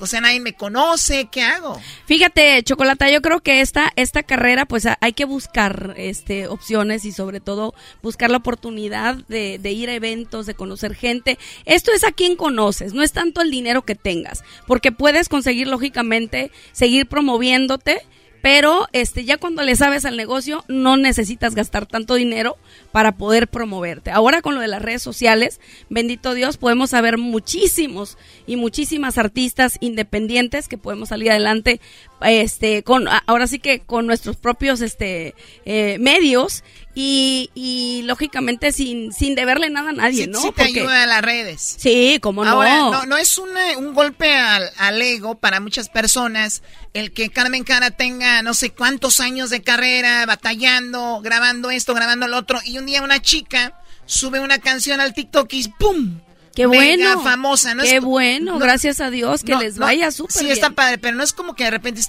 o 0.00 0.06
sea, 0.06 0.20
nadie 0.20 0.40
me 0.40 0.54
conoce, 0.54 1.28
¿qué 1.30 1.42
hago? 1.42 1.80
Fíjate, 2.06 2.62
Chocolata, 2.62 3.10
yo 3.10 3.20
creo 3.20 3.40
que 3.40 3.60
esta, 3.60 3.92
esta 3.96 4.22
carrera, 4.22 4.66
pues 4.66 4.86
hay 5.00 5.12
que 5.12 5.24
buscar 5.24 5.94
este, 5.96 6.48
opciones 6.48 7.04
y 7.04 7.12
sobre 7.12 7.40
todo 7.40 7.74
buscar 8.02 8.30
la 8.30 8.38
oportunidad 8.38 9.16
de, 9.28 9.58
de 9.58 9.72
ir 9.72 9.90
a 9.90 9.94
eventos, 9.94 10.46
de 10.46 10.54
conocer 10.54 10.94
gente. 10.94 11.38
Esto 11.66 11.92
es 11.92 12.04
a 12.04 12.12
quien 12.12 12.36
conoces, 12.36 12.94
no 12.94 13.02
es 13.02 13.12
tanto 13.12 13.42
el 13.42 13.50
dinero 13.50 13.82
que 13.82 13.94
tengas, 13.94 14.42
porque 14.66 14.92
puedes 14.92 15.28
conseguir 15.28 15.68
lógicamente 15.68 16.50
seguir 16.72 17.06
promoviéndote. 17.06 18.02
Pero 18.42 18.86
este 18.92 19.24
ya 19.24 19.36
cuando 19.36 19.62
le 19.62 19.76
sabes 19.76 20.04
al 20.04 20.16
negocio 20.16 20.64
no 20.68 20.96
necesitas 20.96 21.54
gastar 21.54 21.86
tanto 21.86 22.14
dinero 22.14 22.56
para 22.92 23.12
poder 23.12 23.48
promoverte. 23.48 24.10
Ahora 24.10 24.42
con 24.42 24.54
lo 24.54 24.60
de 24.60 24.68
las 24.68 24.82
redes 24.82 25.02
sociales, 25.02 25.60
bendito 25.88 26.34
Dios, 26.34 26.56
podemos 26.56 26.90
saber 26.90 27.18
muchísimos 27.18 28.16
y 28.46 28.56
muchísimas 28.56 29.18
artistas 29.18 29.76
independientes 29.80 30.68
que 30.68 30.78
podemos 30.78 31.10
salir 31.10 31.30
adelante 31.30 31.80
este 32.22 32.82
con 32.82 33.06
ahora 33.26 33.46
sí 33.46 33.58
que 33.58 33.80
con 33.80 34.06
nuestros 34.06 34.36
propios 34.36 34.80
este 34.80 35.34
eh, 35.64 35.96
medios 36.00 36.62
y, 36.94 37.50
y 37.54 38.02
lógicamente 38.04 38.72
sin 38.72 39.12
sin 39.12 39.34
deberle 39.34 39.70
nada 39.70 39.90
a 39.90 39.92
nadie, 39.92 40.24
Sí, 40.24 40.30
¿no? 40.30 40.40
sí 40.40 40.48
te 40.48 40.64
Porque- 40.64 40.80
ayuda 40.80 41.04
a 41.04 41.06
las 41.06 41.22
redes. 41.22 41.76
Sí, 41.78 42.18
cómo 42.20 42.44
no. 42.44 42.50
Ahora, 42.50 42.76
no, 42.78 43.06
no 43.06 43.16
es 43.16 43.38
una- 43.38 43.78
un 43.78 43.94
golpe 43.94 44.34
al, 44.34 44.70
al 44.76 45.00
ego 45.00 45.36
para 45.36 45.60
muchas 45.60 45.88
personas 45.88 46.62
el 46.92 47.12
que 47.12 47.30
Carmen 47.30 47.62
Cara 47.64 47.90
tenga 47.92 48.42
no 48.42 48.52
sé 48.54 48.70
cuántos 48.70 49.20
años 49.20 49.48
de 49.50 49.62
carrera, 49.62 50.26
batallando, 50.26 51.20
grabando 51.22 51.70
esto, 51.70 51.94
grabando 51.94 52.26
lo 52.28 52.36
otro, 52.38 52.58
y 52.64 52.78
un 52.78 52.86
día 52.86 53.02
una 53.02 53.22
chica 53.22 53.80
sube 54.06 54.40
una 54.40 54.58
canción 54.58 55.00
al 55.00 55.14
TikTok 55.14 55.52
y 55.52 55.68
¡pum! 55.78 56.18
Qué 56.62 56.78
Mega 56.78 57.14
bueno. 57.14 57.22
famosa, 57.22 57.74
¿no? 57.74 57.82
Qué 57.82 57.96
Es- 57.96 58.02
bueno, 58.02 58.58
gracias 58.58 59.00
a 59.00 59.10
Dios, 59.10 59.42
que 59.44 59.52
no, 59.52 59.60
les 59.60 59.78
vaya 59.78 60.10
súper 60.10 60.32
Sí, 60.32 60.44
bien. 60.44 60.52
está 60.52 60.70
padre, 60.70 60.98
pero 60.98 61.16
no 61.16 61.22
es 61.22 61.32
como 61.32 61.54
que 61.54 61.64
de 61.64 61.70
repente 61.70 62.00
es 62.00 62.08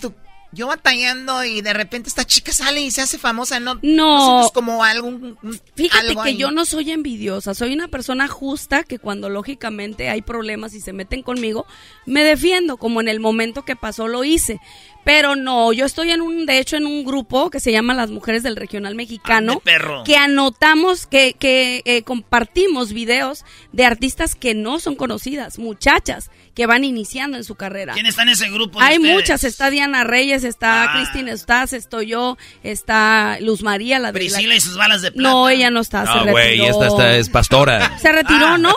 yo 0.53 0.67
batallando 0.67 1.43
y 1.45 1.61
de 1.61 1.73
repente 1.73 2.09
esta 2.09 2.25
chica 2.25 2.51
sale 2.51 2.81
y 2.81 2.91
se 2.91 3.01
hace 3.01 3.17
famosa, 3.17 3.59
no, 3.59 3.79
No. 3.81 4.25
sientes 4.25 4.51
como 4.51 4.83
algún 4.83 5.37
Fíjate 5.75 6.09
algo 6.09 6.23
que 6.23 6.29
ahí. 6.29 6.37
yo 6.37 6.51
no 6.51 6.65
soy 6.65 6.91
envidiosa, 6.91 7.53
soy 7.53 7.73
una 7.73 7.87
persona 7.87 8.27
justa 8.27 8.83
que 8.83 8.99
cuando 8.99 9.29
lógicamente 9.29 10.09
hay 10.09 10.21
problemas 10.21 10.73
y 10.73 10.81
se 10.81 10.93
meten 10.93 11.23
conmigo, 11.23 11.65
me 12.05 12.23
defiendo, 12.23 12.77
como 12.77 12.99
en 13.01 13.07
el 13.07 13.19
momento 13.19 13.63
que 13.63 13.75
pasó 13.75 14.07
lo 14.07 14.23
hice. 14.23 14.59
Pero 15.03 15.35
no, 15.35 15.73
yo 15.73 15.85
estoy 15.85 16.11
en 16.11 16.21
un, 16.21 16.45
de 16.45 16.59
hecho, 16.59 16.75
en 16.77 16.85
un 16.85 17.03
grupo 17.03 17.49
que 17.49 17.59
se 17.59 17.71
llama 17.71 17.95
Las 17.95 18.11
Mujeres 18.11 18.43
del 18.43 18.55
Regional 18.55 18.93
Mexicano, 18.93 19.53
Ande, 19.53 19.63
perro. 19.63 20.03
que 20.03 20.15
anotamos, 20.15 21.07
que, 21.07 21.33
que 21.33 21.81
eh, 21.85 22.03
compartimos 22.03 22.93
videos 22.93 23.43
de 23.71 23.83
artistas 23.85 24.35
que 24.35 24.53
no 24.53 24.79
son 24.79 24.95
conocidas, 24.95 25.57
muchachas 25.57 26.29
que 26.53 26.65
van 26.65 26.83
iniciando 26.83 27.37
en 27.37 27.43
su 27.43 27.55
carrera. 27.55 27.93
¿Quién 27.93 28.05
está 28.05 28.23
en 28.23 28.29
ese 28.29 28.49
grupo? 28.49 28.79
de 28.79 28.85
Hay 28.85 28.97
ustedes? 28.97 29.15
muchas, 29.15 29.43
está 29.45 29.69
Diana 29.69 30.03
Reyes, 30.03 30.43
está 30.43 30.83
Ah. 30.83 30.93
Cristina 30.95 31.31
Estás, 31.31 31.73
estoy 31.73 32.07
yo, 32.07 32.37
está 32.63 33.37
Luz 33.41 33.63
María, 33.63 33.99
la 33.99 34.11
de 34.11 34.19
Priscila 34.19 34.49
la- 34.49 34.55
y 34.55 34.59
sus 34.61 34.75
balas 34.77 35.01
de 35.01 35.11
plata. 35.11 35.29
No, 35.29 35.49
ella 35.49 35.69
no 35.69 35.79
está, 35.81 36.05
se 36.05 36.13
No, 36.25 36.31
güey, 36.31 36.57
retiró. 36.59 36.71
esta, 36.83 36.87
esta 36.87 37.15
es 37.15 37.29
pastora. 37.29 37.97
Se 37.99 38.11
retiró, 38.11 38.47
Ah. 38.47 38.57
¿no? 38.57 38.75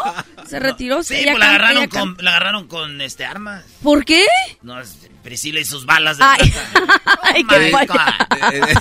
Se 0.48 0.60
retiró. 0.60 1.02
Sí, 1.02 1.14
pues 1.24 1.38
la 1.38 1.46
agarraron, 1.54 1.88
con, 1.88 2.16
la 2.20 2.30
agarraron 2.30 2.68
con 2.68 3.00
este 3.00 3.24
armas. 3.24 3.64
¿Por 3.82 4.04
qué? 4.04 4.24
No, 4.62 4.80
es 4.80 4.96
Priscila 5.22 5.60
y 5.60 5.64
sus 5.64 5.86
balas 5.86 6.18
de 6.18 6.24
Ay, 6.24 6.50
plata. 6.50 7.10
ay, 7.22 7.44
Oh 7.44 7.48
qué. 7.48 8.74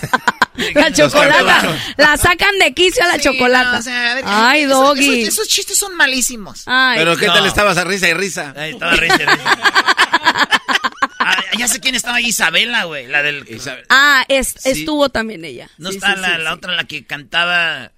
La 0.76 0.92
chocolata. 0.94 1.76
La 1.98 2.16
sacan 2.16 2.60
de 2.60 2.74
quicio 2.76 3.04
a 3.04 3.08
la 3.08 3.14
Sí, 3.16 3.22
chocolata. 3.22 3.72
no, 3.72 3.80
o 3.80 3.82
sea, 3.82 4.12
a 4.12 4.14
ver, 4.16 4.24
Ay, 4.28 4.62
esos- 4.62 4.72
doggy. 4.74 5.22
Esos, 5.24 5.34
esos 5.34 5.48
chistes 5.48 5.78
son 5.80 5.96
malísimos. 5.96 6.64
Ay, 6.68 7.00
Pero 7.00 7.18
¿qué 7.18 7.26
No. 7.26 7.34
tal 7.34 7.46
estabas 7.48 7.76
a 7.78 7.84
risa 7.84 8.08
y 8.08 8.14
risa? 8.14 8.54
Estaba 8.56 8.92
risa, 8.94 9.18
risa. 9.18 9.58
Ah, 11.26 11.42
ya 11.58 11.68
sé 11.70 11.80
quién 11.80 11.96
estaba 11.96 12.18
ahí, 12.18 12.26
Isabela, 12.28 12.84
güey. 12.84 13.08
La 13.08 13.24
del. 13.24 13.46
Ah, 13.90 14.26
es- 14.28 14.56
Sí. 14.60 14.70
estuvo 14.72 15.08
también 15.10 15.46
ella. 15.46 15.70
No 15.78 15.90
Sí, 15.90 15.96
está 15.98 16.16
sí, 16.16 16.22
la, 16.22 16.36
sí, 16.36 16.42
la 16.44 16.50
sí. 16.52 16.56
otra, 16.58 16.74
la 16.76 16.84
que 16.84 17.06
cantaba. 17.06 17.92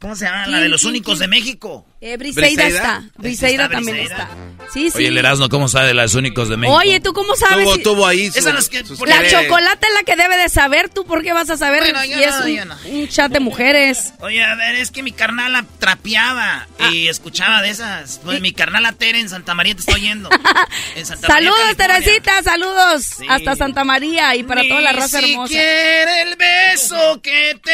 ¿Cómo 0.00 0.14
se 0.14 0.26
llama? 0.26 0.38
La 0.42 0.44
¿Quién, 0.46 0.60
de 0.62 0.68
los 0.68 0.80
quién, 0.82 0.90
únicos 0.90 1.18
quién? 1.18 1.30
de 1.30 1.36
México. 1.36 1.86
Eh, 2.06 2.18
Briseida 2.18 2.46
¿Briseida? 2.48 2.68
está. 2.68 3.04
Briseida 3.16 3.62
¿Está 3.64 3.76
también 3.76 3.96
Briseida? 3.96 4.22
está. 4.24 4.70
Sí, 4.74 4.90
sí. 4.90 4.98
Oye, 4.98 5.08
el 5.08 5.16
Erasmo, 5.16 5.48
¿cómo 5.48 5.68
sabe 5.68 5.94
las 5.94 6.14
únicos 6.14 6.50
de 6.50 6.58
México? 6.58 6.76
Oye, 6.78 7.00
¿tú 7.00 7.14
cómo 7.14 7.34
sabes? 7.34 7.64
Tuvo, 7.64 7.74
si- 7.76 7.82
tuvo 7.82 8.06
ahí 8.06 8.26
Esa 8.26 8.60
su- 8.60 8.68
que- 8.68 8.84
sus 8.84 9.00
La 9.08 9.26
chocolate 9.26 9.86
es 9.86 9.94
la 9.94 10.02
que 10.02 10.14
debe 10.14 10.36
de 10.36 10.50
saber. 10.50 10.90
¿Tú 10.90 11.06
por 11.06 11.22
qué 11.22 11.32
vas 11.32 11.48
a 11.48 11.56
saber 11.56 11.80
Bueno, 11.82 12.02
si 12.02 12.10
yo 12.10 12.16
es 12.18 12.38
no, 12.38 12.44
un, 12.44 12.50
yo 12.56 12.64
no. 12.66 12.76
un 12.84 13.08
chat 13.08 13.32
de 13.32 13.40
mujeres? 13.40 14.12
Oye, 14.20 14.44
a 14.44 14.54
ver, 14.54 14.74
es 14.74 14.90
que 14.90 15.02
mi 15.02 15.12
carnala 15.12 15.64
trapeaba 15.78 16.66
Ah. 16.78 16.90
y 16.92 17.08
escuchaba 17.08 17.62
de 17.62 17.70
esas. 17.70 18.20
Pues 18.22 18.42
mi 18.42 18.52
carnala 18.52 18.92
Tere 18.92 19.20
en 19.20 19.30
Santa 19.30 19.54
María 19.54 19.74
te 19.74 19.80
está 19.80 19.94
oyendo. 19.94 20.28
En 20.96 21.06
Santa 21.06 21.26
María, 21.28 21.50
Saludos. 21.50 21.76
Teresita, 21.76 22.42
saludos. 22.42 23.06
Hasta 23.30 23.56
Santa 23.56 23.84
María 23.84 24.36
y 24.36 24.42
para 24.42 24.62
toda 24.68 24.80
la 24.82 24.92
raza 24.92 25.20
Ni 25.22 25.30
hermosa. 25.32 25.48
siquiera 25.48 26.22
el 26.22 26.36
beso 26.36 27.20
que 27.22 27.58
te 27.64 27.72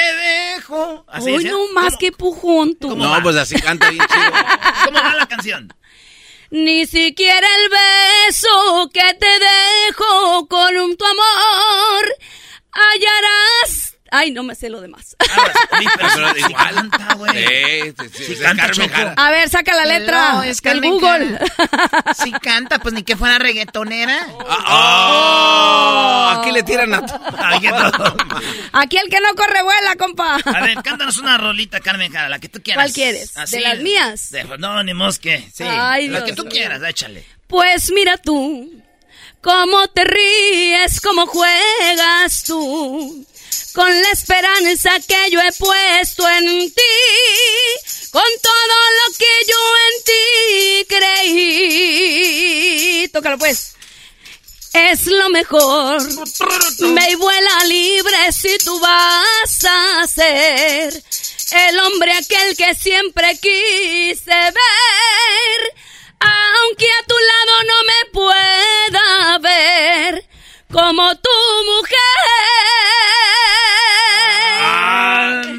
dejo. 0.57 1.05
Así 1.09 1.33
decía. 1.33 1.51
no 1.51 1.73
más 1.73 1.97
que 1.99 2.13
pujón 2.13 2.77
tú. 2.77 2.97
No, 2.97 3.21
pues 3.23 3.35
así 3.37 3.57
canta 3.61 3.91
bien 3.91 4.05
chido. 4.07 4.20
¿Cómo 4.85 4.99
va 4.99 5.15
la 5.15 5.27
canción? 5.27 5.73
Ni 6.51 6.87
siquiera 6.87 7.47
el 7.47 7.71
beso 8.27 8.91
que 8.93 9.15
te 9.15 9.27
dejo 9.27 10.49
con 10.49 10.77
un 10.77 10.97
tu 10.97 11.05
amor 11.05 12.17
hallarás. 12.73 13.90
Ay, 14.11 14.31
no 14.33 14.43
me 14.43 14.55
sé 14.55 14.69
lo 14.71 14.81
demás. 14.81 15.17
Oye, 15.21 15.87
pero 15.97 16.09
Pero 16.15 16.35
sí 16.35 16.41
igual. 16.49 16.75
canta, 16.75 17.15
güey. 17.15 17.33
Sí, 17.33 17.95
sí, 18.01 18.09
sí, 18.17 18.25
Sí 18.25 18.33
es 18.33 18.41
canta, 18.41 18.67
Carmen 18.67 18.89
Choco. 18.89 18.99
Jara. 18.99 19.15
A 19.17 19.31
ver, 19.31 19.49
saca 19.49 19.75
la 19.75 19.85
letra 19.85 20.33
No, 20.33 20.43
es 20.43 20.61
Carmen 20.61 20.91
Google. 20.91 21.39
Cara. 21.39 22.15
Sí 22.15 22.33
canta, 22.33 22.79
pues 22.81 22.95
ni 22.95 23.03
que 23.03 23.17
fuera 23.17 23.39
reggaetonera. 23.39 24.27
Oh, 24.33 26.29
aquí 26.41 26.51
le 26.53 26.63
tiran 26.63 26.95
a 26.95 27.07
todo. 27.07 28.17
Aquí 28.73 28.97
el 28.97 29.09
que 29.09 29.21
no 29.21 29.35
corre 29.37 29.63
vuela, 29.63 29.97
compa. 29.97 30.37
A 30.45 30.61
ver, 30.63 30.75
cántanos 30.83 31.19
una 31.19 31.39
rolita, 31.39 31.81
Carmen 31.81 32.13
Jara, 32.13 32.29
la 32.29 32.39
que 32.39 32.49
tú 32.49 32.61
quieras. 32.63 32.85
¿Cuál 32.85 32.93
quieres? 32.93 33.35
¿De 33.51 33.61
las 33.61 33.79
mías? 33.79 34.31
De- 34.31 34.45
no, 34.59 34.83
ni 34.83 34.95
mosque. 34.95 35.49
Sí. 35.53 35.65
Ay, 35.67 36.09
la 36.09 36.21
Dios 36.21 36.31
que 36.31 36.37
tú 36.37 36.49
quieras, 36.49 36.83
échale. 36.83 37.25
Pues 37.47 37.91
mira 37.93 38.17
tú, 38.17 38.71
cómo 39.41 39.87
te 39.89 40.05
ríes, 40.05 41.01
cómo 41.01 41.27
juegas 41.27 42.45
tú, 42.45 43.27
con 43.75 43.89
la 43.89 44.11
esperanza 44.11 44.91
que 45.07 45.31
yo 45.31 45.41
he 45.41 45.53
puesto 45.53 46.29
en 46.29 46.73
ti, 46.73 46.83
con 48.11 48.25
todo 48.43 48.91
lo 48.99 49.13
que 49.19 49.45
yo 49.47 49.77
en 49.87 49.95
ti 50.05 50.85
creí. 50.89 53.09
Tócalo 53.13 53.39
pues. 53.39 53.75
Es 54.73 55.07
lo 55.07 55.29
mejor. 55.31 56.01
Me 56.81 57.17
vuela 57.17 57.65
libre 57.65 58.31
si 58.33 58.57
tú 58.59 58.79
vas 58.79 59.65
a 59.65 60.07
ser 60.07 61.03
el 61.53 61.81
hombre 61.81 62.13
aquel 62.13 62.57
que 62.57 62.77
siempre 62.77 63.37
quise 63.39 64.31
ver. 64.31 65.75
Aunque 66.21 66.87
a 66.87 67.03
tu 67.07 67.19
lado 67.19 67.65
no 67.67 67.83
me 67.85 68.05
pueda 68.13 69.39
ver 69.39 70.25
como 70.73 71.17
tu 71.17 71.31
mujer. 71.67 71.97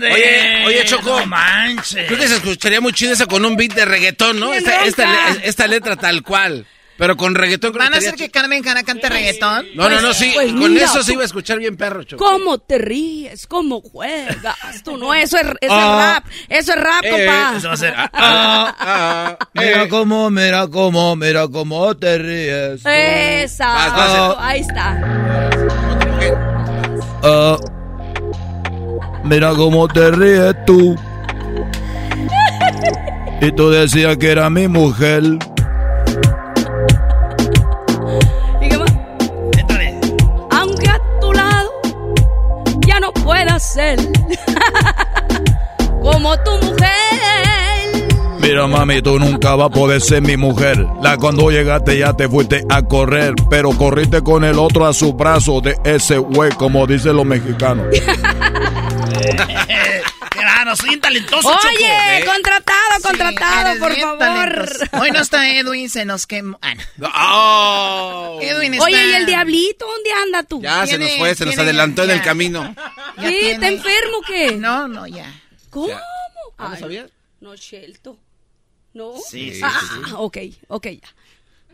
Oye, 0.09 0.65
oye, 0.65 0.85
Choco. 0.85 1.19
No 1.19 1.25
manches. 1.25 2.07
Creo 2.07 2.19
que 2.19 2.27
se 2.27 2.35
escucharía 2.35 2.81
muy 2.81 2.93
chido 2.93 3.13
eso 3.13 3.27
con 3.27 3.43
un 3.45 3.55
beat 3.55 3.73
de 3.73 3.85
reggaetón, 3.85 4.39
¿no? 4.39 4.53
Esta, 4.53 5.67
letra 5.67 5.95
tal 5.95 6.23
cual. 6.23 6.65
Pero 6.97 7.17
con 7.17 7.33
reggaetón 7.33 7.71
creo 7.71 7.83
¿Van 7.83 7.95
a 7.95 7.97
hacer 7.97 8.13
que 8.13 8.29
Carmen 8.29 8.61
Cara 8.61 8.83
cante 8.83 9.09
reggaetón? 9.09 9.65
No, 9.73 9.89
no, 9.89 10.01
no, 10.01 10.13
sí. 10.13 10.29
Pues 10.35 10.51
con 10.51 10.71
mira, 10.71 10.85
eso 10.85 11.01
se 11.01 11.13
iba 11.13 11.23
a 11.23 11.25
escuchar 11.25 11.57
bien 11.57 11.75
perro, 11.75 12.03
Choco. 12.03 12.23
¿Cómo 12.23 12.59
te 12.59 12.77
ríes? 12.77 13.47
¿Cómo 13.47 13.81
juegas? 13.81 14.83
Tú 14.83 14.97
no, 14.97 15.11
eso 15.11 15.37
es, 15.37 15.45
eso 15.45 15.55
es 15.61 15.71
Ah. 15.71 16.21
rap. 16.21 16.31
Eso 16.47 16.73
es 16.73 16.79
rap, 16.79 17.03
Eh, 17.03 17.09
compa. 17.09 17.53
Eso 17.57 17.67
va 17.69 17.73
a 17.73 17.77
ser. 17.77 17.93
ah, 17.97 18.09
Ah, 18.13 18.75
ah, 18.79 19.47
Mira 19.55 19.83
eh. 19.83 19.89
cómo, 19.89 20.29
mira 20.29 20.67
cómo, 20.67 21.15
mira 21.15 21.47
cómo 21.47 21.97
te 21.97 22.17
ríes. 22.19 22.81
Esa. 22.85 23.65
Vas, 23.67 24.35
Ahí 24.39 24.61
está. 24.61 25.01
Ah, 27.23 27.57
mira 29.23 29.53
cómo 29.55 29.87
te 29.87 30.11
ríes 30.11 30.55
tú. 30.65 30.95
Y 33.41 33.51
tú 33.53 33.69
decías 33.69 34.17
que 34.17 34.31
era 34.31 34.49
mi 34.49 34.67
mujer. 34.67 35.23
¿Y 38.61 38.69
qué 38.69 38.77
más? 38.77 38.91
Aunque 40.51 40.89
a 40.89 40.99
tu 41.19 41.33
lado 41.33 41.69
ya 42.85 42.99
no 42.99 43.11
pueda 43.11 43.59
ser 43.59 43.97
como 46.01 46.37
tu 46.43 46.51
mujer. 46.57 46.89
Mira 48.41 48.67
mami, 48.67 49.01
tú 49.01 49.19
nunca 49.19 49.55
vas 49.55 49.67
a 49.67 49.69
poder 49.69 50.01
ser 50.01 50.21
mi 50.21 50.35
mujer. 50.35 50.85
La 51.01 51.17
cuando 51.17 51.49
llegaste 51.51 51.97
ya 51.97 52.13
te 52.13 52.27
fuiste 52.27 52.63
a 52.69 52.81
correr, 52.83 53.33
pero 53.49 53.71
corriste 53.71 54.21
con 54.21 54.43
el 54.43 54.59
otro 54.59 54.85
a 54.85 54.93
su 54.93 55.13
brazo 55.13 55.61
de 55.61 55.77
ese 55.83 56.17
güey, 56.17 56.51
como 56.51 56.85
dicen 56.85 57.15
los 57.15 57.25
mexicanos. 57.25 57.85
Claro, 60.31 60.75
soy 60.75 60.89
bien 60.89 61.01
talentoso, 61.01 61.51
Choco. 61.51 61.67
Oye, 61.67 62.25
contratado, 62.25 63.01
contratado, 63.03 63.67
eres 63.69 63.79
por 63.79 63.95
favor. 63.95 64.17
talentoso. 64.19 64.85
Hoy 64.99 65.11
no 65.11 65.19
está 65.19 65.51
Edwin, 65.51 65.89
se 65.89 66.05
nos 66.05 66.25
quemó. 66.25 66.57
Ah, 66.61 66.73
no. 66.97 67.09
Oh. 67.13 68.39
Edwin 68.41 68.73
está... 68.73 68.85
Oye, 68.85 69.05
¿y 69.07 69.13
el 69.13 69.25
diablito? 69.25 69.85
¿Dónde 69.85 70.11
anda 70.13 70.43
tú? 70.43 70.61
Ya 70.61 70.87
se 70.87 70.97
nos 70.97 71.11
fue, 71.17 71.35
se 71.35 71.45
nos 71.45 71.57
adelantó 71.57 72.03
en 72.03 72.09
ya. 72.09 72.13
el 72.15 72.21
camino. 72.21 72.73
Ya 73.17 73.29
¿Qué? 73.29 73.51
¿Está 73.51 73.67
enfermo 73.67 74.21
qué? 74.25 74.55
No, 74.55 74.87
no, 74.87 75.05
ya. 75.05 75.31
¿Cómo? 75.69 75.93
¿Ah, 76.57 76.67
no 76.69 76.73
Ay, 76.75 76.79
sabías? 76.79 77.11
No, 77.39 77.55
Shelto. 77.55 78.17
¿No? 78.93 79.13
Sí, 79.29 79.53
sí, 79.53 79.61
ah, 79.63 79.79
sí, 79.79 79.87
sí. 80.05 80.11
ok, 80.15 80.37
ok, 80.67 80.87
ya. 80.87 81.09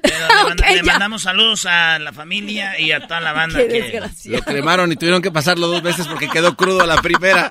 Pero 0.07 0.49
le, 0.55 0.65
manda- 0.75 0.83
mandamos 0.93 1.21
saludos 1.23 1.65
a 1.65 1.99
la 1.99 2.11
familia 2.13 2.79
y 2.79 2.91
a 2.91 2.99
toda 3.07 3.19
la 3.21 3.33
banda 3.33 3.59
Qué 3.59 3.67
que... 3.67 4.29
Lo 4.29 4.41
cremaron 4.41 4.91
y 4.91 4.95
tuvieron 4.95 5.21
que 5.21 5.31
pasarlo 5.31 5.67
dos 5.67 5.81
veces 5.81 6.07
porque 6.07 6.27
quedó 6.29 6.55
crudo 6.55 6.81
a 6.81 6.85
la 6.87 7.01
primera. 7.01 7.49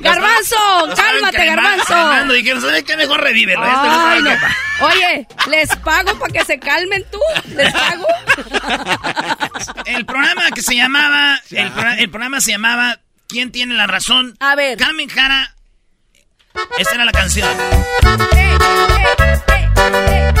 Garbanzo, 0.00 0.56
cálmate, 0.94 1.46
Garbanzo. 1.46 1.84
cremando, 1.86 2.34
Dijeron, 2.34 2.60
¿sabes 2.60 2.84
qué? 2.84 2.96
Mejor 2.96 3.20
revívelo. 3.22 3.64
este 3.64 3.78
Ay, 3.88 4.20
no. 4.22 4.30
Oye, 4.86 5.26
¿les 5.48 5.74
pago 5.76 6.18
para 6.18 6.32
que 6.32 6.44
se 6.44 6.58
calmen 6.58 7.02
tú? 7.10 7.18
¿Les 7.54 7.72
pago? 7.72 8.06
El 9.86 10.04
programa 10.04 10.50
que 10.50 10.60
se 10.62 10.74
llamaba... 10.76 11.40
El, 11.50 11.70
pro- 11.70 11.92
el 11.92 12.10
programa 12.10 12.40
se 12.42 12.50
llamaba 12.52 12.98
¿Quién 13.28 13.50
tiene 13.50 13.74
la 13.74 13.86
razón? 13.86 14.36
A 14.40 14.54
ver. 14.56 14.76
Carmen 14.76 15.08
Jara... 15.08 15.54
Esta 16.78 16.94
era 16.94 17.04
la 17.06 17.12
canción. 17.12 17.48
Chulada. 19.80 20.34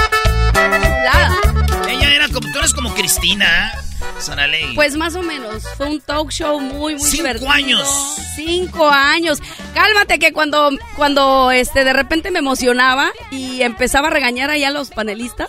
Como... 2.72 2.94
Cristina. 2.94 3.72
Saralegui. 4.18 4.74
Pues 4.74 4.96
más 4.96 5.14
o 5.16 5.22
menos, 5.22 5.64
fue 5.76 5.86
un 5.88 6.00
talk 6.00 6.30
show 6.30 6.60
muy, 6.60 6.94
muy 6.94 7.00
Cinco 7.02 7.16
divertido. 7.24 7.50
años. 7.50 7.88
Cinco 8.36 8.88
años. 8.88 9.38
Cálmate 9.74 10.18
que 10.18 10.32
cuando, 10.32 10.70
cuando 10.96 11.50
este, 11.50 11.84
de 11.84 11.92
repente 11.92 12.30
me 12.30 12.38
emocionaba 12.38 13.10
y 13.30 13.62
empezaba 13.62 14.08
a 14.08 14.10
regañar 14.10 14.50
allá 14.50 14.68
a 14.68 14.70
los 14.70 14.90
panelistas, 14.90 15.48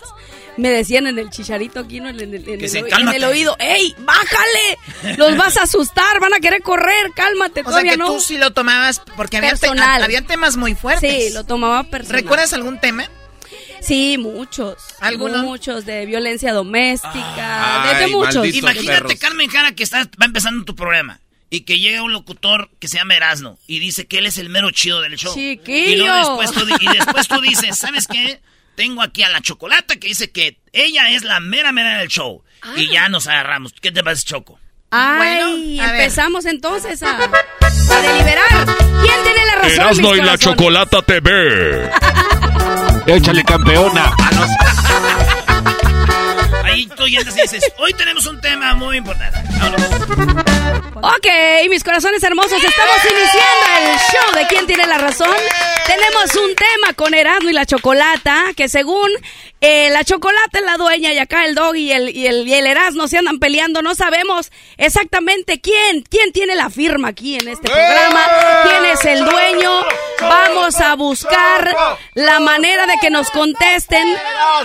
me 0.56 0.70
decían 0.70 1.06
en 1.06 1.18
el 1.18 1.28
chicharito 1.30 1.80
aquí, 1.80 2.00
¿no? 2.00 2.08
en, 2.08 2.18
el, 2.18 2.34
en 2.34 2.60
el 2.62 2.68
se- 2.70 2.78
en 2.78 3.08
el 3.08 3.24
oído, 3.24 3.56
¡Ey, 3.58 3.94
bájale! 3.98 5.16
Los 5.18 5.36
vas 5.36 5.56
a 5.58 5.62
asustar, 5.64 6.18
van 6.18 6.32
a 6.34 6.40
querer 6.40 6.62
correr, 6.62 7.12
cálmate, 7.14 7.60
O 7.60 7.64
sea 7.64 7.70
todavía 7.72 7.92
que 7.92 7.98
no. 7.98 8.06
tú 8.06 8.20
sí 8.20 8.38
lo 8.38 8.52
tomabas 8.52 9.02
porque 9.16 9.36
había, 9.36 9.50
te- 9.54 9.58
Personal. 9.68 10.02
había 10.02 10.22
temas 10.22 10.56
muy 10.56 10.74
fuertes. 10.74 11.26
Sí, 11.28 11.30
lo 11.34 11.44
tomaba 11.44 11.84
personal. 11.84 12.22
¿Recuerdas 12.22 12.52
algún 12.54 12.80
tema? 12.80 13.04
Sí, 13.80 14.18
muchos. 14.18 14.76
¿Alguno? 15.00 15.42
Muchos, 15.42 15.84
de 15.86 16.06
violencia 16.06 16.52
doméstica, 16.52 17.82
Ay, 17.82 17.94
de, 17.94 18.00
de 18.02 18.06
muchos. 18.08 18.46
Imagínate, 18.46 18.86
perros. 18.86 19.14
Carmen 19.20 19.48
Jara, 19.48 19.72
que 19.74 19.82
está, 19.82 20.04
va 20.20 20.26
empezando 20.26 20.64
tu 20.64 20.74
programa. 20.74 21.20
Y 21.48 21.60
que 21.60 21.78
llega 21.78 22.02
un 22.02 22.12
locutor 22.12 22.70
que 22.80 22.88
se 22.88 22.98
llama 22.98 23.14
Erasno 23.14 23.56
y 23.68 23.78
dice 23.78 24.06
que 24.08 24.18
él 24.18 24.26
es 24.26 24.36
el 24.38 24.48
mero 24.48 24.70
chido 24.72 25.00
del 25.00 25.16
show. 25.16 25.32
Chiquillo. 25.32 25.92
Y, 25.92 25.96
luego 25.96 26.38
después 26.38 26.52
tú, 26.52 26.76
y 26.80 26.88
después 26.96 27.28
tú 27.28 27.40
dices, 27.40 27.78
¿sabes 27.78 28.08
qué? 28.08 28.40
Tengo 28.74 29.00
aquí 29.00 29.22
a 29.22 29.28
la 29.28 29.40
chocolata 29.40 29.94
que 29.96 30.08
dice 30.08 30.32
que 30.32 30.58
ella 30.72 31.10
es 31.10 31.22
la 31.22 31.38
mera 31.38 31.70
mera 31.70 31.98
del 31.98 32.08
show. 32.08 32.42
Y 32.76 32.90
ya 32.90 33.08
nos 33.08 33.28
agarramos. 33.28 33.72
¿Qué 33.80 33.92
te 33.92 34.02
parece, 34.02 34.24
Choco? 34.24 34.58
Ay, 34.90 35.18
Bueno, 35.18 35.82
a 35.84 35.92
ver. 35.92 36.00
empezamos 36.00 36.46
entonces 36.46 37.00
a, 37.02 37.16
a 37.16 38.00
deliberar. 38.02 38.66
¿Quién 39.02 39.22
tiene 39.22 39.46
la 39.46 39.54
razón? 39.54 39.70
Erasmo 39.72 40.10
mis 40.12 40.20
y 40.20 40.24
la? 40.24 40.38
Chocolata 40.38 41.02
TV. 41.02 41.90
Échale 43.06 43.44
campeona. 43.44 44.14
Ahí 46.64 46.86
tú 46.96 47.06
ya 47.06 47.22
dices, 47.22 47.72
hoy 47.78 47.92
tenemos 47.94 48.26
un 48.26 48.40
tema 48.40 48.74
muy 48.74 48.96
importante. 48.96 49.40
Vámonos. 49.58 50.65
Ok, 50.96 51.26
mis 51.70 51.84
corazones 51.84 52.22
hermosos, 52.22 52.62
estamos 52.62 52.96
iniciando 53.04 53.92
el 53.92 53.98
show 53.98 54.34
de 54.34 54.46
quién 54.48 54.66
tiene 54.66 54.86
la 54.86 54.98
razón. 54.98 55.34
Tenemos 55.86 56.34
un 56.36 56.54
tema 56.54 56.94
con 56.94 57.14
Erasmo 57.14 57.50
y 57.50 57.52
la 57.52 57.66
Chocolata, 57.66 58.46
que 58.56 58.68
según 58.68 59.10
eh, 59.60 59.90
la 59.90 60.04
Chocolata 60.04 60.58
es 60.58 60.64
la 60.64 60.76
dueña 60.76 61.12
y 61.12 61.18
acá 61.18 61.44
el 61.44 61.54
Dog 61.54 61.76
y 61.76 61.92
el, 61.92 62.10
y 62.10 62.26
el, 62.26 62.48
y 62.48 62.54
el 62.54 62.66
Erasmo 62.66 63.08
se 63.08 63.18
andan 63.18 63.38
peleando, 63.38 63.82
no 63.82 63.94
sabemos 63.94 64.50
exactamente 64.78 65.60
quién, 65.60 66.02
quién 66.02 66.32
tiene 66.32 66.54
la 66.54 66.70
firma 66.70 67.08
aquí 67.08 67.36
en 67.36 67.48
este 67.48 67.68
programa, 67.70 68.26
quién 68.64 68.84
es 68.86 69.04
el 69.04 69.24
dueño. 69.24 69.84
Vamos 70.20 70.80
a 70.80 70.94
buscar 70.94 71.76
la 72.14 72.40
manera 72.40 72.86
de 72.86 72.94
que 73.00 73.10
nos 73.10 73.30
contesten 73.30 74.16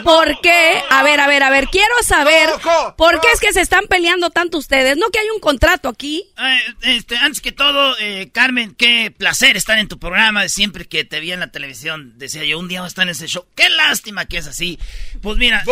por 0.04 0.40
qué. 0.42 0.82
A 0.90 1.04
ver, 1.04 1.20
a 1.20 1.28
ver, 1.28 1.44
a 1.44 1.50
ver, 1.50 1.68
quiero 1.68 1.94
saber 2.04 2.50
por 2.96 3.20
qué 3.22 3.28
es 3.34 3.40
que 3.40 3.54
se 3.54 3.62
están 3.62 3.86
peleando 3.88 4.30
tanto 4.30 4.58
ustedes. 4.58 4.98
No 4.98 5.10
que 5.10 5.20
hay 5.20 5.30
un 5.30 5.40
contrato 5.40 5.90
aquí. 5.90 6.01
Eh, 6.04 6.60
este, 6.82 7.16
antes 7.18 7.42
que 7.42 7.52
todo, 7.52 7.96
eh, 8.00 8.30
Carmen, 8.34 8.74
qué 8.76 9.12
placer 9.16 9.56
estar 9.58 9.78
en 9.80 9.88
tu 9.88 10.00
programa. 10.00 10.48
Siempre 10.50 10.86
que 10.88 11.04
te 11.06 11.20
vi 11.20 11.32
en 11.32 11.40
la 11.40 11.52
televisión, 11.52 12.14
decía 12.18 12.44
yo, 12.44 12.58
un 12.60 12.68
día 12.68 12.82
voy 12.82 12.86
a 12.86 12.90
estar 12.90 13.04
en 13.04 13.10
ese 13.10 13.28
show. 13.28 13.46
Qué 13.56 13.70
lástima 13.70 14.26
que 14.26 14.38
es 14.38 14.48
así. 14.48 14.80
Pues 15.22 15.38
mira, 15.38 15.64
te- 15.64 15.72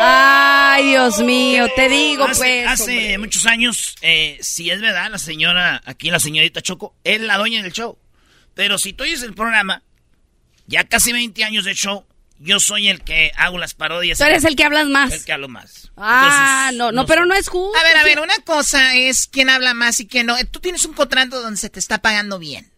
Ay, 0.00 0.88
Dios 0.90 1.20
mío, 1.22 1.68
te 1.76 1.88
digo 1.88 2.24
hace, 2.24 2.40
pues. 2.40 2.66
hace 2.68 2.82
hombre. 2.96 3.18
muchos 3.18 3.46
años, 3.46 3.94
eh, 4.02 4.38
si 4.40 4.70
es 4.70 4.80
verdad, 4.80 5.10
la 5.10 5.18
señora, 5.18 5.80
aquí 5.84 6.10
la 6.10 6.18
señorita 6.20 6.60
Choco, 6.62 6.94
es 7.04 7.20
la 7.20 7.38
dueña 7.38 7.62
del 7.62 7.72
show. 7.72 7.98
Pero 8.54 8.78
si 8.78 8.92
tú 8.92 9.04
oyes 9.04 9.22
el 9.22 9.34
programa, 9.34 9.82
ya 10.66 10.84
casi 10.84 11.12
20 11.12 11.44
años 11.44 11.64
de 11.64 11.74
show, 11.74 12.04
yo 12.42 12.58
soy 12.58 12.88
el 12.88 13.02
que 13.02 13.30
hago 13.36 13.56
las 13.58 13.74
parodias. 13.74 14.18
Tú 14.18 14.24
eres 14.24 14.44
el 14.44 14.56
que 14.56 14.64
hablas 14.64 14.88
más. 14.88 15.12
El 15.12 15.24
que 15.24 15.32
hablo 15.32 15.48
más. 15.48 15.90
Ah, 15.96 16.68
Entonces, 16.70 16.78
no, 16.78 16.92
no, 16.92 17.06
pero 17.06 17.24
no 17.24 17.34
es 17.34 17.48
justo. 17.48 17.78
A 17.78 17.84
ver, 17.84 17.96
a 17.96 18.04
ver, 18.04 18.20
una 18.20 18.36
cosa 18.44 18.96
es 18.96 19.28
quién 19.28 19.48
habla 19.48 19.74
más 19.74 20.00
y 20.00 20.08
quién 20.08 20.26
no. 20.26 20.34
Tú 20.50 20.58
tienes 20.60 20.84
un 20.84 20.92
contrato 20.92 21.40
donde 21.40 21.58
se 21.58 21.70
te 21.70 21.78
está 21.78 21.98
pagando 22.02 22.38
bien. 22.38 22.72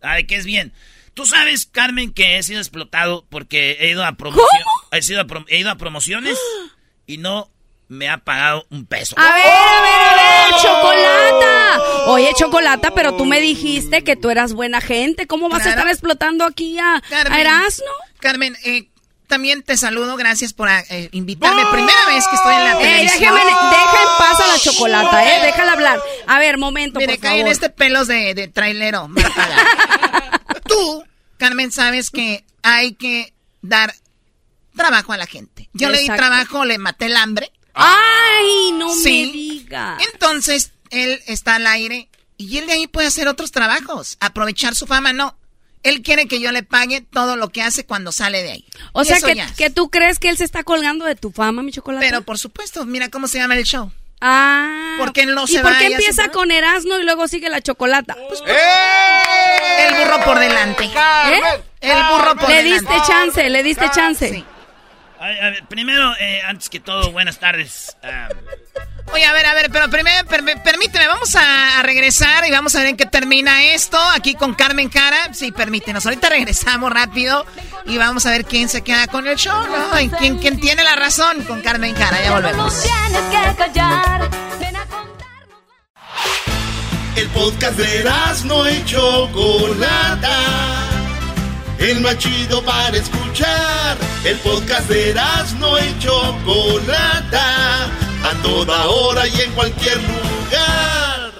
Ah, 0.00 0.14
¿de 0.16 0.26
qué 0.26 0.36
es 0.36 0.44
bien? 0.44 0.72
Tú 1.14 1.26
sabes, 1.26 1.66
Carmen, 1.66 2.12
que 2.12 2.38
he 2.38 2.42
sido 2.42 2.60
explotado 2.60 3.26
porque 3.30 3.78
he 3.80 3.90
ido 3.90 4.04
a 4.04 4.12
promoción, 4.12 4.62
he, 4.92 5.02
sido 5.02 5.20
a 5.20 5.26
he 5.48 5.58
ido 5.58 5.70
a 5.70 5.76
promociones 5.76 6.38
y 7.06 7.18
no 7.18 7.50
me 7.88 8.08
ha 8.08 8.18
pagado 8.18 8.66
un 8.70 8.86
peso. 8.86 9.16
A 9.18 9.34
ver, 9.34 9.46
a 9.46 9.82
ver, 9.82 10.00
a 10.00 10.16
ver, 10.16 10.60
Chocolata. 10.60 11.82
Oye, 12.06 12.30
Chocolata, 12.36 12.94
pero 12.94 13.16
tú 13.16 13.24
me 13.24 13.40
dijiste 13.40 14.02
que 14.04 14.16
tú 14.16 14.30
eras 14.30 14.52
buena 14.52 14.80
gente. 14.80 15.26
¿Cómo 15.26 15.48
vas 15.48 15.66
a 15.66 15.70
estar 15.70 15.88
explotando 15.88 16.44
aquí 16.44 16.78
a, 16.78 17.02
a 17.30 17.40
Erasmo? 17.40 17.86
Carmen, 18.24 18.56
eh, 18.64 18.88
también 19.28 19.62
te 19.62 19.76
saludo, 19.76 20.16
gracias 20.16 20.54
por 20.54 20.68
eh, 20.70 21.10
invitarme. 21.12 21.62
Primera 21.70 22.06
vez 22.06 22.24
que 22.28 22.36
estoy 22.36 22.54
en 22.54 22.64
la 22.64 22.72
Ey, 22.72 22.78
televisión. 23.06 23.34
déjame, 23.34 23.44
deja 23.50 24.02
en 24.02 24.18
paz 24.18 24.40
a 24.40 24.46
la 24.46 24.58
Chocolata, 24.58 25.24
¿eh? 25.36 25.42
Déjala 25.46 25.72
hablar. 25.72 26.00
A 26.26 26.38
ver, 26.38 26.56
momento, 26.56 27.00
Mire, 27.00 27.14
por 27.16 27.22
cae 27.22 27.40
en 27.40 27.48
este 27.48 27.68
pelos 27.68 28.08
de, 28.08 28.32
de 28.34 28.48
trailero. 28.48 29.08
Tú, 30.66 31.04
Carmen, 31.36 31.70
sabes 31.70 32.10
que 32.10 32.44
hay 32.62 32.94
que 32.94 33.34
dar 33.62 33.94
trabajo 34.74 35.12
a 35.12 35.16
la 35.18 35.26
gente. 35.26 35.68
Yo 35.74 35.90
le 35.90 36.00
di 36.00 36.06
trabajo, 36.06 36.64
le 36.64 36.78
maté 36.78 37.06
el 37.06 37.16
hambre. 37.16 37.52
Ay, 37.74 38.72
no 38.72 38.94
Sí. 38.94 39.26
me 39.26 39.32
diga. 39.32 39.98
Entonces, 40.12 40.72
él 40.90 41.22
está 41.26 41.56
al 41.56 41.66
aire 41.66 42.08
y 42.38 42.56
él 42.58 42.66
de 42.66 42.72
ahí 42.74 42.86
puede 42.86 43.08
hacer 43.08 43.28
otros 43.28 43.50
trabajos. 43.52 44.16
Aprovechar 44.20 44.74
su 44.74 44.86
fama, 44.86 45.12
no. 45.12 45.36
Él 45.84 46.02
quiere 46.02 46.26
que 46.26 46.40
yo 46.40 46.50
le 46.50 46.62
pague 46.64 47.00
todo 47.02 47.36
lo 47.36 47.50
que 47.50 47.62
hace 47.62 47.86
cuando 47.86 48.10
sale 48.10 48.42
de 48.42 48.52
ahí. 48.52 48.64
O 48.92 49.02
Y 49.02 49.04
sea, 49.04 49.20
que, 49.20 49.40
que 49.56 49.70
tú 49.70 49.90
crees 49.90 50.18
que 50.18 50.28
él 50.30 50.36
se 50.36 50.44
está 50.44 50.64
colgando 50.64 51.04
de 51.04 51.14
tu 51.14 51.30
fama, 51.30 51.62
mi 51.62 51.70
Chocolata. 51.72 52.04
Pero 52.04 52.22
por 52.22 52.38
supuesto, 52.38 52.84
mira 52.86 53.08
cómo 53.10 53.28
se 53.28 53.38
llama 53.38 53.54
el 53.54 53.64
show. 53.64 53.92
Ah. 54.20 54.94
¿Por 54.98 55.12
qué 55.12 55.26
no 55.26 55.44
¿Y 55.44 55.48
se 55.48 55.60
por 55.60 55.72
va 55.72 55.78
qué 55.78 55.90
y 55.90 55.92
empieza 55.92 56.28
con 56.28 56.50
Erasmo 56.50 56.96
y 56.98 57.04
luego 57.04 57.28
sigue 57.28 57.50
la 57.50 57.60
Chocolata? 57.60 58.16
Pues, 58.28 58.40
El 58.46 59.94
burro 59.96 60.24
por 60.24 60.38
delante. 60.38 60.84
¿Eh? 60.84 61.40
El 61.82 62.02
burro 62.04 62.34
por 62.36 62.48
Le 62.48 62.62
delante. 62.62 62.90
diste 62.92 63.06
chance, 63.12 63.50
le 63.50 63.62
diste 63.62 63.90
chance. 63.94 64.44
Ay, 65.20 65.38
a 65.38 65.50
ver, 65.50 65.66
primero, 65.68 66.14
eh, 66.18 66.40
antes 66.46 66.70
que 66.70 66.80
todo, 66.80 67.10
buenas 67.12 67.38
tardes. 67.38 67.96
Ah, 68.02 68.28
Oye, 69.12 69.24
a 69.24 69.32
ver, 69.32 69.46
a 69.46 69.54
ver, 69.54 69.70
pero 69.70 69.88
primero, 69.90 70.26
per- 70.26 70.62
permíteme, 70.62 71.06
vamos 71.06 71.36
a, 71.36 71.78
a 71.78 71.82
regresar 71.82 72.44
y 72.46 72.50
vamos 72.50 72.74
a 72.74 72.78
ver 72.80 72.88
en 72.88 72.96
qué 72.96 73.06
termina 73.06 73.62
esto 73.64 73.98
aquí 74.14 74.34
con 74.34 74.54
Carmen 74.54 74.88
Cara. 74.88 75.32
Sí, 75.32 75.52
permítenos, 75.52 76.04
ahorita 76.06 76.30
regresamos 76.30 76.90
rápido 76.92 77.46
y 77.86 77.96
vamos 77.98 78.26
a 78.26 78.30
ver 78.30 78.44
quién 78.44 78.68
se 78.68 78.82
queda 78.82 79.06
con 79.06 79.26
el 79.28 79.36
show, 79.36 79.62
¿no? 79.68 80.00
Y 80.00 80.08
quién, 80.08 80.38
quién 80.38 80.58
tiene 80.58 80.82
la 80.82 80.96
razón 80.96 81.44
con 81.44 81.60
Carmen 81.62 81.94
Cara, 81.94 82.20
ya 82.22 82.32
volvemos. 82.32 82.74
Tienes 82.82 83.22
que 83.30 83.56
callar. 83.56 84.28
Ven 84.58 84.76
a 84.76 84.84
El 87.16 87.28
podcast 87.28 87.76
de 87.78 88.10
no 88.46 88.68
y 88.68 88.84
Chocolata. 88.84 90.30
El 91.78 92.00
más 92.00 92.18
chido 92.18 92.62
para 92.64 92.96
escuchar. 92.96 93.96
El 94.24 94.38
podcast 94.38 94.88
de 94.88 95.14
no 95.58 95.78
y 95.78 95.98
Chocolata. 95.98 97.84
A 97.84 98.42
toda 98.42 98.86
hora 98.86 99.26
y 99.26 99.40
en 99.40 99.52
cualquier 99.52 99.96
lugar. 99.98 101.32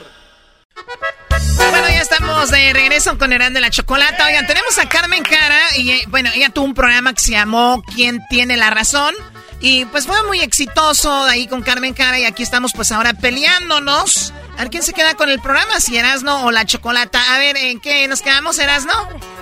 Bueno, 1.57 1.89
ya 1.89 2.01
estamos 2.01 2.51
de 2.51 2.73
regreso 2.73 3.17
con 3.19 3.33
Herán 3.33 3.55
de 3.55 3.61
la 3.61 3.71
Chocolata. 3.71 4.27
Oigan, 4.27 4.47
tenemos 4.47 4.77
a 4.79 4.89
Carmen 4.89 5.23
Cara 5.23 5.61
y 5.77 5.91
eh, 5.91 6.05
bueno, 6.09 6.31
ella 6.35 6.51
tuvo 6.51 6.67
un 6.67 6.75
programa 6.75 7.15
que 7.15 7.21
se 7.21 7.33
llamó 7.33 7.83
¿Quién 7.95 8.21
tiene 8.29 8.57
la 8.57 8.71
razón? 8.71 9.15
Y 9.61 9.87
pues 9.87 10.07
fue 10.07 10.23
muy 10.25 10.41
exitoso 10.41 11.25
ahí 11.25 11.47
con 11.47 11.63
Carmen 11.63 11.95
Cara 11.95 12.19
y 12.19 12.25
aquí 12.25 12.43
estamos 12.43 12.73
pues 12.75 12.93
ahora 12.93 13.15
peleándonos 13.15 14.35
A 14.57 14.59
ver, 14.63 14.71
¿quién 14.71 14.83
se 14.83 14.93
queda 14.93 15.15
con 15.15 15.29
el 15.29 15.41
programa? 15.41 15.81
Si 15.81 15.97
Erasno 15.97 16.45
o 16.47 16.51
la 16.53 16.65
Chocolata. 16.65 17.35
A 17.35 17.39
ver, 17.39 17.57
¿en 17.57 17.81
qué 17.81 18.07
nos 18.09 18.23
quedamos, 18.23 18.59
Erasno? 18.59 18.93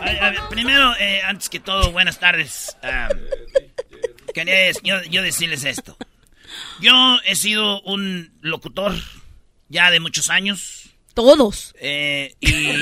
A 0.00 0.04
ver, 0.04 0.22
a 0.24 0.30
ver, 0.30 0.40
primero, 0.48 0.94
eh, 0.98 1.20
antes 1.22 1.48
que 1.48 1.60
todo, 1.60 1.92
buenas 1.92 2.18
tardes. 2.18 2.74
Ah, 2.82 3.08
quería 4.34 4.70
yo, 4.82 5.02
yo 5.10 5.22
decirles 5.22 5.64
esto. 5.64 5.96
Yo 6.80 6.92
he 7.24 7.36
sido 7.36 7.80
un 7.82 8.32
locutor 8.40 8.94
ya 9.68 9.90
de 9.90 10.00
muchos 10.00 10.30
años. 10.30 10.90
Todos. 11.14 11.74
Eh, 11.78 12.34
y, 12.40 12.72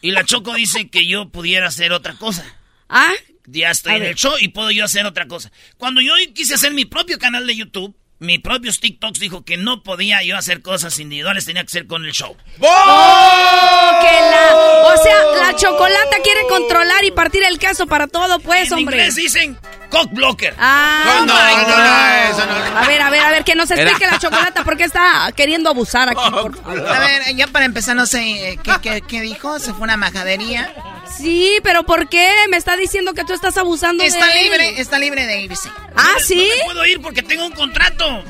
y 0.00 0.10
la 0.10 0.24
Choco 0.24 0.54
dice 0.54 0.88
que 0.88 1.06
yo 1.06 1.28
pudiera 1.28 1.68
hacer 1.68 1.92
otra 1.92 2.14
cosa. 2.14 2.44
Ah, 2.88 3.12
Ya 3.46 3.70
estoy 3.70 3.92
A 3.92 3.96
en 3.96 4.00
ver. 4.02 4.10
el 4.12 4.16
show 4.16 4.32
y 4.40 4.48
puedo 4.48 4.70
yo 4.70 4.84
hacer 4.86 5.04
otra 5.04 5.26
cosa. 5.28 5.52
Cuando 5.76 6.00
yo 6.00 6.14
quise 6.34 6.54
hacer 6.54 6.72
mi 6.72 6.86
propio 6.86 7.18
canal 7.18 7.46
de 7.46 7.56
YouTube, 7.56 7.94
mis 8.20 8.40
propios 8.40 8.80
TikToks 8.80 9.18
dijo 9.20 9.44
que 9.44 9.56
no 9.56 9.82
podía 9.82 10.22
yo 10.24 10.36
hacer 10.36 10.60
cosas 10.62 10.98
individuales, 10.98 11.44
tenía 11.44 11.62
que 11.64 11.70
ser 11.70 11.86
con 11.86 12.04
el 12.04 12.12
show. 12.12 12.36
¡Oh! 12.60 13.98
Que 14.00 14.20
la, 14.30 14.56
o 14.94 15.02
sea, 15.02 15.14
la 15.50 15.56
chocolata 15.56 16.16
quiere 16.22 16.40
controlar 16.48 17.04
y 17.04 17.10
partir 17.10 17.42
el 17.44 17.58
caso 17.58 17.86
para 17.86 18.06
todo, 18.08 18.38
pues, 18.40 18.66
En 18.68 18.78
hombre. 18.78 18.96
inglés 18.96 19.14
dicen 19.14 19.58
cock 19.90 20.10
blocker. 20.12 20.54
Ah, 20.58 21.02
No, 21.04 21.26
no, 21.26 21.34
no, 21.34 22.30
eso 22.30 22.46
no. 22.46 22.78
A 22.78 22.86
ver, 22.86 23.00
a 23.02 23.10
ver, 23.10 23.20
a 23.20 23.30
ver, 23.30 23.44
que 23.44 23.54
nos 23.54 23.70
explique 23.70 24.04
Era- 24.04 24.12
la 24.14 24.18
chocolata 24.18 24.64
por 24.64 24.76
qué 24.76 24.84
está 24.84 25.30
queriendo 25.34 25.70
abusar 25.70 26.08
aquí, 26.08 26.30
por 26.30 26.56
favor. 26.56 26.88
A 26.88 26.98
ver, 27.00 27.36
yo 27.36 27.48
para 27.48 27.64
empezar 27.64 27.96
no 27.96 28.06
sé 28.06 28.52
eh, 28.52 28.58
qué, 28.62 28.72
qué- 28.82 29.00
qué 29.02 29.20
dijo. 29.20 29.58
Se 29.58 29.72
fue 29.72 29.82
una 29.84 29.96
majadería. 29.96 30.72
Sí, 31.18 31.58
pero 31.62 31.84
¿por 31.84 32.08
qué? 32.08 32.28
Me 32.48 32.56
está 32.56 32.76
diciendo 32.76 33.12
que 33.14 33.24
tú 33.24 33.32
estás 33.34 33.56
abusando 33.56 34.02
Está 34.04 34.26
de 34.26 34.40
él. 34.40 34.44
libre, 34.44 34.80
está 34.80 34.98
libre 34.98 35.26
de 35.26 35.42
irse. 35.42 35.68
Ah, 35.96 36.12
No, 36.14 36.20
¿sí? 36.20 36.48
No 36.48 36.56
me 36.56 36.64
puedo 36.74 36.86
ir 36.86 37.00
porque 37.02 37.22
tengo 37.22 37.44
un 37.46 37.52
contrato. 37.52 38.22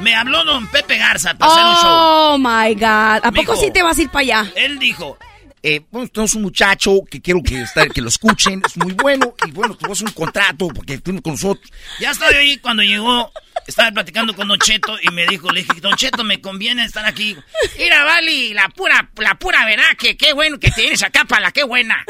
Me 0.00 0.14
habló 0.14 0.44
don 0.44 0.66
Pepe 0.68 0.98
Garza 0.98 1.34
para 1.34 1.52
hacer 1.52 1.64
un 1.64 1.74
show. 1.76 1.90
Oh, 1.90 2.38
my 2.38 2.74
God. 2.74 3.20
¿A 3.24 3.30
poco 3.34 3.54
sí 3.56 3.70
te 3.70 3.82
vas 3.82 3.98
a 3.98 4.02
ir 4.02 4.08
para 4.10 4.20
allá? 4.22 4.52
Él 4.56 4.78
dijo, 4.78 5.16
Eh, 5.64 5.80
bueno, 5.92 6.08
tenemos 6.08 6.34
un 6.34 6.42
muchacho 6.42 7.00
que 7.08 7.20
quiero 7.20 7.40
que, 7.42 7.60
está- 7.62 7.88
que 7.88 8.00
lo 8.00 8.08
escuchen, 8.08 8.62
es 8.66 8.76
muy 8.76 8.92
bueno 8.94 9.34
y 9.46 9.52
bueno, 9.52 9.76
tenemos 9.76 10.00
un 10.00 10.10
contrato 10.10 10.66
porque 10.68 10.98
tiene 10.98 11.22
con 11.22 11.34
nosotros. 11.34 11.70
ya 12.00 12.10
estaba 12.10 12.32
ahí 12.36 12.56
cuando 12.58 12.82
llegó, 12.82 13.30
estaba 13.68 13.92
platicando 13.92 14.34
con 14.34 14.48
Don 14.48 14.58
Cheto 14.58 14.98
y 15.00 15.10
me 15.12 15.24
dijo, 15.28 15.50
le 15.52 15.62
dije, 15.62 15.80
Don 15.80 15.94
Cheto, 15.94 16.24
me 16.24 16.40
conviene 16.40 16.84
estar 16.84 17.04
aquí. 17.06 17.36
Mira, 17.78 18.02
Vali, 18.04 18.52
la 18.54 18.68
pura, 18.70 19.08
la 19.18 19.36
pura 19.36 19.64
verdad, 19.64 19.84
que 19.96 20.16
qué 20.16 20.32
bueno 20.32 20.58
que 20.58 20.72
tienes 20.72 21.00
acá 21.04 21.24
para 21.26 21.42
la 21.42 21.52
qué 21.52 21.62
buena. 21.62 22.04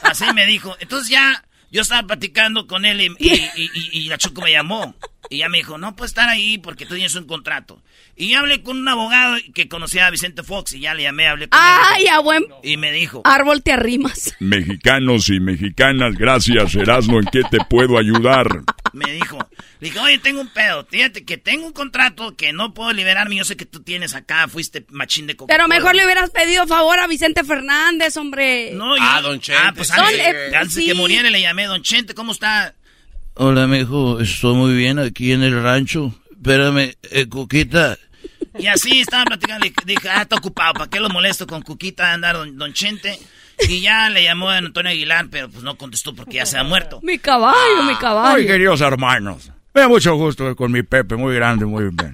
Así 0.00 0.24
me 0.34 0.46
dijo. 0.46 0.74
Entonces 0.80 1.10
ya 1.10 1.44
yo 1.70 1.82
estaba 1.82 2.06
platicando 2.06 2.66
con 2.66 2.86
él 2.86 3.00
y, 3.02 3.06
y- 3.18 3.34
y- 3.34 3.70
y- 3.74 3.98
y 3.98 4.08
la 4.08 4.16
Choco 4.16 4.40
me 4.40 4.50
llamó. 4.52 4.94
Y 5.28 5.38
ya 5.38 5.48
me 5.48 5.58
dijo, 5.58 5.76
no 5.78 5.94
puedes 5.96 6.10
estar 6.12 6.28
ahí 6.28 6.56
porque 6.58 6.86
tú 6.86 6.94
tienes 6.94 7.14
un 7.16 7.26
contrato. 7.26 7.82
Y 8.16 8.34
hablé 8.34 8.62
con 8.62 8.76
un 8.78 8.88
abogado 8.88 9.36
que 9.54 9.68
conocía 9.68 10.06
a 10.06 10.10
Vicente 10.10 10.42
Fox 10.44 10.72
y 10.74 10.80
ya 10.80 10.94
le 10.94 11.02
llamé, 11.02 11.26
hablé 11.26 11.48
con 11.48 11.58
Ay, 11.60 12.04
él. 12.04 12.08
a 12.10 12.20
buen 12.20 12.44
Y 12.62 12.76
me 12.76 12.92
dijo, 12.92 13.22
árbol 13.24 13.62
te 13.62 13.72
arrimas. 13.72 14.34
Mexicanos 14.38 15.28
y 15.30 15.40
mexicanas, 15.40 16.14
gracias, 16.14 16.74
Erasmo, 16.76 17.18
¿en 17.18 17.24
qué 17.26 17.42
te 17.50 17.58
puedo 17.68 17.98
ayudar? 17.98 18.46
me 18.92 19.10
dijo, 19.12 19.38
le 19.80 19.88
dije, 19.88 19.98
oye, 19.98 20.18
tengo 20.18 20.40
un 20.40 20.46
pedo, 20.46 20.86
fíjate 20.88 21.24
que 21.24 21.36
tengo 21.36 21.66
un 21.66 21.72
contrato 21.72 22.36
que 22.36 22.52
no 22.52 22.72
puedo 22.74 22.92
liberarme, 22.92 23.34
yo 23.34 23.44
sé 23.44 23.56
que 23.56 23.66
tú 23.66 23.82
tienes 23.82 24.14
acá, 24.14 24.46
fuiste 24.46 24.86
machín 24.90 25.26
de 25.26 25.34
coca 25.34 25.52
Pero 25.52 25.66
mejor 25.66 25.96
le 25.96 26.04
hubieras 26.04 26.30
pedido 26.30 26.64
favor 26.68 27.00
a 27.00 27.08
Vicente 27.08 27.42
Fernández, 27.42 28.16
hombre. 28.16 28.70
No, 28.74 28.96
yo- 28.96 29.02
Ah, 29.02 29.72
pues 29.74 29.88
Don- 29.88 29.98
antes, 30.04 30.20
eh, 30.20 30.52
antes 30.56 30.74
de 30.76 30.80
sí. 30.82 30.86
que 30.86 30.94
muriera 30.94 31.28
le 31.28 31.40
llamé, 31.40 31.64
Don 31.64 31.82
Chente, 31.82 32.14
¿cómo 32.14 32.30
está? 32.30 32.74
Hola, 33.34 33.66
mijo, 33.66 34.20
estoy 34.20 34.54
muy 34.54 34.74
bien 34.76 35.00
aquí 35.00 35.32
en 35.32 35.42
el 35.42 35.60
rancho. 35.60 36.14
Espérame, 36.44 36.94
eh, 37.10 37.26
Cuquita. 37.26 37.96
Y 38.58 38.66
así 38.66 39.00
estaba 39.00 39.24
platicando, 39.24 39.66
dije, 39.86 40.08
ah, 40.10 40.20
está 40.22 40.36
ocupado, 40.36 40.74
¿para 40.74 40.90
qué 40.90 41.00
lo 41.00 41.08
molesto 41.08 41.46
con 41.46 41.62
Cuquita 41.62 42.10
a 42.10 42.12
andar 42.12 42.36
don, 42.36 42.58
don 42.58 42.74
Chente? 42.74 43.18
Y 43.66 43.80
ya 43.80 44.10
le 44.10 44.22
llamó 44.24 44.50
a 44.50 44.58
Antonio 44.58 44.90
Aguilar, 44.90 45.28
pero 45.30 45.48
pues 45.48 45.64
no 45.64 45.78
contestó 45.78 46.14
porque 46.14 46.36
ya 46.36 46.44
se 46.44 46.58
ha 46.58 46.62
muerto. 46.62 47.00
Mi 47.02 47.18
caballo, 47.18 47.84
mi 47.84 47.96
caballo. 47.96 48.36
Ay, 48.36 48.46
queridos 48.46 48.82
hermanos, 48.82 49.50
me 49.72 49.80
da 49.80 49.88
mucho 49.88 50.14
gusto 50.16 50.54
con 50.54 50.70
mi 50.70 50.82
Pepe, 50.82 51.16
muy 51.16 51.34
grande, 51.34 51.64
muy 51.64 51.84
bien. 51.84 52.12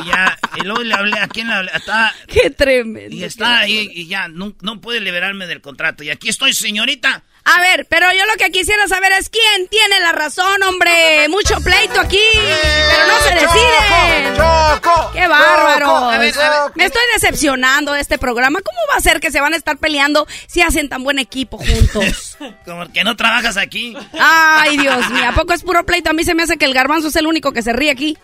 Y 0.00 0.08
ya, 0.08 0.38
y 0.56 0.64
luego 0.64 0.84
le 0.84 0.94
hablé, 0.94 1.18
¿a 1.18 1.26
quién 1.26 1.48
le 1.48 1.54
hablé? 1.54 1.72
Estaba, 1.74 2.12
Qué 2.28 2.50
tremendo. 2.50 3.16
y 3.16 3.24
está 3.24 3.58
ahí, 3.58 3.90
y 3.92 4.06
ya, 4.06 4.28
no, 4.28 4.54
no 4.60 4.80
pude 4.80 5.00
liberarme 5.00 5.48
del 5.48 5.60
contrato. 5.60 6.04
Y 6.04 6.10
aquí 6.10 6.28
estoy, 6.28 6.52
señorita. 6.52 7.24
A 7.46 7.60
ver, 7.60 7.86
pero 7.90 8.06
yo 8.12 8.24
lo 8.24 8.36
que 8.38 8.50
quisiera 8.50 8.88
saber 8.88 9.12
es 9.12 9.28
quién 9.28 9.68
tiene 9.68 10.00
la 10.00 10.12
razón, 10.12 10.62
hombre. 10.62 11.28
Mucho 11.28 11.60
pleito 11.60 12.00
aquí, 12.00 12.18
pero 12.32 13.06
no 13.06 13.20
se 13.20 13.34
decide. 13.34 14.34
¡Choco! 14.34 15.10
¡Qué 15.12 15.26
bárbaro! 15.26 15.86
Choco, 15.86 16.10
a 16.10 16.18
ver, 16.18 16.38
a 16.38 16.64
ver. 16.64 16.72
Me 16.74 16.86
estoy 16.86 17.02
decepcionando 17.12 17.92
de 17.92 18.00
este 18.00 18.16
programa. 18.16 18.60
¿Cómo 18.62 18.78
va 18.90 18.96
a 18.96 19.00
ser 19.02 19.20
que 19.20 19.30
se 19.30 19.42
van 19.42 19.52
a 19.52 19.56
estar 19.56 19.76
peleando 19.76 20.26
si 20.46 20.62
hacen 20.62 20.88
tan 20.88 21.04
buen 21.04 21.18
equipo 21.18 21.58
juntos? 21.58 22.38
Como 22.64 22.90
que 22.90 23.04
no 23.04 23.14
trabajas 23.14 23.58
aquí. 23.58 23.94
Ay, 24.18 24.78
Dios 24.78 25.10
mío, 25.10 25.28
¿a 25.28 25.32
poco 25.32 25.52
es 25.52 25.62
puro 25.62 25.84
pleito? 25.84 26.08
A 26.08 26.12
mí 26.14 26.24
se 26.24 26.34
me 26.34 26.44
hace 26.44 26.56
que 26.56 26.64
el 26.64 26.72
garbanzo 26.72 27.08
es 27.08 27.16
el 27.16 27.26
único 27.26 27.52
que 27.52 27.60
se 27.60 27.74
ríe 27.74 27.90
aquí. 27.90 28.16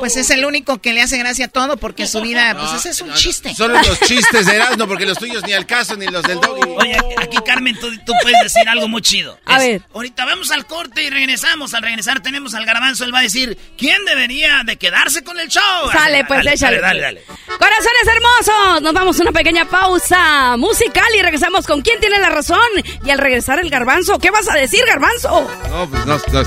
Pues 0.00 0.18
es 0.18 0.28
el 0.28 0.44
único 0.44 0.82
que 0.82 0.92
le 0.92 1.00
hace 1.00 1.16
gracia 1.16 1.46
a 1.46 1.48
todo 1.48 1.78
porque 1.78 2.06
su 2.06 2.20
vida, 2.20 2.54
pues 2.60 2.74
ese 2.74 2.90
es 2.90 3.00
un 3.00 3.14
chiste. 3.14 3.54
Solo 3.54 3.80
los 3.80 4.00
chistes 4.00 4.44
de 4.44 4.56
Erasmo, 4.56 4.86
porque 4.86 5.06
los 5.06 5.16
tuyos 5.16 5.42
ni 5.44 5.54
al 5.54 5.64
caso, 5.64 5.96
ni 5.96 6.06
los 6.08 6.22
del 6.24 6.40
doggy. 6.40 6.74
Oye, 6.76 6.98
aquí 7.16 7.38
Carmen, 7.44 7.74
tú, 7.80 7.90
tú 8.04 8.12
puedes 8.22 8.42
decir 8.42 8.65
algo 8.68 8.88
muy 8.88 9.02
chido. 9.02 9.38
A 9.44 9.56
Es, 9.56 9.62
ver. 9.62 9.82
Ahorita 9.94 10.24
vamos 10.24 10.50
al 10.50 10.66
corte 10.66 11.02
y 11.02 11.10
regresamos. 11.10 11.74
Al 11.74 11.82
regresar 11.82 12.20
tenemos 12.20 12.54
al 12.54 12.64
garbanzo. 12.64 13.04
Él 13.04 13.14
va 13.14 13.20
a 13.20 13.22
decir, 13.22 13.56
¿quién 13.78 14.04
debería 14.04 14.62
de 14.64 14.76
quedarse 14.76 15.22
con 15.24 15.38
el 15.40 15.48
show? 15.48 15.62
Sale, 15.92 16.24
pues, 16.24 16.38
dale, 16.40 16.52
échale. 16.54 16.80
Dale, 16.80 17.00
dale, 17.00 17.24
dale. 17.24 17.38
Corazones 17.46 18.06
hermosos, 18.14 18.82
nos 18.82 18.92
vamos 18.92 19.18
a 19.18 19.22
una 19.22 19.32
pequeña 19.32 19.64
pausa 19.66 20.56
musical 20.56 21.06
y 21.18 21.22
regresamos 21.22 21.66
con 21.66 21.80
quién 21.82 22.00
tiene 22.00 22.18
la 22.18 22.28
razón. 22.28 22.58
Y 23.04 23.10
al 23.10 23.18
regresar 23.18 23.58
el 23.60 23.70
garbanzo, 23.70 24.18
¿qué 24.18 24.30
vas 24.30 24.48
a 24.48 24.54
decir, 24.54 24.84
garbanzo? 24.86 25.50
No, 25.70 25.88
pues 25.88 26.04
no, 26.06 26.16
no, 26.32 26.42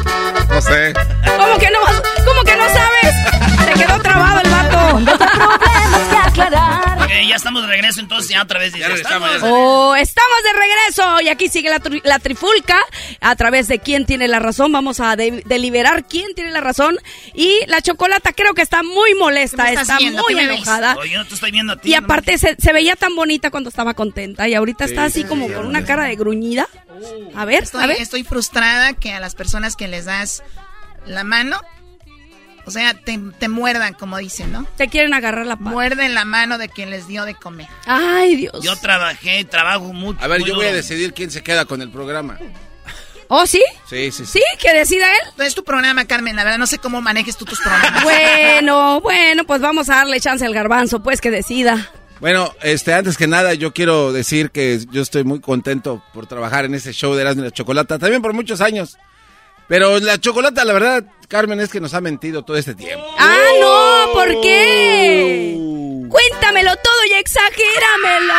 no 0.50 0.62
sé. 0.62 0.94
¿Cómo 1.38 1.58
que 1.58 1.70
no, 1.72 1.80
cómo 2.26 2.44
que 2.44 2.56
no 2.56 2.66
sabes? 2.70 3.16
Se 3.66 3.74
quedó 3.86 4.00
trabado 4.02 4.42
el 4.42 4.50
vato. 4.50 5.00
Ok, 7.12 7.28
ya 7.28 7.36
estamos 7.38 7.64
de 7.64 7.68
regreso, 7.70 8.00
entonces 8.02 8.30
ya 8.30 8.44
otra 8.44 8.60
vez 8.60 8.72
dice, 8.72 8.94
estamos. 8.94 9.30
Oh, 9.42 9.96
estamos 9.96 10.38
de 10.44 10.54
regreso 10.60 11.22
y 11.22 11.30
aquí 11.30 11.50
sigue 11.50 11.70
la, 11.72 11.80
tri- 11.80 12.02
la 12.04 12.20
trifulca 12.20 12.80
a 13.20 13.36
través 13.36 13.68
de 13.68 13.80
quién 13.80 14.06
tiene 14.06 14.28
la 14.28 14.38
razón. 14.38 14.72
Vamos 14.72 15.00
a 15.00 15.16
de- 15.16 15.42
deliberar 15.48 16.06
quién 16.08 16.36
tiene 16.36 16.52
la 16.52 16.62
razón 16.62 16.98
y 17.34 17.58
la 17.66 17.82
chocolata 17.82 18.32
creo 18.34 18.54
que 18.54 18.62
está 18.62 18.84
muy 18.84 19.16
molesta, 19.16 19.64
¿Qué 19.66 19.70
me 19.70 19.70
estás 19.82 19.82
está 19.90 19.98
viendo? 19.98 20.22
muy 20.22 20.38
enojada. 20.40 20.96
Oye, 20.98 21.14
yo 21.14 21.18
no 21.20 21.26
te 21.26 21.34
estoy 21.34 21.50
viendo 21.52 21.74
a 21.74 21.78
ti. 21.78 21.90
Y 21.90 21.94
no 21.94 22.06
aparte 22.06 22.38
se, 22.38 22.56
se 22.60 22.74
veía 22.74 22.96
tan 22.96 23.16
bonita 23.16 23.50
cuando 23.50 23.70
estaba 23.70 23.96
contenta 23.96 24.48
y 24.48 24.54
ahorita 24.54 24.86
está 24.86 25.06
así 25.06 25.24
sí, 25.24 25.28
como 25.28 25.48
sí, 25.48 25.54
con 25.54 25.66
una 25.66 25.84
cara 25.86 26.04
de 26.04 26.16
gruñida. 26.16 26.68
A 27.34 27.44
ver, 27.46 27.64
Estoy, 27.64 27.84
a 27.84 27.88
ver. 27.88 27.98
estoy 28.00 28.24
frustrada 28.24 28.94
que 28.94 29.14
a 29.14 29.20
las 29.20 29.34
personas 29.34 29.76
que 29.76 29.88
les 29.88 30.06
das 30.06 30.44
la 31.08 31.24
mano, 31.24 31.60
o 32.66 32.72
sea, 32.72 32.94
te, 32.94 33.20
te 33.40 33.48
muerdan, 33.48 33.94
como 33.94 34.18
dicen, 34.18 34.52
¿no? 34.52 34.68
Te 34.78 34.88
quieren 34.88 35.14
agarrar 35.14 35.46
la 35.46 35.56
pata. 35.56 35.70
Muerden 35.70 36.14
la 36.14 36.26
mano 36.26 36.58
de 36.58 36.70
quien 36.70 36.90
les 36.90 37.08
dio 37.08 37.26
de 37.26 37.36
comer. 37.36 37.68
Ay, 37.86 38.36
Dios. 38.36 38.64
Yo 38.64 38.76
trabajé, 38.76 39.44
trabajo 39.46 39.94
mucho. 39.94 40.24
A 40.24 40.28
ver, 40.28 40.44
yo 40.44 40.56
voy 40.56 40.68
a 40.68 40.74
decidir 40.74 41.14
quién 41.14 41.32
se 41.32 41.42
queda 41.44 41.66
con 41.66 41.82
el 41.82 41.90
programa. 41.90 42.38
¿Oh, 43.32 43.46
sí? 43.46 43.62
Sí, 43.88 44.12
sí, 44.12 44.26
¿Sí? 44.26 44.42
¿Que 44.60 44.74
decida 44.74 45.06
él? 45.08 45.46
Es 45.46 45.54
tu 45.54 45.64
programa, 45.64 46.06
Carmen. 46.06 46.36
La 46.36 46.44
verdad, 46.44 46.58
no 46.58 46.66
sé 46.66 46.80
cómo 46.80 47.00
manejes 47.00 47.38
tú 47.38 47.46
tus 47.46 47.60
programas. 47.60 48.04
Bueno, 48.04 49.02
bueno, 49.02 49.44
pues 49.46 49.62
vamos 49.62 49.88
a 49.90 49.98
darle 49.98 50.20
chance 50.20 50.44
al 50.44 50.54
garbanzo, 50.54 51.04
pues 51.04 51.22
que 51.22 51.30
decida. 51.30 51.92
Bueno, 52.20 52.52
este, 52.64 52.94
antes 52.94 53.18
que 53.18 53.28
nada, 53.28 53.54
yo 53.54 53.72
quiero 53.72 54.12
decir 54.12 54.50
que 54.50 54.80
yo 54.92 55.02
estoy 55.02 55.24
muy 55.24 55.40
contento 55.40 56.04
por 56.14 56.26
trabajar 56.26 56.66
en 56.66 56.74
este 56.74 56.92
show 56.92 57.14
de 57.14 57.22
Erasmo 57.22 57.44
y 57.44 57.46
la 57.46 57.52
Chocolata, 57.52 58.00
también 58.00 58.22
por 58.22 58.34
muchos 58.34 58.62
años. 58.62 58.98
Pero 59.70 60.00
la 60.00 60.20
Chocolata, 60.20 60.66
la 60.66 60.74
verdad, 60.74 61.04
Carmen, 61.28 61.60
es 61.60 61.70
que 61.70 61.80
nos 61.80 61.94
ha 61.94 62.02
mentido 62.02 62.44
todo 62.44 62.58
este 62.58 62.74
tiempo. 62.74 63.06
Ah, 63.20 63.38
no, 63.62 64.14
¿por 64.14 64.42
qué? 64.42 65.56
Cuéntamelo 66.10 66.76
todo 66.78 67.06
y 67.08 67.14
exagéramelo. 67.14 68.34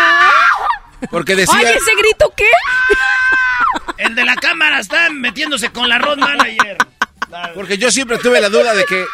Porque 1.10 1.36
decía... 1.36 1.56
Ay, 1.56 1.76
ese 1.76 1.94
grito, 1.96 2.32
¿qué? 2.36 2.50
El 3.98 4.14
de 4.16 4.24
la 4.24 4.34
cámara 4.34 4.80
está 4.80 5.08
metiéndose 5.10 5.70
con 5.70 5.88
la 5.88 5.98
road 5.98 6.18
manager. 6.18 6.76
Porque 7.54 7.78
yo 7.78 7.92
siempre 7.92 8.18
tuve 8.18 8.40
la 8.40 8.48
duda 8.48 8.74
de 8.74 8.84
que 8.84 9.04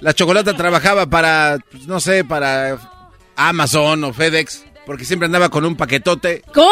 la 0.00 0.14
Chocolata 0.14 0.56
trabajaba 0.56 1.06
para, 1.06 1.58
pues, 1.70 1.86
no 1.86 2.00
sé, 2.00 2.24
para 2.24 2.78
Amazon 3.36 4.04
o 4.04 4.12
FedEx, 4.14 4.64
porque 4.86 5.04
siempre 5.04 5.26
andaba 5.26 5.48
con 5.50 5.64
un 5.66 5.76
paquetote. 5.76 6.42
¿Cómo? 6.54 6.70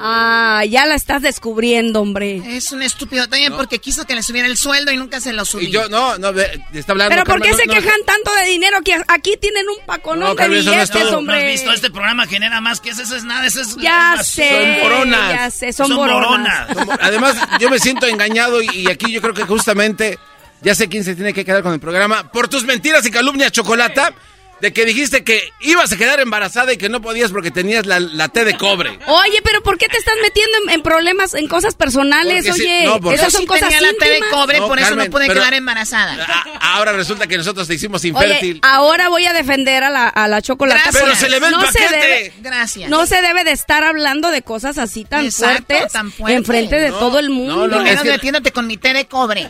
Ah, 0.00 0.62
ya 0.68 0.86
la 0.86 0.94
estás 0.94 1.22
descubriendo, 1.22 2.00
hombre. 2.00 2.40
Es 2.56 2.70
un 2.72 2.82
estúpido 2.82 3.28
también 3.28 3.52
porque 3.54 3.78
quiso 3.80 4.04
que 4.06 4.14
le 4.14 4.22
subiera 4.22 4.46
el 4.48 4.56
sueldo 4.56 4.92
y 4.92 4.96
nunca 4.96 5.20
se 5.20 5.32
lo 5.32 5.44
subió. 5.44 5.68
Y 5.68 5.72
yo, 5.72 5.88
no, 5.88 6.16
no, 6.18 6.30
está 6.72 6.92
hablando... 6.92 7.10
Pero 7.10 7.24
¿por 7.24 7.42
qué 7.42 7.52
se 7.54 7.66
no, 7.66 7.74
no, 7.74 7.80
quejan 7.80 8.00
tanto 8.06 8.32
de 8.36 8.44
dinero 8.46 8.78
que 8.84 8.94
aquí 9.08 9.36
tienen 9.40 9.66
un 9.68 9.84
paconón 9.86 10.20
No, 10.20 10.30
de 10.30 10.36
Carmen, 10.36 10.58
eso 10.60 10.70
no 10.74 10.80
es 10.80 10.88
billetes, 10.88 10.92
todo. 10.92 11.02
¿No 11.02 11.08
has 11.32 11.38
hombre? 11.38 11.50
visto? 11.50 11.72
Este 11.72 11.90
programa 11.90 12.26
genera 12.26 12.60
más 12.60 12.80
que 12.80 12.90
eso, 12.90 13.02
eso 13.02 13.16
es 13.16 13.24
nada, 13.24 13.44
eso 13.46 13.60
es... 13.60 13.76
Ya 13.76 14.14
es- 14.20 14.26
sé, 14.28 14.48
Son 14.78 14.82
boronas. 14.88 15.32
ya 15.32 15.50
sé, 15.50 15.72
son, 15.72 15.96
boronas. 15.96 16.68
Además, 17.00 17.36
yo 17.58 17.68
me 17.68 17.80
siento 17.80 18.06
engañado 18.06 18.62
y, 18.62 18.68
y 18.72 18.88
aquí 18.90 19.10
yo 19.12 19.20
creo 19.20 19.34
que 19.34 19.42
justamente 19.42 20.18
ya 20.62 20.74
sé 20.76 20.88
quién 20.88 21.02
se 21.04 21.16
tiene 21.16 21.32
que 21.34 21.44
quedar 21.44 21.62
con 21.64 21.72
el 21.72 21.80
programa. 21.80 22.30
Por 22.30 22.46
tus 22.48 22.62
mentiras 22.64 23.04
y 23.04 23.10
calumnias, 23.10 23.50
Chocolata, 23.50 24.12
De 24.60 24.72
que 24.72 24.84
dijiste 24.84 25.22
que 25.22 25.52
ibas 25.60 25.92
a 25.92 25.96
quedar 25.96 26.18
embarazada 26.18 26.72
y 26.72 26.76
que 26.78 26.88
no 26.88 27.00
podías 27.00 27.30
porque 27.30 27.52
tenías 27.52 27.86
la, 27.86 28.00
la 28.00 28.26
T 28.28 28.44
de 28.44 28.56
cobre. 28.56 28.98
Oye, 29.06 29.40
pero 29.44 29.62
¿por 29.62 29.78
qué 29.78 29.86
te 29.88 29.96
estás 29.96 30.14
metiendo 30.20 30.52
en, 30.64 30.70
en 30.70 30.82
problemas, 30.82 31.34
en 31.34 31.46
cosas 31.46 31.76
personales? 31.76 32.44
Porque 32.44 32.62
Oye, 32.62 32.84
no, 32.86 33.00
porque- 33.00 33.14
esas 33.16 33.32
son 33.32 33.42
sí 33.42 33.46
cosas 33.46 33.68
tenía 33.68 33.80
la 33.80 33.92
T 33.96 34.08
de 34.08 34.20
cobre, 34.32 34.58
No, 34.58 34.66
por 34.66 34.80
eso 34.80 34.96
no 34.96 35.04
pude 35.10 35.28
pero- 35.28 35.40
quedar 35.40 35.54
embarazada. 35.54 36.24
A- 36.60 36.74
ahora 36.76 36.92
resulta 36.92 37.28
que 37.28 37.36
nosotros 37.38 37.68
te 37.68 37.74
hicimos 37.74 38.02
Oye, 38.02 38.08
infértil. 38.08 38.58
ahora 38.64 39.08
voy 39.08 39.26
a 39.26 39.32
defender 39.32 39.84
a 39.84 39.90
la, 39.90 40.08
a 40.08 40.26
la 40.26 40.42
chocolate. 40.42 40.80
Gracias. 40.82 41.04
Pero 41.04 41.14
se 41.14 41.28
le 41.28 41.38
ve 41.38 41.46
el 41.46 41.52
no 41.52 41.70
se 41.70 41.78
debe, 41.88 42.32
Gracias. 42.40 42.90
no 42.90 43.06
se 43.06 43.22
debe 43.22 43.44
de 43.44 43.52
estar 43.52 43.84
hablando 43.84 44.32
de 44.32 44.42
cosas 44.42 44.76
así 44.78 45.04
tan 45.04 45.24
Exacto, 45.24 45.66
fuertes 45.68 45.92
tan 45.92 46.10
fuerte. 46.10 46.36
enfrente 46.36 46.76
de 46.80 46.90
No, 46.90 46.98
todo 46.98 47.20
el 47.20 47.30
mundo. 47.30 47.68
no, 47.68 47.78
no, 47.78 47.86
es 47.86 48.02
que- 48.02 48.10
metiéndote 48.10 48.50
con 48.50 48.66
mi 48.66 48.76
té 48.76 48.92
de 48.92 49.06
cobre. 49.06 49.48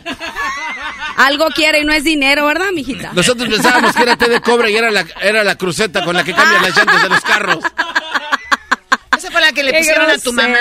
Algo 1.17 1.47
quiere 1.49 1.79
y 1.81 1.83
no 1.85 1.91
es 1.93 2.03
dinero, 2.03 2.45
¿verdad, 2.45 2.71
mijita? 2.73 3.11
Nosotros 3.13 3.49
pensábamos 3.49 3.93
que 3.95 4.03
era 4.03 4.15
T 4.15 4.29
de 4.29 4.39
cobre 4.41 4.71
y 4.71 4.75
era 4.77 4.89
la, 4.89 4.98
era 5.21 5.43
la 5.43 5.55
cruceta 5.55 6.03
con 6.03 6.15
la 6.15 6.23
que 6.23 6.33
cambian 6.33 6.61
las 6.61 6.75
llantas 6.75 7.03
de 7.03 7.09
los 7.09 7.21
carros. 7.21 7.59
Esa 9.17 9.31
fue 9.31 9.41
la 9.41 9.51
que 9.51 9.63
le 9.63 9.71
Qué 9.71 9.77
pusieron 9.79 10.09
a 10.09 10.17
tu 10.17 10.31
mamá. 10.33 10.57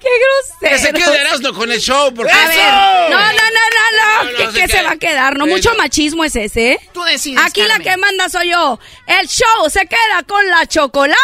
Qué 0.00 0.68
Que 0.68 0.78
se 0.78 0.90
grosero. 0.92 1.12
quede 1.12 1.20
Erasmo 1.22 1.52
con 1.54 1.70
el 1.72 1.80
show, 1.80 2.12
porque... 2.14 2.30
A 2.32 2.46
ver, 2.48 2.58
no, 3.10 3.18
no, 3.18 3.32
no, 3.32 3.32
no, 3.32 4.24
no, 4.26 4.46
No, 4.46 4.52
¿qué, 4.52 4.62
no 4.62 4.68
se 4.68 4.82
va 4.82 4.90
a 4.90 4.96
quedar? 4.96 5.38
No, 5.38 5.46
mucho 5.46 5.74
machismo 5.76 6.24
es 6.24 6.36
ese, 6.36 6.72
¿eh? 6.72 6.80
Tú 6.92 7.02
decides, 7.04 7.42
Aquí 7.42 7.62
la 7.62 7.78
que 7.78 7.96
manda 7.96 8.28
soy 8.28 8.50
yo. 8.50 8.78
El 9.06 9.26
show 9.28 9.70
se 9.70 9.86
queda 9.86 10.22
con 10.26 10.46
la 10.48 10.66
chocolata. 10.66 11.18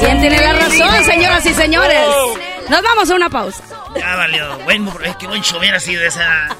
¿Quién 0.00 0.20
tiene 0.20 0.40
la 0.40 0.52
razón, 0.54 1.04
señoras 1.04 1.44
y 1.44 1.52
señores? 1.54 2.08
Nos 2.70 2.82
vamos 2.82 3.10
a 3.10 3.14
una 3.16 3.28
pausa. 3.28 3.62
Ya 3.96 4.16
valió. 4.16 4.58
Bueno, 4.60 4.96
es 5.04 5.16
que 5.16 5.26
buen 5.26 5.42
show 5.42 5.58
hubiera 5.58 5.78
sido 5.78 6.02
esa. 6.04 6.56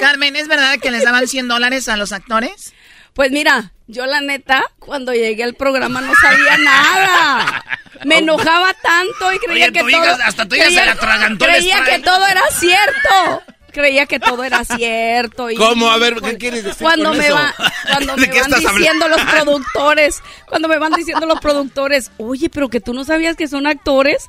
Carmen, 0.00 0.36
¿es 0.36 0.48
verdad 0.48 0.78
que 0.80 0.90
les 0.90 1.04
daban 1.04 1.26
100 1.28 1.48
dólares 1.48 1.88
a 1.88 1.96
los 1.96 2.12
actores? 2.12 2.72
Pues 3.14 3.30
mira, 3.30 3.72
yo 3.86 4.04
la 4.06 4.20
neta, 4.20 4.62
cuando 4.78 5.12
llegué 5.14 5.42
al 5.44 5.54
programa 5.54 6.00
no 6.02 6.12
sabía 6.20 6.58
nada. 6.58 7.64
Me 8.04 8.18
enojaba 8.18 8.74
tanto 8.74 9.32
y 9.32 9.38
creía 9.38 9.64
Oye, 9.66 9.72
que 9.72 9.80
todo... 9.80 9.88
hija- 9.88 10.18
hasta 10.24 10.46
tu 10.46 10.54
hija 10.54 10.64
se 10.66 10.74
creía- 10.74 10.92
atragantó 10.92 11.44
el 11.46 11.50
Creía 11.52 11.82
que 11.84 11.98
todo 12.00 12.26
era 12.26 12.42
cierto. 12.50 13.42
Creía 13.72 14.06
que 14.06 14.18
todo 14.20 14.42
era 14.44 14.64
cierto. 14.64 15.50
Y 15.50 15.56
¿Cómo? 15.56 15.90
A 15.90 15.98
ver, 15.98 16.20
¿qué 16.22 16.36
quieres 16.38 16.64
decir 16.64 16.82
cuando 16.82 17.10
con 17.10 17.18
me, 17.18 17.26
eso? 17.26 17.34
va- 17.36 17.54
cuando 17.90 18.16
¿De 18.16 18.20
me 18.22 18.26
van 18.40 18.54
hablando? 18.54 18.70
diciendo 18.78 19.08
los 19.08 19.20
productores, 19.22 20.22
cuando 20.46 20.68
me 20.68 20.78
van 20.78 20.92
diciendo 20.92 21.26
los 21.26 21.40
productores, 21.40 22.10
oye, 22.18 22.48
pero 22.50 22.68
que 22.68 22.80
tú 22.80 22.92
no 22.94 23.04
sabías 23.04 23.36
que 23.36 23.48
son 23.48 23.66
actores, 23.66 24.28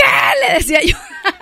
¿qué? 0.00 0.46
Le 0.48 0.54
decía 0.58 0.80
yo. 0.82 0.96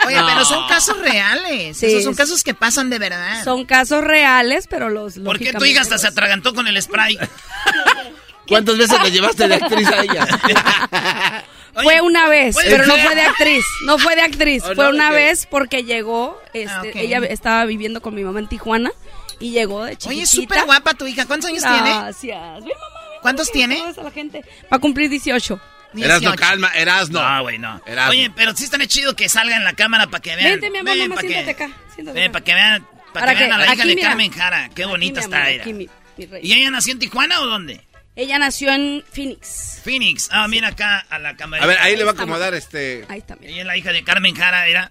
Oye, 0.07 0.17
pero 0.27 0.45
son 0.45 0.67
casos 0.69 0.99
reales. 1.01 1.77
Sí, 1.77 1.87
Esos 1.87 2.05
son 2.05 2.15
casos 2.15 2.43
que 2.43 2.55
pasan 2.55 2.91
de 2.91 2.99
verdad. 2.99 3.45
Son 3.45 3.65
casos 3.65 4.03
reales, 4.03 4.67
pero 4.69 4.89
los... 4.89 5.19
¿Por 5.19 5.39
qué 5.39 5.53
tu 5.53 5.65
hija 5.65 5.81
hasta 5.83 5.99
se 5.99 6.07
atragantó 6.09 6.55
con 6.55 6.67
el 6.67 6.81
spray? 6.81 7.19
¿Cuántas 8.49 8.79
veces 8.79 9.01
le 9.03 9.11
llevaste 9.11 9.49
de 9.49 9.55
actriz 9.57 9.89
a 9.89 10.03
ella? 10.03 10.27
Fue 11.83 12.01
una 12.01 12.29
vez, 12.29 12.55
puede 12.55 12.71
pero 12.71 12.87
no 12.87 12.97
fue 12.97 13.15
de 13.15 13.21
actriz. 13.21 13.65
No 13.85 13.99
fue 13.99 14.17
de 14.17 14.23
actriz. 14.23 14.63
Oh, 14.65 14.75
fue 14.75 14.85
no, 14.85 14.91
una 14.91 15.11
vez 15.11 15.47
porque 15.47 15.85
llegó. 15.85 16.41
Este, 16.55 16.71
Ah. 16.71 16.83
Ella 16.95 17.19
estaba 17.29 17.67
viviendo 17.67 18.01
con 18.01 18.15
mi 18.15 18.25
mamá 18.25 18.39
en 18.39 18.49
Tijuana 18.49 18.93
y 19.41 19.51
llegó 19.51 19.85
de 19.85 19.91
chiquitita. 19.93 20.09
Oye, 20.11 20.23
es 20.23 20.31
súper 20.31 20.65
guapa 20.65 20.95
tu 20.95 21.07
hija. 21.07 21.27
¿Cuántos 21.27 21.51
años 21.51 21.63
tiene? 21.63 21.91
Gracias. 21.99 22.61
Mamá, 22.63 22.73
¿Cuántos 23.21 23.51
tiene? 23.51 23.79
a 23.79 24.03
la 24.03 24.11
gente. 24.11 24.43
Va 24.73 24.77
a 24.77 24.79
cumplir 24.79 25.11
18. 25.11 25.61
Erasno, 25.95 26.31
18. 26.33 26.37
calma, 26.37 26.71
Erasno. 26.75 27.23
No, 27.23 27.43
güey, 27.43 27.59
no. 27.59 27.81
Oye, 28.09 28.31
pero 28.35 28.55
sí 28.57 28.65
está 28.65 28.79
chido 28.87 29.15
que 29.17 29.29
salga 29.29 29.57
en 29.57 29.65
la 29.65 29.73
cámara 29.75 30.07
para 30.09 30.21
que 30.23 30.37
vean. 30.37 30.53
Vente, 30.53 30.71
mi 30.71 30.79
amor, 30.79 30.97
Ven, 30.97 31.09
mamá, 31.09 31.21
siéntate 31.23 31.45
que- 31.57 31.65
acá. 31.65 31.75
Siéntate 31.95 32.19
Ven, 32.21 32.25
acá. 32.25 32.33
para 32.33 32.45
que 32.45 32.55
vean, 32.55 32.87
para 33.13 33.27
Para 33.27 33.33
que 33.33 33.39
vean 33.45 33.53
a 33.53 33.59
la 33.59 33.75
hija 33.75 33.85
de. 33.87 33.97
Carmen 33.97 34.31
Jara. 34.33 34.71
Qué 34.75 34.85
bonita 34.85 35.21
mi 35.21 35.25
está 35.25 35.45
amor, 35.47 35.61
aquí, 35.61 35.73
mi- 35.73 35.89
mi 36.19 36.27
rey. 36.27 36.41
¿Y 36.45 36.53
ella 36.53 36.71
nació 36.71 36.93
en 36.93 36.99
Tijuana 36.99 37.41
o 37.41 37.47
dónde? 37.47 37.81
Ella 38.15 38.39
nació 38.39 38.73
en 38.73 39.05
Phoenix. 39.13 39.81
Phoenix. 39.85 40.29
Ah, 40.33 40.49
mira 40.49 40.69
acá 40.69 41.05
a 41.11 41.19
la 41.19 41.37
cámara. 41.37 41.63
A 41.63 41.67
ver, 41.67 41.79
ahí 41.81 41.97
le 41.97 42.05
va 42.05 42.13
a 42.13 42.15
acomodar 42.15 42.55
este... 42.55 43.05
Ahí 43.11 43.19
está, 43.19 43.37
mira. 43.37 43.53
Ella 43.53 43.61
es 43.61 43.67
la 43.67 43.77
hija 43.77 43.93
de 43.93 44.03
Carmen 44.05 44.35
Jara, 44.35 44.67
era. 44.69 44.91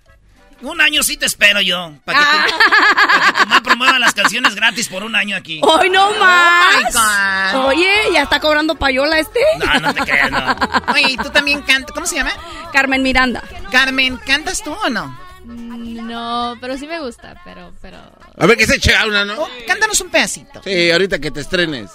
Un 0.61 0.80
año 0.82 1.03
sí 1.03 1.18
te 1.18 1.26
espero 1.26 1.61
yo. 1.61 1.94
Para 2.06 2.19
que, 2.19 2.26
Ah. 2.27 2.45
que 2.45 3.34
tu 3.44 3.49
mamá 3.49 3.61
promueva 3.64 3.99
las 3.99 4.14
canciones 4.14 4.56
gratis 4.56 4.88
por 4.88 5.03
un 5.03 5.15
año 5.15 5.36
aquí. 5.36 5.60
¡Hoy 5.61 5.90
no 5.90 6.11
más! 6.18 6.94
God. 7.53 7.65
Oye, 7.65 7.91
¿ya 8.14 8.23
está 8.23 8.40
cobrando 8.40 8.76
payola 8.76 9.19
este? 9.19 9.40
No, 9.60 9.80
no 9.80 9.94
te 9.94 10.02
creas, 10.02 10.32
no. 10.32 10.56
Oye, 10.94 11.11
¿y 11.11 11.18
tú 11.18 11.30
también 11.30 11.61
cantas? 11.61 11.91
¿Cómo 11.94 12.06
se 12.06 12.15
llama? 12.15 12.32
Carmen 12.72 13.03
Miranda. 13.03 13.44
Carmen, 13.72 14.18
¿cantas 14.26 14.61
tú 14.64 14.72
o 14.73 14.90
no? 14.90 15.19
No, 15.45 16.56
pero 16.61 16.77
sí 16.77 16.88
me 16.88 16.99
gusta, 16.99 17.40
pero, 17.44 17.73
pero... 17.82 17.98
A 18.38 18.45
ver, 18.45 18.57
que 18.57 18.65
se 18.65 18.76
eche 18.76 18.95
a 18.95 19.06
una, 19.06 19.26
¿no? 19.26 19.34
Oh, 19.44 19.49
cántanos 19.68 19.99
un 20.02 20.10
pedacito. 20.10 20.61
Sí, 20.64 20.90
ahorita 20.91 21.19
que 21.19 21.32
te 21.32 21.41
estrenes. 21.41 21.91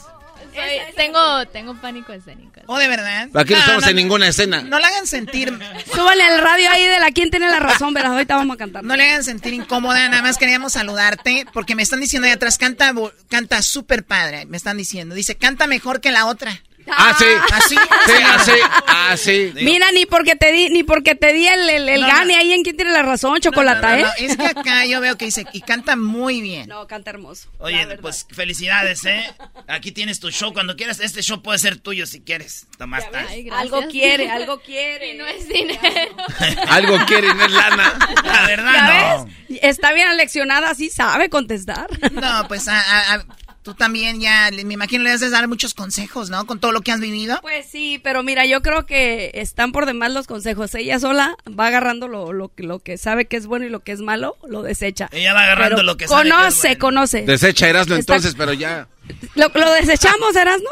Soy- 0.55 0.94
tengo, 0.97 1.47
tengo 1.48 1.74
pánico 1.81 2.12
escénico. 2.12 2.60
¿O 2.66 2.78
de 2.78 2.89
verdad? 2.89 3.28
Aquí 3.35 3.52
no 3.52 3.59
No, 3.59 3.64
estamos 3.64 3.82
no, 3.85 3.90
en 3.90 3.97
ninguna 3.97 4.28
escena. 4.28 4.62
No 4.62 4.78
la 4.78 4.89
hagan 4.89 5.06
sentir, 5.06 5.52
Súbale 5.94 6.22
al 6.22 6.40
radio 6.40 6.70
ahí 6.70 6.86
de 6.86 6.98
la 7.01 7.10
quién 7.10 7.31
tiene 7.31 7.48
la 7.51 7.59
razón, 7.60 7.94
verás. 7.94 8.12
Ahorita 8.12 8.36
vamos 8.36 8.55
a 8.55 8.59
cantar. 8.59 8.85
no 8.85 8.97
le 8.97 9.05
hagan 9.09 9.24
sentir 9.24 9.55
incómoda, 9.55 10.09
nada 10.09 10.22
más 10.22 10.39
queríamos 10.39 10.72
saludarte, 10.72 11.47
porque 11.52 11.74
me 11.74 11.82
están 11.82 12.01
diciendo 12.01 12.27
ahí 12.27 12.32
atrás, 12.32 12.59
canta, 12.59 12.93
canta 13.28 13.62
súper 13.62 14.05
padre, 14.05 14.47
me 14.47 14.56
están 14.56 14.77
diciendo. 14.77 15.14
Dice, 15.14 15.36
canta 15.36 15.66
mejor 15.66 16.01
que 16.01 16.10
la 16.10 16.27
otra. 16.27 16.60
Ah, 16.91 17.15
sí. 17.19 17.25
¿Así? 17.53 17.77
Sí, 18.07 18.23
así, 18.25 18.53
así. 18.87 19.53
Mira, 19.55 19.91
ni 19.93 20.07
porque 20.07 20.37
te 20.37 20.53
di, 20.53 20.69
ni 20.71 20.83
porque 20.83 21.15
te 21.15 21.33
di 21.33 21.47
el, 21.47 21.69
el, 21.69 21.89
el 21.89 22.01
No, 22.01 22.07
gane 22.07 22.35
no. 22.35 22.39
ahí 22.41 22.53
en 22.53 22.62
quién 22.62 22.77
tiene 22.77 22.91
la 22.93 23.03
razón, 23.03 23.39
chocolata, 23.41 23.97
No, 23.97 24.03
no, 24.03 24.07
¿eh? 24.09 24.11
no, 24.19 24.27
es 24.27 24.37
que 24.37 24.47
acá 24.47 24.85
yo 24.87 25.01
veo 25.01 25.17
que 25.17 25.27
dice, 25.27 25.47
y 25.53 25.61
canta 25.62 25.97
muy 25.97 26.41
bien. 26.41 26.69
No, 26.69 26.87
canta 26.87 27.11
hermoso. 27.11 27.51
Oye, 27.59 27.87
pues 28.01 28.27
felicidades, 28.31 29.05
¿eh? 29.05 29.25
Aquí 29.69 29.93
tienes 29.93 30.21
tu 30.21 30.31
show 30.31 30.53
cuando 30.53 30.77
quieras. 30.77 31.01
Este 31.01 31.23
show 31.23 31.43
puede 31.43 31.59
ser 31.59 31.79
tuyo 31.79 32.07
si 32.07 32.21
quieres. 32.23 32.67
Tomás, 32.79 33.05
Ay, 33.12 33.45
gracias. 33.45 33.55
Algo 33.61 33.89
quiere, 33.89 34.31
algo 34.31 34.61
quiere. 34.65 35.15
Y 35.15 35.17
no 35.19 35.27
es 35.27 35.49
dinero. 35.49 35.81
Algo 36.69 36.99
quiere 37.07 37.29
y 37.29 37.35
no 37.35 37.45
es 37.45 37.51
lana. 37.53 37.99
La 38.25 38.47
verdad, 38.47 38.73
¿Ya 38.75 39.17
no. 39.19 39.25
ves? 39.27 39.59
Está 39.62 39.93
bien 39.93 40.09
aleccionada, 40.09 40.75
sí 40.75 40.91
sabe 40.91 41.29
contestar. 41.29 41.87
No, 42.12 42.47
pues 42.49 42.69
a- 42.69 42.81
a- 42.81 43.15
a- 43.15 43.25
tú 43.71 43.75
también 43.77 44.21
ya, 44.21 44.51
me 44.65 44.75
imagino 44.75 45.05
le 45.05 45.17
de 45.17 45.31
dar 45.31 45.47
muchos 45.49 45.75
consejos, 45.75 46.29
¿no? 46.31 46.45
Con 46.47 46.59
todo 46.59 46.73
lo 46.73 46.81
que 46.81 46.91
has 46.93 47.01
vivido. 47.01 47.39
Pues 47.43 47.67
sí, 47.71 48.01
pero 48.03 48.23
mira, 48.23 48.45
yo 48.47 48.63
creo 48.63 48.85
que 48.87 49.31
están 49.35 49.71
por 49.73 49.87
demás 49.87 50.11
los 50.13 50.27
consejos. 50.27 50.75
Ella 50.75 50.99
sola 50.99 51.37
va 51.49 51.69
agarrando 51.69 52.09
lo, 52.09 52.33
lo, 52.33 52.49
que- 52.55 52.63
lo 52.65 52.81
que 52.81 52.99
sabe 52.99 53.27
que 53.27 53.37
es 53.37 53.47
bueno 53.47 53.67
y 53.67 53.69
lo 53.69 53.81
que 53.81 53.93
es 53.93 54.01
malo, 54.01 54.37
lo 54.49 54.63
desecha. 54.63 55.09
Ella 55.13 55.35
va 55.35 55.45
agarrando 55.45 55.77
Pero 55.77 55.87
lo 55.87 55.97
que 55.97 56.09
sabe 56.09 56.23
que 56.25 56.29
es 56.29 56.35
Conoce, 56.35 56.69
bueno. 56.69 56.81
conoce. 56.81 57.23
Desecha 57.23 57.69
Erasno 57.69 57.95
Está- 57.97 58.15
entonces, 58.15 58.35
pero 58.37 58.53
ya. 58.53 58.89
¿Lo, 59.35 59.49
lo 59.55 59.73
desechamos, 59.75 60.35
Erasno? 60.35 60.71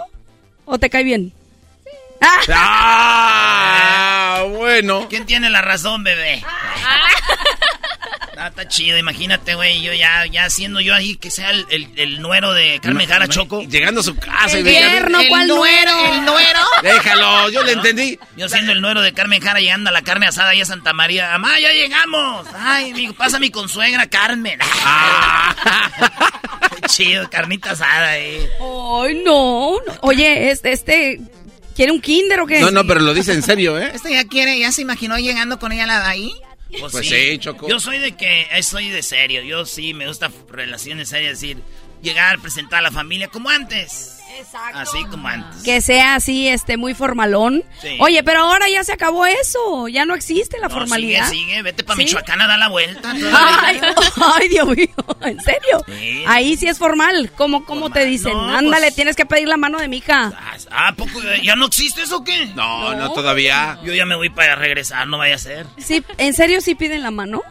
¿O 0.65 0.79
te 0.79 0.91
cae 0.91 1.05
bien? 1.05 1.33
Ah, 2.20 2.41
¡Ah! 4.41 4.45
Bueno. 4.57 5.07
¿Quién 5.09 5.25
tiene 5.27 5.51
la 5.51 5.62
razón, 5.62 6.03
bebé? 6.05 6.43
Ah, 8.40 8.48
está 8.48 8.69
chido, 8.69 8.97
imagínate, 8.97 9.56
güey, 9.56 9.82
yo 9.82 9.93
ya, 9.93 10.24
ya 10.27 10.44
haciendo 10.44 10.81
yo 10.81 10.94
ahí 10.94 11.16
que 11.16 11.28
sea 11.28 11.51
el, 11.51 11.66
el, 11.70 11.89
el 11.97 12.23
nuero 12.23 12.52
de 12.52 12.78
Carmen 12.81 13.09
Jara 13.09 13.27
Choco. 13.27 13.62
Llegando 13.62 14.01
a 14.01 14.05
su 14.05 14.15
casa 14.16 14.59
y 14.59 14.60
El 14.60 14.65
yerno, 14.66 15.20
el 15.20 15.28
¿cuál 15.28 15.48
nuero, 15.48 15.90
nuero? 15.93 16.15
el 16.15 16.24
nuero. 16.24 16.60
Déjalo, 16.82 17.51
yo 17.51 17.65
le 17.65 17.73
entendí. 17.73 18.16
Yo 18.36 18.48
siendo 18.48 18.70
el 18.70 18.81
nuero 18.81 19.02
de 19.02 19.12
Carmen 19.12 19.40
Jara 19.43 19.59
llegando 19.60 19.90
a 19.90 19.93
la 19.93 20.02
carne 20.02 20.27
asada 20.28 20.51
ahí 20.51 20.60
a 20.60 20.65
Santa 20.65 20.93
María. 20.93 21.31
¡Mamá, 21.32 21.59
ya 21.59 21.73
llegamos! 21.73 22.47
Ay, 22.56 22.93
amigo, 22.93 23.12
pasa 23.15 23.40
mi 23.40 23.51
consuegra 23.51 24.06
Carmen. 24.06 24.60
Qué 26.81 26.89
chido, 26.89 27.28
carnita 27.31 27.73
asada, 27.73 28.19
eh. 28.19 28.48
Ay, 28.60 29.23
no, 29.24 29.73
no. 29.85 29.94
Oye, 30.02 30.51
este, 30.51 30.73
este, 30.73 31.20
¿quiere 31.74 31.93
un 31.93 32.01
kinder 32.01 32.40
o 32.40 32.47
qué? 32.47 32.60
No, 32.60 32.70
no, 32.70 32.86
pero 32.86 33.01
lo 33.01 33.15
dice 33.15 33.32
en 33.32 33.43
serio, 33.43 33.78
¿eh? 33.78 33.90
Este 33.94 34.12
ya 34.12 34.24
quiere, 34.24 34.59
ya 34.59 34.70
se 34.70 34.82
imaginó 34.82 35.19
llegando 35.19 35.59
con 35.59 35.73
ella 35.73 35.86
la- 35.86 36.09
ahí. 36.09 36.32
Pues, 36.70 36.93
Pues 36.93 37.09
sí. 37.09 37.15
sí, 37.32 37.39
Choco. 37.39 37.69
Yo 37.69 37.81
soy 37.81 37.99
de 37.99 38.12
que, 38.12 38.47
eh, 38.53 38.62
soy 38.62 38.89
de 38.90 39.03
serio. 39.03 39.43
Yo 39.43 39.65
sí 39.65 39.95
me 39.95 40.07
gusta 40.07 40.31
relaciones 40.49 41.09
serias, 41.09 41.40
decir, 41.40 41.59
llegar, 42.03 42.39
presentar 42.40 42.81
a 42.81 42.82
la 42.82 42.90
familia 42.90 43.28
como 43.28 43.49
antes. 43.49 44.18
Exacto. 44.39 44.78
Así 44.78 45.05
como 45.06 45.28
antes. 45.28 45.62
Que 45.62 45.81
sea 45.81 46.15
así, 46.15 46.48
este, 46.48 46.77
muy 46.77 46.94
formalón. 46.94 47.65
Sí. 47.81 47.97
Oye, 48.01 48.23
pero 48.23 48.40
ahora 48.40 48.69
ya 48.70 48.85
se 48.85 48.93
acabó 48.93 49.27
eso. 49.27 49.89
Ya 49.89 50.05
no 50.05 50.15
existe 50.15 50.59
la 50.60 50.69
No, 50.69 50.74
formalidad. 50.74 51.28
Sigue, 51.28 51.44
sigue, 51.47 51.62
vete 51.62 51.85
para 51.85 51.97
¿Sí? 51.97 52.05
Michoacán 52.05 52.40
a 52.40 52.47
dar 52.47 52.59
la 52.59 52.69
vuelta. 52.69 53.10
Ay, 53.60 53.81
ay, 54.40 54.48
Dios 54.48 54.69
mío, 54.69 54.89
¿en 55.23 55.40
serio? 55.40 55.85
Sí. 55.86 56.24
Ahí 56.27 56.56
sí 56.56 56.66
es 56.69 56.78
formal. 56.78 57.31
¿Cómo, 57.36 57.65
cómo 57.65 57.90
te 57.90 58.05
dicen? 58.05 58.32
No, 58.32 58.48
Ándale, 58.56 58.86
pues- 58.86 58.94
tienes 58.94 59.16
que 59.16 59.27
pedir 59.27 59.48
la 59.48 59.56
mano 59.56 59.78
de 59.78 59.89
mi 59.89 59.98
hija. 59.98 60.32
Ah, 60.70 60.89
¿a 60.89 60.93
poco 60.94 61.20
ya 61.43 61.56
no 61.56 61.66
existe 61.66 62.02
eso 62.02 62.19
o 62.19 62.24
qué? 62.24 62.47
No, 62.55 62.94
no, 62.94 63.12
todavía. 63.12 63.78
Yo 63.85 63.93
ya 63.94 64.06
me 64.06 64.15
voy 64.16 64.31
para 64.31 64.55
regresar, 64.56 65.06
no 65.09 65.19
vaya 65.19 65.35
a 65.35 65.39
ser. 65.39 65.66
Sí, 65.78 66.02
¿En 66.19 66.35
serio 66.35 66.60
sí 66.60 66.74
piden 66.74 67.02
la 67.02 67.10
mano? 67.10 67.43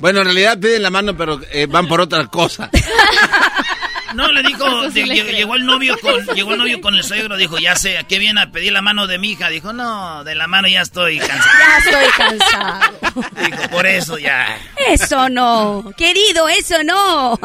Bueno, 0.00 0.20
en 0.20 0.26
realidad 0.26 0.58
piden 0.60 0.82
la 0.82 0.90
mano, 0.90 1.16
pero 1.16 1.40
eh, 1.50 1.66
van 1.66 1.88
por 1.88 2.00
otra 2.00 2.26
cosa. 2.28 2.70
No, 4.14 4.32
le 4.32 4.42
dijo, 4.42 4.90
sí 4.90 5.04
le 5.04 5.14
llegó, 5.32 5.54
el 5.54 5.64
novio 5.66 5.96
con, 6.02 6.24
llegó 6.34 6.52
el 6.52 6.58
novio 6.58 6.80
con 6.80 6.94
el 6.94 7.04
suegro, 7.04 7.36
dijo, 7.36 7.58
ya 7.58 7.76
sé, 7.76 7.98
¿a 7.98 8.04
qué 8.04 8.18
viene 8.18 8.40
a 8.42 8.50
pedir 8.50 8.72
la 8.72 8.82
mano 8.82 9.06
de 9.06 9.18
mi 9.18 9.30
hija? 9.32 9.48
Dijo, 9.48 9.72
no, 9.72 10.24
de 10.24 10.34
la 10.34 10.46
mano 10.46 10.68
ya 10.68 10.80
estoy 10.82 11.18
cansado. 11.18 11.58
Ya 11.58 11.78
estoy 11.78 12.12
cansado. 12.16 12.94
Dijo, 13.50 13.68
por 13.70 13.86
eso 13.86 14.18
ya. 14.18 14.58
Eso 14.88 15.28
no. 15.28 15.92
Querido, 15.96 16.48
eso 16.48 16.82
no. 16.84 17.38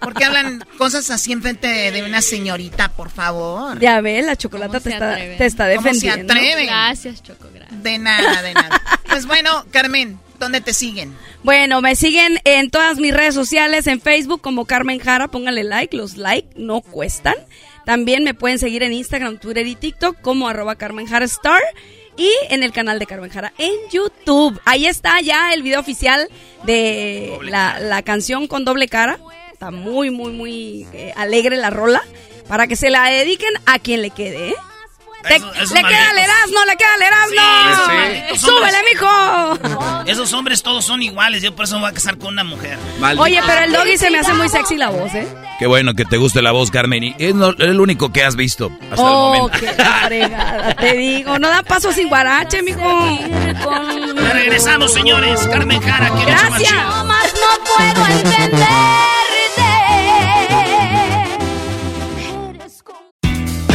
¿Por 0.00 0.14
qué 0.14 0.24
hablan 0.24 0.64
cosas 0.78 1.10
así 1.10 1.32
enfrente 1.32 1.66
de, 1.68 1.90
de 1.92 2.02
una 2.04 2.22
señorita, 2.22 2.88
por 2.90 3.10
favor? 3.10 3.78
Ya 3.78 4.00
ves, 4.00 4.24
la 4.24 4.36
chocolata 4.36 4.78
¿Cómo 4.78 4.80
te 4.80 4.90
está, 4.90 5.14
te 5.16 5.46
está 5.46 5.74
¿Cómo 5.76 5.82
se 5.88 5.94
defendiendo. 5.94 6.32
atreven? 6.32 6.66
Gracias, 6.66 7.22
Choco, 7.22 7.48
gracias. 7.52 7.82
De 7.82 7.98
nada, 7.98 8.42
de 8.42 8.54
nada. 8.54 8.80
Pues 9.08 9.26
bueno, 9.26 9.64
Carmen, 9.70 10.18
¿dónde 10.38 10.60
te 10.60 10.72
siguen? 10.72 11.14
Bueno, 11.42 11.80
me 11.80 11.96
siguen 11.96 12.38
en 12.44 12.70
todas 12.70 12.98
mis 12.98 13.14
redes 13.14 13.34
sociales, 13.34 13.86
en 13.86 14.00
Facebook 14.00 14.40
como 14.40 14.64
Carmen 14.64 14.98
Jara, 14.98 15.28
pónganle 15.28 15.64
like, 15.64 15.96
los 15.96 16.16
like 16.16 16.48
no 16.56 16.80
cuestan. 16.80 17.34
También 17.84 18.24
me 18.24 18.34
pueden 18.34 18.58
seguir 18.58 18.82
en 18.82 18.92
Instagram, 18.92 19.38
Twitter 19.38 19.66
y 19.66 19.76
TikTok 19.76 20.20
como 20.20 20.48
arroba 20.48 20.74
Carmen 20.74 21.06
Jara 21.06 21.24
Star 21.24 21.62
y 22.16 22.30
en 22.50 22.62
el 22.62 22.72
canal 22.72 22.98
de 22.98 23.06
Carmen 23.06 23.30
Jara 23.30 23.52
en 23.58 23.72
YouTube. 23.92 24.60
Ahí 24.64 24.86
está 24.86 25.20
ya 25.20 25.52
el 25.54 25.62
video 25.62 25.80
oficial 25.80 26.28
de 26.64 27.38
la, 27.42 27.78
la 27.78 28.02
canción 28.02 28.48
con 28.48 28.64
doble 28.64 28.88
cara. 28.88 29.20
Está 29.52 29.70
muy, 29.70 30.10
muy, 30.10 30.32
muy 30.32 30.86
eh, 30.92 31.12
alegre 31.16 31.56
la 31.56 31.70
rola 31.70 32.02
para 32.48 32.66
que 32.66 32.76
se 32.76 32.90
la 32.90 33.08
dediquen 33.08 33.52
a 33.66 33.78
quien 33.78 34.02
le 34.02 34.10
quede, 34.10 34.50
¿eh? 34.50 34.54
Te- 35.28 35.36
esos 35.36 35.72
le 35.72 35.82
queda 35.82 35.90
malditos. 35.90 36.24
Erasmo, 36.24 36.58
le 36.66 36.76
queda 36.76 36.94
al 36.94 37.02
Erasmo. 37.02 37.84
Sí, 37.86 37.92
malditos 37.92 38.40
¡Súbele, 38.40 38.78
mijo! 38.92 40.04
Esos 40.06 40.32
hombres 40.32 40.62
todos 40.62 40.84
son 40.84 41.02
iguales, 41.02 41.42
yo 41.42 41.54
por 41.54 41.64
eso 41.64 41.76
me 41.76 41.82
voy 41.82 41.90
a 41.90 41.94
casar 41.94 42.18
con 42.18 42.28
una 42.28 42.44
mujer. 42.44 42.78
Oye, 43.18 43.40
pero 43.46 43.62
el 43.62 43.72
doggy 43.72 43.98
se 43.98 44.10
me 44.10 44.18
hace 44.18 44.32
muy 44.34 44.48
sexy 44.48 44.76
la 44.76 44.90
voz, 44.90 45.12
¿eh? 45.14 45.26
Qué 45.58 45.66
bueno 45.66 45.94
que 45.94 46.04
te 46.04 46.18
guste 46.18 46.42
la 46.42 46.52
voz, 46.52 46.70
Carmen. 46.70 47.02
Y 47.02 47.14
es 47.18 47.34
el 47.58 47.80
único 47.80 48.12
que 48.12 48.22
has 48.22 48.36
visto 48.36 48.70
hasta 48.90 49.02
oh, 49.02 49.34
el 49.34 49.40
momento. 49.40 49.58
qué 49.58 49.72
fregada, 50.06 50.74
te 50.74 50.92
digo. 50.96 51.38
No 51.38 51.48
da 51.48 51.62
paso 51.62 51.92
sin 51.92 52.08
guarache, 52.08 52.62
mijo. 52.62 53.18
Regresamos, 54.32 54.92
señores. 54.92 55.46
Carmen 55.48 55.80
Jara, 55.80 56.10
¿quién 56.10 56.28
es 56.28 56.42
Gracias. 56.42 56.72
No 56.72 57.04
más 57.04 57.34
no 57.34 57.64
puedo 57.64 58.06
entenderte. 58.06 58.66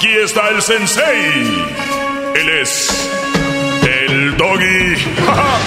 Aquí 0.00 0.16
está 0.16 0.48
el 0.48 0.62
sensei. 0.62 1.44
Él 2.34 2.48
es 2.62 2.88
el 3.82 4.34
doggy. 4.38 4.96
¡Ja, 5.26 5.34
ja! 5.34 5.58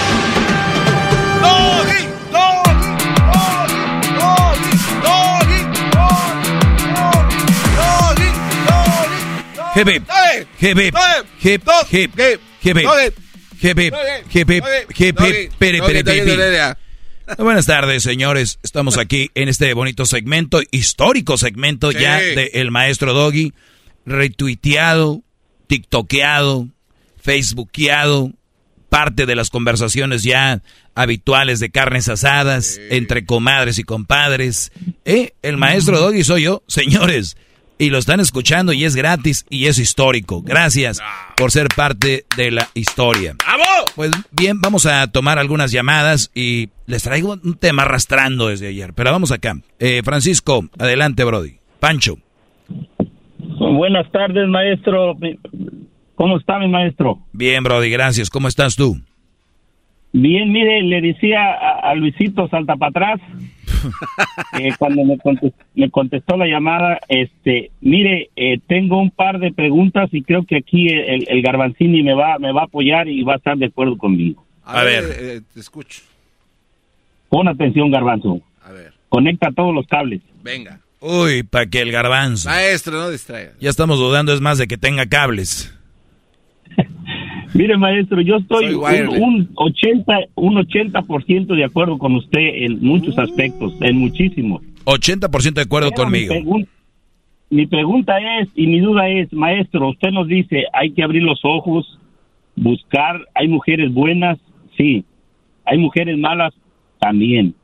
¡Doggy! 1.40 2.00
Hip 9.76 9.88
hip, 9.88 10.02
hip 10.60 10.78
hip, 10.78 10.94
hip 11.40 11.62
hip, 11.92 12.10
hip 12.60 12.76
hip, 12.76 13.14
hip 13.60 13.78
hip, 13.78 13.94
hip 14.30 14.50
hip, 14.50 14.74
hip 14.98 15.20
hip, 15.20 16.76
Buenas 17.38 17.66
tardes, 17.66 18.02
señores. 18.02 18.58
Estamos 18.64 18.98
aquí 18.98 19.30
en 19.36 19.48
este 19.48 19.72
bonito 19.74 20.06
segmento, 20.06 20.60
histórico 20.72 21.38
segmento 21.38 21.92
sí. 21.92 21.98
ya 22.00 22.20
maestro 22.72 23.14
Doggy 23.14 23.52
retuiteado, 24.06 25.22
tiktokeado, 25.66 26.68
facebookeado, 27.20 28.32
parte 28.88 29.26
de 29.26 29.34
las 29.34 29.50
conversaciones 29.50 30.22
ya 30.22 30.62
habituales 30.94 31.58
de 31.58 31.70
carnes 31.70 32.08
asadas 32.08 32.78
entre 32.90 33.26
comadres 33.26 33.78
y 33.78 33.84
compadres. 33.84 34.70
¿Eh? 35.04 35.34
El 35.42 35.56
Maestro 35.56 35.98
Doggy 35.98 36.22
soy 36.22 36.44
yo, 36.44 36.62
señores. 36.68 37.36
Y 37.76 37.90
lo 37.90 37.98
están 37.98 38.20
escuchando 38.20 38.72
y 38.72 38.84
es 38.84 38.94
gratis 38.94 39.46
y 39.50 39.66
es 39.66 39.78
histórico. 39.78 40.42
Gracias 40.42 41.02
por 41.36 41.50
ser 41.50 41.66
parte 41.74 42.24
de 42.36 42.52
la 42.52 42.70
historia. 42.74 43.36
Pues 43.96 44.12
bien, 44.30 44.60
vamos 44.60 44.86
a 44.86 45.08
tomar 45.08 45.40
algunas 45.40 45.72
llamadas 45.72 46.30
y 46.34 46.68
les 46.86 47.02
traigo 47.02 47.32
un 47.42 47.56
tema 47.58 47.82
arrastrando 47.82 48.46
desde 48.46 48.68
ayer. 48.68 48.94
Pero 48.94 49.10
vamos 49.10 49.32
acá. 49.32 49.56
Eh, 49.80 50.02
Francisco, 50.04 50.68
adelante, 50.78 51.24
Brody. 51.24 51.58
Pancho. 51.80 52.18
Buenas 53.74 54.10
tardes, 54.12 54.46
maestro. 54.48 55.16
¿Cómo 56.14 56.38
está 56.38 56.58
mi 56.60 56.68
maestro? 56.68 57.18
Bien, 57.32 57.64
Brody, 57.64 57.90
gracias. 57.90 58.30
¿Cómo 58.30 58.46
estás 58.46 58.76
tú? 58.76 58.96
Bien, 60.12 60.52
mire, 60.52 60.80
le 60.82 61.00
decía 61.00 61.40
a, 61.44 61.90
a 61.90 61.94
Luisito 61.96 62.46
Salta 62.48 62.76
para 62.76 62.90
atrás, 62.90 63.20
eh, 64.60 64.70
cuando 64.78 65.04
me 65.04 65.18
contestó, 65.18 65.64
me 65.74 65.90
contestó 65.90 66.36
la 66.36 66.46
llamada, 66.46 67.00
este, 67.08 67.72
mire, 67.80 68.30
eh, 68.36 68.60
tengo 68.68 69.00
un 69.00 69.10
par 69.10 69.40
de 69.40 69.52
preguntas 69.52 70.08
y 70.12 70.22
creo 70.22 70.44
que 70.44 70.58
aquí 70.58 70.88
el, 70.88 71.26
el 71.28 71.42
Garbanzini 71.42 72.04
me 72.04 72.14
va, 72.14 72.38
me 72.38 72.52
va 72.52 72.60
a 72.62 72.66
apoyar 72.66 73.08
y 73.08 73.24
va 73.24 73.34
a 73.34 73.36
estar 73.38 73.56
de 73.58 73.66
acuerdo 73.66 73.98
conmigo. 73.98 74.44
A, 74.62 74.84
ver, 74.84 75.04
eh, 75.18 75.40
te 75.52 75.58
escucho. 75.58 76.02
Pon 77.28 77.48
atención, 77.48 77.90
Garbanzo. 77.90 78.40
A 78.62 78.70
ver, 78.70 78.92
Conecta 79.08 79.50
todos 79.50 79.74
los 79.74 79.86
cables. 79.88 80.22
venga. 80.44 80.78
Uy, 81.06 81.42
para 81.42 81.66
que 81.66 81.80
el 81.82 81.92
garbanzo. 81.92 82.48
Maestro, 82.48 82.94
no 82.98 83.10
distraiga. 83.10 83.52
Ya 83.60 83.68
estamos 83.68 83.98
dudando, 83.98 84.32
es 84.32 84.40
más 84.40 84.56
de 84.56 84.66
que 84.66 84.78
tenga 84.78 85.04
cables. 85.06 85.70
Mire, 87.54 87.76
maestro, 87.76 88.20
yo 88.22 88.36
estoy 88.36 88.72
un, 88.74 89.22
un 89.22 89.50
80, 89.54 90.12
un 90.34 90.54
80% 90.56 91.54
de 91.54 91.64
acuerdo 91.64 91.98
con 91.98 92.14
usted 92.14 92.40
en 92.40 92.80
muchos 92.80 93.18
aspectos, 93.18 93.74
en 93.80 93.98
muchísimos. 93.98 94.62
80% 94.86 95.52
de 95.52 95.60
acuerdo 95.60 95.90
Pero 95.90 96.04
conmigo. 96.04 96.34
Mi, 96.34 96.40
pregun- 96.40 96.68
mi 97.50 97.66
pregunta 97.66 98.14
es, 98.40 98.48
y 98.56 98.66
mi 98.66 98.80
duda 98.80 99.08
es, 99.08 99.32
maestro, 99.32 99.90
usted 99.90 100.08
nos 100.10 100.26
dice, 100.26 100.64
hay 100.72 100.92
que 100.92 101.02
abrir 101.02 101.22
los 101.22 101.40
ojos, 101.44 101.98
buscar, 102.56 103.20
hay 103.34 103.46
mujeres 103.46 103.92
buenas, 103.92 104.38
sí, 104.76 105.04
hay 105.66 105.78
mujeres 105.78 106.18
malas, 106.18 106.52
también. 106.98 107.54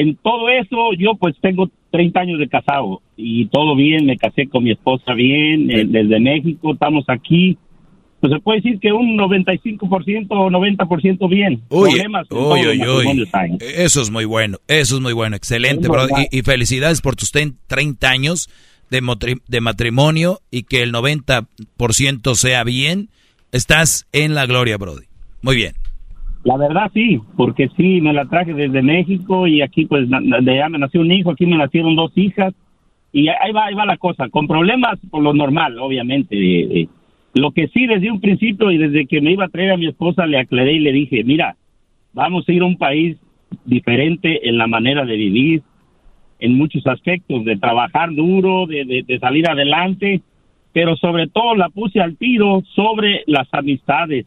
En 0.00 0.16
todo 0.16 0.48
eso, 0.48 0.92
yo 0.98 1.14
pues 1.18 1.34
tengo 1.40 1.70
30 1.90 2.20
años 2.20 2.38
de 2.38 2.48
casado 2.48 3.00
y 3.16 3.46
todo 3.46 3.74
bien, 3.74 4.06
me 4.06 4.16
casé 4.16 4.46
con 4.48 4.64
mi 4.64 4.70
esposa 4.72 5.14
bien, 5.14 5.70
eh, 5.70 5.84
desde 5.86 6.20
México, 6.20 6.72
estamos 6.72 7.04
aquí. 7.08 7.56
Pues 8.20 8.32
se 8.32 8.40
puede 8.40 8.60
decir 8.60 8.80
que 8.80 8.92
un 8.92 9.16
95% 9.16 10.26
o 10.30 10.50
90% 10.50 11.28
bien. 11.28 11.62
Uy, 11.70 11.90
Problemas 11.90 12.26
uy, 12.30 12.60
uy, 12.66 12.78
uy. 12.88 13.04
Eso 13.60 14.02
es 14.02 14.10
muy 14.10 14.24
bueno, 14.24 14.58
eso 14.66 14.96
es 14.96 15.00
muy 15.02 15.12
bueno, 15.12 15.36
excelente, 15.36 15.86
bro. 15.88 16.06
Y, 16.32 16.38
y 16.38 16.42
felicidades 16.42 17.00
por 17.00 17.14
tus 17.14 17.30
ten- 17.30 17.56
30 17.68 18.08
años 18.10 18.48
de, 18.90 19.00
de 19.46 19.60
matrimonio 19.60 20.40
y 20.50 20.64
que 20.64 20.82
el 20.82 20.92
90% 20.92 22.34
sea 22.34 22.64
bien. 22.64 23.08
Estás 23.52 24.06
en 24.12 24.34
la 24.34 24.46
gloria, 24.46 24.76
Brody. 24.76 25.04
Muy 25.42 25.56
bien. 25.56 25.74
La 26.48 26.56
verdad 26.56 26.90
sí, 26.94 27.20
porque 27.36 27.68
sí, 27.76 28.00
me 28.00 28.14
la 28.14 28.24
traje 28.24 28.54
desde 28.54 28.80
México 28.80 29.46
y 29.46 29.60
aquí 29.60 29.84
pues 29.84 30.08
de 30.08 30.50
allá 30.52 30.70
me 30.70 30.78
nació 30.78 31.02
un 31.02 31.12
hijo, 31.12 31.30
aquí 31.30 31.44
me 31.44 31.58
nacieron 31.58 31.94
dos 31.94 32.10
hijas 32.16 32.54
y 33.12 33.28
ahí 33.28 33.52
va, 33.52 33.66
ahí 33.66 33.74
va 33.74 33.84
la 33.84 33.98
cosa, 33.98 34.30
con 34.30 34.46
problemas 34.48 34.98
por 35.10 35.22
lo 35.22 35.34
normal, 35.34 35.78
obviamente. 35.78 36.36
eh, 36.36 36.80
eh. 36.80 36.88
Lo 37.34 37.50
que 37.50 37.68
sí 37.68 37.86
desde 37.86 38.10
un 38.10 38.22
principio 38.22 38.70
y 38.70 38.78
desde 38.78 39.04
que 39.06 39.20
me 39.20 39.32
iba 39.32 39.44
a 39.44 39.48
traer 39.48 39.72
a 39.72 39.76
mi 39.76 39.88
esposa 39.88 40.26
le 40.26 40.38
aclaré 40.38 40.72
y 40.72 40.78
le 40.80 40.92
dije, 40.92 41.22
mira, 41.22 41.54
vamos 42.14 42.48
a 42.48 42.52
ir 42.52 42.62
a 42.62 42.66
un 42.66 42.78
país 42.78 43.18
diferente 43.66 44.48
en 44.48 44.56
la 44.56 44.66
manera 44.66 45.04
de 45.04 45.16
vivir, 45.16 45.62
en 46.40 46.54
muchos 46.54 46.86
aspectos, 46.86 47.44
de 47.44 47.58
trabajar 47.58 48.14
duro, 48.14 48.64
de, 48.66 48.86
de- 48.86 49.02
de 49.06 49.18
salir 49.18 49.46
adelante, 49.50 50.22
pero 50.72 50.96
sobre 50.96 51.26
todo 51.26 51.54
la 51.56 51.68
puse 51.68 52.00
al 52.00 52.16
tiro 52.16 52.62
sobre 52.74 53.22
las 53.26 53.48
amistades, 53.52 54.24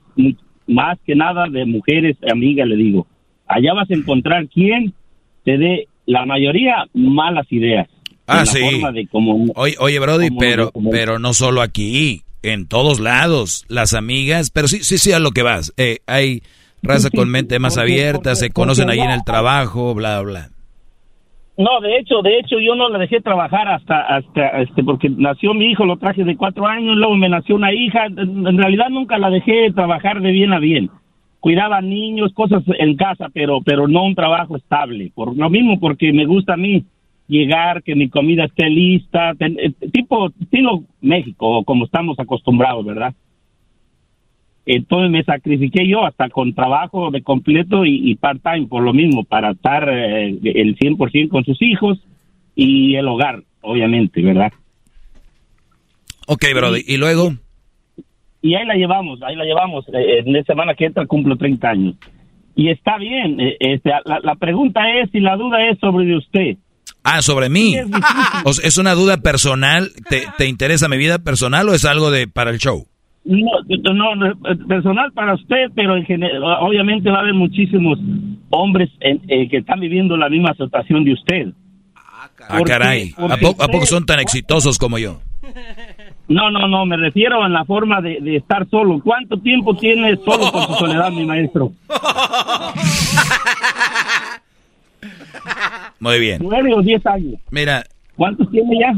más 0.68 0.98
que 1.06 1.16
nada 1.16 1.48
de 1.50 1.66
mujeres 1.66 2.18
amigas, 2.30 2.68
le 2.68 2.76
digo. 2.76 3.08
Allá 3.48 3.74
vas 3.74 3.90
a 3.90 3.94
encontrar 3.94 4.48
quien 4.48 4.94
te 5.44 5.58
dé 5.58 5.88
la 6.06 6.26
mayoría 6.26 6.86
malas 6.94 7.46
ideas. 7.52 7.88
Ah, 8.28 8.46
sí. 8.46 8.60
de 8.60 9.08
Oye, 9.56 9.76
oye 9.80 10.00
Brody, 10.00 10.30
pero, 10.40 10.72
pero 10.90 11.20
no 11.20 11.34
solo 11.34 11.62
aquí, 11.62 12.22
en 12.44 12.68
todos 12.68 13.00
lados, 13.00 13.66
las 13.68 13.94
amigas, 13.94 14.52
pero 14.52 14.68
sí, 14.68 14.84
sí, 14.84 14.98
sí 14.98 15.12
a 15.12 15.20
lo 15.20 15.32
que 15.32 15.44
vas. 15.44 15.74
Eh, 15.78 16.00
hay 16.08 16.42
raza 16.82 17.10
con 17.10 17.30
mente 17.30 17.60
más 17.60 17.78
abierta, 17.78 18.36
se 18.36 18.50
conocen 18.50 18.90
ahí 18.90 19.00
en 19.00 19.12
el 19.12 19.24
trabajo, 19.24 19.94
bla, 19.94 20.22
bla. 20.22 20.50
No, 21.58 21.82
de 21.82 21.98
hecho, 21.98 22.22
de 22.22 22.40
hecho, 22.40 22.60
yo 22.60 22.76
no 22.76 22.90
la 22.90 22.98
dejé 22.98 23.20
trabajar 23.22 23.68
hasta, 23.68 24.02
hasta, 24.02 24.62
este, 24.62 24.84
porque 24.84 25.10
nació 25.10 25.54
mi 25.54 25.66
hijo, 25.66 25.86
lo 25.86 25.98
traje 25.98 26.24
de 26.24 26.38
cuatro 26.38 26.66
años, 26.66 26.96
luego 26.96 27.16
me 27.16 27.30
nació 27.30 27.56
una 27.56 27.74
hija. 27.74 28.06
En 28.06 28.58
realidad 28.58 28.90
nunca 28.90 29.18
la 29.18 29.30
dejé 29.30 29.72
trabajar 29.74 30.22
de 30.22 30.32
bien 30.32 30.54
a 30.54 30.60
bien. 30.60 30.90
Cuidaba 31.40 31.82
niños, 31.82 32.34
cosas 32.34 32.64
en 32.80 32.96
casa, 32.96 33.28
pero, 33.34 33.62
pero 33.62 33.88
no 33.88 34.04
un 34.04 34.16
trabajo 34.16 34.56
estable. 34.56 35.12
Por 35.14 35.36
lo 35.36 35.50
mismo, 35.50 35.80
porque 35.80 36.14
me 36.14 36.26
gusta 36.26 36.54
a 36.54 36.58
mí 36.58 36.86
llegar, 37.28 37.84
que 37.84 37.96
mi 37.96 38.10
comida 38.10 38.46
esté 38.46 38.70
lista, 38.70 39.34
eh, 39.40 39.72
tipo 39.92 40.30
estilo 40.40 40.84
México, 41.02 41.64
como 41.64 41.86
estamos 41.86 42.20
acostumbrados, 42.20 42.86
¿verdad? 42.86 43.14
Entonces 44.66 45.10
me 45.10 45.24
sacrifiqué 45.24 45.88
yo 45.88 46.06
hasta 46.06 46.30
con 46.30 46.54
trabajo 46.54 47.10
de 47.12 47.24
completo 47.24 47.84
y, 47.86 48.12
y 48.12 48.16
part-time 48.16 48.68
por 48.68 48.84
lo 48.84 48.94
mismo, 48.94 49.24
para 49.24 49.52
estar 49.52 49.90
eh, 49.90 50.28
el 50.44 50.78
100% 50.78 51.30
con 51.30 51.44
sus 51.46 51.62
hijos 51.62 52.00
y 52.56 52.96
el 52.96 53.08
hogar, 53.08 53.44
obviamente, 53.62 54.22
¿verdad? 54.22 54.52
Ok, 56.28 56.46
Brody, 56.56 56.84
y 56.88 56.98
luego, 56.98 57.34
Y 58.42 58.56
ahí 58.56 58.66
la 58.66 58.76
llevamos, 58.76 59.22
ahí 59.24 59.36
la 59.36 59.44
llevamos. 59.46 59.86
Eh, 59.90 60.20
en 60.26 60.34
la 60.34 60.44
semana 60.44 60.76
que 60.76 60.86
entra 60.86 61.06
cumplo 61.08 61.36
30 61.36 61.70
años. 61.70 61.96
Y 62.56 62.70
está 62.70 62.98
bien, 62.98 63.40
eh, 63.40 63.58
este, 63.60 63.90
la, 64.06 64.20
la 64.22 64.36
pregunta 64.36 64.82
es 65.02 65.10
y 65.14 65.20
la 65.20 65.36
duda 65.38 65.58
es 65.70 65.80
sobre 65.80 66.16
usted. 66.16 66.58
ah, 67.04 67.22
sobre 67.22 67.50
mí. 67.50 67.74
Sea, 67.74 68.62
¿Es 68.64 68.78
una 68.78 68.94
duda 68.94 69.18
personal? 69.18 69.90
¿Te, 70.10 70.24
¿Te 70.38 70.48
interesa 70.48 70.88
mi 70.88 70.98
vida 70.98 71.20
personal 71.20 71.68
o 71.70 71.74
es 71.74 71.86
algo 71.86 72.12
de 72.12 72.28
para 72.28 72.52
el 72.52 72.60
show? 72.60 72.86
No, 73.24 74.16
no, 74.16 74.36
personal 74.68 75.12
para 75.14 75.36
usted, 75.36 75.68
pero 75.76 75.96
en 75.96 76.06
general, 76.06 76.42
obviamente 76.62 77.10
va 77.12 77.18
a 77.18 77.22
haber 77.22 77.36
muchísimos 77.36 78.00
hombres 78.50 78.90
en- 79.00 79.22
eh, 79.28 79.48
que 79.48 79.58
están 79.58 79.80
viviendo 79.80 80.18
la 80.18 80.28
misma 80.30 80.54
situación 80.56 81.04
de 81.04 81.14
usted. 81.14 81.48
Ah, 81.96 82.30
Porque- 82.58 82.72
caray. 82.72 83.14
¿A, 83.16 83.22
porque 83.22 83.38
poco, 83.38 83.64
¿A 83.64 83.68
poco 83.68 83.86
son 83.86 84.06
tan 84.06 84.20
exitosos 84.20 84.78
como 84.80 84.98
yo? 84.98 85.20
No, 86.28 86.50
no, 86.50 86.68
no, 86.68 86.86
me 86.86 86.98
refiero 86.98 87.44
a 87.44 87.50
la 87.50 87.64
forma 87.66 88.02
de, 88.02 88.20
de 88.22 88.38
estar 88.38 88.68
solo. 88.70 89.00
¿Cuánto 89.04 89.38
tiempo 89.38 89.76
tiene 89.76 90.16
solo 90.18 90.52
con 90.52 90.66
su 90.68 90.74
soledad, 90.76 91.12
mi 91.12 91.26
maestro? 91.26 91.72
Muy 96.00 96.20
bien. 96.20 96.40
¿Nueve 96.42 96.74
o 96.74 96.82
diez 96.82 97.06
años? 97.06 97.36
Mira, 97.52 97.84
¿Cuántos 98.16 98.50
tiene 98.52 98.78
ya? 98.80 98.94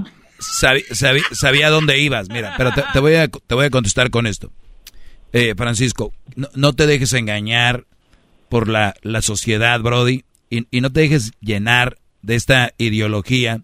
Sabía 0.51 1.69
dónde 1.69 1.99
ibas. 1.99 2.29
Mira, 2.29 2.53
pero 2.57 2.71
te, 2.71 2.83
te 2.93 2.99
voy 2.99 3.15
a, 3.15 3.27
te 3.27 3.55
voy 3.55 3.65
a 3.65 3.69
contestar 3.69 4.09
con 4.09 4.27
esto. 4.27 4.51
Eh, 5.31 5.55
Francisco, 5.57 6.13
no, 6.35 6.49
no 6.53 6.73
te 6.73 6.85
dejes 6.85 7.13
engañar 7.13 7.85
por 8.49 8.67
la, 8.67 8.95
la 9.01 9.21
sociedad, 9.21 9.79
Brody, 9.81 10.25
y, 10.49 10.67
y 10.69 10.81
no 10.81 10.91
te 10.91 11.01
dejes 11.01 11.31
llenar 11.41 11.97
de 12.21 12.35
esta 12.35 12.73
ideología 12.77 13.61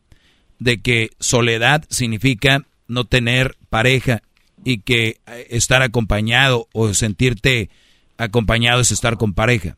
de 0.58 0.82
que 0.82 1.12
soledad 1.20 1.86
significa 1.90 2.66
no 2.88 3.06
tener 3.06 3.56
pareja 3.70 4.24
y 4.64 4.80
que 4.80 5.20
eh, 5.28 5.48
estar 5.52 5.82
acompañado 5.82 6.68
o 6.74 6.94
sentirte 6.94 7.70
acompañado 8.18 8.82
es 8.82 8.92
estar 8.92 9.18
con 9.18 9.34
pareja. 9.34 9.78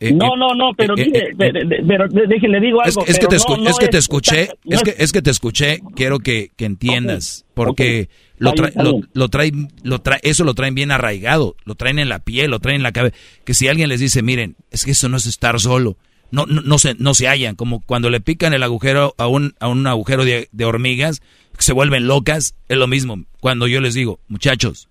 Eh, 0.00 0.12
No, 0.12 0.26
eh, 0.34 0.38
no, 0.38 0.54
no, 0.54 0.72
pero 0.76 0.94
mire, 0.96 1.30
eh, 1.30 1.82
pero 1.86 2.08
déjele 2.08 2.60
digo 2.60 2.80
algo. 2.82 3.04
es 3.06 3.18
que 3.18 3.26
te, 3.26 3.36
no, 3.36 3.42
escu- 3.42 3.62
no 3.62 3.70
es 3.70 3.76
que 3.78 3.88
te 3.88 3.98
es- 3.98 4.04
escuché, 4.04 4.50
es 4.64 4.82
que, 4.82 4.94
es 4.98 5.12
que 5.12 5.22
te 5.22 5.30
escuché, 5.30 5.80
quiero 5.94 6.18
que, 6.18 6.50
que 6.56 6.64
entiendas, 6.64 7.44
porque 7.54 8.08
lo, 8.38 8.50
Está 8.50 8.62
bien, 8.62 8.74
tra- 8.74 9.08
lo, 9.14 9.28
traen, 9.28 9.68
lo 9.82 10.02
tra- 10.02 10.20
eso 10.22 10.44
lo 10.44 10.54
traen 10.54 10.74
bien 10.74 10.90
arraigado, 10.90 11.56
lo 11.64 11.74
traen 11.74 11.98
en 11.98 12.08
la 12.08 12.18
piel, 12.18 12.50
lo 12.50 12.58
traen 12.60 12.76
en 12.76 12.82
la 12.82 12.92
cabeza, 12.92 13.16
que 13.44 13.54
si 13.54 13.68
alguien 13.68 13.88
les 13.88 14.00
dice, 14.00 14.22
miren, 14.22 14.56
es 14.70 14.84
que 14.84 14.90
eso 14.92 15.08
no 15.08 15.16
es 15.16 15.26
estar 15.26 15.60
solo, 15.60 15.96
no, 16.30 16.46
no, 16.46 16.60
no 16.62 16.78
se, 16.78 16.94
no 16.94 17.14
se 17.14 17.28
hallan, 17.28 17.54
como 17.54 17.80
cuando 17.80 18.10
le 18.10 18.20
pican 18.20 18.52
el 18.54 18.62
agujero 18.64 19.14
a 19.18 19.28
un, 19.28 19.54
a 19.60 19.68
un 19.68 19.86
agujero 19.86 20.24
de, 20.24 20.48
de 20.50 20.64
hormigas, 20.64 21.20
que 21.56 21.62
se 21.62 21.72
vuelven 21.72 22.08
locas, 22.08 22.56
es 22.68 22.76
lo 22.76 22.88
mismo, 22.88 23.24
cuando 23.40 23.68
yo 23.68 23.80
les 23.80 23.94
digo, 23.94 24.18
muchachos, 24.28 24.88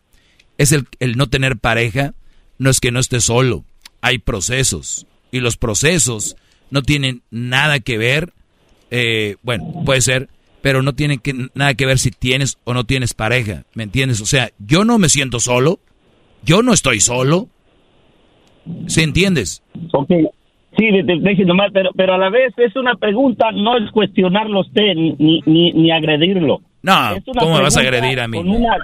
es 0.58 0.72
el, 0.72 0.88
el 1.00 1.18
no 1.18 1.28
tener 1.28 1.58
pareja, 1.58 2.14
no 2.60 2.70
es 2.70 2.80
que 2.80 2.92
no 2.92 3.00
estés 3.02 3.26
solo, 3.26 3.66
hay 4.04 4.20
procesos, 4.20 5.08
y 5.32 5.40
los 5.40 5.58
procesos 5.58 6.36
no 6.70 6.84
tienen 6.84 7.24
nada 7.32 7.80
que 7.80 7.98
ver, 7.98 8.34
eh, 8.92 9.38
bueno, 9.42 9.82
puede 9.86 10.02
ser, 10.02 10.30
pero 10.62 10.82
no 10.84 10.94
tienen 10.94 11.20
que, 11.20 11.34
nada 11.56 11.74
que 11.74 11.86
ver 11.88 11.98
si 11.98 12.12
tienes 12.12 12.58
o 12.66 12.74
no 12.76 12.84
tienes 12.84 13.14
pareja, 13.16 13.64
¿me 13.74 13.84
entiendes? 13.84 14.22
O 14.22 14.26
sea, 14.26 14.52
yo 14.60 14.86
no 14.86 15.00
me 15.00 15.10
siento 15.10 15.40
solo, 15.40 15.80
yo 16.44 16.62
no 16.62 16.74
estoy 16.74 17.00
solo, 17.00 17.48
¿se 18.88 19.04
entiendes? 19.04 19.62
Ok, 19.94 20.10
sí, 20.78 20.86
de- 20.92 21.04
de- 21.04 21.20
déjeme 21.22 21.46
nomás, 21.46 21.72
pero, 21.74 21.90
pero 21.96 22.14
a 22.14 22.18
la 22.18 22.30
vez 22.30 22.54
es 22.58 22.76
una 22.76 22.96
pregunta, 22.96 23.52
no 23.52 23.78
es 23.78 23.90
cuestionarlo 23.92 24.60
a 24.60 24.62
usted 24.62 24.96
ni, 24.96 25.42
ni, 25.46 25.72
ni 25.72 25.92
agredirlo. 25.92 26.62
No, 26.82 27.16
¿cómo 27.40 27.56
me 27.56 27.62
vas 27.62 27.78
a 27.78 27.82
agredir 27.82 28.20
a 28.20 28.28
mí? 28.28 28.38
con 28.38 28.50
una- 28.50 28.78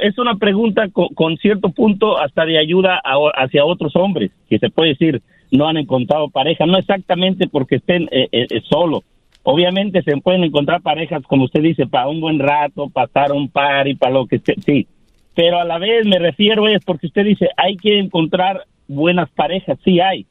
es 0.00 0.18
una 0.18 0.36
pregunta 0.36 0.88
con, 0.90 1.36
cierto 1.36 1.70
punto 1.70 2.18
hasta 2.18 2.44
de 2.44 2.58
ayuda 2.58 3.00
a- 3.04 3.42
hacia 3.44 3.64
otros 3.64 3.94
hombres, 3.96 4.30
que 4.48 4.58
se 4.58 4.70
puede 4.70 4.90
decir 4.90 5.22
no 5.50 5.68
han 5.68 5.76
encontrado 5.76 6.30
pareja, 6.30 6.64
no 6.64 6.78
exactamente 6.78 7.46
porque 7.46 7.76
estén 7.76 8.04
eh, 8.10 8.28
eh, 8.32 8.46
eh, 8.50 8.62
solos. 8.70 9.02
Obviamente 9.42 10.02
se 10.02 10.16
pueden 10.18 10.44
encontrar 10.44 10.80
parejas, 10.82 11.22
como 11.24 11.44
usted 11.44 11.62
dice, 11.62 11.86
para 11.86 12.08
un 12.08 12.20
buen 12.20 12.38
rato, 12.38 12.88
pasar 12.88 13.32
un 13.32 13.48
par 13.48 13.86
y 13.88 13.94
para 13.94 14.14
lo 14.14 14.26
que 14.26 14.36
esté, 14.36 14.54
sí. 14.64 14.86
Pero 15.34 15.58
a 15.58 15.64
la 15.64 15.78
vez 15.78 16.06
me 16.06 16.18
refiero 16.18 16.68
es 16.68 16.82
porque 16.84 17.06
usted 17.08 17.24
dice, 17.24 17.48
hay 17.56 17.76
que 17.76 17.98
encontrar 17.98 18.64
buenas 18.88 19.28
parejas, 19.30 19.78
sí 19.84 20.00
hay. 20.00 20.26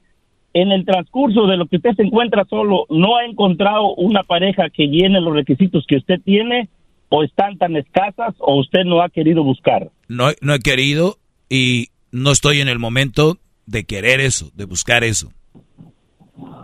En 0.54 0.72
el 0.72 0.86
transcurso 0.86 1.46
de 1.48 1.58
lo 1.58 1.66
que 1.68 1.78
usted 1.78 1.94
se 1.96 2.04
encuentra 2.04 2.46
solo, 2.46 2.86
¿no 2.90 3.18
ha 3.18 3.26
encontrado 3.26 3.94
una 3.96 4.24
pareja 4.24 4.70
que 4.70 4.88
llene 4.88 5.22
los 5.22 5.34
requisitos 5.34 5.86
que 5.88 5.98
usted 5.98 6.20
tiene? 6.24 6.70
¿O 7.14 7.24
están 7.24 7.58
tan 7.58 7.76
escasas 7.76 8.34
o 8.40 8.58
usted 8.58 8.86
no 8.86 9.02
ha 9.02 9.10
querido 9.10 9.44
buscar? 9.44 9.90
No, 10.08 10.30
no 10.40 10.54
he 10.54 10.60
querido 10.60 11.18
y 11.50 11.90
no 12.12 12.32
estoy 12.32 12.62
en 12.62 12.70
el 12.70 12.80
momento 12.80 13.38
de 13.66 13.84
querer 13.84 14.22
eso, 14.22 14.50
de 14.56 14.64
buscar 14.64 15.04
eso. 15.04 15.30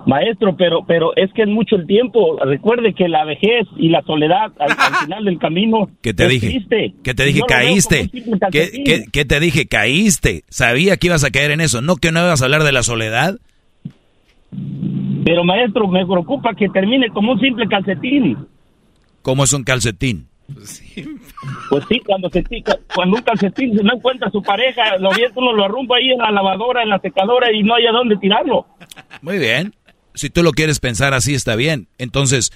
Maestro, 0.06 0.56
pero 0.56 0.86
pero 0.88 1.14
es 1.18 1.34
que 1.34 1.42
es 1.42 1.50
mucho 1.50 1.76
el 1.76 1.86
tiempo. 1.86 2.40
Recuerde 2.40 2.94
que 2.94 3.10
la 3.10 3.26
vejez 3.26 3.68
y 3.76 3.90
la 3.90 4.02
soledad 4.04 4.54
al, 4.58 4.72
al 4.72 4.96
final 5.04 5.26
del 5.26 5.38
camino 5.38 5.90
¿Qué 6.02 6.14
te 6.14 6.30
dije? 6.30 6.64
¿Qué 7.04 7.14
te 7.14 7.26
dije? 7.26 7.40
Yo 7.40 7.46
Caíste. 7.46 8.10
¿Qué, 8.50 8.84
qué, 8.86 9.04
qué 9.12 9.26
te 9.26 9.42
dije? 9.42 9.68
Caíste. 9.68 10.44
Sabía 10.48 10.96
que 10.96 11.08
ibas 11.08 11.26
a 11.26 11.30
caer 11.30 11.52
en 11.52 11.60
eso. 11.60 11.82
¿No 11.82 11.98
que 11.98 12.14
no 12.14 12.22
ibas 12.22 12.42
a 12.42 12.46
hablar 12.46 12.64
de 12.64 12.72
la 12.72 12.84
soledad? 12.84 13.38
Pero 15.26 15.44
maestro, 15.44 15.90
me 15.90 16.06
preocupa 16.06 16.54
que 16.56 16.70
termine 16.70 17.10
como 17.10 17.34
un 17.34 17.40
simple 17.42 17.68
calcetín. 17.68 18.38
¿Cómo 19.22 19.44
es 19.44 19.52
un 19.52 19.66
calcetín? 19.66 20.30
Pues 20.54 21.84
sí, 21.90 22.00
cuando 22.06 22.30
se 22.30 22.42
tica- 22.44 22.80
cuando 22.94 23.18
un 23.18 23.22
calcetín 23.22 23.76
no 23.76 23.94
encuentra 23.96 24.28
a 24.30 24.32
su 24.32 24.42
pareja, 24.42 24.98
lo 24.98 25.12
viene 25.12 25.32
uno 25.36 25.54
lo 25.54 25.66
arrumba 25.66 25.98
ahí 25.98 26.12
en 26.12 26.20
la 26.20 26.32
lavadora, 26.32 26.84
en 26.84 26.90
la 26.90 27.00
secadora 27.00 27.52
y 27.52 27.64
no 27.64 27.76
hay 27.76 27.86
a 27.86 27.92
dónde 27.92 28.16
tirarlo. 28.18 28.66
Muy 29.22 29.38
bien. 29.38 29.76
Si 30.14 30.30
tú 30.30 30.42
lo 30.44 30.52
quieres 30.52 30.80
pensar 30.80 31.14
así, 31.14 31.36
está 31.36 31.56
bien. 31.56 31.88
Entonces, 31.98 32.52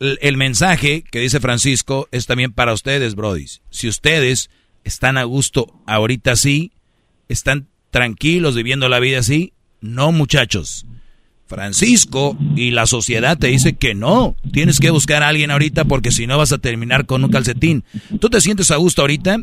el, 0.00 0.18
el 0.22 0.36
mensaje 0.36 1.04
que 1.10 1.20
dice 1.20 1.40
Francisco 1.40 2.08
es 2.10 2.26
también 2.26 2.52
para 2.52 2.72
ustedes, 2.72 3.14
brodis. 3.14 3.60
Si 3.70 3.86
ustedes 3.86 4.50
están 4.82 5.18
a 5.18 5.24
gusto 5.24 5.66
ahorita 5.86 6.34
sí, 6.36 6.72
están 7.28 7.68
tranquilos 7.90 8.56
viviendo 8.56 8.88
la 8.88 8.98
vida 8.98 9.18
así, 9.20 9.52
no 9.80 10.10
muchachos. 10.10 10.86
Francisco 11.50 12.36
y 12.54 12.70
la 12.70 12.86
sociedad 12.86 13.36
te 13.36 13.48
dice 13.48 13.74
que 13.76 13.92
no, 13.92 14.36
tienes 14.52 14.78
que 14.78 14.90
buscar 14.90 15.24
a 15.24 15.28
alguien 15.28 15.50
ahorita 15.50 15.84
porque 15.84 16.12
si 16.12 16.28
no 16.28 16.38
vas 16.38 16.52
a 16.52 16.58
terminar 16.58 17.06
con 17.06 17.24
un 17.24 17.30
calcetín. 17.30 17.82
¿Tú 18.20 18.30
te 18.30 18.40
sientes 18.40 18.70
a 18.70 18.76
gusto 18.76 19.02
ahorita? 19.02 19.38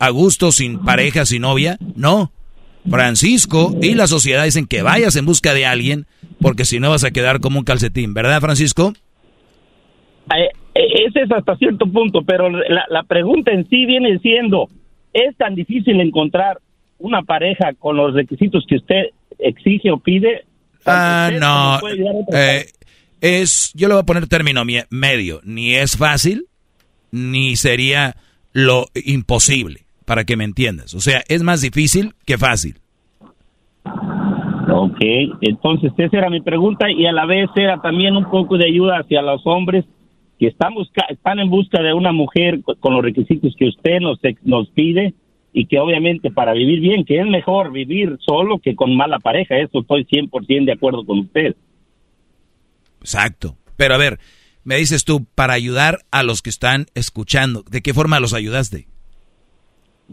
¿A 0.00 0.10
gusto 0.10 0.50
sin 0.50 0.80
pareja, 0.80 1.24
sin 1.24 1.42
novia? 1.42 1.78
No. 1.94 2.32
Francisco 2.90 3.72
y 3.80 3.94
la 3.94 4.08
sociedad 4.08 4.44
dicen 4.44 4.66
que 4.66 4.82
vayas 4.82 5.14
en 5.14 5.26
busca 5.26 5.54
de 5.54 5.64
alguien 5.64 6.06
porque 6.40 6.64
si 6.64 6.80
no 6.80 6.90
vas 6.90 7.04
a 7.04 7.12
quedar 7.12 7.38
como 7.38 7.60
un 7.60 7.64
calcetín, 7.64 8.14
¿verdad 8.14 8.40
Francisco? 8.40 8.92
Eh, 10.36 10.50
eh, 10.74 11.06
ese 11.06 11.20
es 11.20 11.30
hasta 11.30 11.54
cierto 11.54 11.86
punto, 11.86 12.22
pero 12.22 12.50
la 12.50 13.02
pregunta 13.04 13.52
en 13.52 13.68
sí 13.68 13.86
viene 13.86 14.18
siendo, 14.18 14.68
¿es 15.12 15.36
tan 15.36 15.54
difícil 15.54 16.00
encontrar 16.00 16.58
una 16.98 17.22
pareja 17.22 17.74
con 17.78 17.96
los 17.96 18.12
requisitos 18.12 18.66
que 18.68 18.76
usted 18.76 19.04
exige 19.38 19.92
o 19.92 19.98
pide? 19.98 20.44
Ah, 20.86 21.28
Usted 21.28 21.40
no. 21.40 21.80
Eh, 22.32 22.66
es, 23.20 23.72
yo 23.74 23.88
le 23.88 23.94
voy 23.94 24.02
a 24.02 24.06
poner 24.06 24.26
término 24.28 24.62
medio, 24.90 25.40
ni 25.44 25.74
es 25.74 25.96
fácil, 25.96 26.46
ni 27.10 27.56
sería 27.56 28.16
lo 28.52 28.86
imposible, 28.94 29.80
para 30.04 30.24
que 30.24 30.36
me 30.36 30.44
entiendas. 30.44 30.94
O 30.94 31.00
sea, 31.00 31.22
es 31.28 31.42
más 31.42 31.60
difícil 31.62 32.14
que 32.26 32.36
fácil. 32.38 32.76
Ok, 34.70 34.98
entonces 35.42 35.92
esa 35.96 36.16
era 36.18 36.30
mi 36.30 36.40
pregunta 36.40 36.90
y 36.90 37.06
a 37.06 37.12
la 37.12 37.26
vez 37.26 37.48
era 37.54 37.80
también 37.80 38.16
un 38.16 38.30
poco 38.30 38.56
de 38.56 38.66
ayuda 38.66 38.98
hacia 38.98 39.22
los 39.22 39.42
hombres 39.46 39.84
que 40.38 40.48
están, 40.48 40.74
busca- 40.74 41.06
están 41.10 41.38
en 41.38 41.48
busca 41.50 41.80
de 41.82 41.92
una 41.92 42.12
mujer 42.12 42.60
co- 42.62 42.74
con 42.80 42.94
los 42.94 43.02
requisitos 43.04 43.54
que 43.56 43.68
usted 43.68 44.00
nos, 44.00 44.18
nos 44.42 44.68
pide 44.70 45.14
y 45.54 45.66
que 45.66 45.78
obviamente 45.78 46.32
para 46.32 46.52
vivir 46.52 46.80
bien, 46.80 47.04
que 47.04 47.20
es 47.20 47.26
mejor 47.26 47.70
vivir 47.70 48.18
solo 48.26 48.58
que 48.58 48.74
con 48.74 48.94
mala 48.96 49.20
pareja, 49.20 49.56
eso 49.56 49.80
estoy 49.80 50.04
100% 50.04 50.64
de 50.64 50.72
acuerdo 50.72 51.06
con 51.06 51.20
usted. 51.20 51.54
Exacto. 53.00 53.56
Pero 53.76 53.94
a 53.94 53.98
ver, 53.98 54.18
me 54.64 54.76
dices 54.76 55.04
tú, 55.04 55.24
para 55.36 55.54
ayudar 55.54 56.00
a 56.10 56.24
los 56.24 56.42
que 56.42 56.50
están 56.50 56.86
escuchando, 56.94 57.62
¿de 57.70 57.82
qué 57.82 57.94
forma 57.94 58.18
los 58.18 58.34
ayudaste? 58.34 58.88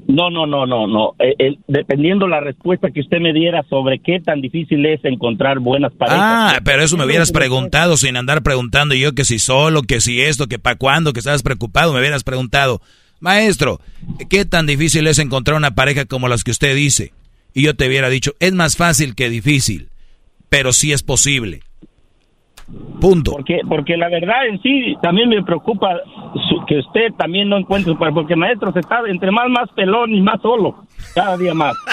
No, 0.07 0.29
no, 0.29 0.45
no, 0.45 0.65
no, 0.67 0.87
no. 0.87 1.15
Eh, 1.19 1.35
eh, 1.39 1.57
dependiendo 1.67 2.27
la 2.27 2.39
respuesta 2.39 2.91
que 2.91 3.01
usted 3.01 3.19
me 3.19 3.33
diera 3.33 3.63
sobre 3.63 3.99
qué 3.99 4.19
tan 4.19 4.41
difícil 4.41 4.85
es 4.85 5.03
encontrar 5.03 5.59
buenas 5.59 5.91
parejas. 5.93 6.21
Ah, 6.21 6.59
pero 6.63 6.83
eso 6.83 6.97
me 6.97 7.05
hubieras 7.05 7.31
preguntado 7.31 7.97
sin 7.97 8.15
andar 8.15 8.43
preguntando 8.43 8.93
yo 8.93 9.13
que 9.13 9.25
si 9.25 9.39
solo, 9.39 9.81
que 9.81 9.99
si 10.01 10.21
esto, 10.21 10.47
que 10.47 10.59
para 10.59 10.77
cuándo, 10.77 11.13
que 11.13 11.19
estabas 11.19 11.43
preocupado, 11.43 11.93
me 11.93 11.99
hubieras 11.99 12.23
preguntado, 12.23 12.79
maestro, 13.21 13.79
¿qué 14.29 14.43
tan 14.45 14.65
difícil 14.65 15.07
es 15.07 15.19
encontrar 15.19 15.55
una 15.57 15.71
pareja 15.71 16.05
como 16.05 16.27
las 16.27 16.43
que 16.43 16.51
usted 16.51 16.75
dice? 16.75 17.13
Y 17.53 17.63
yo 17.63 17.75
te 17.75 17.87
hubiera 17.87 18.09
dicho, 18.09 18.31
es 18.39 18.53
más 18.53 18.75
fácil 18.77 19.15
que 19.15 19.29
difícil, 19.29 19.89
pero 20.49 20.73
sí 20.73 20.91
es 20.91 21.03
posible. 21.03 21.61
Punto. 23.01 23.31
Porque, 23.33 23.59
porque 23.67 23.97
la 23.97 24.07
verdad 24.07 24.47
en 24.47 24.61
sí 24.61 24.95
también 25.01 25.27
me 25.29 25.43
preocupa 25.43 25.89
su- 26.49 26.63
que 26.65 26.77
usted 26.79 27.11
también 27.17 27.49
no 27.49 27.57
encuentre, 27.57 27.93
porque 27.95 28.35
maestro 28.35 28.71
se 28.71 28.79
está 28.79 28.99
entre 29.07 29.31
más 29.31 29.49
más 29.49 29.69
pelón 29.75 30.13
y 30.13 30.21
más 30.21 30.41
solo, 30.41 30.85
cada 31.13 31.37
día 31.37 31.53
más. 31.53 31.73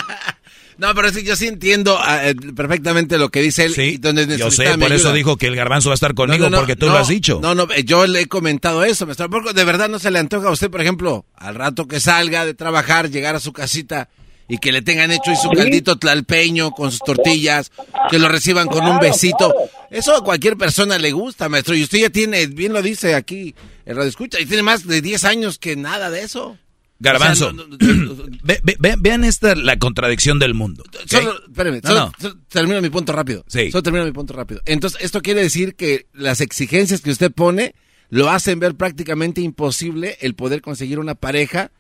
No, 0.79 0.95
pero 0.95 1.13
sí, 1.13 1.25
yo 1.25 1.35
sí 1.35 1.49
entiendo 1.49 1.99
ah, 2.01 2.29
eh, 2.29 2.37
perfectamente 2.55 3.19
lo 3.19 3.31
que 3.31 3.43
dice 3.43 3.65
él. 3.65 3.75
y 3.77 3.99
donde 3.99 4.39
Yo 4.39 4.51
sé, 4.51 4.79
por 4.79 4.93
eso 4.93 5.13
dijo 5.13 5.37
que 5.37 5.49
el 5.49 5.57
garbanzo 5.57 5.89
va 5.89 5.95
a 5.95 5.97
estar 5.97 6.15
conmigo, 6.15 6.45
No, 6.45 6.51
no, 6.51 6.57
no, 6.57 6.59
porque 6.59 6.77
tú 6.77 6.87
no, 6.87 6.93
lo 6.93 6.99
has 6.99 7.09
dicho. 7.09 7.41
No, 7.43 7.55
no, 7.57 7.67
eh, 7.75 7.83
yo 7.85 8.07
le 8.07 8.23
he 8.23 8.27
comentado 8.27 8.85
eso, 8.85 9.05
maestro. 9.05 9.29
Porque 9.29 9.53
de 9.53 9.65
verdad 9.65 9.89
no 9.89 9.99
se 9.99 10.13
le 10.13 10.21
antoja 10.21 10.49
a 10.49 10.53
usted, 10.53 10.71
por 10.71 10.81
ejemplo, 10.81 11.27
al 11.35 11.57
rato 11.57 11.89
que 11.89 11.99
salga 11.99 12.47
de 12.47 12.55
trabajar, 12.55 13.11
llegar 13.11 13.35
a 13.35 13.41
su 13.41 13.53
casita 13.53 14.09
y 14.49 14.59
que 14.59 14.71
le 14.71 14.81
tengan 14.81 15.11
hecho 15.11 15.33
y 15.33 15.37
su 15.37 15.51
caldito 15.51 15.99
tlalpeño 15.99 16.71
con 16.71 16.93
sus 16.93 17.01
tortillas, 17.01 17.73
que 18.09 18.21
lo 18.21 18.29
reciban 18.29 18.69
con 18.69 18.87
un 18.87 18.99
besito. 18.99 19.53
Eso 19.91 20.15
a 20.15 20.25
cualquier 20.25 20.57
persona 20.57 20.97
le 20.97 21.11
gusta, 21.11 21.49
maestro. 21.49 21.75
Y 21.75 21.83
usted 21.83 21.99
ya 21.99 22.11
tiene, 22.11 22.47
bien 22.47 22.73
lo 22.73 22.83
dice 22.83 23.15
aquí, 23.15 23.55
el 23.85 23.97
radio 23.97 24.09
escucha, 24.09 24.41
y 24.41 24.47
tiene 24.47 24.63
más 24.63 24.87
de 24.87 25.03
10 25.03 25.25
años 25.25 25.59
que 25.59 25.75
nada 25.75 26.09
de 26.11 26.23
eso. 26.23 26.57
Garbanzo, 27.01 27.49
O 27.49 27.55
sea, 27.55 27.65
no- 27.65 27.67
no- 27.69 28.25
ve- 28.43 28.61
ve- 28.65 28.77
ve- 28.79 28.97
vean 28.99 29.23
esta 29.25 29.55
la 29.55 29.79
contradicción 29.79 30.39
del 30.39 30.55
mundo. 30.55 30.83
Solo, 31.07 31.35
espérame, 31.47 31.81
solo- 31.83 32.01
no. 32.07 32.13
solo 32.21 32.37
termino 32.49 32.83
mi 32.83 32.91
punto 32.91 33.13
rápido. 33.13 33.45
Sí. 33.47 33.71
Solo 33.71 33.83
termino 33.83 34.05
mi 34.05 34.13
punto 34.13 34.35
rápido. 34.35 34.61
Entonces, 34.67 35.01
esto 35.03 35.23
quiere 35.23 35.43
decir 35.43 35.75
que 35.77 36.07
las 36.13 36.41
exigencias 36.41 37.01
que 37.01 37.11
usted 37.11 37.31
pone 37.33 37.75
lo 38.11 38.31
hacen 38.31 38.59
ver 38.59 38.75
prácticamente 38.75 39.41
imposible 39.43 40.17
el 40.21 40.35
poder 40.35 40.61
conseguir 40.61 40.99
una 40.99 41.15
pareja 41.15 41.71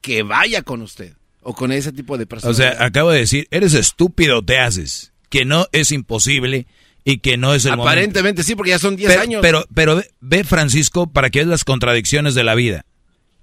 que 0.00 0.22
vaya 0.22 0.62
con 0.62 0.82
usted 0.82 1.14
o 1.42 1.54
con 1.54 1.72
ese 1.72 1.92
tipo 1.92 2.16
de 2.16 2.24
O 2.24 2.28
personas. 2.28 2.56
sea, 2.56 2.76
acabo 2.84 3.10
de 3.10 3.18
decir, 3.18 3.46
eres 3.50 3.74
estúpido, 3.74 4.42
te 4.42 4.58
haces. 4.58 5.12
Que 5.28 5.44
no 5.44 5.66
es 5.72 5.90
imposible 5.92 6.66
y 7.04 7.18
que 7.18 7.36
no 7.36 7.54
es 7.54 7.64
el 7.66 7.72
momento. 7.72 7.88
Aparentemente 7.90 8.42
sí, 8.44 8.54
porque 8.54 8.70
ya 8.70 8.78
son 8.78 8.96
10 8.96 9.10
pero, 9.10 9.20
años. 9.22 9.42
Pero, 9.42 9.66
pero 9.74 9.96
ve, 9.96 10.10
ve, 10.20 10.44
Francisco, 10.44 11.06
para 11.10 11.28
que 11.28 11.40
veas 11.40 11.48
las 11.48 11.64
contradicciones 11.64 12.34
de 12.34 12.44
la 12.44 12.54
vida. 12.54 12.86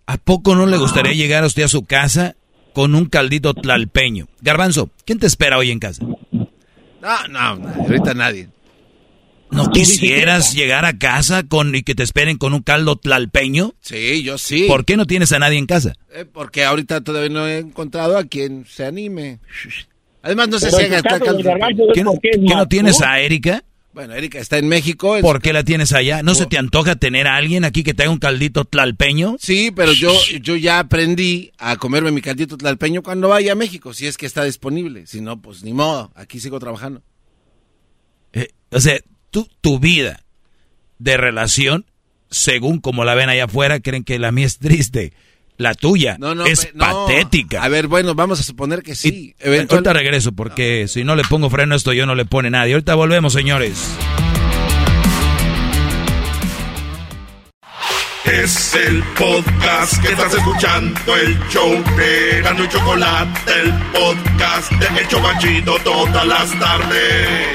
¿A 0.06 0.18
poco 0.18 0.56
no 0.56 0.66
le 0.66 0.78
gustaría 0.78 1.14
llegar 1.14 1.44
a 1.44 1.48
usted 1.48 1.64
a 1.64 1.68
su 1.68 1.84
casa 1.86 2.36
con 2.74 2.96
un 2.96 3.06
caldito 3.06 3.54
tlalpeño? 3.54 4.28
Garbanzo, 4.42 4.90
¿quién 5.06 5.20
te 5.20 5.28
espera 5.28 5.58
hoy 5.58 5.72
en 5.72 5.80
casa? 5.80 6.04
No, 6.04 7.28
no, 7.30 7.56
no, 7.56 7.70
ahorita 7.84 8.14
nadie. 8.14 8.50
¿No 9.52 9.70
quisieras 9.70 10.54
llegar 10.54 10.86
a 10.86 10.98
casa 10.98 11.44
con 11.44 11.76
y 11.76 11.84
que 11.84 11.94
te 11.94 12.04
esperen 12.04 12.38
con 12.38 12.54
un 12.54 12.62
caldo 12.62 12.96
tlalpeño? 12.96 13.74
Sí, 13.82 14.24
yo 14.24 14.38
sí. 14.38 14.66
¿Por 14.68 14.86
qué 14.86 14.96
no 14.96 15.06
tienes 15.06 15.32
a 15.34 15.40
nadie 15.40 15.58
en 15.58 15.66
casa? 15.66 15.94
Eh, 16.14 16.24
porque 16.32 16.64
ahorita 16.64 17.02
todavía 17.02 17.30
no 17.30 17.46
he 17.48 17.58
encontrado 17.58 18.18
a 18.18 18.24
quien 18.24 18.66
se 18.66 18.86
anime. 18.86 19.40
Además, 20.24 20.48
no 20.50 20.60
sé 20.60 20.72
si 20.72 20.84
haga 20.84 21.02
caldo- 21.02 21.36
¿Qué 21.94 22.04
no- 22.04 22.14
qué 22.22 22.38
no 22.38 22.68
tienes 22.68 23.02
a 23.02 23.20
Erika? 23.20 23.64
Bueno, 23.94 24.14
Erika 24.14 24.40
está 24.40 24.58
en 24.58 24.70
México. 24.70 25.18
¿Por 25.22 25.42
qué 25.42 25.52
la 25.52 25.66
tienes 25.66 25.92
allá? 25.92 26.24
¿No 26.24 26.34
se 26.34 26.46
te 26.46 26.58
antoja 26.58 26.96
tener 26.96 27.28
a 27.28 27.36
alguien 27.36 27.66
aquí 27.66 27.84
que 27.84 27.94
te 27.94 28.04
haga 28.04 28.12
un 28.12 28.20
caldito 28.20 28.64
tlalpeño? 28.64 29.36
Sí, 29.38 29.72
pero 29.76 29.92
yo, 29.92 30.14
yo 30.42 30.56
ya 30.56 30.80
aprendí 30.80 31.52
a 31.58 31.76
comerme 31.76 32.12
mi 32.12 32.22
caldito 32.22 32.58
tlalpeño 32.58 33.04
cuando 33.04 33.28
vaya 33.28 33.52
a 33.52 33.56
México, 33.56 33.94
si 33.94 34.08
es 34.08 34.18
que 34.18 34.26
está 34.26 34.46
disponible. 34.46 35.08
Si 35.08 35.20
no, 35.20 35.42
pues 35.42 35.64
ni 35.64 35.74
modo, 35.74 36.12
aquí 36.16 36.40
sigo 36.40 36.58
trabajando. 36.60 37.04
Eh, 38.32 38.50
o 38.72 38.80
sea, 38.80 38.98
tú, 39.30 39.50
tu 39.60 39.80
vida 39.80 40.24
de 40.98 41.18
relación, 41.18 41.86
según 42.30 42.80
como 42.80 43.04
la 43.04 43.14
ven 43.14 43.28
allá 43.28 43.46
afuera, 43.46 43.82
creen 43.82 44.06
que 44.06 44.20
la 44.20 44.32
mía 44.32 44.46
es 44.46 44.58
triste. 44.58 45.12
La 45.62 45.76
tuya 45.76 46.16
No, 46.20 46.34
no, 46.34 46.46
es 46.48 46.70
no. 46.74 46.84
patética. 47.06 47.64
A 47.64 47.68
ver, 47.68 47.86
bueno, 47.88 48.16
vamos 48.16 48.40
a 48.40 48.44
suponer 48.44 48.82
que 48.82 48.96
sí. 48.96 49.36
Y- 49.44 49.48
ahorita 49.48 49.94
regreso, 49.94 50.32
porque 50.32 50.88
si 50.88 51.04
no 51.04 51.16
le 51.16 51.24
pongo 51.24 51.52
freno 51.52 51.76
a 51.76 51.78
esto, 51.78 51.94
yo 51.94 52.08
no 52.08 52.16
le 52.16 52.26
pone 52.26 52.50
nadie. 52.50 52.74
Ahorita 52.74 52.96
volvemos, 52.96 53.34
señores. 53.34 53.96
Es 58.26 58.74
el 58.76 59.04
podcast 59.18 60.02
que 60.02 60.10
estás 60.14 60.34
escuchando, 60.34 61.16
el 61.16 61.38
show 61.50 61.72
de 61.98 62.42
Gano 62.42 62.64
y 62.64 62.68
Chocolate, 62.70 63.52
el 63.62 63.72
podcast 63.92 64.72
de 64.72 65.00
El 65.02 65.08
Chobachito 65.08 65.76
todas 65.84 66.26
las 66.26 66.60
tardes. 66.60 67.48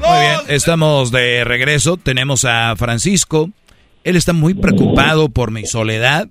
Muy 0.00 0.18
bien, 0.20 0.40
estamos 0.48 1.10
de 1.10 1.44
regreso. 1.44 1.96
Tenemos 1.96 2.44
a 2.44 2.74
Francisco. 2.76 3.50
Él 4.04 4.16
está 4.16 4.32
muy 4.32 4.54
preocupado 4.54 5.28
por 5.28 5.50
mi 5.50 5.66
soledad. 5.66 6.28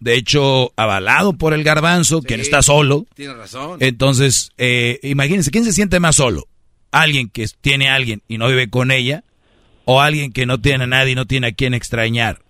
De 0.00 0.14
hecho, 0.14 0.72
avalado 0.76 1.32
por 1.34 1.54
el 1.54 1.64
garbanzo, 1.64 2.22
quien 2.22 2.40
está 2.40 2.62
solo. 2.62 3.06
Tiene 3.14 3.34
razón. 3.34 3.78
Entonces, 3.80 4.50
eh, 4.58 4.98
imagínense, 5.02 5.50
¿quién 5.50 5.64
se 5.64 5.72
siente 5.72 6.00
más 6.00 6.16
solo? 6.16 6.46
¿Alguien 6.90 7.28
que 7.28 7.46
tiene 7.60 7.88
a 7.88 7.94
alguien 7.94 8.22
y 8.28 8.38
no 8.38 8.48
vive 8.48 8.68
con 8.68 8.90
ella? 8.90 9.24
¿O 9.84 10.00
alguien 10.00 10.32
que 10.32 10.46
no 10.46 10.60
tiene 10.60 10.84
a 10.84 10.86
nadie 10.86 11.12
y 11.12 11.14
no 11.14 11.26
tiene 11.26 11.48
a 11.48 11.52
quien 11.52 11.74
extrañar? 11.74 12.42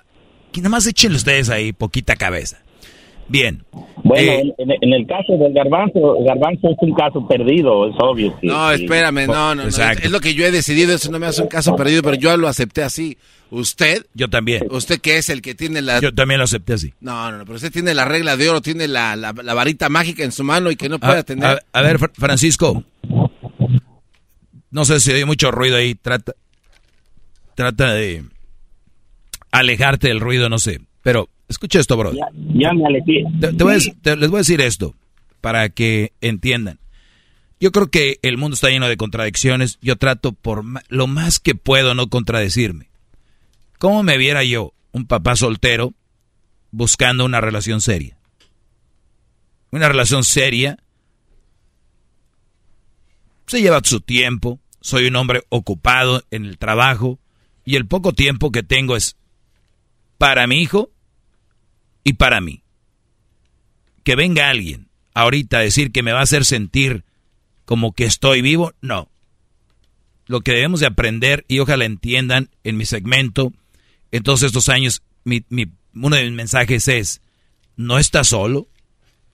Que 0.53 0.61
nada 0.61 0.71
más 0.71 0.87
échenle 0.87 1.17
ustedes 1.17 1.51
ahí 1.51 1.73
poquita 1.73 2.17
cabeza. 2.17 2.59
Bien. 3.29 3.65
Bueno, 4.05 4.31
Eh, 4.33 4.55
en, 4.59 4.71
en 4.81 4.93
el 4.93 5.07
caso 5.07 5.37
del 5.37 5.53
garbanzo, 5.53 6.17
garbanzo 6.25 6.69
es 6.71 6.77
un 6.81 6.95
caso 6.95 7.27
perdido, 7.27 7.89
es 7.89 7.95
obvio. 7.99 8.39
que- 8.41 8.47
No, 8.47 8.71
espérame, 8.71 9.27
no, 9.27 9.55
no. 9.55 9.65
Es 9.65 10.11
lo 10.11 10.21
que 10.21 10.35
yo 10.35 10.47
he 10.47 10.51
decidido, 10.53 10.95
eso 10.95 11.11
no 11.11 11.19
me 11.19 11.27
hace 11.27 11.43
un 11.43 11.49
caso 11.49 11.75
perdido, 11.75 12.03
pero 12.03 12.15
yo 12.17 12.37
lo 12.37 12.47
acepté 12.47 12.83
así. 12.85 13.19
Usted, 13.51 14.07
yo 14.15 14.29
también. 14.29 14.65
usted 14.71 15.01
que 15.01 15.19
es 15.19 15.29
el 15.29 15.41
que 15.43 15.55
tiene 15.55 15.81
la... 15.83 16.01
Yo 16.01 16.13
también 16.15 16.39
lo 16.39 16.45
acepté 16.45 16.73
así. 16.75 16.93
No, 17.01 17.31
no, 17.31 17.39
no, 17.39 17.45
pero 17.45 17.57
usted 17.57 17.73
tiene 17.73 17.95
la 17.95 18.05
regla 18.05 18.37
de 18.37 18.49
oro, 18.49 18.61
tiene 18.61 18.87
la, 18.89 19.15
la, 19.17 19.33
la 19.33 19.55
varita 19.55 19.89
mágica 19.89 20.25
en 20.25 20.33
su 20.33 20.43
mano 20.45 20.71
y 20.71 20.77
que 20.77 20.89
no 20.89 20.99
puede 20.99 21.19
A, 21.19 21.23
tener... 21.23 21.45
a- 21.47 21.61
a 21.73 21.83
ver, 21.83 21.99
Fra- 21.99 22.11
Francisco. 22.15 22.83
No 24.71 24.85
sé 24.85 24.99
si 25.01 25.13
hay 25.13 25.25
mucho 25.25 25.51
ruido 25.53 25.77
ahí. 25.77 25.95
Trata, 25.95 26.33
trata 27.55 27.93
de 27.95 28.25
alejarte 29.53 30.09
del 30.09 30.21
ruido, 30.21 30.49
no 30.49 30.59
sé. 30.59 30.81
Pero 31.03 31.29
escucha 31.49 31.79
esto, 31.81 31.97
bro. 31.97 32.13
Ya, 32.13 32.27
ya 32.55 32.73
me 32.73 32.87
alejé. 32.87 33.25
Te- 33.41 33.53
te 33.53 33.65
voy 33.65 33.75
a 33.75 33.77
dec- 33.77 33.97
te- 34.03 34.17
les 34.17 34.31
voy 34.31 34.39
a 34.39 34.41
decir 34.41 34.61
esto 34.61 34.95
para 35.41 35.69
que 35.69 36.13
entiendan. 36.21 36.79
Yo 37.61 37.73
creo 37.73 37.89
que 37.91 38.19
el 38.23 38.37
mundo 38.37 38.55
está 38.55 38.69
lleno 38.69 38.89
de 38.89 38.97
contradicciones. 38.97 39.79
Yo 39.81 39.97
trato 39.97 40.33
por 40.33 40.63
lo 40.89 41.07
más 41.07 41.39
que 41.39 41.55
puedo 41.55 41.95
no 41.95 42.09
contradecirme. 42.09 42.89
¿Cómo 43.79 44.03
me 44.03 44.19
viera 44.19 44.45
yo, 44.45 44.73
un 44.93 45.07
papá 45.07 45.37
soltero, 45.37 45.95
buscando 46.71 47.25
una 47.25 47.41
relación 47.41 47.81
seria? 47.81 48.17
Una 49.71 49.89
relación 49.89 50.23
seria 50.25 50.79
se 53.47 53.61
lleva 53.61 53.81
su 53.85 54.01
tiempo. 54.01 54.59
Soy 54.81 55.07
un 55.07 55.17
hombre 55.17 55.43
ocupado 55.49 56.23
en 56.31 56.45
el 56.45 56.59
trabajo 56.59 57.19
y 57.65 57.77
el 57.77 57.87
poco 57.87 58.13
tiempo 58.13 58.53
que 58.53 58.63
tengo 58.63 58.97
es 58.97 59.17
para 60.19 60.47
mi 60.47 60.61
hijo 60.63 60.91
y 62.07 62.13
para 62.13 62.41
mí. 62.41 62.63
Que 64.05 64.15
venga 64.15 64.49
alguien 64.49 64.87
ahorita 65.13 65.59
a 65.59 65.63
decir 65.63 65.91
que 65.91 66.05
me 66.05 66.13
va 66.13 66.21
a 66.21 66.23
hacer 66.23 66.45
sentir 66.45 67.03
como 67.65 67.93
que 67.95 68.05
estoy 68.05 68.43
vivo, 68.43 68.73
no. 68.81 69.11
Lo 70.27 70.41
que 70.43 70.53
debemos 70.53 70.79
de 70.79 70.87
aprender, 70.87 71.45
y 71.49 71.59
ojalá 71.59 71.85
entiendan 71.85 72.49
en 72.63 72.77
mi 72.77 72.87
segmento, 72.87 73.53
en 74.13 74.23
todos 74.23 74.45
estos 74.45 74.69
años, 74.69 75.03
mi, 75.25 75.45
mi- 75.49 75.73
uno 75.95 76.15
de 76.15 76.23
mis 76.23 76.33
mensajes 76.33 76.87
es, 76.87 77.23
no 77.77 77.99
estás 77.99 78.29
solo, 78.29 78.69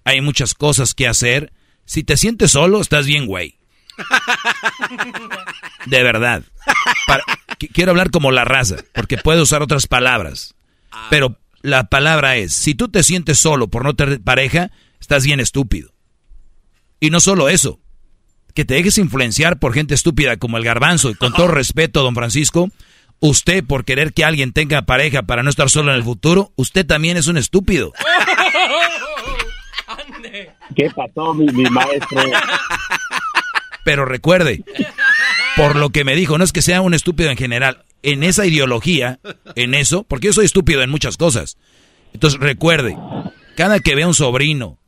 hay 0.05 0.23
muchas 0.23 0.55
cosas 0.55 0.95
que 0.95 1.07
hacer. 1.07 1.53
Si 1.85 2.05
te 2.05 2.17
sientes 2.17 2.53
solo, 2.53 2.81
estás 2.81 3.05
bien, 3.07 3.27
güey. 3.27 3.57
De 5.87 6.03
verdad. 6.03 6.43
Para- 7.07 7.25
quiero 7.75 7.91
hablar 7.91 8.11
como 8.11 8.31
la 8.31 8.45
raza, 8.47 8.77
porque 8.95 9.19
puedo 9.19 9.43
usar 9.43 9.61
otras 9.63 9.87
palabras. 9.87 10.55
Pero 11.11 11.37
la 11.63 11.85
palabra 11.85 12.37
es, 12.37 12.53
si 12.53 12.75
tú 12.75 12.89
te 12.89 13.03
sientes 13.03 13.39
solo 13.39 13.69
por 13.69 13.85
no 13.85 13.95
tener 13.95 14.21
pareja, 14.21 14.71
estás 15.01 15.25
bien 15.25 15.41
estúpido. 15.41 15.93
Y 17.01 17.11
no 17.11 17.21
solo 17.21 17.49
eso, 17.49 17.81
que 18.55 18.65
te 18.65 18.75
dejes 18.75 18.99
influenciar 18.99 19.59
por 19.59 19.73
gente 19.73 19.95
estúpida 19.95 20.37
como 20.37 20.59
el 20.59 20.65
garbanzo, 20.65 21.11
y 21.11 21.15
con 21.15 21.33
todo 21.33 21.49
respeto, 21.49 22.03
don 22.03 22.15
Francisco, 22.15 22.69
usted 23.21 23.65
por 23.65 23.85
querer 23.85 24.13
que 24.13 24.25
alguien 24.25 24.53
tenga 24.53 24.83
pareja 24.83 25.23
para 25.23 25.43
no 25.43 25.51
estar 25.51 25.71
solo 25.71 25.93
en 25.93 25.97
el 25.97 26.05
futuro, 26.05 26.53
usted 26.57 26.85
también 26.87 27.17
es 27.17 27.29
un 27.29 27.39
estúpido. 27.39 27.93
¿Qué 30.77 30.91
pasó, 30.91 31.35
mi, 31.35 31.47
mi 31.47 31.65
maestro? 31.65 32.23
Pero 33.85 34.05
recuerde, 34.05 34.65
por 35.57 35.77
lo 35.77 35.91
que 35.91 36.05
me 36.05 36.15
dijo, 36.15 36.39
no 36.39 36.45
es 36.45 36.53
que 36.53 36.63
sea 36.63 36.81
un 36.81 36.95
estúpido 36.95 37.31
en 37.31 37.37
general, 37.37 37.85
en 38.03 38.23
esa 38.23 38.47
ideología, 38.47 39.21
en 39.55 39.75
eso, 39.75 40.05
porque 40.05 40.29
yo 40.29 40.33
soy 40.33 40.45
estúpido 40.47 40.83
en 40.83 40.91
muchas 40.91 41.17
cosas. 41.17 41.57
Entonces 42.13 42.41
recuerde, 42.41 42.97
cada 43.57 43.81
que 43.81 43.95
vea 43.95 44.07
un 44.07 44.15
sobrino, 44.15 44.79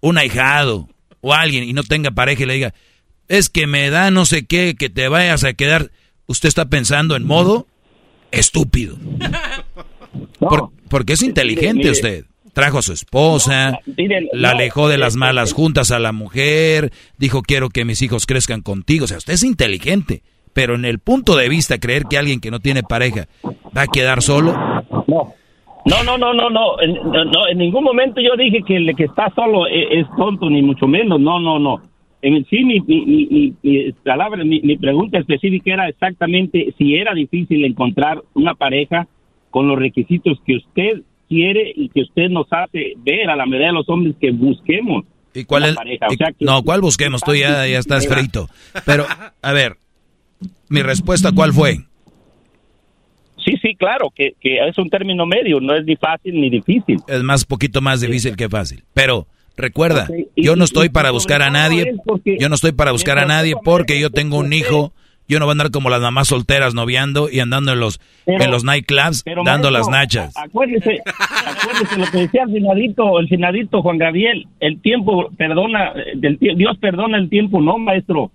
un 0.00 0.18
ahijado 0.18 0.88
o 1.20 1.32
alguien 1.34 1.64
y 1.64 1.72
no 1.72 1.82
tenga 1.82 2.10
pareja 2.10 2.42
y 2.42 2.46
le 2.46 2.54
diga, 2.54 2.74
es 3.28 3.48
que 3.48 3.66
me 3.66 3.90
da 3.90 4.10
no 4.10 4.26
sé 4.26 4.46
qué, 4.46 4.76
que 4.78 4.88
te 4.90 5.08
vayas 5.08 5.44
a 5.44 5.54
quedar, 5.54 5.90
usted 6.26 6.48
está 6.48 6.66
pensando 6.66 7.16
en 7.16 7.24
modo 7.24 7.66
estúpido. 8.30 8.96
Por- 10.38 10.70
porque 10.88 11.14
es 11.14 11.22
inteligente 11.22 11.74
mire. 11.78 11.90
usted. 11.90 12.24
Trajo 12.52 12.78
a 12.78 12.82
su 12.82 12.94
esposa, 12.94 13.80
mire, 13.98 14.28
la 14.32 14.52
no, 14.52 14.54
alejó 14.56 14.88
de 14.88 14.96
las 14.96 15.14
malas 15.16 15.52
juntas 15.52 15.90
a 15.90 15.98
la 15.98 16.12
mujer, 16.12 16.90
dijo 17.18 17.42
quiero 17.42 17.68
que 17.68 17.84
mis 17.84 18.00
hijos 18.00 18.24
crezcan 18.24 18.62
contigo. 18.62 19.04
O 19.04 19.08
sea, 19.08 19.18
usted 19.18 19.34
es 19.34 19.42
inteligente, 19.42 20.22
pero 20.56 20.74
en 20.74 20.86
el 20.86 20.98
punto 21.00 21.36
de 21.36 21.50
vista 21.50 21.76
creer 21.78 22.04
que 22.08 22.16
alguien 22.16 22.40
que 22.40 22.50
no 22.50 22.60
tiene 22.60 22.82
pareja 22.82 23.26
va 23.76 23.82
a 23.82 23.86
quedar 23.86 24.22
solo, 24.22 24.54
No. 25.06 25.34
No, 25.84 26.02
no, 26.02 26.16
no, 26.18 26.32
no, 26.34 26.50
no, 26.50 26.80
en, 26.80 26.94
no, 27.30 27.46
en 27.48 27.58
ningún 27.58 27.84
momento 27.84 28.20
yo 28.20 28.36
dije 28.36 28.60
que 28.66 28.74
el 28.76 28.96
que 28.96 29.04
está 29.04 29.30
solo 29.36 29.68
e- 29.68 30.00
es, 30.00 30.06
tonto, 30.16 30.50
ni 30.50 30.60
mucho 30.62 30.88
menos, 30.88 31.20
no, 31.20 31.38
no, 31.38 31.60
no. 31.60 31.80
En 32.22 32.44
sí, 32.46 32.64
mi, 32.64 32.80
mi, 32.80 33.04
mi, 33.06 33.26
mi- 33.30 33.54
mi 33.62 33.92
palabra, 34.02 34.42
mi, 34.44 34.60
mi 34.62 34.76
pregunta 34.78 35.18
específica 35.18 35.74
era 35.74 35.88
exactamente 35.88 36.74
si 36.76 36.96
era 36.96 37.14
difícil 37.14 37.64
encontrar 37.64 38.20
una 38.34 38.54
pareja 38.54 39.06
con 39.50 39.68
los 39.68 39.78
requisitos 39.78 40.38
que 40.44 40.56
usted 40.56 41.02
quiere 41.28 41.70
y 41.76 41.88
que 41.90 42.00
usted 42.00 42.30
nos 42.30 42.46
hace 42.50 42.94
ver 43.04 43.28
a 43.30 43.36
la 43.36 43.44
mayoría 43.46 43.68
de 43.68 43.74
los 43.74 43.88
hombres 43.88 44.16
que 44.20 44.32
busquemos. 44.32 45.04
¿Y 45.34 45.44
cuál 45.44 45.66
es? 45.66 45.76
pareja. 45.76 46.06
O 46.10 46.14
sea 46.14 46.32
que- 46.36 46.44
no, 46.46 46.62
¿cuál 46.64 46.80
busquemos? 46.80 47.20
Tú 47.22 47.32
ya, 47.34 47.64
ya 47.68 47.78
estás 47.78 48.08
frito. 48.08 48.48
Pero, 48.84 49.04
a 49.42 49.52
ver, 49.52 49.76
mi 50.68 50.82
respuesta, 50.82 51.32
¿cuál 51.32 51.52
fue? 51.52 51.78
Sí, 53.44 53.54
sí, 53.62 53.74
claro, 53.76 54.10
que, 54.14 54.32
que 54.40 54.58
es 54.66 54.76
un 54.78 54.90
término 54.90 55.24
medio, 55.26 55.60
no 55.60 55.74
es 55.76 55.84
ni 55.84 55.94
fácil 55.96 56.40
ni 56.40 56.50
difícil. 56.50 56.98
Es 57.06 57.22
más 57.22 57.44
poquito 57.44 57.80
más 57.80 58.00
difícil 58.00 58.34
que 58.36 58.48
fácil. 58.48 58.82
Pero 58.92 59.26
recuerda, 59.56 60.08
y- 60.34 60.42
yo 60.42 60.56
no 60.56 60.64
estoy 60.64 60.88
para 60.88 61.10
buscar 61.12 61.42
a 61.42 61.46
todo 61.46 61.52
nadie. 61.54 61.94
Yo 62.40 62.48
no 62.48 62.54
estoy 62.56 62.72
para 62.72 62.90
buscar 62.92 63.18
a 63.18 63.26
nadie 63.26 63.54
porque 63.62 64.00
yo 64.00 64.10
tengo 64.10 64.38
un 64.38 64.52
hijo. 64.52 64.92
Yo 65.28 65.40
no 65.40 65.44
voy 65.46 65.50
a 65.50 65.54
andar 65.54 65.70
como 65.72 65.90
las 65.90 66.00
mamás 66.00 66.28
solteras 66.28 66.74
noviando 66.74 67.28
y 67.30 67.40
andando 67.40 67.72
en 67.72 67.80
los 67.80 68.00
Pero- 68.24 68.44
en 68.44 68.50
los 68.52 68.62
nightclubs 68.62 69.24
dando 69.24 69.44
maestro, 69.44 69.70
las 69.72 69.88
nachas. 69.88 70.36
Acuérdese, 70.36 71.00
acuérdese 71.04 71.98
lo 71.98 72.06
que 72.12 72.18
decía 72.18 72.42
el 72.44 72.52
senadito, 72.52 73.18
el 73.18 73.28
senadito 73.28 73.82
Juan 73.82 73.98
Gabriel, 73.98 74.46
el 74.60 74.80
tiempo 74.80 75.28
perdona, 75.36 75.94
tie- 75.94 76.56
Dios 76.56 76.78
perdona 76.78 77.18
el 77.18 77.28
tiempo, 77.28 77.60
no, 77.60 77.76
maestro. 77.76 78.30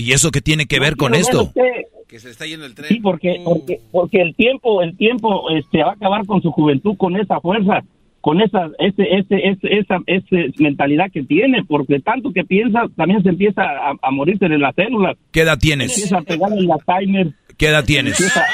¿Y 0.00 0.12
eso 0.12 0.30
qué 0.30 0.40
tiene 0.40 0.66
que 0.66 0.80
ver 0.80 0.96
con 0.96 1.14
esto? 1.14 1.44
usted- 1.44 1.62
Que 2.08 2.18
se 2.18 2.30
está 2.30 2.44
yendo 2.46 2.66
el 2.66 2.74
tren. 2.74 2.88
Sí, 2.88 2.98
porque, 3.00 3.40
porque, 3.44 3.80
porque 3.92 4.20
el 4.20 4.34
tiempo, 4.34 4.82
el 4.82 4.96
tiempo, 4.96 5.48
este, 5.50 5.82
va 5.84 5.90
a 5.90 5.94
acabar 5.94 6.26
con 6.26 6.42
su 6.42 6.50
juventud, 6.50 6.96
con 6.96 7.16
esa 7.16 7.38
fuerza, 7.40 7.84
con 8.20 8.40
esa, 8.40 8.68
ese, 8.80 9.02
ese, 9.14 9.36
ese, 9.48 9.78
esa, 9.78 9.98
ese 10.06 10.52
mentalidad 10.58 11.10
que 11.12 11.22
tiene, 11.22 11.62
porque 11.64 12.00
tanto 12.00 12.32
que 12.32 12.42
piensa, 12.44 12.82
también 12.96 13.22
se 13.22 13.28
empieza 13.28 13.62
a, 13.62 13.92
a 14.02 14.10
morirse 14.10 14.48
de 14.48 14.58
las 14.58 14.74
células. 14.74 15.16
¿Qué 15.30 15.42
edad 15.42 15.54
Se 15.54 15.60
tienes? 15.60 15.92
empieza 15.92 16.18
a 16.18 16.22
pegar 16.22 16.50
el 16.52 16.68
Alzheimer. 16.70 17.32
¿Qué 17.56 17.66
edad 17.68 17.84
tienes? 17.84 18.18
empieza- 18.20 18.44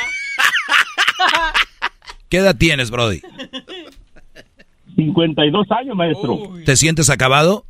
¿Qué 2.28 2.36
edad 2.39 2.56
tienes, 2.59 2.90
Brody? 2.90 3.20
52 4.97 5.66
años, 5.70 5.97
maestro. 5.97 6.39
¿Te 6.64 6.77
sientes 6.77 7.10
acabado? 7.10 7.64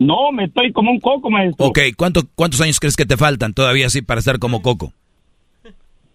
No, 0.00 0.32
me 0.32 0.44
estoy 0.46 0.72
como 0.72 0.90
un 0.90 0.98
coco, 0.98 1.30
maestro. 1.30 1.66
Ok, 1.66 1.78
¿cuánto, 1.96 2.22
¿cuántos 2.34 2.60
años 2.62 2.80
crees 2.80 2.96
que 2.96 3.04
te 3.06 3.16
faltan 3.18 3.52
todavía 3.54 3.86
así 3.86 4.00
para 4.02 4.18
estar 4.18 4.38
como 4.38 4.62
Coco? 4.62 4.92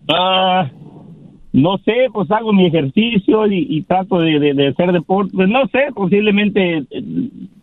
Ah, 0.10 0.70
no 1.53 1.78
sé, 1.86 1.94
pues 2.12 2.30
hago 2.32 2.52
mi 2.52 2.66
ejercicio 2.66 3.48
y, 3.48 3.66
y 3.70 3.82
trato 3.84 4.20
de, 4.20 4.40
de- 4.40 4.53
de 4.56 4.68
hacer 4.70 4.91
deporte. 4.91 5.32
Pues 5.36 5.48
no 5.49 5.62
sé, 5.68 5.80
posiblemente 5.94 6.80
eh, 6.90 7.03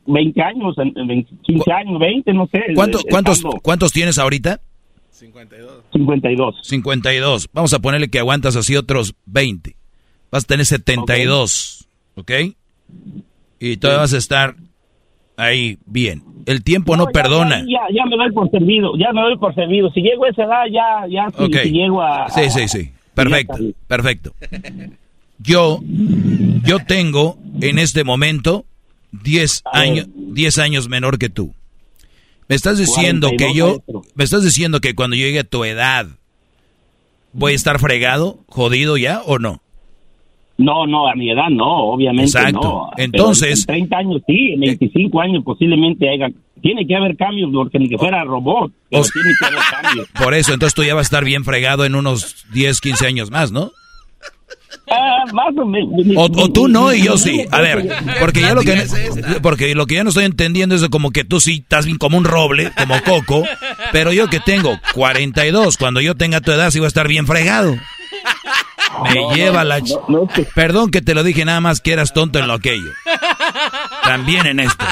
20 0.07 0.43
años, 0.43 0.77
en- 0.78 1.11
en 1.11 1.24
15 1.43 1.73
años, 1.73 1.99
20, 1.99 2.32
no 2.32 2.47
sé. 2.47 2.62
¿Cuánto- 2.74 3.01
Eh, 3.01 3.05
cuántos, 3.11 3.43
¿Cuántos 3.62 3.93
tienes 3.93 4.16
ahorita? 4.19 4.61
52. 5.93 6.57
52. 6.62 7.49
Vamos 7.53 7.74
a 7.74 7.78
ponerle 7.81 8.09
que 8.09 8.19
aguantas 8.19 8.57
así 8.57 8.77
otros 8.77 9.15
20. 9.27 9.77
Vas 10.31 10.44
a 10.44 10.47
tener 10.47 10.66
72. 10.66 11.86
¿Ok? 12.15 12.31
Y 13.61 13.77
todavía 13.77 14.01
vas 14.01 14.15
a 14.15 14.19
estar 14.19 14.55
ahí 15.43 15.78
bien. 15.86 16.23
El 16.47 16.62
tiempo 16.64 16.97
no, 16.97 17.06
ya- 17.06 17.12
perdona. 17.12 17.60
Ya, 17.60 17.81
ya, 17.90 18.05
ya 18.05 18.06
me 18.06 18.16
doy 18.16 18.32
por 18.32 18.51
servido, 18.51 18.97
ya 18.98 19.12
me 19.12 19.20
doy 19.20 19.39
por 19.39 19.55
servido. 19.55 19.90
Si 19.93 20.01
llego 20.01 20.24
a 20.24 20.31
esa 20.31 20.44
edad, 20.44 20.64
ya, 20.73 21.06
ya, 21.09 21.31
si, 21.62 21.70
llego 21.70 22.02
a... 22.02 22.28
Sí, 22.31 22.51
sí, 22.51 22.69
sí. 22.69 22.90
Perfecto, 23.14 23.59
perfecto. 23.86 24.32
Yo, 25.39 25.81
yo 26.64 26.78
tengo 26.86 27.36
en 27.60 27.78
este 27.78 28.05
momento 28.05 28.64
10 29.12 29.62
años, 29.73 30.06
10 30.14 30.59
años 30.59 30.89
menor 30.89 31.19
que 31.19 31.28
tú. 31.28 31.52
Me 32.48 32.56
estás 32.56 32.78
diciendo 32.78 33.28
que 33.31 33.36
42, 33.36 33.81
yo, 33.86 34.02
me 34.14 34.24
estás 34.24 34.43
diciendo 34.43 34.81
que 34.81 34.94
cuando 34.94 35.16
llegue 35.16 35.40
a 35.40 35.44
tu 35.44 35.64
edad 35.64 36.06
voy 37.32 37.52
a 37.52 37.56
estar 37.56 37.78
fregado, 37.78 38.39
jodido 38.47 38.97
ya 38.97 39.23
o 39.24 39.39
no? 39.39 39.60
No, 40.62 40.86
no, 40.86 41.09
a 41.09 41.14
mi 41.14 41.30
edad 41.30 41.48
no, 41.51 41.66
obviamente 41.93 42.30
Exacto. 42.39 42.60
no. 42.62 42.90
Pero 42.97 43.05
Entonces- 43.05 43.60
en 43.60 43.66
30 43.66 43.97
años 43.98 44.22
sí, 44.26 44.52
en 44.55 44.60
25 44.60 45.20
años 45.20 45.43
posiblemente 45.44 46.09
haya... 46.09 46.28
Tiene 46.62 46.86
que 46.86 46.94
haber 46.94 47.16
cambios, 47.16 47.51
porque 47.52 47.78
ni 47.80 47.89
que 47.89 47.98
fuera 47.98 48.22
robot, 48.22 48.70
pero 48.89 49.02
O- 49.02 49.06
tiene 49.06 49.30
que 49.39 49.47
haber 49.47 49.59
cambios. 49.82 50.09
Por 50.22 50.34
eso, 50.34 50.52
entonces 50.55 50.74
tú 50.74 50.84
ya 50.84 50.94
vas 50.94 51.06
a 51.06 51.09
estar 51.09 51.24
bien 51.24 51.44
fregado 51.44 51.84
en 51.84 51.97
unos 51.97 52.47
10, 52.52 52.80
15 52.80 53.06
años 53.06 53.30
más, 53.32 53.51
¿no? 53.51 53.72
Ah, 54.90 55.24
más 55.32 55.56
o 55.56 55.64
menos. 55.66 55.90
O, 56.16 56.24
o 56.24 56.52
tú 56.52 56.68
no 56.68 56.93
y 56.93 57.02
yo 57.02 57.16
sí. 57.16 57.44
A 57.51 57.60
ver, 57.60 57.89
porque 58.20 58.40
ya 58.40 58.55
lo 58.55 58.62
que 58.62 58.84
porque 59.43 59.74
lo 59.74 59.86
que 59.86 59.94
yo 59.97 60.05
no 60.05 60.10
estoy 60.10 60.24
entendiendo 60.24 60.74
es 60.74 60.80
de 60.80 60.89
como 60.89 61.10
que 61.10 61.24
tú 61.24 61.40
sí 61.40 61.60
estás 61.62 61.86
bien 61.86 61.98
como 61.98 62.18
un 62.18 62.24
roble, 62.24 62.70
como 62.76 62.94
coco, 63.02 63.44
pero 63.93 64.12
yo 64.12 64.28
que 64.28 64.40
tengo 64.40 64.78
42, 64.94 65.76
cuando 65.76 66.01
yo 66.01 66.14
tenga 66.14 66.40
tu 66.40 66.52
edad 66.52 66.70
sí 66.70 66.78
voy 66.78 66.86
a 66.86 66.89
estar 66.89 67.09
bien 67.09 67.26
fregado. 67.26 67.74
Me 69.03 69.15
No, 69.20 69.35
lleva 69.35 69.59
no, 69.62 69.69
la... 69.69 69.79
ch- 69.81 70.49
Perdón 70.55 70.91
que 70.91 71.03
te 71.03 71.15
lo 71.15 71.23
dije 71.23 71.45
nada 71.45 71.61
más 71.61 71.81
que 71.81 71.93
eras 71.93 72.12
tonto 72.12 72.39
en 72.39 72.47
lo 72.47 72.55
aquello. 72.55 72.91
También 74.05 74.47
en 74.47 74.61
esto. 74.61 74.85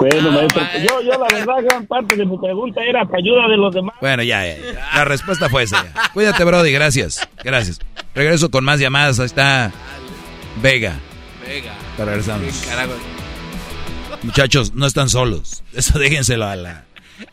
Bueno, 0.00 0.30
maestro, 0.32 0.62
yo, 0.86 1.00
yo 1.02 1.18
la 1.18 1.26
verdad, 1.32 1.54
gran 1.62 1.86
parte 1.86 2.16
de 2.16 2.24
mi 2.26 2.36
pregunta 2.38 2.80
era 2.82 3.04
para 3.04 3.18
ayuda 3.18 3.48
de 3.48 3.56
los 3.56 3.74
demás. 3.74 3.94
Bueno, 4.00 4.22
ya, 4.22 4.46
ya, 4.46 4.56
ya. 4.56 4.90
La 4.94 5.04
respuesta 5.04 5.48
fue 5.48 5.62
esa. 5.64 5.84
ya. 5.84 6.10
Cuídate, 6.12 6.44
Brody, 6.44 6.72
gracias. 6.72 7.26
Gracias. 7.42 7.80
Regreso 8.14 8.50
con 8.50 8.64
más 8.64 8.78
llamadas. 8.80 9.18
Ahí 9.20 9.26
está 9.26 9.72
Vega. 10.62 10.94
Vega. 11.46 11.72
Pero 11.96 12.08
regresamos. 12.10 12.64
Muchachos, 14.22 14.74
no 14.74 14.86
están 14.86 15.08
solos. 15.08 15.62
Eso 15.74 15.98
déjenselo 15.98 16.46
a 16.46 16.56
la, 16.56 16.84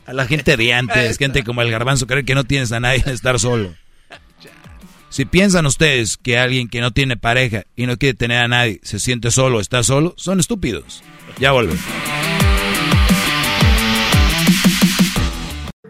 a 0.05 0.13
la 0.13 0.25
gente 0.25 0.57
de 0.57 0.73
antes, 0.73 1.17
gente 1.17 1.43
como 1.43 1.61
el 1.61 1.71
garbanzo, 1.71 2.07
cree 2.07 2.25
que 2.25 2.35
no 2.35 2.43
tienes 2.43 2.71
a 2.71 2.79
nadie 2.79 3.03
de 3.03 3.13
estar 3.13 3.39
solo. 3.39 3.73
Si 5.11 5.25
piensan 5.25 5.65
ustedes 5.65 6.15
que 6.15 6.37
alguien 6.37 6.69
que 6.69 6.79
no 6.79 6.91
tiene 6.91 7.17
pareja 7.17 7.65
y 7.75 7.85
no 7.85 7.97
quiere 7.97 8.17
tener 8.17 8.37
a 8.37 8.47
nadie 8.47 8.79
se 8.81 8.97
siente 8.97 9.29
solo, 9.29 9.59
está 9.59 9.83
solo, 9.83 10.13
son 10.15 10.39
estúpidos. 10.39 11.03
Ya 11.37 11.51
vuelven. 11.51 11.77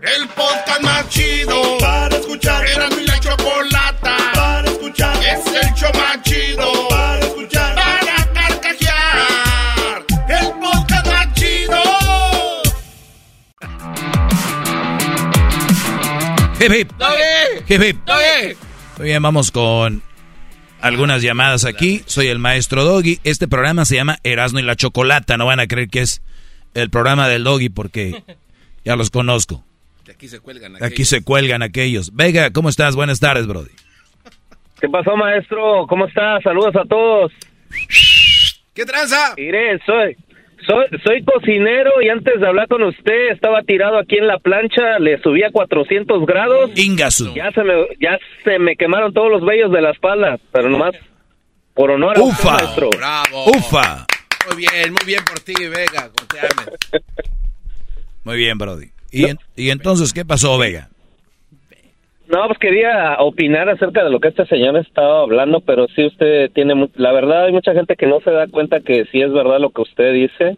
El 0.01 0.27
podcast 0.29 0.81
más 0.81 1.07
chido 1.09 1.77
para 1.77 2.17
escuchar. 2.17 2.65
Era 2.65 2.89
mi 2.89 3.05
la 3.05 3.19
chocolata 3.19 4.17
para 4.33 4.67
escuchar. 4.67 5.15
Es 5.23 5.45
el 5.45 5.73
show 5.75 5.91
más 5.93 6.23
chido 6.23 6.87
para 6.89 7.19
escuchar. 7.19 7.75
Para 7.75 8.33
carcajear. 8.33 10.05
El 10.29 10.51
podcast 10.59 11.05
más 11.05 11.33
chido. 11.35 11.79
Hip, 16.59 16.71
hip. 16.73 16.91
Hip, 17.69 17.81
hip. 17.83 18.70
Muy 19.01 19.07
bien, 19.07 19.23
vamos 19.23 19.49
con 19.49 20.03
algunas 20.79 21.23
llamadas 21.23 21.65
aquí. 21.65 22.03
Soy 22.05 22.27
el 22.27 22.37
maestro 22.37 22.83
Doggy. 22.83 23.17
Este 23.23 23.47
programa 23.47 23.83
se 23.83 23.95
llama 23.95 24.19
Erasmo 24.23 24.59
y 24.59 24.61
la 24.61 24.75
Chocolata. 24.75 25.37
No 25.37 25.47
van 25.47 25.59
a 25.59 25.65
creer 25.65 25.89
que 25.89 26.01
es 26.01 26.21
el 26.75 26.91
programa 26.91 27.27
del 27.27 27.43
Doggy 27.43 27.69
porque 27.69 28.21
ya 28.85 28.95
los 28.95 29.09
conozco. 29.09 29.63
De 30.05 30.11
aquí 30.11 30.27
se 30.27 30.39
cuelgan 30.39 30.83
Aquí 30.83 31.05
se 31.05 31.23
cuelgan 31.23 31.63
aquellos. 31.63 32.15
Vega, 32.15 32.51
¿cómo 32.51 32.69
estás? 32.69 32.95
Buenas 32.95 33.19
tardes, 33.19 33.47
Brody. 33.47 33.71
¿Qué 34.79 34.87
pasó, 34.87 35.17
maestro? 35.17 35.87
¿Cómo 35.87 36.05
estás? 36.05 36.43
Saludos 36.43 36.75
a 36.75 36.85
todos. 36.87 37.31
¿Qué 38.75 38.85
tranza? 38.85 39.33
Mire, 39.35 39.79
soy, 39.83 40.15
soy, 40.65 40.85
soy 41.03 41.23
cocinero 41.23 41.91
y 42.01 42.09
antes 42.09 42.39
de 42.39 42.47
hablar 42.47 42.67
con 42.67 42.83
usted 42.83 43.29
estaba 43.31 43.61
tirado 43.63 43.97
aquí 43.97 44.17
en 44.17 44.27
la 44.27 44.37
plancha, 44.39 44.99
le 44.99 45.21
subí 45.21 45.43
a 45.43 45.51
400 45.51 46.25
grados. 46.25 46.71
Ingasu. 46.75 47.33
Ya 47.35 47.51
se 47.51 47.63
me, 47.63 47.73
ya 47.99 48.17
se 48.43 48.59
me 48.59 48.75
quemaron 48.75 49.13
todos 49.13 49.29
los 49.31 49.43
vellos 49.45 49.71
de 49.71 49.81
la 49.81 49.91
espalda, 49.91 50.39
pero 50.51 50.69
nomás 50.69 50.91
por 51.73 51.91
honor 51.91 52.17
a 52.17 52.21
Ufa. 52.21 52.51
maestro. 52.53 52.89
Bravo. 52.97 53.45
Ufa. 53.49 54.05
Muy 54.47 54.57
bien, 54.57 54.91
muy 54.93 55.05
bien 55.05 55.23
por 55.25 55.39
ti, 55.39 55.53
Vega. 55.53 56.09
como 56.15 56.27
te 56.27 56.39
ames. 56.39 57.03
Muy 58.23 58.37
bien, 58.37 58.57
Brody. 58.57 58.87
¿Y, 59.11 59.25
en- 59.25 59.39
y 59.55 59.69
entonces 59.71 60.13
qué 60.13 60.23
pasó, 60.25 60.57
Vega? 60.57 60.89
No, 62.31 62.47
pues 62.47 62.59
quería 62.59 63.17
opinar 63.19 63.67
acerca 63.67 64.05
de 64.05 64.09
lo 64.09 64.21
que 64.21 64.29
este 64.29 64.45
señor 64.45 64.77
estaba 64.77 65.21
hablando, 65.21 65.59
pero 65.59 65.87
sí 65.89 66.05
usted 66.05 66.49
tiene, 66.51 66.89
la 66.95 67.11
verdad 67.11 67.45
hay 67.45 67.51
mucha 67.51 67.73
gente 67.73 67.97
que 67.97 68.07
no 68.07 68.21
se 68.21 68.31
da 68.31 68.47
cuenta 68.47 68.79
que 68.79 69.03
sí 69.11 69.21
es 69.21 69.33
verdad 69.33 69.59
lo 69.59 69.71
que 69.71 69.81
usted 69.81 70.13
dice. 70.13 70.55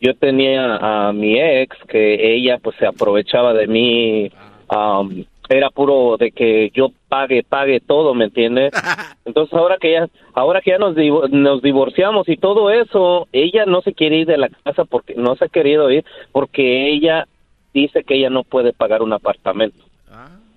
Yo 0.00 0.14
tenía 0.14 0.76
a 0.76 1.12
mi 1.12 1.38
ex 1.40 1.76
que 1.88 2.34
ella 2.36 2.58
pues 2.62 2.76
se 2.76 2.86
aprovechaba 2.86 3.52
de 3.54 3.66
mí, 3.66 4.30
am, 4.68 5.24
era 5.48 5.68
puro 5.70 6.16
de 6.16 6.30
que 6.30 6.70
yo 6.74 6.92
pague, 7.08 7.42
pague 7.42 7.80
todo, 7.80 8.14
¿me 8.14 8.26
entiende? 8.26 8.70
Entonces 9.24 9.52
ahora 9.52 9.78
que 9.80 9.92
ya, 9.92 10.08
ahora 10.32 10.60
que 10.60 10.70
ya 10.70 10.78
nos, 10.78 10.94
divo- 10.94 11.28
nos 11.28 11.60
divorciamos 11.60 12.28
y 12.28 12.36
todo 12.36 12.70
eso, 12.70 13.26
ella 13.32 13.66
no 13.66 13.82
se 13.82 13.94
quiere 13.94 14.18
ir 14.18 14.26
de 14.28 14.38
la 14.38 14.48
casa 14.48 14.84
porque 14.84 15.16
no 15.16 15.34
se 15.34 15.46
ha 15.46 15.48
querido 15.48 15.90
ir 15.90 16.04
porque 16.30 16.88
ella 16.92 17.26
dice 17.74 18.04
que 18.04 18.14
ella 18.14 18.30
no 18.30 18.44
puede 18.44 18.72
pagar 18.72 19.02
un 19.02 19.12
apartamento 19.12 19.89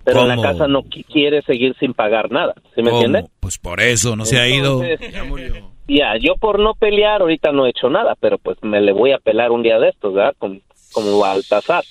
pero 0.04 0.22
en 0.22 0.28
la 0.28 0.36
¿Cómo? 0.36 0.48
casa 0.48 0.68
no 0.68 0.82
qui- 0.82 1.04
quiere 1.06 1.42
seguir 1.42 1.74
sin 1.80 1.94
pagar 1.94 2.30
nada, 2.30 2.54
¿sí 2.74 2.82
me 2.82 2.90
¿Cómo? 2.90 3.02
entiende? 3.02 3.28
Pues 3.40 3.58
por 3.58 3.80
eso 3.80 4.14
no 4.16 4.24
se 4.24 4.38
ha 4.38 4.46
ido. 4.48 4.82
Entonces, 4.82 5.64
Ya, 5.86 6.16
yo 6.18 6.36
por 6.36 6.58
no 6.60 6.74
pelear 6.74 7.20
ahorita 7.20 7.52
no 7.52 7.66
he 7.66 7.70
hecho 7.70 7.90
nada, 7.90 8.14
pero 8.20 8.38
pues 8.38 8.56
me 8.62 8.80
le 8.80 8.92
voy 8.92 9.12
a 9.12 9.18
pelar 9.18 9.50
un 9.50 9.62
día 9.62 9.78
de 9.78 9.90
estos, 9.90 10.14
¿verdad? 10.14 10.34
Como, 10.38 10.60
como 10.92 11.18
Baltasar. 11.18 11.84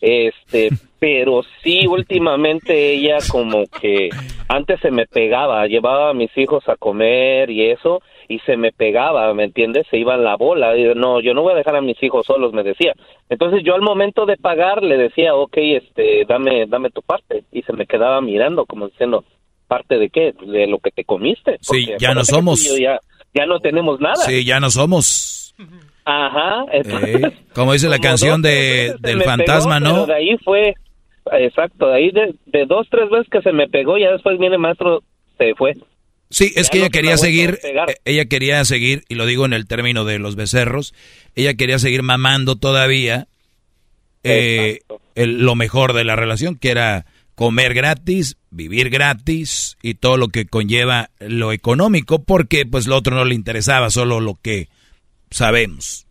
Este, 0.00 0.70
pero 0.98 1.42
sí, 1.62 1.86
últimamente 1.88 2.92
ella 2.94 3.18
como 3.30 3.64
que 3.66 4.10
antes 4.48 4.80
se 4.80 4.90
me 4.90 5.06
pegaba, 5.06 5.66
llevaba 5.66 6.10
a 6.10 6.14
mis 6.14 6.36
hijos 6.36 6.68
a 6.68 6.76
comer 6.76 7.50
y 7.50 7.70
eso, 7.70 8.02
y 8.28 8.38
se 8.40 8.56
me 8.56 8.72
pegaba, 8.72 9.32
¿me 9.34 9.44
entiendes? 9.44 9.86
Se 9.90 9.98
iba 9.98 10.14
en 10.14 10.24
la 10.24 10.36
bola. 10.36 10.76
Y, 10.76 10.94
no, 10.94 11.20
yo 11.20 11.34
no 11.34 11.42
voy 11.42 11.52
a 11.52 11.56
dejar 11.56 11.76
a 11.76 11.80
mis 11.80 12.00
hijos 12.02 12.26
solos, 12.26 12.52
me 12.52 12.62
decía. 12.62 12.92
Entonces 13.28 13.62
yo 13.64 13.74
al 13.74 13.82
momento 13.82 14.26
de 14.26 14.36
pagar 14.36 14.82
le 14.82 14.96
decía, 14.96 15.34
ok, 15.34 15.56
este, 15.56 16.24
dame, 16.28 16.66
dame 16.66 16.90
tu 16.90 17.02
parte. 17.02 17.44
Y 17.52 17.62
se 17.62 17.72
me 17.72 17.86
quedaba 17.86 18.20
mirando 18.20 18.66
como 18.66 18.88
diciendo, 18.88 19.24
¿parte 19.68 19.98
de 19.98 20.10
qué? 20.10 20.32
De 20.46 20.66
lo 20.66 20.78
que 20.78 20.90
te 20.90 21.04
comiste. 21.04 21.58
Sí, 21.60 21.86
ya 21.98 22.14
no 22.14 22.24
somos. 22.24 22.64
yo 22.64 22.76
Ya, 22.76 22.98
ya 23.34 23.46
no 23.46 23.60
tenemos 23.60 24.00
nada. 24.00 24.16
Sí, 24.16 24.44
ya 24.44 24.60
no 24.60 24.70
somos. 24.70 25.54
Ajá. 26.04 26.64
entonces, 26.72 27.24
Eh, 27.24 27.32
Como 27.52 27.72
dice 27.72 27.88
la 27.88 27.98
canción 27.98 28.40
de, 28.40 28.94
del 29.00 29.22
fantasma, 29.22 29.80
pegó, 29.80 29.96
¿no? 29.96 30.06
de 30.06 30.14
ahí 30.14 30.36
fue, 30.44 30.74
exacto, 31.32 31.88
de 31.88 31.94
ahí 31.96 32.10
de, 32.10 32.34
de 32.46 32.66
dos, 32.66 32.86
tres 32.90 33.08
veces 33.10 33.26
que 33.30 33.42
se 33.42 33.52
me 33.52 33.68
pegó, 33.68 33.98
ya 33.98 34.10
después 34.12 34.38
viene 34.38 34.56
el 34.56 34.60
maestro, 34.60 35.02
se 35.38 35.54
fue. 35.54 35.74
Sí, 36.30 36.52
es 36.56 36.66
Ya 36.66 36.70
que 36.70 36.78
ella 36.78 36.88
quería 36.90 37.16
seguir, 37.16 37.58
eh, 37.62 37.96
ella 38.04 38.24
quería 38.24 38.64
seguir, 38.64 39.04
y 39.08 39.14
lo 39.14 39.26
digo 39.26 39.44
en 39.46 39.52
el 39.52 39.66
término 39.66 40.04
de 40.04 40.18
los 40.18 40.34
becerros, 40.36 40.92
ella 41.36 41.54
quería 41.54 41.78
seguir 41.78 42.02
mamando 42.02 42.56
todavía 42.56 43.28
eh, 44.24 44.80
el- 45.14 45.44
lo 45.44 45.54
mejor 45.54 45.92
de 45.92 46.02
la 46.04 46.16
relación, 46.16 46.56
que 46.56 46.70
era 46.70 47.06
comer 47.36 47.74
gratis, 47.74 48.36
vivir 48.50 48.90
gratis 48.90 49.76
y 49.82 49.94
todo 49.94 50.16
lo 50.16 50.28
que 50.28 50.46
conlleva 50.46 51.10
lo 51.20 51.52
económico, 51.52 52.22
porque 52.24 52.66
pues 52.66 52.86
lo 52.88 52.96
otro 52.96 53.14
no 53.14 53.24
le 53.24 53.34
interesaba, 53.36 53.90
solo 53.90 54.18
lo 54.20 54.34
que 54.34 54.68
sabemos. 55.30 56.06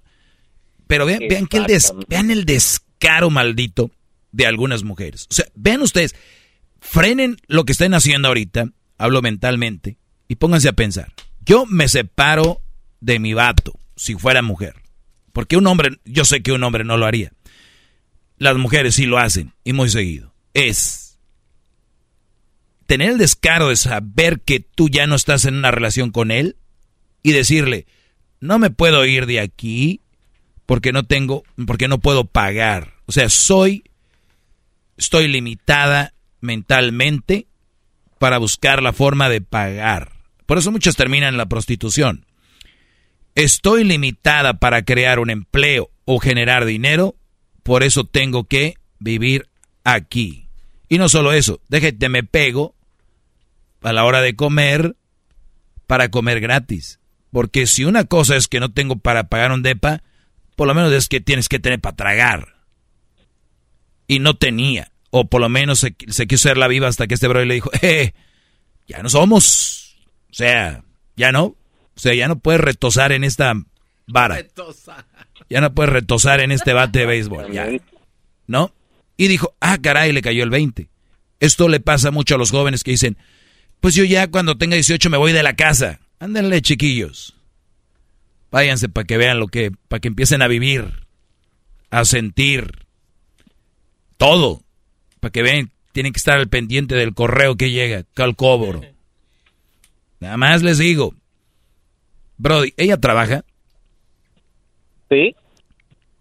Pero 0.88 1.06
vean, 1.06 1.24
vean, 1.28 1.48
que 1.48 1.58
el 1.58 1.66
des- 1.66 1.94
vean 2.08 2.32
el 2.32 2.46
descaro 2.46 3.30
maldito 3.32 3.90
de 4.36 4.46
algunas 4.46 4.84
mujeres. 4.84 5.28
O 5.32 5.34
sea, 5.34 5.46
vean 5.56 5.82
ustedes, 5.82 6.14
frenen 6.82 7.38
lo 7.48 7.64
que 7.64 7.72
estén 7.72 7.94
haciendo 7.94 8.28
ahorita, 8.28 8.70
hablo 8.98 9.22
mentalmente, 9.22 9.98
y 10.28 10.36
pónganse 10.36 10.68
a 10.68 10.74
pensar. 10.74 11.14
Yo 11.46 11.66
me 11.66 11.88
separo 11.88 12.62
de 13.00 13.20
mi 13.20 13.34
vato 13.34 13.80
si 13.96 14.16
fuera 14.16 14.42
mujer. 14.42 14.76
Porque 15.32 15.56
un 15.56 15.68
hombre, 15.68 16.00
yo 16.04 16.26
sé 16.26 16.44
que 16.44 16.52
un 16.52 16.64
hombre 16.64 16.84
no 16.84 16.98
lo 16.98 17.06
haría. 17.06 17.32
Las 18.38 18.58
mujeres 18.58 18.96
sí 18.96 19.06
lo 19.06 19.20
hacen, 19.20 19.54
y 19.64 19.72
muy 19.72 19.90
seguido. 19.90 20.34
Es 20.54 21.18
tener 22.88 23.12
el 23.12 23.18
descaro 23.18 23.70
de 23.70 23.78
saber 23.78 24.42
que 24.42 24.60
tú 24.60 24.90
ya 24.90 25.08
no 25.08 25.16
estás 25.16 25.46
en 25.46 25.56
una 25.56 25.72
relación 25.72 26.12
con 26.12 26.30
él 26.30 26.58
y 27.24 27.32
decirle, 27.32 27.88
no 28.42 28.60
me 28.60 28.70
puedo 28.70 29.06
ir 29.06 29.28
de 29.28 29.40
aquí 29.40 30.02
porque 30.66 30.92
no 30.92 31.04
tengo, 31.04 31.44
porque 31.66 31.88
no 31.88 32.00
puedo 32.00 32.26
pagar. 32.26 32.96
O 33.06 33.14
sea, 33.14 33.30
soy, 33.30 33.86
estoy 34.98 35.28
limitada 35.28 36.14
mentalmente 36.42 37.48
para 38.20 38.38
buscar 38.38 38.82
la 38.82 38.94
forma 38.94 39.30
de 39.30 39.42
pagar. 39.42 40.12
Por 40.46 40.58
eso 40.58 40.72
muchos 40.72 40.96
terminan 40.96 41.34
en 41.34 41.38
la 41.38 41.48
prostitución. 41.48 42.26
Estoy 43.34 43.84
limitada 43.84 44.60
para 44.60 44.84
crear 44.84 45.20
un 45.20 45.30
empleo 45.30 45.90
o 46.06 46.20
generar 46.20 46.66
dinero, 46.66 47.16
por 47.64 47.84
eso 47.84 48.06
tengo 48.06 48.46
que 48.46 48.76
vivir 49.00 49.50
aquí. 49.84 50.48
Y 50.88 50.98
no 50.98 51.10
solo 51.10 51.34
eso, 51.34 51.60
déjate, 51.68 52.10
me 52.10 52.24
pego 52.24 52.76
a 53.82 53.92
la 53.92 54.06
hora 54.06 54.22
de 54.22 54.36
comer 54.36 54.96
para 55.88 56.10
comer 56.10 56.40
gratis. 56.40 57.00
Porque 57.32 57.68
si 57.68 57.84
una 57.84 58.06
cosa 58.06 58.36
es 58.36 58.48
que 58.48 58.60
no 58.60 58.72
tengo 58.72 58.98
para 58.98 59.28
pagar 59.28 59.52
un 59.52 59.64
depa, 59.64 60.04
por 60.56 60.68
lo 60.68 60.74
menos 60.74 60.94
es 60.94 61.10
que 61.10 61.20
tienes 61.20 61.50
que 61.50 61.60
tener 61.60 61.82
para 61.82 61.96
tragar. 61.96 62.55
Y 64.08 64.20
no 64.20 64.36
tenía. 64.36 64.92
O 65.10 65.26
por 65.26 65.42
lo 65.42 65.50
menos 65.50 65.80
se, 65.80 65.96
se 66.08 66.28
quiso 66.28 66.50
hacer 66.50 66.58
la 66.58 66.68
viva 66.68 66.88
hasta 66.88 67.08
que 67.08 67.14
este 67.14 67.28
bro 67.28 67.44
le 67.44 67.54
dijo, 67.54 67.70
eh, 67.82 68.14
ya 68.88 69.02
no 69.02 69.10
somos. 69.10 69.98
O 70.30 70.34
sea, 70.34 70.84
ya 71.16 71.32
no. 71.32 71.46
O 71.46 72.00
sea, 72.00 72.14
ya 72.14 72.28
no 72.28 72.40
puedes 72.40 72.62
retosar 72.62 73.12
en 73.12 73.24
esta 73.24 73.54
vara. 74.08 74.44
Ya 75.50 75.62
no 75.62 75.74
puedes 75.74 75.94
retosar 75.94 76.42
en 76.42 76.52
este 76.52 76.74
bate 76.74 77.00
de 77.00 77.06
béisbol. 77.06 77.52
Ya. 77.52 77.68
¿No? 78.48 78.74
Y 79.18 79.28
dijo, 79.28 79.56
ah, 79.62 79.78
caray, 79.82 80.12
le 80.12 80.22
cayó 80.22 80.44
el 80.44 80.50
20. 80.50 80.90
Esto 81.40 81.70
le 81.70 81.80
pasa 81.80 82.12
mucho 82.12 82.36
a 82.36 82.38
los 82.38 82.52
jóvenes 82.52 82.84
que 82.84 82.92
dicen, 82.92 83.18
pues 83.80 83.96
yo 83.96 84.04
ya 84.04 84.30
cuando 84.30 84.58
tenga 84.58 84.76
18 84.76 85.10
me 85.10 85.18
voy 85.18 85.32
de 85.32 85.44
la 85.44 85.56
casa. 85.56 86.00
Ándenle, 86.20 86.62
chiquillos. 86.62 87.36
Váyanse 88.52 88.90
para 88.90 89.06
que 89.06 89.18
vean 89.18 89.40
lo 89.40 89.48
que, 89.48 89.72
para 89.88 90.00
que 90.00 90.08
empiecen 90.08 90.42
a 90.42 90.48
vivir, 90.48 91.08
a 91.92 92.06
sentir 92.06 92.85
todo. 94.18 94.60
Para 95.20 95.32
que 95.32 95.42
vean, 95.42 95.72
tienen 95.92 96.14
que 96.14 96.18
estar 96.18 96.38
al 96.38 96.48
pendiente 96.48 96.96
del 96.96 97.14
correo 97.14 97.56
que 97.56 97.72
llega, 97.72 98.04
al 98.18 98.36
cobro. 98.36 98.82
Nada 100.20 100.38
más 100.38 100.64
les 100.64 100.78
digo, 100.78 101.14
Brody, 102.38 102.74
ella 102.78 102.98
trabaja. 102.98 103.44
Sí, 105.10 105.36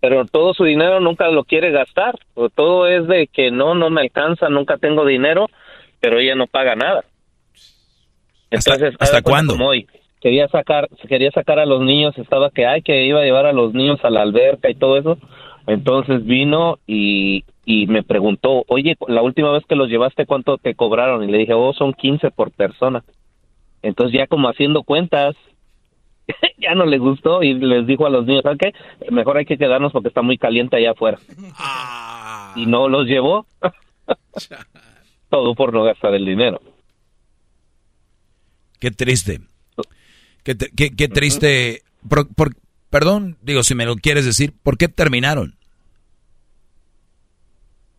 pero 0.00 0.26
todo 0.26 0.54
su 0.54 0.64
dinero 0.64 1.00
nunca 1.00 1.28
lo 1.28 1.44
quiere 1.44 1.70
gastar. 1.70 2.18
Todo 2.54 2.86
es 2.86 3.06
de 3.08 3.26
que 3.26 3.50
no, 3.50 3.74
no 3.74 3.90
me 3.90 4.02
alcanza, 4.02 4.48
nunca 4.48 4.76
tengo 4.76 5.06
dinero, 5.06 5.46
pero 6.00 6.18
ella 6.18 6.34
no 6.34 6.46
paga 6.46 6.76
nada. 6.76 7.04
Entonces, 8.50 8.94
hasta 8.98 9.22
cuenta 9.22 9.30
cuándo? 9.30 9.52
como 9.54 9.68
hoy, 9.68 9.88
quería 10.20 10.46
sacar, 10.48 10.88
quería 11.08 11.30
sacar 11.30 11.58
a 11.58 11.66
los 11.66 11.80
niños, 11.80 12.16
estaba 12.18 12.50
que 12.50 12.66
ay 12.66 12.82
que 12.82 13.06
iba 13.06 13.20
a 13.20 13.24
llevar 13.24 13.46
a 13.46 13.52
los 13.52 13.72
niños 13.74 13.98
a 14.04 14.10
la 14.10 14.22
alberca 14.22 14.70
y 14.70 14.74
todo 14.74 14.98
eso. 14.98 15.18
Entonces 15.66 16.24
vino 16.24 16.78
y, 16.86 17.44
y 17.64 17.86
me 17.86 18.02
preguntó, 18.02 18.64
oye, 18.68 18.96
la 19.08 19.22
última 19.22 19.50
vez 19.52 19.64
que 19.66 19.74
los 19.76 19.88
llevaste, 19.88 20.26
¿cuánto 20.26 20.58
te 20.58 20.74
cobraron? 20.74 21.22
Y 21.28 21.32
le 21.32 21.38
dije, 21.38 21.54
oh, 21.54 21.72
son 21.72 21.92
15 21.94 22.30
por 22.30 22.50
persona. 22.50 23.04
Entonces 23.82 24.18
ya 24.18 24.26
como 24.26 24.48
haciendo 24.48 24.82
cuentas, 24.82 25.34
ya 26.58 26.74
no 26.74 26.84
le 26.86 26.98
gustó 26.98 27.42
y 27.42 27.54
les 27.54 27.86
dijo 27.86 28.06
a 28.06 28.10
los 28.10 28.26
niños, 28.26 28.42
¿sabes 28.42 28.58
qué? 28.58 28.72
Mejor 29.10 29.36
hay 29.38 29.44
que 29.46 29.58
quedarnos 29.58 29.92
porque 29.92 30.08
está 30.08 30.22
muy 30.22 30.38
caliente 30.38 30.76
allá 30.76 30.92
afuera. 30.92 31.18
Y 32.56 32.66
no 32.66 32.88
los 32.88 33.06
llevó. 33.06 33.46
Todo 35.30 35.54
por 35.54 35.72
no 35.72 35.82
gastar 35.84 36.14
el 36.14 36.24
dinero. 36.26 36.60
Qué 38.78 38.90
triste. 38.90 39.40
Qué, 40.42 40.56
qué- 40.76 40.94
qué 40.94 41.08
triste. 41.08 41.82
Por- 42.08 42.32
por- 42.34 42.54
perdón, 42.90 43.38
digo, 43.42 43.62
si 43.62 43.74
me 43.74 43.86
lo 43.86 43.96
quieres 43.96 44.24
decir, 44.26 44.52
¿por 44.62 44.76
qué 44.76 44.88
terminaron? 44.88 45.56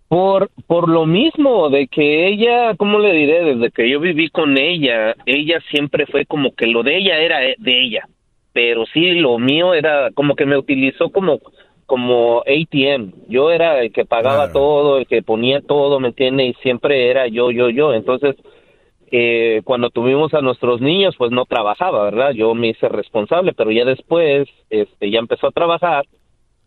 Por, 0.08 0.50
por 0.68 0.88
lo 0.88 1.06
mismo, 1.06 1.70
de 1.70 1.88
que 1.88 2.28
ella, 2.28 2.76
¿cómo 2.76 3.00
le 3.00 3.12
diré? 3.12 3.56
Desde 3.56 3.72
que 3.72 3.90
yo 3.90 4.00
viví 4.00 4.30
con 4.30 4.58
ella, 4.58 5.16
ella 5.26 5.60
siempre 5.72 6.06
fue 6.06 6.26
como 6.26 6.54
que 6.54 6.68
lo 6.68 6.84
de 6.84 6.98
ella 6.98 7.18
era 7.20 7.40
de 7.40 7.84
ella, 7.84 8.08
pero 8.54 8.86
sí 8.86 9.14
lo 9.14 9.40
mío 9.40 9.74
era 9.74 10.12
como 10.12 10.36
que 10.36 10.46
me 10.46 10.58
utilizó 10.58 11.10
como, 11.10 11.40
como 11.88 12.42
ATM. 12.42 13.14
Yo 13.28 13.52
era 13.52 13.82
el 13.82 13.92
que 13.92 14.06
pagaba 14.06 14.52
todo, 14.52 15.00
el 15.00 15.08
que 15.08 15.24
ponía 15.24 15.62
todo, 15.62 16.00
¿me 16.00 16.10
entiende? 16.10 16.46
Y 16.46 16.54
siempre 16.56 17.10
era 17.10 17.28
yo, 17.28 17.50
yo, 17.50 17.70
yo. 17.70 17.94
Entonces, 17.94 18.36
eh, 19.12 19.62
cuando 19.64 19.90
tuvimos 19.90 20.34
a 20.34 20.42
nuestros 20.42 20.82
niños, 20.82 21.16
pues 21.18 21.32
no 21.32 21.46
trabajaba, 21.46 22.04
¿verdad? 22.04 22.32
Yo 22.32 22.54
me 22.54 22.70
hice 22.70 22.90
responsable, 22.90 23.54
pero 23.54 23.72
ya 23.72 23.86
después, 23.86 24.48
este, 24.70 25.10
ya 25.10 25.20
empezó 25.20 25.48
a 25.48 25.52
trabajar. 25.52 26.06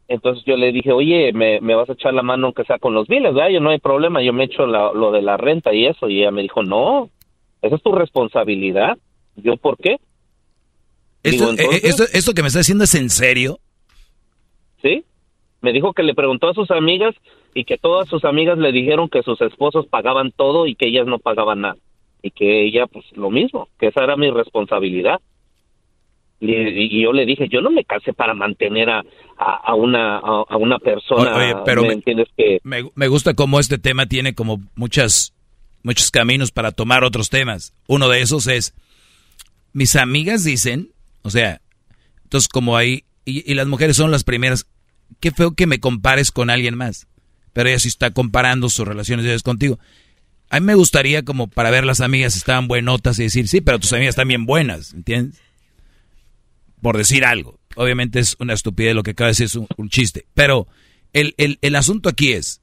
Entonces 0.09 0.43
yo 0.47 0.57
le 0.57 0.73
dije, 0.73 0.91
oye, 0.91 1.33
me, 1.35 1.61
me 1.61 1.75
vas 1.75 1.89
a 1.91 1.93
echar 1.93 2.15
la 2.15 2.23
mano 2.23 2.47
aunque 2.47 2.65
sea 2.65 2.79
con 2.79 2.95
los 2.95 3.07
biles, 3.09 3.35
¿verdad? 3.35 3.51
Yo 3.51 3.61
no 3.61 3.71
hay 3.71 3.79
problema, 3.79 4.23
yo 4.23 4.33
me 4.33 4.45
echo 4.45 4.67
la- 4.67 4.93
lo 4.95 5.13
de 5.13 5.21
la 5.23 5.37
renta 5.37 5.75
y 5.75 5.87
eso. 5.87 6.09
Y 6.09 6.21
ella 6.21 6.31
me 6.31 6.43
dijo, 6.43 6.63
no, 6.63 7.11
esa 7.61 7.77
es 7.77 7.83
tu 7.83 7.93
responsabilidad. 7.93 8.97
Yo, 9.37 9.57
¿por 9.59 9.77
qué? 9.77 9.99
Esto, 11.23 11.51
Digo, 11.51 11.51
entonces- 11.51 11.85
eh, 11.85 11.89
esto, 11.89 12.05
esto 12.13 12.33
que 12.33 12.43
me 12.43 12.49
está 12.49 12.61
diciendo 12.61 12.85
es 12.85 12.95
en 12.95 13.11
serio. 13.11 13.59
¿sí? 14.83 15.05
Me 15.61 15.73
dijo 15.73 15.93
que 15.93 16.03
le 16.05 16.15
preguntó 16.15 16.49
a 16.49 16.55
sus 16.55 16.71
amigas 16.71 17.15
y 17.55 17.65
que 17.65 17.77
todas 17.79 18.09
sus 18.09 18.25
amigas 18.25 18.57
le 18.59 18.71
dijeron 18.73 19.09
que 19.09 19.23
sus 19.23 19.41
esposos 19.41 19.87
pagaban 19.87 20.31
todo 20.33 20.67
y 20.67 20.75
que 20.75 20.87
ellas 20.87 21.07
no 21.07 21.19
pagaban 21.19 21.63
nada. 21.63 21.77
Y 22.23 22.31
que 22.31 22.63
ella, 22.65 22.87
pues 22.87 23.05
lo 23.17 23.31
mismo, 23.31 23.69
que 23.79 23.89
esa 23.89 24.05
era 24.05 24.17
mi 24.17 24.31
responsabilidad. 24.31 25.21
Y, 26.41 26.53
y 26.55 27.03
yo 27.03 27.13
le 27.13 27.27
dije, 27.27 27.49
yo 27.51 27.61
no 27.61 27.71
me 27.71 27.85
casé 27.85 28.13
para 28.13 28.33
mantener 28.35 28.89
a, 28.91 29.01
a, 29.39 29.57
a 29.65 29.75
una, 29.75 30.19
a, 30.19 30.45
a 30.49 30.57
una 30.57 30.79
persona, 30.79 31.35
Oye, 31.37 31.55
pero 31.65 31.83
¿me 31.83 31.89
me- 31.89 31.95
entiendes? 31.95 32.29
Que, 32.37 32.61
Me, 32.63 32.85
me 32.95 33.09
gusta 33.09 33.35
cómo 33.35 33.59
este 33.59 33.79
tema 33.79 34.07
tiene 34.07 34.35
como 34.35 34.63
muchas, 34.77 35.33
muchos 35.83 36.11
caminos 36.13 36.53
para 36.53 36.71
tomar 36.73 37.03
otros 37.03 37.29
temas. 37.31 37.73
Uno 37.89 38.09
de 38.09 38.21
esos 38.21 38.47
es, 38.47 38.73
mis 39.73 39.97
amigas 39.97 40.45
dicen, 40.45 40.91
o 41.23 41.31
sea, 41.31 41.61
entonces 42.25 42.49
como 42.49 42.77
ahí, 42.77 43.05
y, 43.25 43.51
y 43.51 43.55
las 43.55 43.67
mujeres 43.67 43.97
son 43.97 44.11
las 44.11 44.23
primeras, 44.25 44.67
qué 45.21 45.31
feo 45.33 45.53
que 45.55 45.67
me 45.67 45.81
compares 45.81 46.31
con 46.31 46.51
alguien 46.51 46.77
más. 46.77 47.09
Pero 47.53 47.69
ella 47.69 47.79
sí 47.81 47.89
está 47.89 48.13
comparando 48.13 48.69
sus 48.69 48.87
relaciones 48.87 49.25
de 49.25 49.33
ellas 49.33 49.43
contigo. 49.43 49.79
A 50.51 50.61
mí 50.61 50.67
me 50.67 50.75
gustaría 50.77 51.25
como 51.25 51.49
para 51.49 51.71
ver 51.71 51.85
las 51.85 52.01
amigas 52.01 52.35
si 52.35 52.39
estaban 52.39 52.69
buenotas 52.69 53.19
y 53.19 53.25
decir, 53.25 53.49
sí, 53.49 53.61
pero 53.61 53.79
tus 53.81 53.93
amigas 53.93 54.11
están 54.13 54.29
bien 54.29 54.47
buenas, 54.47 54.95
¿entiendes? 54.95 55.43
Por 56.83 56.97
decir 56.97 57.25
algo. 57.25 57.59
Obviamente 57.77 58.21
es 58.21 58.37
una 58.39 58.55
estupidez 58.55 58.95
lo 58.95 59.03
que 59.03 59.13
acaba 59.13 59.29
de 59.29 59.33
decir, 59.33 59.47
es 59.47 59.55
un, 59.55 59.89
chiste. 59.89 60.27
Pero 60.35 60.67
el, 61.13 61.35
el, 61.39 61.59
el 61.63 61.77
asunto 61.77 62.09
aquí 62.09 62.33
es 62.33 62.61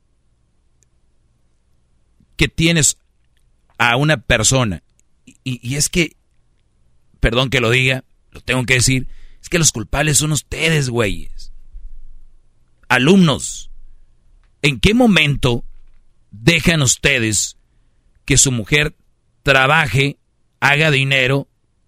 que 2.35 2.48
tienes 2.48 2.98
a 3.77 3.95
una 3.98 4.18
persona, 4.18 4.84
y, 5.44 5.60
y 5.68 5.76
es 5.76 5.90
que, 5.90 6.16
perdón 7.19 7.50
que 7.50 7.61
lo 7.61 7.69
diga, 7.69 8.03
lo 8.32 8.42
tengo 8.42 8.66
que 8.66 8.76
decir, 8.76 9.08
es 9.42 9.50
que 9.50 9.60
los 9.60 9.72
culpables 9.72 10.18
son 10.18 10.32
ustedes, 10.32 10.90
güeyes. 10.90 11.53
Alumnos, 12.88 13.72
¿en 14.61 14.80
qué 14.80 14.94
momento 14.94 15.64
dejan 16.32 16.82
ustedes 16.82 17.58
que 18.26 18.38
su 18.38 18.52
mujer 18.52 18.95
trabaje, 19.44 20.18
haga 20.60 20.92
dinero 20.92 21.48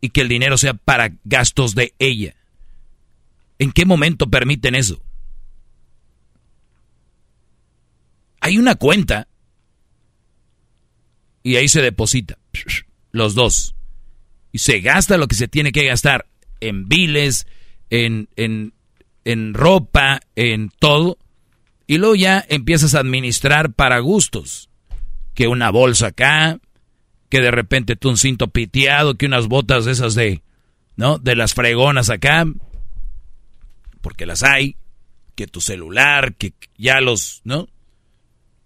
que 0.10 0.22
el 0.22 0.30
dinero 0.30 0.58
sea 0.58 0.74
para 0.74 1.12
gastos 1.24 1.76
de 1.76 1.94
ella? 2.00 2.36
¿En 3.60 3.72
qué 3.72 3.86
momento 3.86 4.30
permiten 4.30 4.76
eso? 4.76 5.02
Hay 8.40 8.58
una 8.58 8.76
cuenta 8.76 9.28
y 11.44 11.56
ahí 11.56 11.68
se 11.68 11.82
deposita 11.82 12.38
los 13.12 13.36
dos 13.36 13.76
y 14.52 14.60
se 14.60 14.80
gasta 14.80 15.18
lo 15.18 15.28
que 15.28 15.36
se 15.36 15.48
tiene 15.48 15.72
que 15.72 15.86
gastar 15.86 16.28
en 16.60 16.88
biles, 16.88 17.48
en, 17.90 18.30
en, 18.36 18.74
en 19.26 19.54
ropa, 19.54 20.22
en 20.36 20.70
todo 20.80 21.18
y 21.88 21.98
luego 21.98 22.16
ya 22.16 22.46
empiezas 22.50 22.94
a 22.94 23.00
administrar 23.00 23.72
para 23.72 24.00
gustos, 24.00 24.70
que 25.34 25.48
una 25.48 25.72
bolsa 25.72 26.08
acá, 26.08 26.60
que 27.30 27.42
de 27.42 27.52
repente 27.52 27.96
tú 27.96 28.10
un 28.10 28.18
cinto 28.18 28.48
piteado, 28.48 29.16
que 29.16 29.26
unas 29.26 29.48
botas 29.48 29.86
de 29.86 29.92
esas 29.92 30.16
de, 30.16 30.42
¿no? 30.96 31.18
De 31.18 31.36
las 31.36 31.54
fregonas 31.54 32.10
acá, 32.10 32.46
porque 34.02 34.26
las 34.26 34.44
hay, 34.44 34.78
que 35.36 35.48
tu 35.48 35.62
celular, 35.62 36.36
que 36.36 36.54
ya 36.78 37.02
los, 37.02 37.42
¿no? 37.44 37.68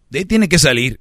De 0.09 0.19
ahí 0.19 0.25
tiene 0.25 0.49
que 0.49 0.59
salir. 0.59 0.99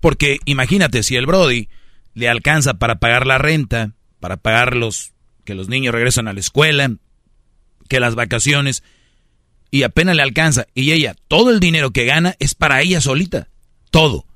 Porque 0.00 0.38
imagínate, 0.44 1.02
si 1.02 1.16
el 1.16 1.26
Brody 1.26 1.68
le 2.14 2.28
alcanza 2.28 2.74
para 2.74 2.96
pagar 2.96 3.26
la 3.26 3.38
renta, 3.38 3.94
para 4.20 4.36
pagar 4.36 4.76
los, 4.76 5.12
que 5.44 5.54
los 5.54 5.68
niños 5.68 5.94
regresan 5.94 6.28
a 6.28 6.32
la 6.32 6.40
escuela, 6.40 6.90
que 7.88 8.00
las 8.00 8.14
vacaciones, 8.14 8.82
y 9.70 9.82
apenas 9.82 10.16
le 10.16 10.22
alcanza, 10.22 10.66
y 10.74 10.92
ella, 10.92 11.16
todo 11.28 11.50
el 11.50 11.60
dinero 11.60 11.90
que 11.90 12.04
gana 12.04 12.36
es 12.38 12.54
para 12.54 12.80
ella 12.82 13.00
solita, 13.00 13.48
todo. 13.90 14.26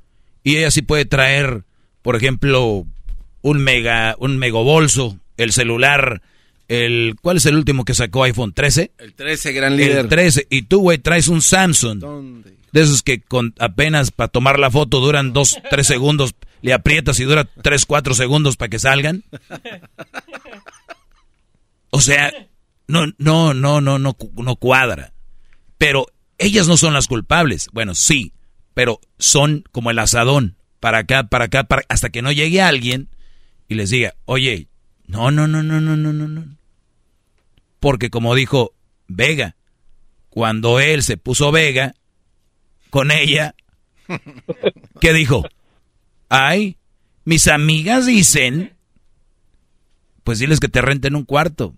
Y 0.42 0.56
ella 0.56 0.70
sí 0.70 0.82
puede 0.82 1.04
traer, 1.04 1.64
por 2.02 2.16
ejemplo, 2.16 2.86
un 3.42 3.58
mega, 3.62 4.16
un 4.18 4.38
megabolso, 4.38 5.18
el 5.36 5.52
celular, 5.52 6.22
el, 6.68 7.16
¿cuál 7.22 7.38
es 7.38 7.46
el 7.46 7.56
último 7.56 7.84
que 7.84 7.94
sacó 7.94 8.24
iPhone 8.24 8.52
13? 8.52 8.92
El 8.98 9.14
13, 9.14 9.52
gran 9.52 9.76
líder. 9.76 9.98
El 9.98 10.08
13. 10.08 10.46
Y 10.50 10.62
tú, 10.62 10.80
güey, 10.80 10.98
traes 10.98 11.28
un 11.28 11.40
Samsung. 11.42 12.44
De 12.70 12.82
esos 12.82 13.02
que 13.02 13.20
con 13.20 13.54
apenas 13.58 14.10
para 14.10 14.28
tomar 14.28 14.58
la 14.58 14.70
foto 14.70 15.00
duran 15.00 15.32
dos, 15.32 15.56
tres 15.70 15.86
segundos. 15.86 16.34
Le 16.60 16.74
aprietas 16.74 17.18
y 17.20 17.24
dura 17.24 17.48
tres, 17.62 17.86
cuatro 17.86 18.14
segundos 18.14 18.56
para 18.56 18.68
que 18.68 18.78
salgan. 18.78 19.24
O 21.90 22.02
sea, 22.02 22.30
no, 22.86 23.06
no, 23.16 23.54
no, 23.54 23.80
no, 23.80 23.98
no, 23.98 24.16
no 24.36 24.56
cuadra. 24.56 25.14
Pero 25.78 26.08
ellas 26.36 26.68
no 26.68 26.76
son 26.76 26.92
las 26.92 27.06
culpables. 27.06 27.70
Bueno, 27.72 27.94
sí, 27.94 28.34
pero 28.74 29.00
son 29.18 29.64
como 29.72 29.90
el 29.90 29.98
asadón. 29.98 30.57
Para 30.80 30.98
acá, 30.98 31.24
para 31.24 31.46
acá, 31.46 31.64
para, 31.64 31.82
hasta 31.88 32.10
que 32.10 32.22
no 32.22 32.32
llegue 32.32 32.60
alguien 32.60 33.08
y 33.68 33.74
les 33.74 33.90
diga, 33.90 34.14
oye, 34.24 34.68
no, 35.06 35.30
no, 35.30 35.46
no, 35.46 35.62
no, 35.62 35.80
no, 35.80 35.96
no, 35.96 36.12
no, 36.12 36.28
no. 36.28 36.44
Porque 37.80 38.10
como 38.10 38.34
dijo 38.34 38.72
Vega, 39.06 39.56
cuando 40.28 40.80
él 40.80 41.02
se 41.02 41.16
puso 41.16 41.50
Vega 41.52 41.94
con 42.90 43.10
ella, 43.10 43.54
¿qué 45.00 45.12
dijo? 45.12 45.44
Ay, 46.28 46.76
mis 47.24 47.48
amigas 47.48 48.06
dicen, 48.06 48.74
pues 50.24 50.38
diles 50.38 50.60
que 50.60 50.68
te 50.68 50.82
renten 50.82 51.14
un 51.16 51.24
cuarto 51.24 51.74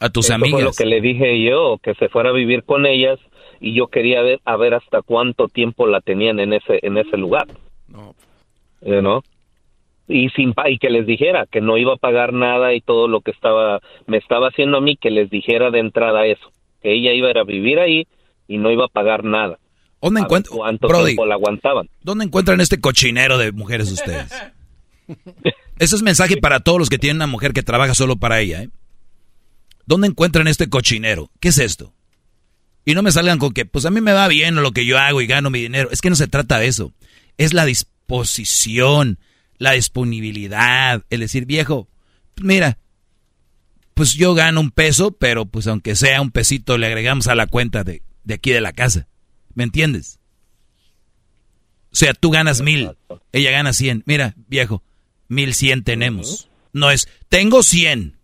a 0.00 0.10
tus 0.10 0.26
Eso 0.26 0.38
fue 0.38 0.48
amigas. 0.48 0.62
lo 0.62 0.72
que 0.72 0.86
le 0.86 1.00
dije 1.00 1.42
yo, 1.42 1.78
que 1.82 1.94
se 1.94 2.08
fuera 2.08 2.30
a 2.30 2.32
vivir 2.32 2.64
con 2.64 2.86
ellas 2.86 3.18
y 3.60 3.74
yo 3.74 3.88
quería 3.88 4.22
ver 4.22 4.40
a 4.44 4.56
ver 4.56 4.74
hasta 4.74 5.02
cuánto 5.02 5.48
tiempo 5.48 5.86
la 5.86 6.00
tenían 6.00 6.38
en 6.40 6.52
ese 6.52 6.78
en 6.82 6.96
ese 6.98 7.16
lugar. 7.16 7.46
You 8.82 9.00
know? 9.00 9.22
Y 10.08 10.30
sin 10.30 10.54
pa- 10.54 10.70
y 10.70 10.78
que 10.78 10.88
les 10.90 11.06
dijera 11.06 11.46
que 11.50 11.60
no 11.60 11.76
iba 11.76 11.94
a 11.94 11.96
pagar 11.96 12.32
nada 12.32 12.72
y 12.74 12.80
todo 12.80 13.08
lo 13.08 13.20
que 13.20 13.30
estaba 13.30 13.80
me 14.06 14.16
estaba 14.16 14.48
haciendo 14.48 14.78
a 14.78 14.80
mí 14.80 14.96
que 14.96 15.10
les 15.10 15.28
dijera 15.30 15.70
de 15.70 15.80
entrada 15.80 16.24
eso, 16.26 16.50
que 16.82 16.92
ella 16.94 17.12
iba 17.12 17.28
a 17.28 17.30
ir 17.30 17.38
a 17.38 17.44
vivir 17.44 17.78
ahí 17.78 18.06
y 18.46 18.56
no 18.58 18.70
iba 18.70 18.86
a 18.86 18.88
pagar 18.88 19.24
nada. 19.24 19.58
¿Dónde 21.14 21.26
la 21.26 21.34
aguantaban? 21.34 21.88
¿Dónde 22.02 22.24
encuentran 22.24 22.60
este 22.60 22.80
cochinero 22.80 23.36
de 23.36 23.52
mujeres 23.52 23.90
ustedes? 23.90 24.32
Ese 25.78 25.96
es 25.96 26.02
mensaje 26.02 26.36
para 26.36 26.60
todos 26.60 26.78
los 26.78 26.88
que 26.88 26.98
tienen 26.98 27.16
una 27.16 27.26
mujer 27.26 27.52
que 27.52 27.62
trabaja 27.62 27.94
solo 27.94 28.16
para 28.16 28.40
ella, 28.40 28.62
¿eh? 28.62 28.68
¿Dónde 29.86 30.08
encuentran 30.08 30.48
este 30.48 30.68
cochinero? 30.68 31.30
¿Qué 31.40 31.48
es 31.48 31.58
esto? 31.58 31.92
Y 32.84 32.94
no 32.94 33.02
me 33.02 33.10
salgan 33.10 33.38
con 33.38 33.52
que, 33.52 33.64
pues 33.64 33.86
a 33.86 33.90
mí 33.90 34.00
me 34.00 34.12
va 34.12 34.28
bien 34.28 34.54
lo 34.56 34.72
que 34.72 34.84
yo 34.86 34.98
hago 34.98 35.20
y 35.20 35.26
gano 35.26 35.50
mi 35.50 35.60
dinero. 35.60 35.88
Es 35.90 36.00
que 36.00 36.10
no 36.10 36.16
se 36.16 36.26
trata 36.28 36.58
de 36.58 36.66
eso. 36.66 36.92
Es 37.38 37.54
la 37.54 37.64
disposición, 37.64 39.18
la 39.56 39.72
disponibilidad, 39.72 41.02
el 41.08 41.20
decir, 41.20 41.46
viejo, 41.46 41.88
mira, 42.42 42.78
pues 43.94 44.14
yo 44.14 44.34
gano 44.34 44.60
un 44.60 44.70
peso, 44.70 45.12
pero 45.12 45.46
pues 45.46 45.66
aunque 45.66 45.96
sea 45.96 46.20
un 46.20 46.30
pesito 46.30 46.76
le 46.78 46.86
agregamos 46.86 47.26
a 47.26 47.34
la 47.34 47.46
cuenta 47.46 47.82
de, 47.82 48.02
de 48.24 48.34
aquí 48.34 48.50
de 48.50 48.60
la 48.60 48.72
casa. 48.72 49.08
¿Me 49.54 49.64
entiendes? 49.64 50.20
O 51.90 51.96
sea, 51.96 52.12
tú 52.14 52.30
ganas 52.30 52.60
mil, 52.60 52.90
ella 53.32 53.50
gana 53.50 53.72
cien. 53.72 54.02
Mira, 54.06 54.34
viejo, 54.46 54.84
mil 55.26 55.54
cien 55.54 55.82
tenemos. 55.82 56.48
No 56.72 56.90
es, 56.90 57.08
tengo 57.28 57.62
cien. 57.62 58.18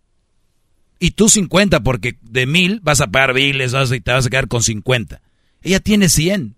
Y 0.99 1.11
tú 1.11 1.27
cincuenta, 1.27 1.81
porque 1.81 2.17
de 2.21 2.45
mil 2.45 2.79
vas 2.81 3.01
a 3.01 3.07
pagar 3.07 3.33
biles, 3.33 3.73
vas 3.73 3.91
a, 3.91 3.95
y 3.95 4.01
te 4.01 4.11
vas 4.11 4.25
a 4.25 4.29
quedar 4.29 4.47
con 4.47 4.63
cincuenta. 4.63 5.21
Ella 5.61 5.79
tiene 5.79 6.07
cien. 6.07 6.54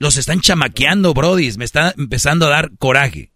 Los 0.00 0.16
están 0.16 0.40
chamaqueando, 0.40 1.14
brodis. 1.14 1.56
Me 1.58 1.64
está 1.64 1.94
empezando 1.96 2.46
a 2.46 2.50
dar 2.50 2.70
coraje. 2.78 3.30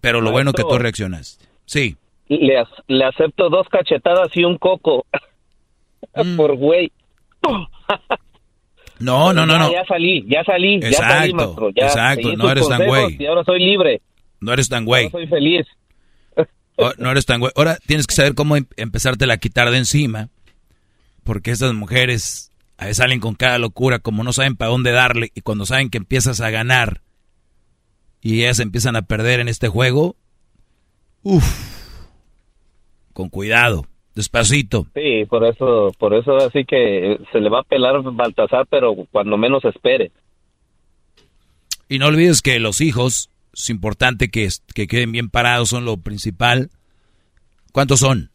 Pero 0.00 0.20
lo 0.20 0.32
bueno 0.32 0.52
que 0.52 0.62
tú 0.62 0.68
Maestro. 0.68 0.82
reaccionaste. 0.82 1.44
Sí. 1.66 1.96
Le, 2.28 2.58
ac- 2.60 2.82
le 2.88 3.04
acepto 3.04 3.48
dos 3.50 3.68
cachetadas 3.68 4.28
y 4.34 4.44
un 4.44 4.58
coco 4.58 5.06
Mm. 6.16 6.36
por 6.36 6.56
güey. 6.56 6.90
No, 9.00 9.32
no, 9.32 9.44
no, 9.44 9.58
no. 9.58 9.72
Ya 9.72 9.84
salí, 9.84 10.24
ya 10.28 10.44
salí, 10.44 10.80
ya 10.80 10.92
salí, 10.92 11.30
Exacto, 11.30 11.34
maestro. 11.36 11.70
Ya 11.74 11.86
exacto, 11.86 12.22
seguí 12.28 12.36
no 12.36 12.48
eres 12.50 12.68
tan 12.68 12.86
güey. 12.86 13.16
Y 13.18 13.26
ahora 13.26 13.42
soy 13.44 13.58
libre. 13.58 14.00
No 14.40 14.52
eres 14.52 14.68
tan 14.68 14.84
güey. 14.84 15.06
Ahora 15.06 15.18
soy 15.18 15.26
feliz. 15.26 15.66
Oh, 16.76 16.92
no 16.98 17.10
eres 17.10 17.24
tan 17.26 17.40
güey. 17.40 17.52
Ahora 17.56 17.76
tienes 17.86 18.06
que 18.06 18.14
saber 18.14 18.34
cómo 18.34 18.56
em- 18.56 18.66
empezártela 18.76 19.34
a 19.34 19.38
quitar 19.38 19.70
de 19.70 19.78
encima. 19.78 20.28
Porque 21.24 21.50
esas 21.50 21.72
mujeres 21.74 22.50
a 22.76 22.84
veces 22.84 22.98
salen 22.98 23.20
con 23.20 23.34
cada 23.34 23.58
locura, 23.58 23.98
como 23.98 24.24
no 24.24 24.32
saben 24.32 24.56
para 24.56 24.70
dónde 24.70 24.90
darle, 24.90 25.30
y 25.34 25.40
cuando 25.42 25.66
saben 25.66 25.90
que 25.90 25.98
empiezas 25.98 26.40
a 26.40 26.50
ganar 26.50 27.02
y 28.20 28.40
ellas 28.40 28.58
empiezan 28.58 28.96
a 28.96 29.02
perder 29.02 29.40
en 29.40 29.48
este 29.48 29.68
juego, 29.68 30.16
uff, 31.22 31.44
con 33.12 33.28
cuidado, 33.28 33.86
despacito. 34.14 34.86
Sí, 34.94 35.24
por 35.28 35.44
eso, 35.44 35.92
por 35.98 36.14
eso 36.14 36.36
así 36.36 36.64
que 36.64 37.18
se 37.32 37.40
le 37.40 37.50
va 37.50 37.60
a 37.60 37.64
pelar 37.64 38.02
Baltasar, 38.02 38.66
pero 38.68 38.94
cuando 39.12 39.36
menos 39.36 39.64
espere. 39.64 40.10
Y 41.88 41.98
no 41.98 42.06
olvides 42.06 42.40
que 42.40 42.58
los 42.60 42.80
hijos, 42.80 43.30
es 43.52 43.70
importante 43.70 44.30
que, 44.30 44.48
que 44.74 44.86
queden 44.86 45.12
bien 45.12 45.28
parados, 45.28 45.68
son 45.68 45.84
lo 45.84 45.98
principal. 45.98 46.70
¿Cuántos 47.72 48.00
son? 48.00 48.30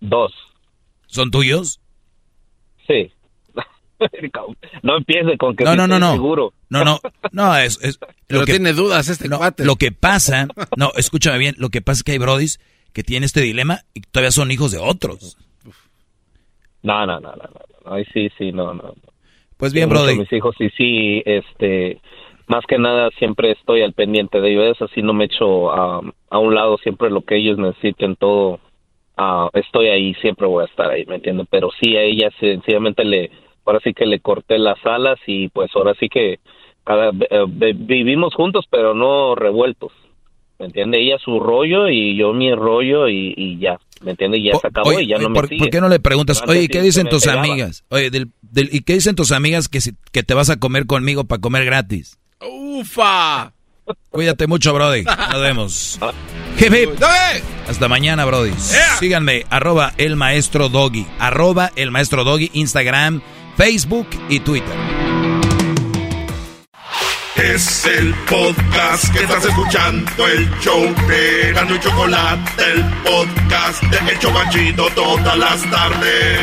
Dos. 0.00 0.32
¿Son 1.06 1.30
tuyos? 1.30 1.80
Sí. 2.90 3.12
no 4.82 4.96
empiece 4.96 5.36
con 5.36 5.54
que 5.54 5.64
no, 5.64 5.76
no, 5.76 5.86
no, 5.86 5.98
no. 5.98 6.12
seguro. 6.12 6.52
No, 6.68 6.84
no, 6.84 6.98
no, 7.32 7.56
es, 7.56 7.78
es 7.82 8.00
lo 8.28 8.40
que 8.44 8.52
tiene 8.52 8.72
dudas 8.72 9.08
este 9.08 9.28
cuate. 9.28 9.64
Lo 9.64 9.76
que 9.76 9.92
pasa, 9.92 10.48
no, 10.76 10.90
escúchame 10.96 11.38
bien, 11.38 11.54
lo 11.58 11.68
que 11.68 11.82
pasa 11.82 11.98
es 11.98 12.02
que 12.04 12.12
hay 12.12 12.18
brodis 12.18 12.58
que 12.92 13.02
tienen 13.02 13.24
este 13.24 13.40
dilema 13.40 13.80
y 13.94 14.00
todavía 14.00 14.32
son 14.32 14.50
hijos 14.50 14.72
de 14.72 14.78
otros. 14.78 15.36
No, 16.82 17.06
no, 17.06 17.20
no, 17.20 17.30
no, 17.32 17.36
no, 17.36 17.92
Ay, 17.92 18.04
sí, 18.12 18.28
sí, 18.38 18.52
no, 18.52 18.74
no. 18.74 18.94
Pues 19.56 19.72
bien, 19.72 19.88
brody. 19.88 20.18
Mis 20.18 20.32
hijos 20.32 20.56
y 20.58 20.70
sí, 20.70 21.22
este, 21.26 22.00
más 22.46 22.64
que 22.66 22.78
nada 22.78 23.10
siempre 23.18 23.52
estoy 23.52 23.82
al 23.82 23.92
pendiente 23.92 24.40
de 24.40 24.52
ellos, 24.52 24.80
así 24.80 25.02
no 25.02 25.12
me 25.12 25.26
echo 25.26 25.70
a, 25.70 26.00
a 26.30 26.38
un 26.38 26.54
lado 26.54 26.78
siempre 26.78 27.10
lo 27.10 27.22
que 27.22 27.36
ellos 27.36 27.58
necesiten, 27.58 28.16
todo, 28.16 28.58
uh, 29.20 29.50
estoy 29.52 29.88
ahí, 29.88 30.14
siempre 30.14 30.46
voy 30.46 30.62
a 30.64 30.66
estar 30.66 30.90
ahí, 30.90 31.04
¿me 31.06 31.16
entienden? 31.16 31.46
Pero 31.50 31.68
sí, 31.80 31.96
a 31.96 32.02
ella 32.02 32.30
sencillamente 32.40 33.04
le, 33.04 33.30
ahora 33.64 33.80
sí 33.84 33.92
que 33.92 34.06
le 34.06 34.20
corté 34.20 34.58
las 34.58 34.78
alas 34.84 35.18
y 35.26 35.48
pues 35.48 35.70
ahora 35.74 35.94
sí 36.00 36.08
que 36.08 36.40
cada, 36.84 37.10
eh, 37.10 37.74
vivimos 37.74 38.34
juntos, 38.34 38.64
pero 38.70 38.94
no 38.94 39.34
revueltos. 39.34 39.92
¿Me 40.58 40.66
entiende? 40.66 41.00
Ella 41.00 41.16
su 41.18 41.40
rollo 41.40 41.88
y 41.88 42.16
yo 42.16 42.34
mi 42.34 42.54
rollo 42.54 43.08
y, 43.08 43.32
y 43.34 43.58
ya. 43.58 43.78
¿Me 44.02 44.10
entiende? 44.12 44.42
Ya 44.42 44.58
se 44.58 44.66
acabó 44.66 44.98
y 44.98 45.06
ya 45.06 45.18
no 45.18 45.32
por, 45.32 45.44
me 45.44 45.48
sigue. 45.48 45.58
¿Por 45.58 45.70
qué 45.70 45.80
no 45.80 45.88
le 45.88 46.00
preguntas, 46.00 46.42
oye, 46.46 46.68
¿qué 46.68 46.82
dicen 46.82 47.08
tus 47.08 47.26
amigas? 47.26 47.84
Oye, 47.90 48.10
del, 48.10 48.28
del, 48.42 48.68
¿y 48.72 48.82
qué 48.82 48.94
dicen 48.94 49.14
tus 49.14 49.32
amigas 49.32 49.68
que, 49.68 49.80
si, 49.80 49.92
que 50.12 50.22
te 50.22 50.34
vas 50.34 50.50
a 50.50 50.58
comer 50.58 50.86
conmigo 50.86 51.24
para 51.24 51.40
comer 51.40 51.64
gratis? 51.64 52.18
¡Ufa! 52.40 53.52
Cuídate 54.10 54.46
mucho, 54.46 54.72
Brody. 54.74 55.04
Nos 55.04 55.40
vemos. 55.40 55.98
Hip, 56.58 56.72
hip. 56.74 57.02
Hasta 57.68 57.88
mañana, 57.88 58.24
Brody. 58.24 58.52
Síganme, 58.98 59.46
arroba 59.50 59.92
el 59.96 60.16
maestro 60.16 60.68
Doggy. 60.68 61.06
Arroba 61.18 61.70
el 61.76 61.90
maestro 61.90 62.24
Doggy, 62.24 62.50
Instagram, 62.54 63.22
Facebook 63.56 64.08
y 64.28 64.40
Twitter. 64.40 64.76
Es 67.36 67.86
el 67.86 68.12
podcast 68.28 69.10
que 69.14 69.20
estás 69.20 69.44
escuchando, 69.46 70.26
el 70.26 70.50
show 70.60 70.82
de 71.08 71.52
Gano 71.54 71.74
y 71.74 71.80
Chocolate, 71.80 72.62
el 72.72 72.84
podcast 73.02 73.82
de 73.84 74.12
Hecho 74.12 74.30
Banchito 74.30 74.90
todas 74.94 75.38
las 75.38 75.62
tardes. 75.70 76.38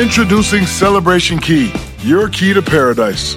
Introducing 0.00 0.64
Celebration 0.64 1.38
Key, 1.40 1.72
your 2.04 2.30
key 2.30 2.54
to 2.54 2.62
paradise. 2.62 3.36